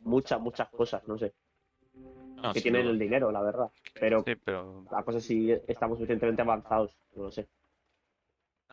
muchas, 0.00 0.40
muchas 0.40 0.68
cosas, 0.70 1.06
no 1.06 1.18
sé, 1.18 1.34
No, 2.42 2.52
que 2.52 2.60
tienen 2.60 2.86
el 2.86 2.98
dinero, 2.98 3.30
la 3.30 3.42
verdad. 3.42 3.70
Pero 3.98 4.22
Sí, 4.24 4.34
pero... 4.36 4.84
la 4.90 5.02
cosa 5.02 5.18
es 5.18 5.24
si 5.24 5.52
estamos 5.68 5.98
suficientemente 5.98 6.42
avanzados, 6.42 6.96
no 7.14 7.24
lo 7.24 7.30
sé. 7.30 7.46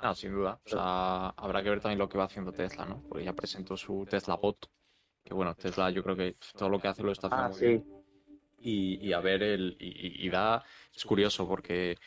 No, 0.01 0.13
sin 0.13 0.31
duda. 0.33 0.59
O 0.65 0.69
sea, 0.69 1.29
habrá 1.29 1.63
que 1.63 1.69
ver 1.69 1.81
también 1.81 1.99
lo 1.99 2.07
que 2.07 2.17
va 2.17 2.25
haciendo 2.25 2.51
Tesla, 2.51 2.85
¿no? 2.85 3.01
Porque 3.07 3.23
ya 3.25 3.33
presentó 3.33 3.75
su 3.75 4.05
Tesla 4.09 4.35
Bot. 4.35 4.69
Que 5.23 5.33
bueno, 5.33 5.55
Tesla 5.55 5.89
yo 5.89 6.03
creo 6.03 6.15
que 6.15 6.35
todo 6.57 6.69
lo 6.69 6.79
que 6.79 6.87
hace 6.87 7.03
lo 7.03 7.11
está 7.11 7.27
haciendo 7.27 7.45
Ah, 7.45 7.49
muy 7.49 7.57
sí. 7.59 7.65
bien. 7.65 7.85
Y, 8.59 9.07
y 9.07 9.13
a 9.13 9.19
ver, 9.19 9.43
el, 9.43 9.75
y, 9.79 10.29
da. 10.29 10.63
Es 10.95 11.03
curioso 11.05 11.47
porque. 11.47 11.97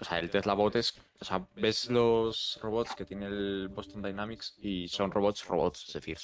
O 0.00 0.04
sea, 0.04 0.18
el 0.20 0.30
Tesla 0.30 0.54
Bot 0.54 0.76
es. 0.76 0.98
O 1.20 1.24
sea, 1.24 1.46
ves 1.56 1.90
los 1.90 2.58
robots 2.62 2.94
que 2.94 3.04
tiene 3.04 3.26
el 3.26 3.68
Boston 3.68 4.02
Dynamics 4.02 4.54
y 4.58 4.88
son 4.88 5.10
robots, 5.10 5.46
robots. 5.46 5.86
Es 5.88 5.94
decir, 5.94 6.18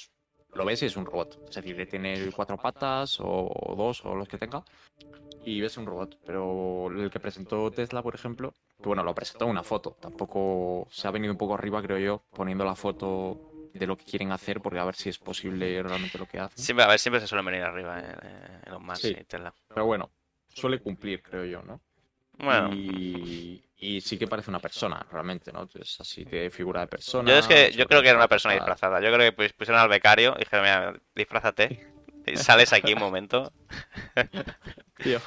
lo 0.55 0.65
ves 0.65 0.81
y 0.83 0.85
es 0.87 0.97
un 0.97 1.05
robot. 1.05 1.39
Es 1.49 1.55
decir, 1.55 1.87
tiene 1.89 2.31
cuatro 2.35 2.57
patas 2.57 3.19
o, 3.19 3.25
o 3.53 3.75
dos 3.75 4.03
o 4.05 4.15
los 4.15 4.27
que 4.27 4.37
tenga. 4.37 4.63
Y 5.43 5.61
ves 5.61 5.77
un 5.77 5.85
robot. 5.85 6.17
Pero 6.25 6.87
el 6.89 7.09
que 7.11 7.19
presentó 7.19 7.69
Tesla, 7.71 8.01
por 8.01 8.15
ejemplo, 8.15 8.53
que 8.81 8.87
bueno, 8.87 9.03
lo 9.03 9.13
presentó 9.13 9.45
en 9.45 9.51
una 9.51 9.63
foto. 9.63 9.95
Tampoco 9.99 10.87
se 10.89 11.07
ha 11.07 11.11
venido 11.11 11.31
un 11.33 11.37
poco 11.37 11.53
arriba, 11.53 11.81
creo 11.81 11.99
yo, 11.99 12.23
poniendo 12.31 12.65
la 12.65 12.75
foto 12.75 13.51
de 13.73 13.85
lo 13.85 13.97
que 13.97 14.05
quieren 14.05 14.31
hacer, 14.31 14.61
porque 14.61 14.79
a 14.79 14.85
ver 14.85 14.95
si 14.95 15.09
es 15.09 15.19
posible 15.19 15.83
realmente 15.83 16.17
lo 16.17 16.25
que 16.25 16.39
hacen. 16.39 16.57
Siempre, 16.57 16.85
a 16.85 16.87
ver, 16.87 16.97
siempre 16.97 17.19
se 17.19 17.27
suelen 17.27 17.45
venir 17.45 17.61
arriba 17.61 17.99
eh, 17.99 18.15
eh, 18.23 18.61
Elon 18.67 18.85
Musk 18.85 19.01
Sí. 19.01 19.15
y 19.19 19.23
Tesla. 19.25 19.53
Pero 19.67 19.85
bueno, 19.85 20.09
suele 20.47 20.79
cumplir, 20.79 21.21
creo 21.21 21.43
yo, 21.45 21.61
¿no? 21.61 21.81
Bueno, 22.37 22.69
Y, 22.73 23.61
y 23.77 24.01
sí 24.01 24.17
que 24.17 24.27
parece 24.27 24.49
una 24.49 24.59
persona, 24.59 25.05
realmente, 25.11 25.51
¿no? 25.51 25.67
Es 25.79 25.99
así 25.99 26.23
de 26.23 26.49
figura 26.49 26.81
de 26.81 26.87
persona. 26.87 27.29
yo 27.29 27.37
es 27.37 27.47
que 27.47 27.71
yo 27.71 27.85
creo 27.87 28.01
que 28.01 28.09
era 28.09 28.17
una 28.17 28.27
persona 28.27 28.53
disfrazada. 28.53 29.01
Yo 29.01 29.07
creo 29.07 29.19
que 29.19 29.31
pues, 29.33 29.53
pusieron 29.53 29.81
al 29.81 29.89
becario 29.89 30.33
y 30.37 30.39
dijeron, 30.39 30.63
mira, 30.63 30.93
disfrázate. 31.13 31.93
Y 32.25 32.37
sales 32.37 32.73
aquí 32.73 32.93
un 32.93 32.99
momento. 32.99 33.51
Tío, 35.03 35.19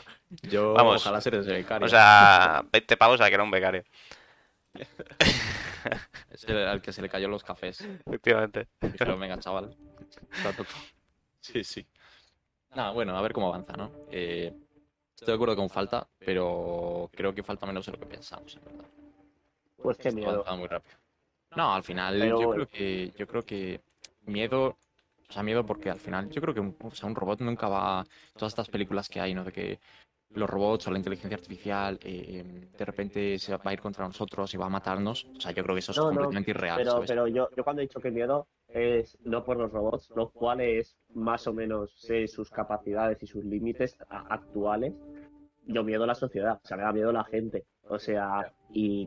yo 0.42 0.74
Vamos. 0.74 1.02
ojalá 1.02 1.20
ser 1.20 1.36
ese 1.36 1.52
becario. 1.52 1.86
O 1.86 1.88
sea, 1.88 2.64
20 2.72 2.96
pavos 2.96 3.20
a 3.20 3.28
que 3.28 3.34
era 3.34 3.44
un 3.44 3.50
becario. 3.50 3.84
Es 6.30 6.44
el 6.44 6.58
al 6.68 6.82
que 6.82 6.92
se 6.92 7.00
le 7.00 7.08
cayó 7.08 7.28
los 7.28 7.42
cafés. 7.42 7.80
Efectivamente. 8.06 8.68
Dijeron, 8.80 9.18
venga, 9.18 9.38
chaval. 9.38 9.76
te 10.42 10.48
ha 10.48 10.52
tocado". 10.52 10.78
Sí, 11.40 11.64
sí. 11.64 11.86
Nada, 12.74 12.90
bueno, 12.90 13.16
a 13.16 13.22
ver 13.22 13.32
cómo 13.32 13.48
avanza, 13.48 13.72
¿no? 13.74 13.90
Eh, 14.10 14.52
estoy 15.20 15.32
de 15.32 15.34
acuerdo 15.34 15.56
con 15.56 15.68
falta, 15.68 16.06
pero 16.18 17.10
creo 17.12 17.34
que 17.34 17.42
falta 17.42 17.66
menos 17.66 17.84
de 17.86 17.92
lo 17.92 17.98
que 17.98 18.06
pensamos, 18.06 18.56
en 18.56 18.64
verdad. 18.64 18.88
Pues 19.76 19.96
qué 19.98 20.12
miedo. 20.12 20.30
avanzando 20.30 20.58
muy 20.58 20.68
rápido. 20.68 20.96
No, 21.56 21.74
al 21.74 21.82
final 21.82 22.18
Pero 22.18 22.40
yo 22.40 22.50
creo 22.50 22.68
que 22.68 23.12
yo 23.16 23.26
creo 23.26 23.42
que 23.42 23.80
miedo, 24.26 24.76
o 25.28 25.32
sea, 25.32 25.42
miedo 25.42 25.64
porque 25.64 25.90
al 25.90 25.98
final 25.98 26.30
yo 26.30 26.40
creo 26.40 26.54
que 26.54 26.60
un, 26.60 26.76
o 26.82 26.90
sea, 26.92 27.08
un 27.08 27.16
robot 27.16 27.40
nunca 27.40 27.68
va 27.68 28.04
todas 28.34 28.52
estas 28.52 28.68
películas 28.68 29.08
que 29.08 29.20
hay, 29.20 29.34
¿no? 29.34 29.44
De 29.44 29.52
que 29.52 29.80
los 30.30 30.48
robots 30.48 30.86
o 30.86 30.90
la 30.90 30.98
inteligencia 30.98 31.36
artificial 31.36 31.98
eh, 32.02 32.68
de 32.76 32.84
repente 32.84 33.38
se 33.38 33.56
va 33.56 33.62
a 33.64 33.72
ir 33.72 33.80
contra 33.80 34.06
nosotros 34.06 34.52
y 34.54 34.56
va 34.56 34.66
a 34.66 34.70
matarnos. 34.70 35.26
O 35.36 35.40
sea, 35.40 35.52
yo 35.52 35.62
creo 35.64 35.74
que 35.74 35.80
eso 35.80 35.92
es 35.92 35.98
No, 35.98 36.04
no, 36.04 36.08
completamente 36.10 36.50
irreal, 36.50 36.76
Pero, 36.76 36.92
¿sabes? 36.92 37.08
pero 37.08 37.26
yo, 37.26 37.48
yo 37.56 37.64
cuando 37.64 37.80
he 37.82 37.86
dicho 37.86 37.98
que 37.98 38.10
miedo 38.10 38.46
es 38.68 39.18
no 39.24 39.44
por 39.44 39.56
los 39.56 39.72
robots, 39.72 40.10
los 40.14 40.30
cuales 40.32 40.96
más 41.14 41.46
o 41.46 41.52
menos 41.52 41.92
sé 42.00 42.26
sus 42.28 42.50
capacidades 42.50 43.22
y 43.22 43.26
sus 43.26 43.44
límites 43.44 43.96
a- 44.08 44.32
actuales. 44.34 44.94
Yo 45.66 45.84
miedo 45.84 46.04
a 46.04 46.06
la 46.06 46.14
sociedad, 46.14 46.60
o 46.62 46.66
sea, 46.66 46.76
me 46.76 46.82
da 46.84 46.92
miedo 46.92 47.12
la 47.12 47.24
gente. 47.24 47.64
O 47.88 47.98
sea, 47.98 48.52
y 48.72 49.06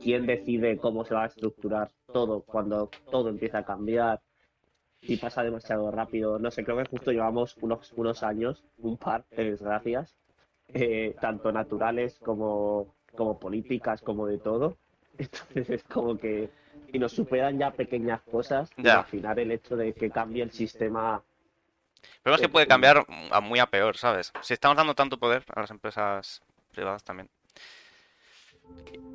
quién 0.00 0.26
decide 0.26 0.76
cómo 0.78 1.04
se 1.04 1.14
va 1.14 1.24
a 1.24 1.26
estructurar 1.26 1.90
todo 2.12 2.42
cuando 2.42 2.90
todo 3.10 3.28
empieza 3.28 3.58
a 3.58 3.64
cambiar 3.64 4.20
y 5.02 5.16
pasa 5.16 5.42
demasiado 5.42 5.90
rápido. 5.90 6.38
No 6.38 6.50
sé, 6.50 6.64
creo 6.64 6.76
que 6.78 6.88
justo 6.88 7.12
llevamos 7.12 7.56
unos, 7.60 7.92
unos 7.96 8.22
años, 8.22 8.64
un 8.78 8.96
par 8.96 9.24
de 9.30 9.44
desgracias, 9.50 10.16
eh, 10.68 11.14
tanto 11.20 11.52
naturales 11.52 12.18
como, 12.18 12.94
como 13.16 13.38
políticas, 13.38 14.02
como 14.02 14.26
de 14.26 14.38
todo. 14.38 14.76
Entonces 15.18 15.70
es 15.70 15.84
como 15.84 16.16
que 16.18 16.50
y 16.92 16.98
nos 16.98 17.12
superan 17.12 17.58
ya 17.58 17.70
pequeñas 17.70 18.20
cosas, 18.22 18.70
Ya. 18.76 18.94
imaginar 18.94 19.38
el 19.38 19.52
hecho 19.52 19.76
de 19.76 19.92
que 19.92 20.10
cambie 20.10 20.42
el 20.42 20.50
sistema. 20.50 21.22
Pero 22.22 22.34
es 22.36 22.40
que 22.42 22.48
puede 22.48 22.66
cambiar 22.66 23.06
a 23.30 23.40
muy 23.40 23.58
a 23.60 23.66
peor, 23.66 23.96
¿sabes? 23.96 24.32
Si 24.42 24.54
estamos 24.54 24.76
dando 24.76 24.94
tanto 24.94 25.18
poder 25.18 25.44
a 25.54 25.60
las 25.60 25.70
empresas 25.70 26.42
privadas 26.72 27.04
también. 27.04 27.28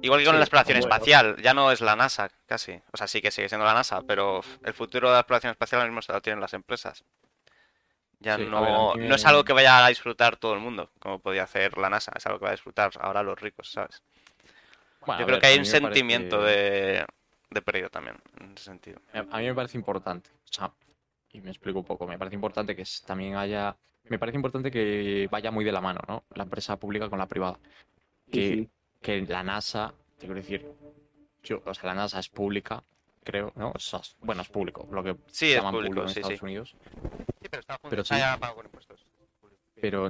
Igual 0.02 0.20
que 0.20 0.26
con 0.26 0.36
Sí, 0.36 0.40
la 0.40 0.44
exploración 0.46 0.78
bueno. 0.80 0.94
espacial, 0.94 1.36
ya 1.42 1.54
no 1.54 1.72
es 1.72 1.82
la 1.82 1.96
NASA, 1.96 2.30
casi. 2.46 2.80
O 2.94 2.98
sea, 2.98 3.08
sí 3.08 3.22
que 3.22 3.32
sigue 3.32 3.50
siendo 3.50 3.66
la 3.66 3.74
NASA, 3.74 4.02
pero 4.04 4.42
el 4.64 4.74
futuro 4.74 5.08
de 5.10 5.14
la 5.16 5.20
exploración 5.22 5.52
espacial 5.52 5.82
ahora 5.82 5.90
mismo 5.92 6.02
se 6.04 6.14
lo 6.14 6.22
tienen 6.22 6.40
las 6.42 6.54
empresas. 6.54 7.04
Ya 8.20 8.38
Sí, 8.38 8.46
no, 8.46 8.94
ver, 8.96 9.08
no 9.10 9.16
es 9.16 9.26
algo 9.26 9.44
que 9.44 9.54
vaya 9.54 9.84
a 9.84 9.90
disfrutar 9.90 10.38
todo 10.38 10.54
el 10.54 10.60
mundo, 10.60 10.92
como 11.00 11.20
podía 11.20 11.44
hacer 11.44 11.78
la 11.78 11.90
NASA, 11.90 12.12
es 12.16 12.26
algo 12.26 12.40
que 12.40 12.46
va 12.46 12.50
a 12.50 12.54
disfrutar 12.54 12.92
ahora 13.00 13.24
los 13.24 13.40
ricos, 13.40 13.72
¿sabes? 13.72 14.04
Bueno, 15.02 15.20
Yo 15.20 15.26
creo 15.26 15.36
ver, 15.36 15.40
que 15.42 15.48
hay 15.48 15.54
un 15.58 15.66
parece- 15.66 15.80
sentimiento 15.80 16.44
de, 16.44 17.06
de 17.50 17.62
pérdida 17.62 17.90
también, 17.90 18.18
en 18.40 18.54
ese 18.54 18.66
sentido. 18.66 19.00
A 19.14 19.38
mí 19.40 19.46
me 19.46 19.54
parece 19.56 19.78
importante, 19.78 20.30
o 20.34 20.54
sea, 20.54 20.72
y 21.32 21.42
me 21.42 21.50
explico 21.52 21.80
un 21.80 21.86
poco, 21.86 22.08
me 22.08 22.18
parece 22.18 22.36
importante 22.36 22.76
que 22.76 22.84
también 23.06 23.36
haya, 23.36 23.76
me 24.10 24.18
parece 24.20 24.38
importante 24.38 24.72
que 24.72 25.28
vaya 25.32 25.52
muy 25.52 25.64
de 25.66 25.72
la 25.72 25.82
mano, 25.82 26.00
¿no? 26.08 26.24
La 26.36 26.44
empresa 26.44 26.78
pública 26.78 27.10
con 27.10 27.20
la 27.20 27.28
privada. 27.28 27.60
Que, 28.32 28.42
Sí, 28.48 28.54
sí. 28.64 28.70
que 29.02 29.22
la 29.22 29.44
NASA, 29.44 29.94
te 30.18 30.26
quiero 30.26 30.36
decir, 30.36 30.66
yo, 31.44 31.62
o 31.66 31.74
sea, 31.74 31.86
la 31.88 31.94
NASA 31.94 32.20
es 32.20 32.30
pública, 32.30 32.84
creo, 33.24 33.52
¿no? 33.56 33.72
O 33.76 33.80
sea, 33.80 34.00
es- 34.00 34.16
bueno, 34.22 34.42
es 34.42 34.50
público, 34.50 34.88
lo 34.92 35.04
que 35.04 35.16
Sí, 35.28 35.48
es 35.48 35.56
llaman 35.56 35.74
público, 35.74 35.90
público 35.96 36.08
en 36.08 36.14
sí, 36.14 36.20
Estados 36.20 36.40
sí. 36.40 36.46
Unidos, 36.46 36.76
Sí, 37.42 37.50
pero 37.50 37.60
está, 37.60 37.78
Pero 37.88 38.02
está 38.02 38.16
sí. 38.16 38.22
ya 38.22 38.38
pagado 38.38 38.56
con 38.56 38.66
impuestos. 38.66 39.06
pero 39.80 40.10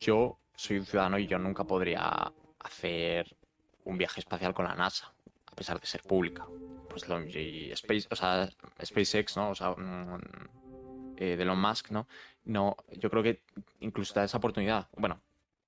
yo 0.00 0.38
soy 0.56 0.78
un 0.78 0.86
ciudadano 0.86 1.18
y 1.18 1.26
yo 1.26 1.38
nunca 1.38 1.64
podría 1.64 2.32
hacer 2.60 3.36
un 3.84 3.98
viaje 3.98 4.20
espacial 4.20 4.54
con 4.54 4.64
la 4.66 4.74
NASA, 4.74 5.12
pesar 5.58 5.80
de 5.80 5.86
ser 5.86 6.02
pública. 6.02 6.46
Pues 6.88 7.08
lo 7.08 7.20
y 7.20 7.70
Space, 7.72 8.06
o 8.10 8.16
sea, 8.16 8.48
SpaceX, 8.82 9.36
¿no? 9.36 9.50
O 9.50 9.54
sea, 9.54 9.72
mm, 9.72 10.18
eh, 11.16 11.36
de 11.36 11.42
Elon 11.42 11.60
Musk, 11.60 11.90
¿no? 11.90 12.06
No, 12.44 12.76
yo 12.92 13.10
creo 13.10 13.22
que 13.22 13.40
incluso 13.80 14.14
da 14.14 14.24
esa 14.24 14.38
oportunidad. 14.38 14.88
Bueno, 14.96 15.20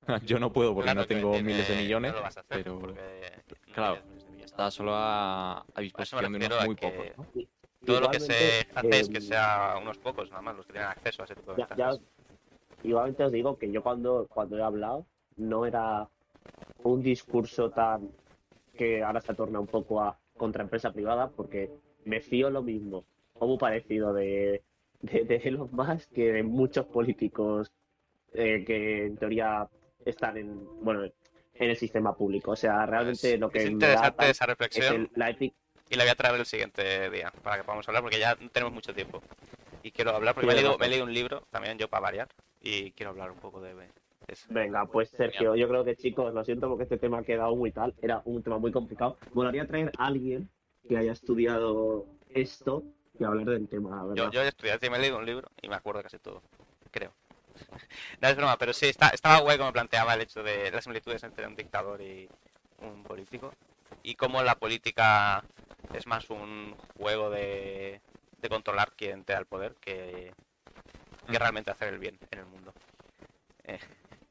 yo 0.25 0.39
no 0.39 0.53
puedo 0.53 0.73
porque 0.75 0.87
Claro 0.87 1.01
no 1.03 1.07
tengo 1.07 1.33
tiene- 1.33 1.49
miles 1.53 1.69
de 1.69 1.77
millones, 1.77 2.13
no 2.15 2.25
hacer 2.25 2.45
pero 2.49 2.95
claro, 3.73 3.99
está 4.43 4.71
solo 4.71 4.95
a, 4.95 5.65
a 5.75 5.81
disposición 5.81 6.33
de 6.33 6.47
unos 6.47 6.65
muy 6.67 6.77
que- 6.77 6.87
pocos, 6.91 7.07
¿no? 7.19 7.27
Todo 7.85 8.01
lo 8.03 8.11
que 8.11 8.21
se 8.21 8.67
hace 8.75 9.01
es 9.01 9.09
que 9.09 9.17
em, 9.17 9.23
sea 9.23 9.79
unos 9.81 9.99
pocos 9.99 10.31
nada 10.31 10.43
más 10.43 10.55
los 10.57 10.67
que 10.67 10.73
tienen 10.75 10.91
acceso 10.91 11.23
a 11.23 11.25
ese 11.25 11.35
tipo 11.35 11.55
de 11.55 11.67
Ya, 11.77 11.93
igualmente 12.85 13.25
os 13.25 13.33
digo 13.33 13.57
que 13.59 13.73
yo 13.73 13.83
cuando, 13.83 14.27
cuando 14.29 14.59
he 14.59 14.63
hablado 14.63 15.07
no 15.37 15.65
era 15.67 16.07
un 16.83 17.03
discurso 17.03 17.71
tan 17.71 18.11
que 18.81 19.03
ahora 19.05 19.21
se 19.21 19.35
torna 19.35 19.61
un 19.61 19.67
poco 19.67 20.01
a 20.01 20.19
contra 20.43 20.63
empresa 20.63 20.91
privada 20.91 21.29
porque 21.37 21.71
me 22.07 22.21
fío 22.21 22.49
lo 22.51 22.63
mismo 22.63 23.05
o 23.35 23.47
muy 23.47 23.59
parecido 23.59 24.15
de, 24.15 24.63
de, 25.03 25.25
de 25.25 25.37
Elon 25.45 25.69
Musk 25.73 26.11
que 26.17 26.33
de 26.33 26.43
muchos 26.43 26.87
políticos 26.87 27.71
eh, 28.33 28.65
que 28.67 29.07
en 29.07 29.17
teoría 29.19 29.69
están 30.07 30.37
en 30.39 30.49
bueno 30.83 31.05
en 31.05 31.71
el 31.71 31.77
sistema 31.77 32.17
público. 32.17 32.53
O 32.53 32.57
sea, 32.57 32.87
realmente 32.87 33.35
Es- 33.35 33.41
lo 33.41 33.51
que 33.51 33.59
es 33.59 33.65
me 33.67 33.71
da 33.71 33.73
interesante 33.75 34.31
esa 34.31 34.45
es 34.45 34.49
reflexión 34.49 34.97
el- 34.97 35.11
la 35.15 35.31
ética. 35.31 35.55
y 35.91 35.97
la 35.97 36.05
voy 36.05 36.11
a 36.11 36.15
traer 36.15 36.37
el 36.41 36.47
siguiente 36.47 37.11
día 37.11 37.31
para 37.43 37.57
que 37.59 37.65
podamos 37.65 37.87
hablar 37.89 38.03
porque 38.03 38.19
ya 38.19 38.35
tenemos 38.53 38.73
mucho 38.73 38.95
tiempo. 38.95 39.21
Y 39.83 39.91
quiero 39.93 40.13
hablar 40.17 40.35
porque 40.35 40.47
me 40.47 40.53
he, 40.53 40.57
Tienes 40.57 40.65
leído, 40.65 40.79
me 40.79 40.87
he 40.87 40.89
razón. 40.89 40.91
leído 40.91 41.05
un 41.05 41.15
libro 41.15 41.43
también 41.51 41.77
yo 41.79 41.89
para 41.89 42.01
variar 42.03 42.29
y 42.61 42.93
quiero 42.93 43.11
hablar 43.11 43.31
un 43.31 43.41
poco 43.41 43.61
de 43.61 43.75
Venga, 44.49 44.87
pues 44.87 45.09
Sergio, 45.11 45.55
yo 45.55 45.69
creo 45.69 45.85
que 45.85 45.97
chicos, 45.97 46.33
lo 46.35 46.45
siento 46.45 46.69
porque 46.69 46.85
este 46.85 46.99
tema 46.99 47.19
ha 47.19 47.23
quedado 47.23 47.55
muy 47.57 47.73
tal, 47.73 47.95
era 48.03 48.23
un 48.25 48.43
tema 48.43 48.59
muy 48.59 48.73
complicado. 48.73 49.17
Me 49.31 49.37
molaría 49.37 49.67
traer 49.67 49.93
a 49.97 50.07
alguien 50.07 50.49
que 50.89 50.97
haya 50.97 51.13
estudiado 51.13 52.07
esto 52.29 52.83
y 53.19 53.25
hablar 53.25 53.47
del 53.47 53.69
tema, 53.69 54.03
Yo, 54.05 54.09
¿verdad? 54.09 54.33
yo 54.33 54.43
he 54.43 54.49
estudiado 54.49 54.79
y 54.87 54.91
me 54.91 54.97
he 54.97 55.01
leído 55.01 55.19
un 55.19 55.27
libro 55.27 55.49
y 55.63 55.69
me 55.69 55.77
acuerdo 55.77 56.03
casi 56.03 56.19
todo, 56.19 56.43
creo. 56.91 57.13
no 58.21 58.29
es 58.29 58.37
broma, 58.37 58.57
pero 58.59 58.73
sí, 58.73 58.87
está, 58.87 59.09
estaba 59.11 59.41
guay 59.41 59.59
como 59.59 59.73
planteaba 59.73 60.15
el 60.15 60.23
hecho 60.23 60.43
de 60.43 60.71
las 60.71 60.85
similitudes 60.85 61.23
entre 61.25 61.47
un 61.47 61.55
dictador 61.57 62.01
y 62.01 62.29
un 62.79 63.05
político. 63.05 63.53
Y 64.03 64.15
cómo 64.15 64.43
la 64.43 64.55
política 64.55 65.45
es 65.93 66.07
más 66.07 66.31
un 66.31 66.75
juego 66.97 67.31
de, 67.31 68.01
de 68.41 68.49
controlar 68.49 68.93
quién 68.97 69.25
te 69.25 69.33
da 69.35 69.39
el 69.41 69.47
poder 69.47 69.75
que, 69.81 70.33
que 71.27 71.33
Ujú. 71.33 71.39
realmente 71.39 71.71
hacer 71.71 71.89
el 71.89 71.99
bien 71.99 72.19
en 72.31 72.39
el 72.41 72.47
mundo. 72.47 72.73
Eh, 73.65 73.79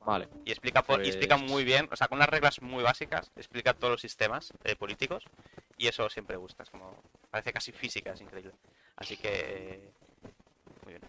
Vale, 0.06 0.28
y 0.46 0.52
explica, 0.52 0.82
por- 0.82 1.04
y 1.04 1.08
explica 1.10 1.38
Pues- 1.38 1.50
muy 1.52 1.64
bien, 1.64 1.88
o 1.92 1.96
sea, 1.96 2.08
con 2.08 2.18
unas 2.18 2.30
reglas 2.30 2.62
muy 2.62 2.84
básicas, 2.84 3.32
explica 3.36 3.74
todos 3.74 3.92
los 3.92 4.02
sistemas 4.02 4.54
eh, 4.64 4.76
políticos 4.76 5.26
y 5.78 5.88
eso 5.88 6.10
siempre 6.10 6.38
gusta, 6.38 6.64
es 6.64 6.70
como, 6.70 6.96
parece 7.30 7.52
casi 7.54 7.72
física, 7.72 8.14
es 8.14 8.22
increíble. 8.22 8.54
Así 8.96 9.18
que, 9.18 9.92
muy 10.84 10.94
bien, 10.94 11.02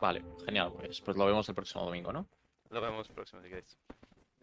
vale, 0.00 0.22
genial, 0.44 0.72
pues, 0.76 1.00
pues 1.00 1.16
lo 1.16 1.26
vemos 1.26 1.48
el 1.48 1.54
próximo 1.54 1.84
domingo, 1.84 2.12
¿no? 2.12 2.26
lo 2.70 2.80
vemos 2.82 3.08
próximo 3.08 3.40
si 3.42 3.48
queréis. 3.48 3.78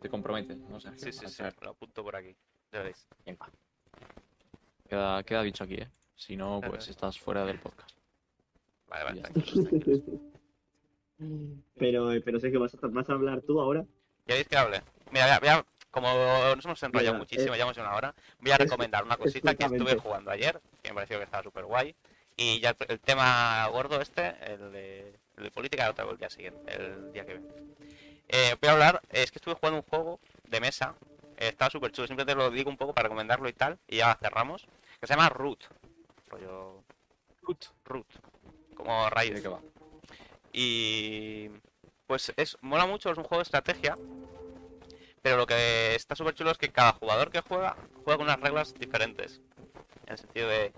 Te 0.02 0.10
comprometes, 0.10 0.58
¿no? 0.58 0.80
Sergio? 0.80 1.00
Sí, 1.00 1.12
sí, 1.14 1.28
sí, 1.28 1.44
lo 1.62 1.70
apunto 1.70 2.04
por 2.04 2.16
aquí, 2.16 2.36
ya 2.72 2.80
veréis. 2.80 3.08
Queda, 4.90 5.24
queda 5.24 5.44
dicho 5.44 5.64
aquí, 5.64 5.76
¿eh? 5.76 5.90
Si 6.16 6.36
no, 6.36 6.60
pues 6.66 6.88
estás 6.88 7.20
fuera 7.20 7.46
del 7.46 7.60
podcast. 7.60 7.96
Vale, 8.88 9.04
vale, 9.04 9.22
tranquilos. 9.22 10.04
Pero, 11.78 12.12
eh, 12.12 12.22
pero 12.22 12.40
¿vas 12.60 12.74
a, 12.76 12.88
¿vas 12.88 13.10
a 13.10 13.14
hablar 13.14 13.42
tú 13.42 13.60
ahora? 13.60 13.86
¿Queréis 14.26 14.48
que 14.48 14.58
hable? 14.58 14.82
Mira, 15.12 15.66
como 15.92 16.10
nos 16.56 16.66
hemos 16.66 16.84
enrollado 16.84 17.14
Mira, 17.14 17.20
muchísimo, 17.20 17.54
eh, 17.54 17.58
llevamos 17.58 17.78
una 17.78 17.96
hora, 17.96 18.14
voy 18.40 18.52
a 18.52 18.58
recomendar 18.58 19.04
una 19.04 19.18
cosita 19.18 19.56
que 19.56 19.66
estuve 19.66 19.96
jugando 19.98 20.32
ayer, 20.32 20.60
que 20.82 20.90
me 20.90 20.96
pareció 20.96 21.18
que 21.18 21.24
estaba 21.24 21.44
súper 21.44 21.66
guay. 21.66 21.96
Y 22.38 22.60
ya 22.60 22.72
el, 22.72 22.76
el 22.90 23.00
tema 23.00 23.66
gordo 23.68 24.02
este, 24.02 24.36
el 24.46 24.72
de, 24.74 25.16
el 25.38 25.44
de 25.44 25.52
política, 25.52 25.88
lo 25.88 25.94
traigo 25.94 26.12
el 26.12 26.18
día 26.18 26.30
siguiente, 26.30 26.74
el 26.74 27.14
día 27.14 27.26
que 27.26 27.38
viene. 27.38 27.48
Eh, 28.28 28.56
voy 28.60 28.70
a 28.70 28.74
hablar, 28.74 29.02
es 29.10 29.32
que 29.32 29.38
estuve 29.38 29.54
jugando 29.56 29.78
un 29.78 29.84
juego 29.84 30.20
de 30.50 30.60
mesa, 30.60 30.96
eh, 31.38 31.48
estaba 31.50 31.70
súper 31.72 31.92
chulo, 31.92 32.08
simplemente 32.08 32.36
lo 32.36 32.50
digo 32.52 32.70
un 32.70 32.78
poco 32.78 32.94
para 32.94 33.04
recomendarlo 33.04 33.48
y 33.48 33.54
tal, 33.54 33.78
y 33.88 33.98
ya 33.98 34.18
cerramos, 34.20 34.68
que 35.00 35.08
se 35.08 35.14
llama 35.14 35.30
Root, 35.30 35.64
rollo 36.28 36.84
Root, 37.86 38.06
como 38.76 39.06
¿De 39.06 39.10
raíz. 39.12 39.42
qué 39.42 39.48
va? 39.48 39.62
Y 40.58 41.50
pues 42.08 42.32
es 42.38 42.58
mola 42.62 42.86
mucho, 42.86 43.12
es 43.12 43.18
un 43.18 43.26
juego 43.26 43.40
de 43.40 43.44
estrategia. 43.44 43.98
Pero 45.22 45.38
lo 45.38 45.46
que 45.46 45.96
está 45.96 46.16
súper 46.16 46.34
chulo 46.34 46.52
es 46.52 46.58
que 46.58 46.70
cada 46.70 46.94
jugador 46.94 47.30
que 47.30 47.42
juega 47.42 47.76
juega 48.04 48.18
con 48.18 48.28
unas 48.28 48.40
reglas 48.40 48.74
diferentes. 48.80 49.42
En 50.06 50.14
el 50.14 50.18
sentido 50.18 50.48
de 50.50 50.72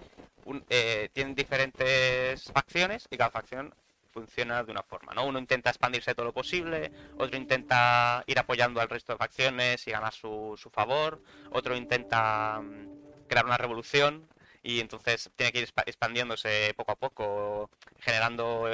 un- 0.46 0.64
eh, 0.70 1.10
tienen 1.14 1.36
diferentes 1.36 2.44
facciones 2.52 3.08
y 3.12 3.18
cada 3.18 3.30
facción 3.30 3.74
funciona 4.14 4.64
de 4.64 4.72
una 4.72 4.82
forma, 4.82 5.14
¿no? 5.14 5.26
Uno 5.26 5.38
intenta 5.38 5.70
expandirse 5.70 6.16
todo 6.16 6.26
lo 6.28 6.34
posible, 6.34 6.92
otro 7.18 7.38
intenta 7.38 8.24
ir 8.26 8.40
apoyando 8.40 8.82
al 8.82 8.90
resto 8.90 9.14
de 9.14 9.18
facciones 9.20 9.86
y 9.88 9.92
ganar 9.92 10.14
su, 10.14 10.56
su 10.58 10.70
favor, 10.72 11.22
otro 11.52 11.76
intenta 11.76 12.60
mm, 12.62 13.28
crear 13.28 13.46
una 13.46 13.58
revolución 13.58 14.28
y 14.64 14.80
entonces 14.80 15.30
tiene 15.36 15.52
que 15.52 15.60
ir 15.60 15.68
expa- 15.68 15.84
expandiéndose 15.86 16.74
poco 16.76 16.94
a 16.94 16.96
poco, 16.96 17.70
generando 18.00 18.68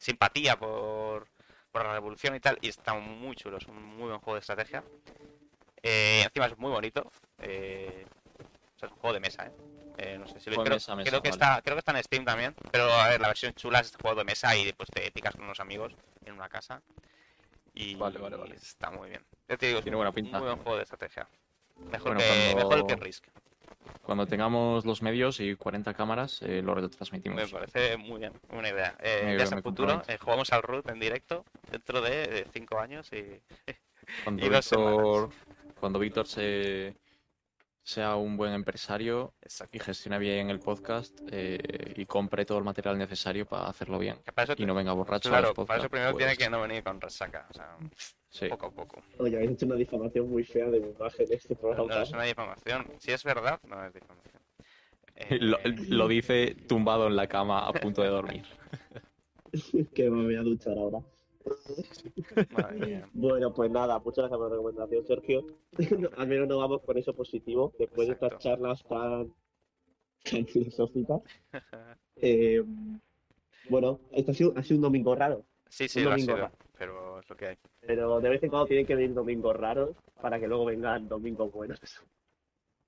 simpatía 0.00 0.58
por, 0.58 1.28
por 1.70 1.84
la 1.84 1.92
revolución 1.92 2.34
y 2.34 2.40
tal, 2.40 2.58
y 2.62 2.68
está 2.68 2.94
muy 2.94 3.36
chulo, 3.36 3.58
es 3.58 3.66
un 3.66 3.82
muy 3.84 4.08
buen 4.08 4.18
juego 4.20 4.34
de 4.34 4.40
estrategia. 4.40 4.82
Eh, 5.82 6.22
encima 6.24 6.46
es 6.46 6.58
muy 6.58 6.70
bonito, 6.70 7.10
eh, 7.42 8.04
o 8.38 8.78
sea, 8.78 8.86
es 8.88 8.92
un 8.92 8.98
juego 8.98 9.14
de 9.14 9.20
mesa, 9.20 9.46
¿eh? 9.46 9.52
Eh, 9.98 10.16
no 10.18 10.26
sé 10.26 10.40
si 10.40 10.48
lo 10.50 10.62
creo, 10.62 10.74
mesa, 10.76 10.96
mesa, 10.96 11.10
creo 11.10 11.22
que 11.22 11.28
vale. 11.28 11.42
está 11.42 11.60
creo 11.62 11.74
que 11.76 11.80
está 11.80 11.92
en 11.92 12.02
Steam 12.02 12.24
también 12.24 12.54
pero 12.72 12.84
a 12.90 13.08
ver 13.08 13.20
la 13.20 13.28
versión 13.28 13.52
chula 13.52 13.80
es 13.80 13.86
este 13.88 13.98
juego 14.00 14.16
de 14.16 14.24
mesa 14.24 14.56
y 14.56 14.64
después 14.64 14.88
te 14.88 15.10
picas 15.10 15.34
con 15.34 15.44
unos 15.44 15.60
amigos 15.60 15.94
en 16.24 16.32
una 16.32 16.48
casa 16.48 16.80
y 17.74 17.96
Vale, 17.96 18.18
vale, 18.18 18.36
vale. 18.36 18.54
está 18.54 18.90
muy 18.90 19.10
bien 19.10 19.22
ya 19.46 19.58
te 19.58 19.66
digo 19.66 19.80
es 19.80 19.84
un 19.86 19.94
buena 19.96 20.10
pinta. 20.12 20.38
muy 20.38 20.46
buen 20.46 20.62
juego 20.62 20.78
de 20.78 20.84
estrategia 20.84 21.28
mejor 21.90 22.14
Bueno, 22.14 22.20
que 22.20 22.26
cuando- 22.28 22.56
mejor 22.56 22.86
que 22.86 22.96
Risk 22.96 23.26
Cuando 24.02 24.26
tengamos 24.26 24.84
los 24.84 25.02
medios 25.02 25.40
y 25.40 25.54
40 25.54 25.94
cámaras, 25.94 26.42
eh, 26.42 26.62
lo 26.62 26.74
me 26.74 26.82
retransmitimos. 26.82 27.50
parece 27.50 27.96
muy 27.96 28.20
bien 28.20 28.32
buena 28.48 28.70
idea 28.70 28.96
eh, 29.00 29.20
ya 29.20 29.26
bien, 29.26 29.40
es 29.40 29.50
el 29.50 29.56
me 29.56 29.62
futuro 29.62 30.02
eh, 30.08 30.18
jugamos 30.18 30.52
al 30.52 30.62
root 30.62 30.88
en 30.90 31.00
directo 31.00 31.44
dentro 31.70 32.00
de 32.00 32.46
5 32.52 32.78
años 32.78 33.10
y 33.12 33.40
Cuando 34.24 34.44
y 34.44 34.48
Víctor, 34.48 35.30
cuando 35.78 35.98
Víctor 35.98 36.26
se, 36.26 36.96
sea 37.82 38.16
un 38.16 38.36
buen 38.36 38.52
empresario 38.52 39.34
exacto 39.40 39.76
y 39.76 39.80
gestione 39.80 40.18
bien 40.18 40.50
el 40.50 40.60
podcast 40.60 41.18
eh, 41.30 41.94
y 41.96 42.06
compre 42.06 42.44
todo 42.44 42.58
el 42.58 42.64
material 42.64 42.98
necesario 42.98 43.46
para 43.46 43.66
hacerlo 43.66 43.98
bien. 43.98 44.16
Que 44.24 44.32
para 44.32 44.52
eso 44.52 44.62
Y 44.62 44.66
no 44.66 44.74
venga 44.74 44.92
borracho 44.92 45.28
a 45.28 45.32
claro 45.32 45.48
los 45.48 45.54
podcasts. 45.54 45.68
para 45.68 45.80
eso 45.80 45.90
primero 45.90 46.12
pues, 46.12 46.24
tiene 46.24 46.36
que 46.36 46.50
no 46.50 46.60
venir 46.60 46.82
con 46.82 47.00
resaca 47.00 47.46
o 47.50 47.54
sea 47.54 47.76
sí. 48.30 48.48
poco 48.48 48.66
a 48.66 48.70
poco 48.70 49.02
Oye, 49.18 49.36
habéis 49.36 49.52
hecho 49.52 49.66
una 49.66 49.74
difamación 49.76 50.30
muy 50.30 50.44
fea 50.44 50.70
de 50.70 50.80
mi 50.80 50.88
imagen 50.90 51.26
de 51.26 51.34
este 51.34 51.54
no, 51.54 51.60
programa. 51.60 51.94
no 51.96 52.02
es 52.02 52.10
una 52.12 52.24
difamación 52.24 52.86
si 52.98 53.12
es 53.12 53.22
verdad 53.24 53.60
no 53.68 53.84
es 53.84 53.92
difamación 53.92 54.40
Lo, 55.40 55.58
Eh, 55.58 55.74
lo 55.88 56.08
dice 56.08 56.54
tumbado 56.66 57.06
en 57.08 57.14
la 57.16 57.26
cama 57.26 57.66
a 57.68 57.72
punto 57.74 58.00
de 58.02 58.08
dormir. 58.08 58.42
que 59.94 60.08
me 60.08 60.24
voy 60.24 60.34
a 60.36 60.40
duchar 60.42 60.78
ahora. 60.78 61.00
madre 62.52 62.86
mía. 62.86 63.08
Bueno, 63.12 63.52
pues 63.52 63.70
nada, 63.70 63.98
muchas 63.98 64.16
gracias 64.30 64.38
por 64.38 64.48
la 64.48 64.56
recomendación, 64.56 65.04
Sergio. 65.06 65.46
Al 66.16 66.26
menos 66.26 66.48
no 66.48 66.56
vamos 66.58 66.80
con 66.82 66.96
eso 66.96 67.14
positivo, 67.14 67.72
después 67.78 68.08
de 68.08 68.14
estas 68.14 68.38
charlas 68.38 68.82
tan, 68.88 69.34
tan 70.24 70.46
filosóficas. 70.46 71.20
Eh, 72.16 72.62
bueno, 73.68 74.00
esto 74.12 74.30
ha 74.30 74.34
sido, 74.34 74.52
ha 74.56 74.62
sido 74.62 74.76
un 74.76 74.82
domingo 74.82 75.14
raro, 75.14 75.44
Sí, 75.68 75.86
sí, 75.88 75.98
Un 75.98 76.04
lo 76.04 76.10
ha 76.10 76.12
domingo 76.14 76.32
sido, 76.34 76.36
raro. 76.46 76.54
Pero 77.30 77.30
es 77.30 77.30
lo 77.30 77.36
que 77.36 77.46
hay. 77.46 77.56
pero 77.80 78.20
de 78.20 78.28
vez 78.28 78.42
en 78.42 78.50
cuando 78.50 78.66
tienen 78.66 78.86
que 78.86 78.94
venir 78.94 79.14
domingos 79.14 79.56
raros 79.56 79.96
para 80.20 80.38
que 80.38 80.48
luego 80.48 80.64
vengan 80.66 81.08
domingos 81.08 81.52
buenos. 81.52 81.80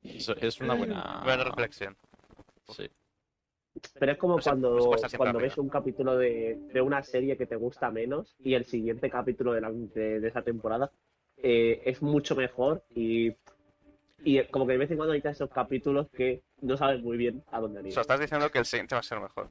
Eso 0.03 0.35
es 0.37 0.61
una 0.61 0.75
buena. 0.75 1.21
Buena 1.25 1.45
reflexión. 1.45 1.97
Sí. 2.69 2.89
Pero 3.99 4.13
es 4.13 4.19
como 4.19 4.37
No 4.37 4.43
se 4.43 4.51
cuando, 4.51 4.81
siempre 4.99 5.17
cuando 5.17 5.39
ves 5.39 5.57
un 5.59 5.69
capítulo 5.69 6.17
de, 6.19 6.59
de 6.73 6.81
una 6.83 7.03
serie 7.03 7.37
que 7.39 7.47
te 7.47 7.57
gusta 7.57 7.91
menos 7.91 8.37
y 8.41 8.55
el 8.55 8.65
siguiente 8.67 9.09
capítulo 9.09 9.53
de, 9.55 9.61
la, 9.63 9.71
de, 9.73 10.21
de 10.21 10.29
esa 10.29 10.43
temporada 10.43 10.91
eh, 11.39 11.81
es 11.87 12.03
mucho 12.03 12.37
mejor 12.37 12.85
y, 12.91 13.35
y 14.25 14.45
como 14.49 14.67
que 14.67 14.73
de 14.73 14.79
vez 14.79 14.91
en 14.91 14.99
cuando 14.99 15.15
hay 15.15 15.23
esos 15.25 15.51
capítulos 15.51 16.09
que 16.11 16.43
no 16.61 16.77
sabes 16.77 17.03
muy 17.03 17.17
bien 17.17 17.43
a 17.51 17.61
dónde 17.61 17.81
O 17.81 17.87
ir. 17.87 17.93
sea, 17.93 18.03
estás 18.03 18.21
diciendo 18.21 18.51
que 18.51 18.59
el 18.59 18.67
siguiente 18.67 18.95
va 18.95 19.01
a 19.01 19.05
ser 19.05 19.21
mejor. 19.21 19.49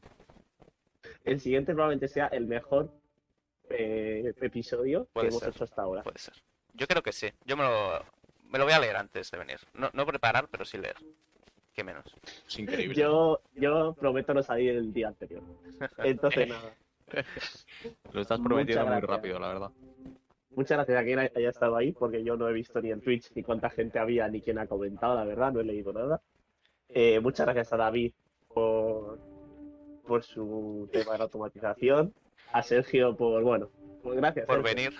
El 1.24 1.40
siguiente 1.40 1.74
probablemente 1.74 2.08
sea 2.08 2.28
el 2.28 2.46
mejor 2.46 2.92
eh, 3.70 4.34
episodio 4.42 5.08
Puede 5.14 5.30
que 5.30 5.36
hemos 5.36 5.48
hecho 5.48 5.64
hasta 5.64 5.82
ahora. 5.82 6.04
Puede 6.04 6.20
ser. 6.20 6.34
Yo 6.74 6.88
creo 6.88 7.02
que 7.02 7.12
sí. 7.12 7.30
Yo 7.46 7.58
me 7.58 7.64
lo, 7.64 8.04
me 8.50 8.58
lo 8.58 8.66
voy 8.66 8.74
a 8.74 8.80
leer 8.80 8.98
antes 8.98 9.32
de 9.32 9.38
venir. 9.38 9.60
No, 9.74 9.90
no 9.94 10.06
preparar, 10.06 10.48
pero 10.50 10.66
sí 10.66 10.78
leer. 10.78 10.96
¿Qué 11.74 11.84
menos? 11.84 12.06
Es 12.48 12.60
increíble. 12.60 12.96
Yo, 12.96 13.42
yo 13.56 13.94
prometo 13.94 14.34
no 14.34 14.44
salir 14.44 14.76
el 14.76 14.92
día 14.94 15.08
anterior. 15.08 15.44
Entonces, 16.00 16.50
nada. 16.50 16.76
Lo 18.14 18.22
estás 18.22 18.40
prometiendo 18.40 18.86
muy 18.86 19.02
rápido, 19.02 19.40
la 19.40 19.48
verdad. 19.48 19.72
Muchas 20.52 20.78
gracias 20.78 21.00
a 21.00 21.04
quien 21.04 21.20
haya 21.20 21.50
estado 21.50 21.78
ahí, 21.78 21.94
porque 21.94 22.24
yo 22.24 22.36
no 22.36 22.50
he 22.50 22.54
visto 22.54 22.82
ni 22.82 22.92
en 22.92 23.02
Twitch 23.02 23.32
ni 23.36 23.44
cuánta 23.44 23.70
gente 23.70 24.00
había, 24.00 24.28
ni 24.28 24.42
quién 24.42 24.60
ha 24.60 24.68
comentado, 24.68 25.16
la 25.16 25.24
verdad, 25.24 25.54
no 25.54 25.62
he 25.62 25.64
leído 25.64 25.94
nada. 25.94 26.22
Eh, 26.90 27.22
muchas 27.22 27.46
gracias 27.46 27.72
a 27.72 27.78
David 27.78 28.12
por, 28.50 29.18
por 30.06 30.24
su 30.24 30.90
tema 30.92 31.14
de 31.14 31.18
la 31.20 31.24
automatización, 31.24 32.14
a 32.54 32.64
Sergio 32.64 33.16
por, 33.16 33.44
bueno, 33.44 33.70
pues 34.04 34.18
gracias. 34.18 34.46
Por 34.46 34.64
Sergio. 34.68 34.92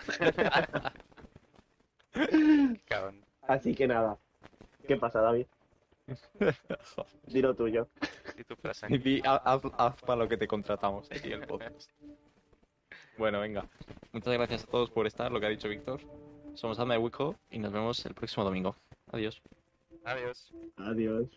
venir. 2.14 2.80
Cabrón. 2.86 3.24
Así 3.44 3.74
que 3.74 3.88
nada. 3.88 4.18
¿Qué 4.88 4.98
pasa, 4.98 5.22
David? 5.22 5.46
Dilo 7.28 7.56
tuyo. 7.56 7.88
¿Y 8.38 8.44
tu 8.44 8.56
frase? 8.56 8.88
Y 8.90 8.98
di, 8.98 9.22
haz, 9.26 9.42
haz- 9.46 9.72
haz 9.78 10.02
para 10.02 10.24
lo 10.24 10.28
que 10.30 10.38
te 10.38 10.48
contratamos 10.48 11.10
aquí 11.12 11.32
el 11.32 11.46
podcast. 11.48 11.90
Bueno, 13.18 13.40
venga. 13.40 13.66
Muchas 14.12 14.34
gracias 14.34 14.64
a 14.64 14.68
todos 14.68 14.90
por 14.90 15.08
estar, 15.08 15.32
lo 15.32 15.40
que 15.40 15.46
ha 15.46 15.50
dicho 15.50 15.70
Víctor. 15.70 16.02
Somos 16.56 16.80
Alma 16.80 16.96
de 16.96 17.00
Wico 17.00 17.36
y 17.50 17.60
nos 17.60 17.72
vemos 17.72 18.06
el 18.06 18.14
próximo 18.14 18.44
domingo. 18.44 18.76
Adiós. 19.12 19.42
Adiós. 20.04 20.52
Adiós. 20.78 21.28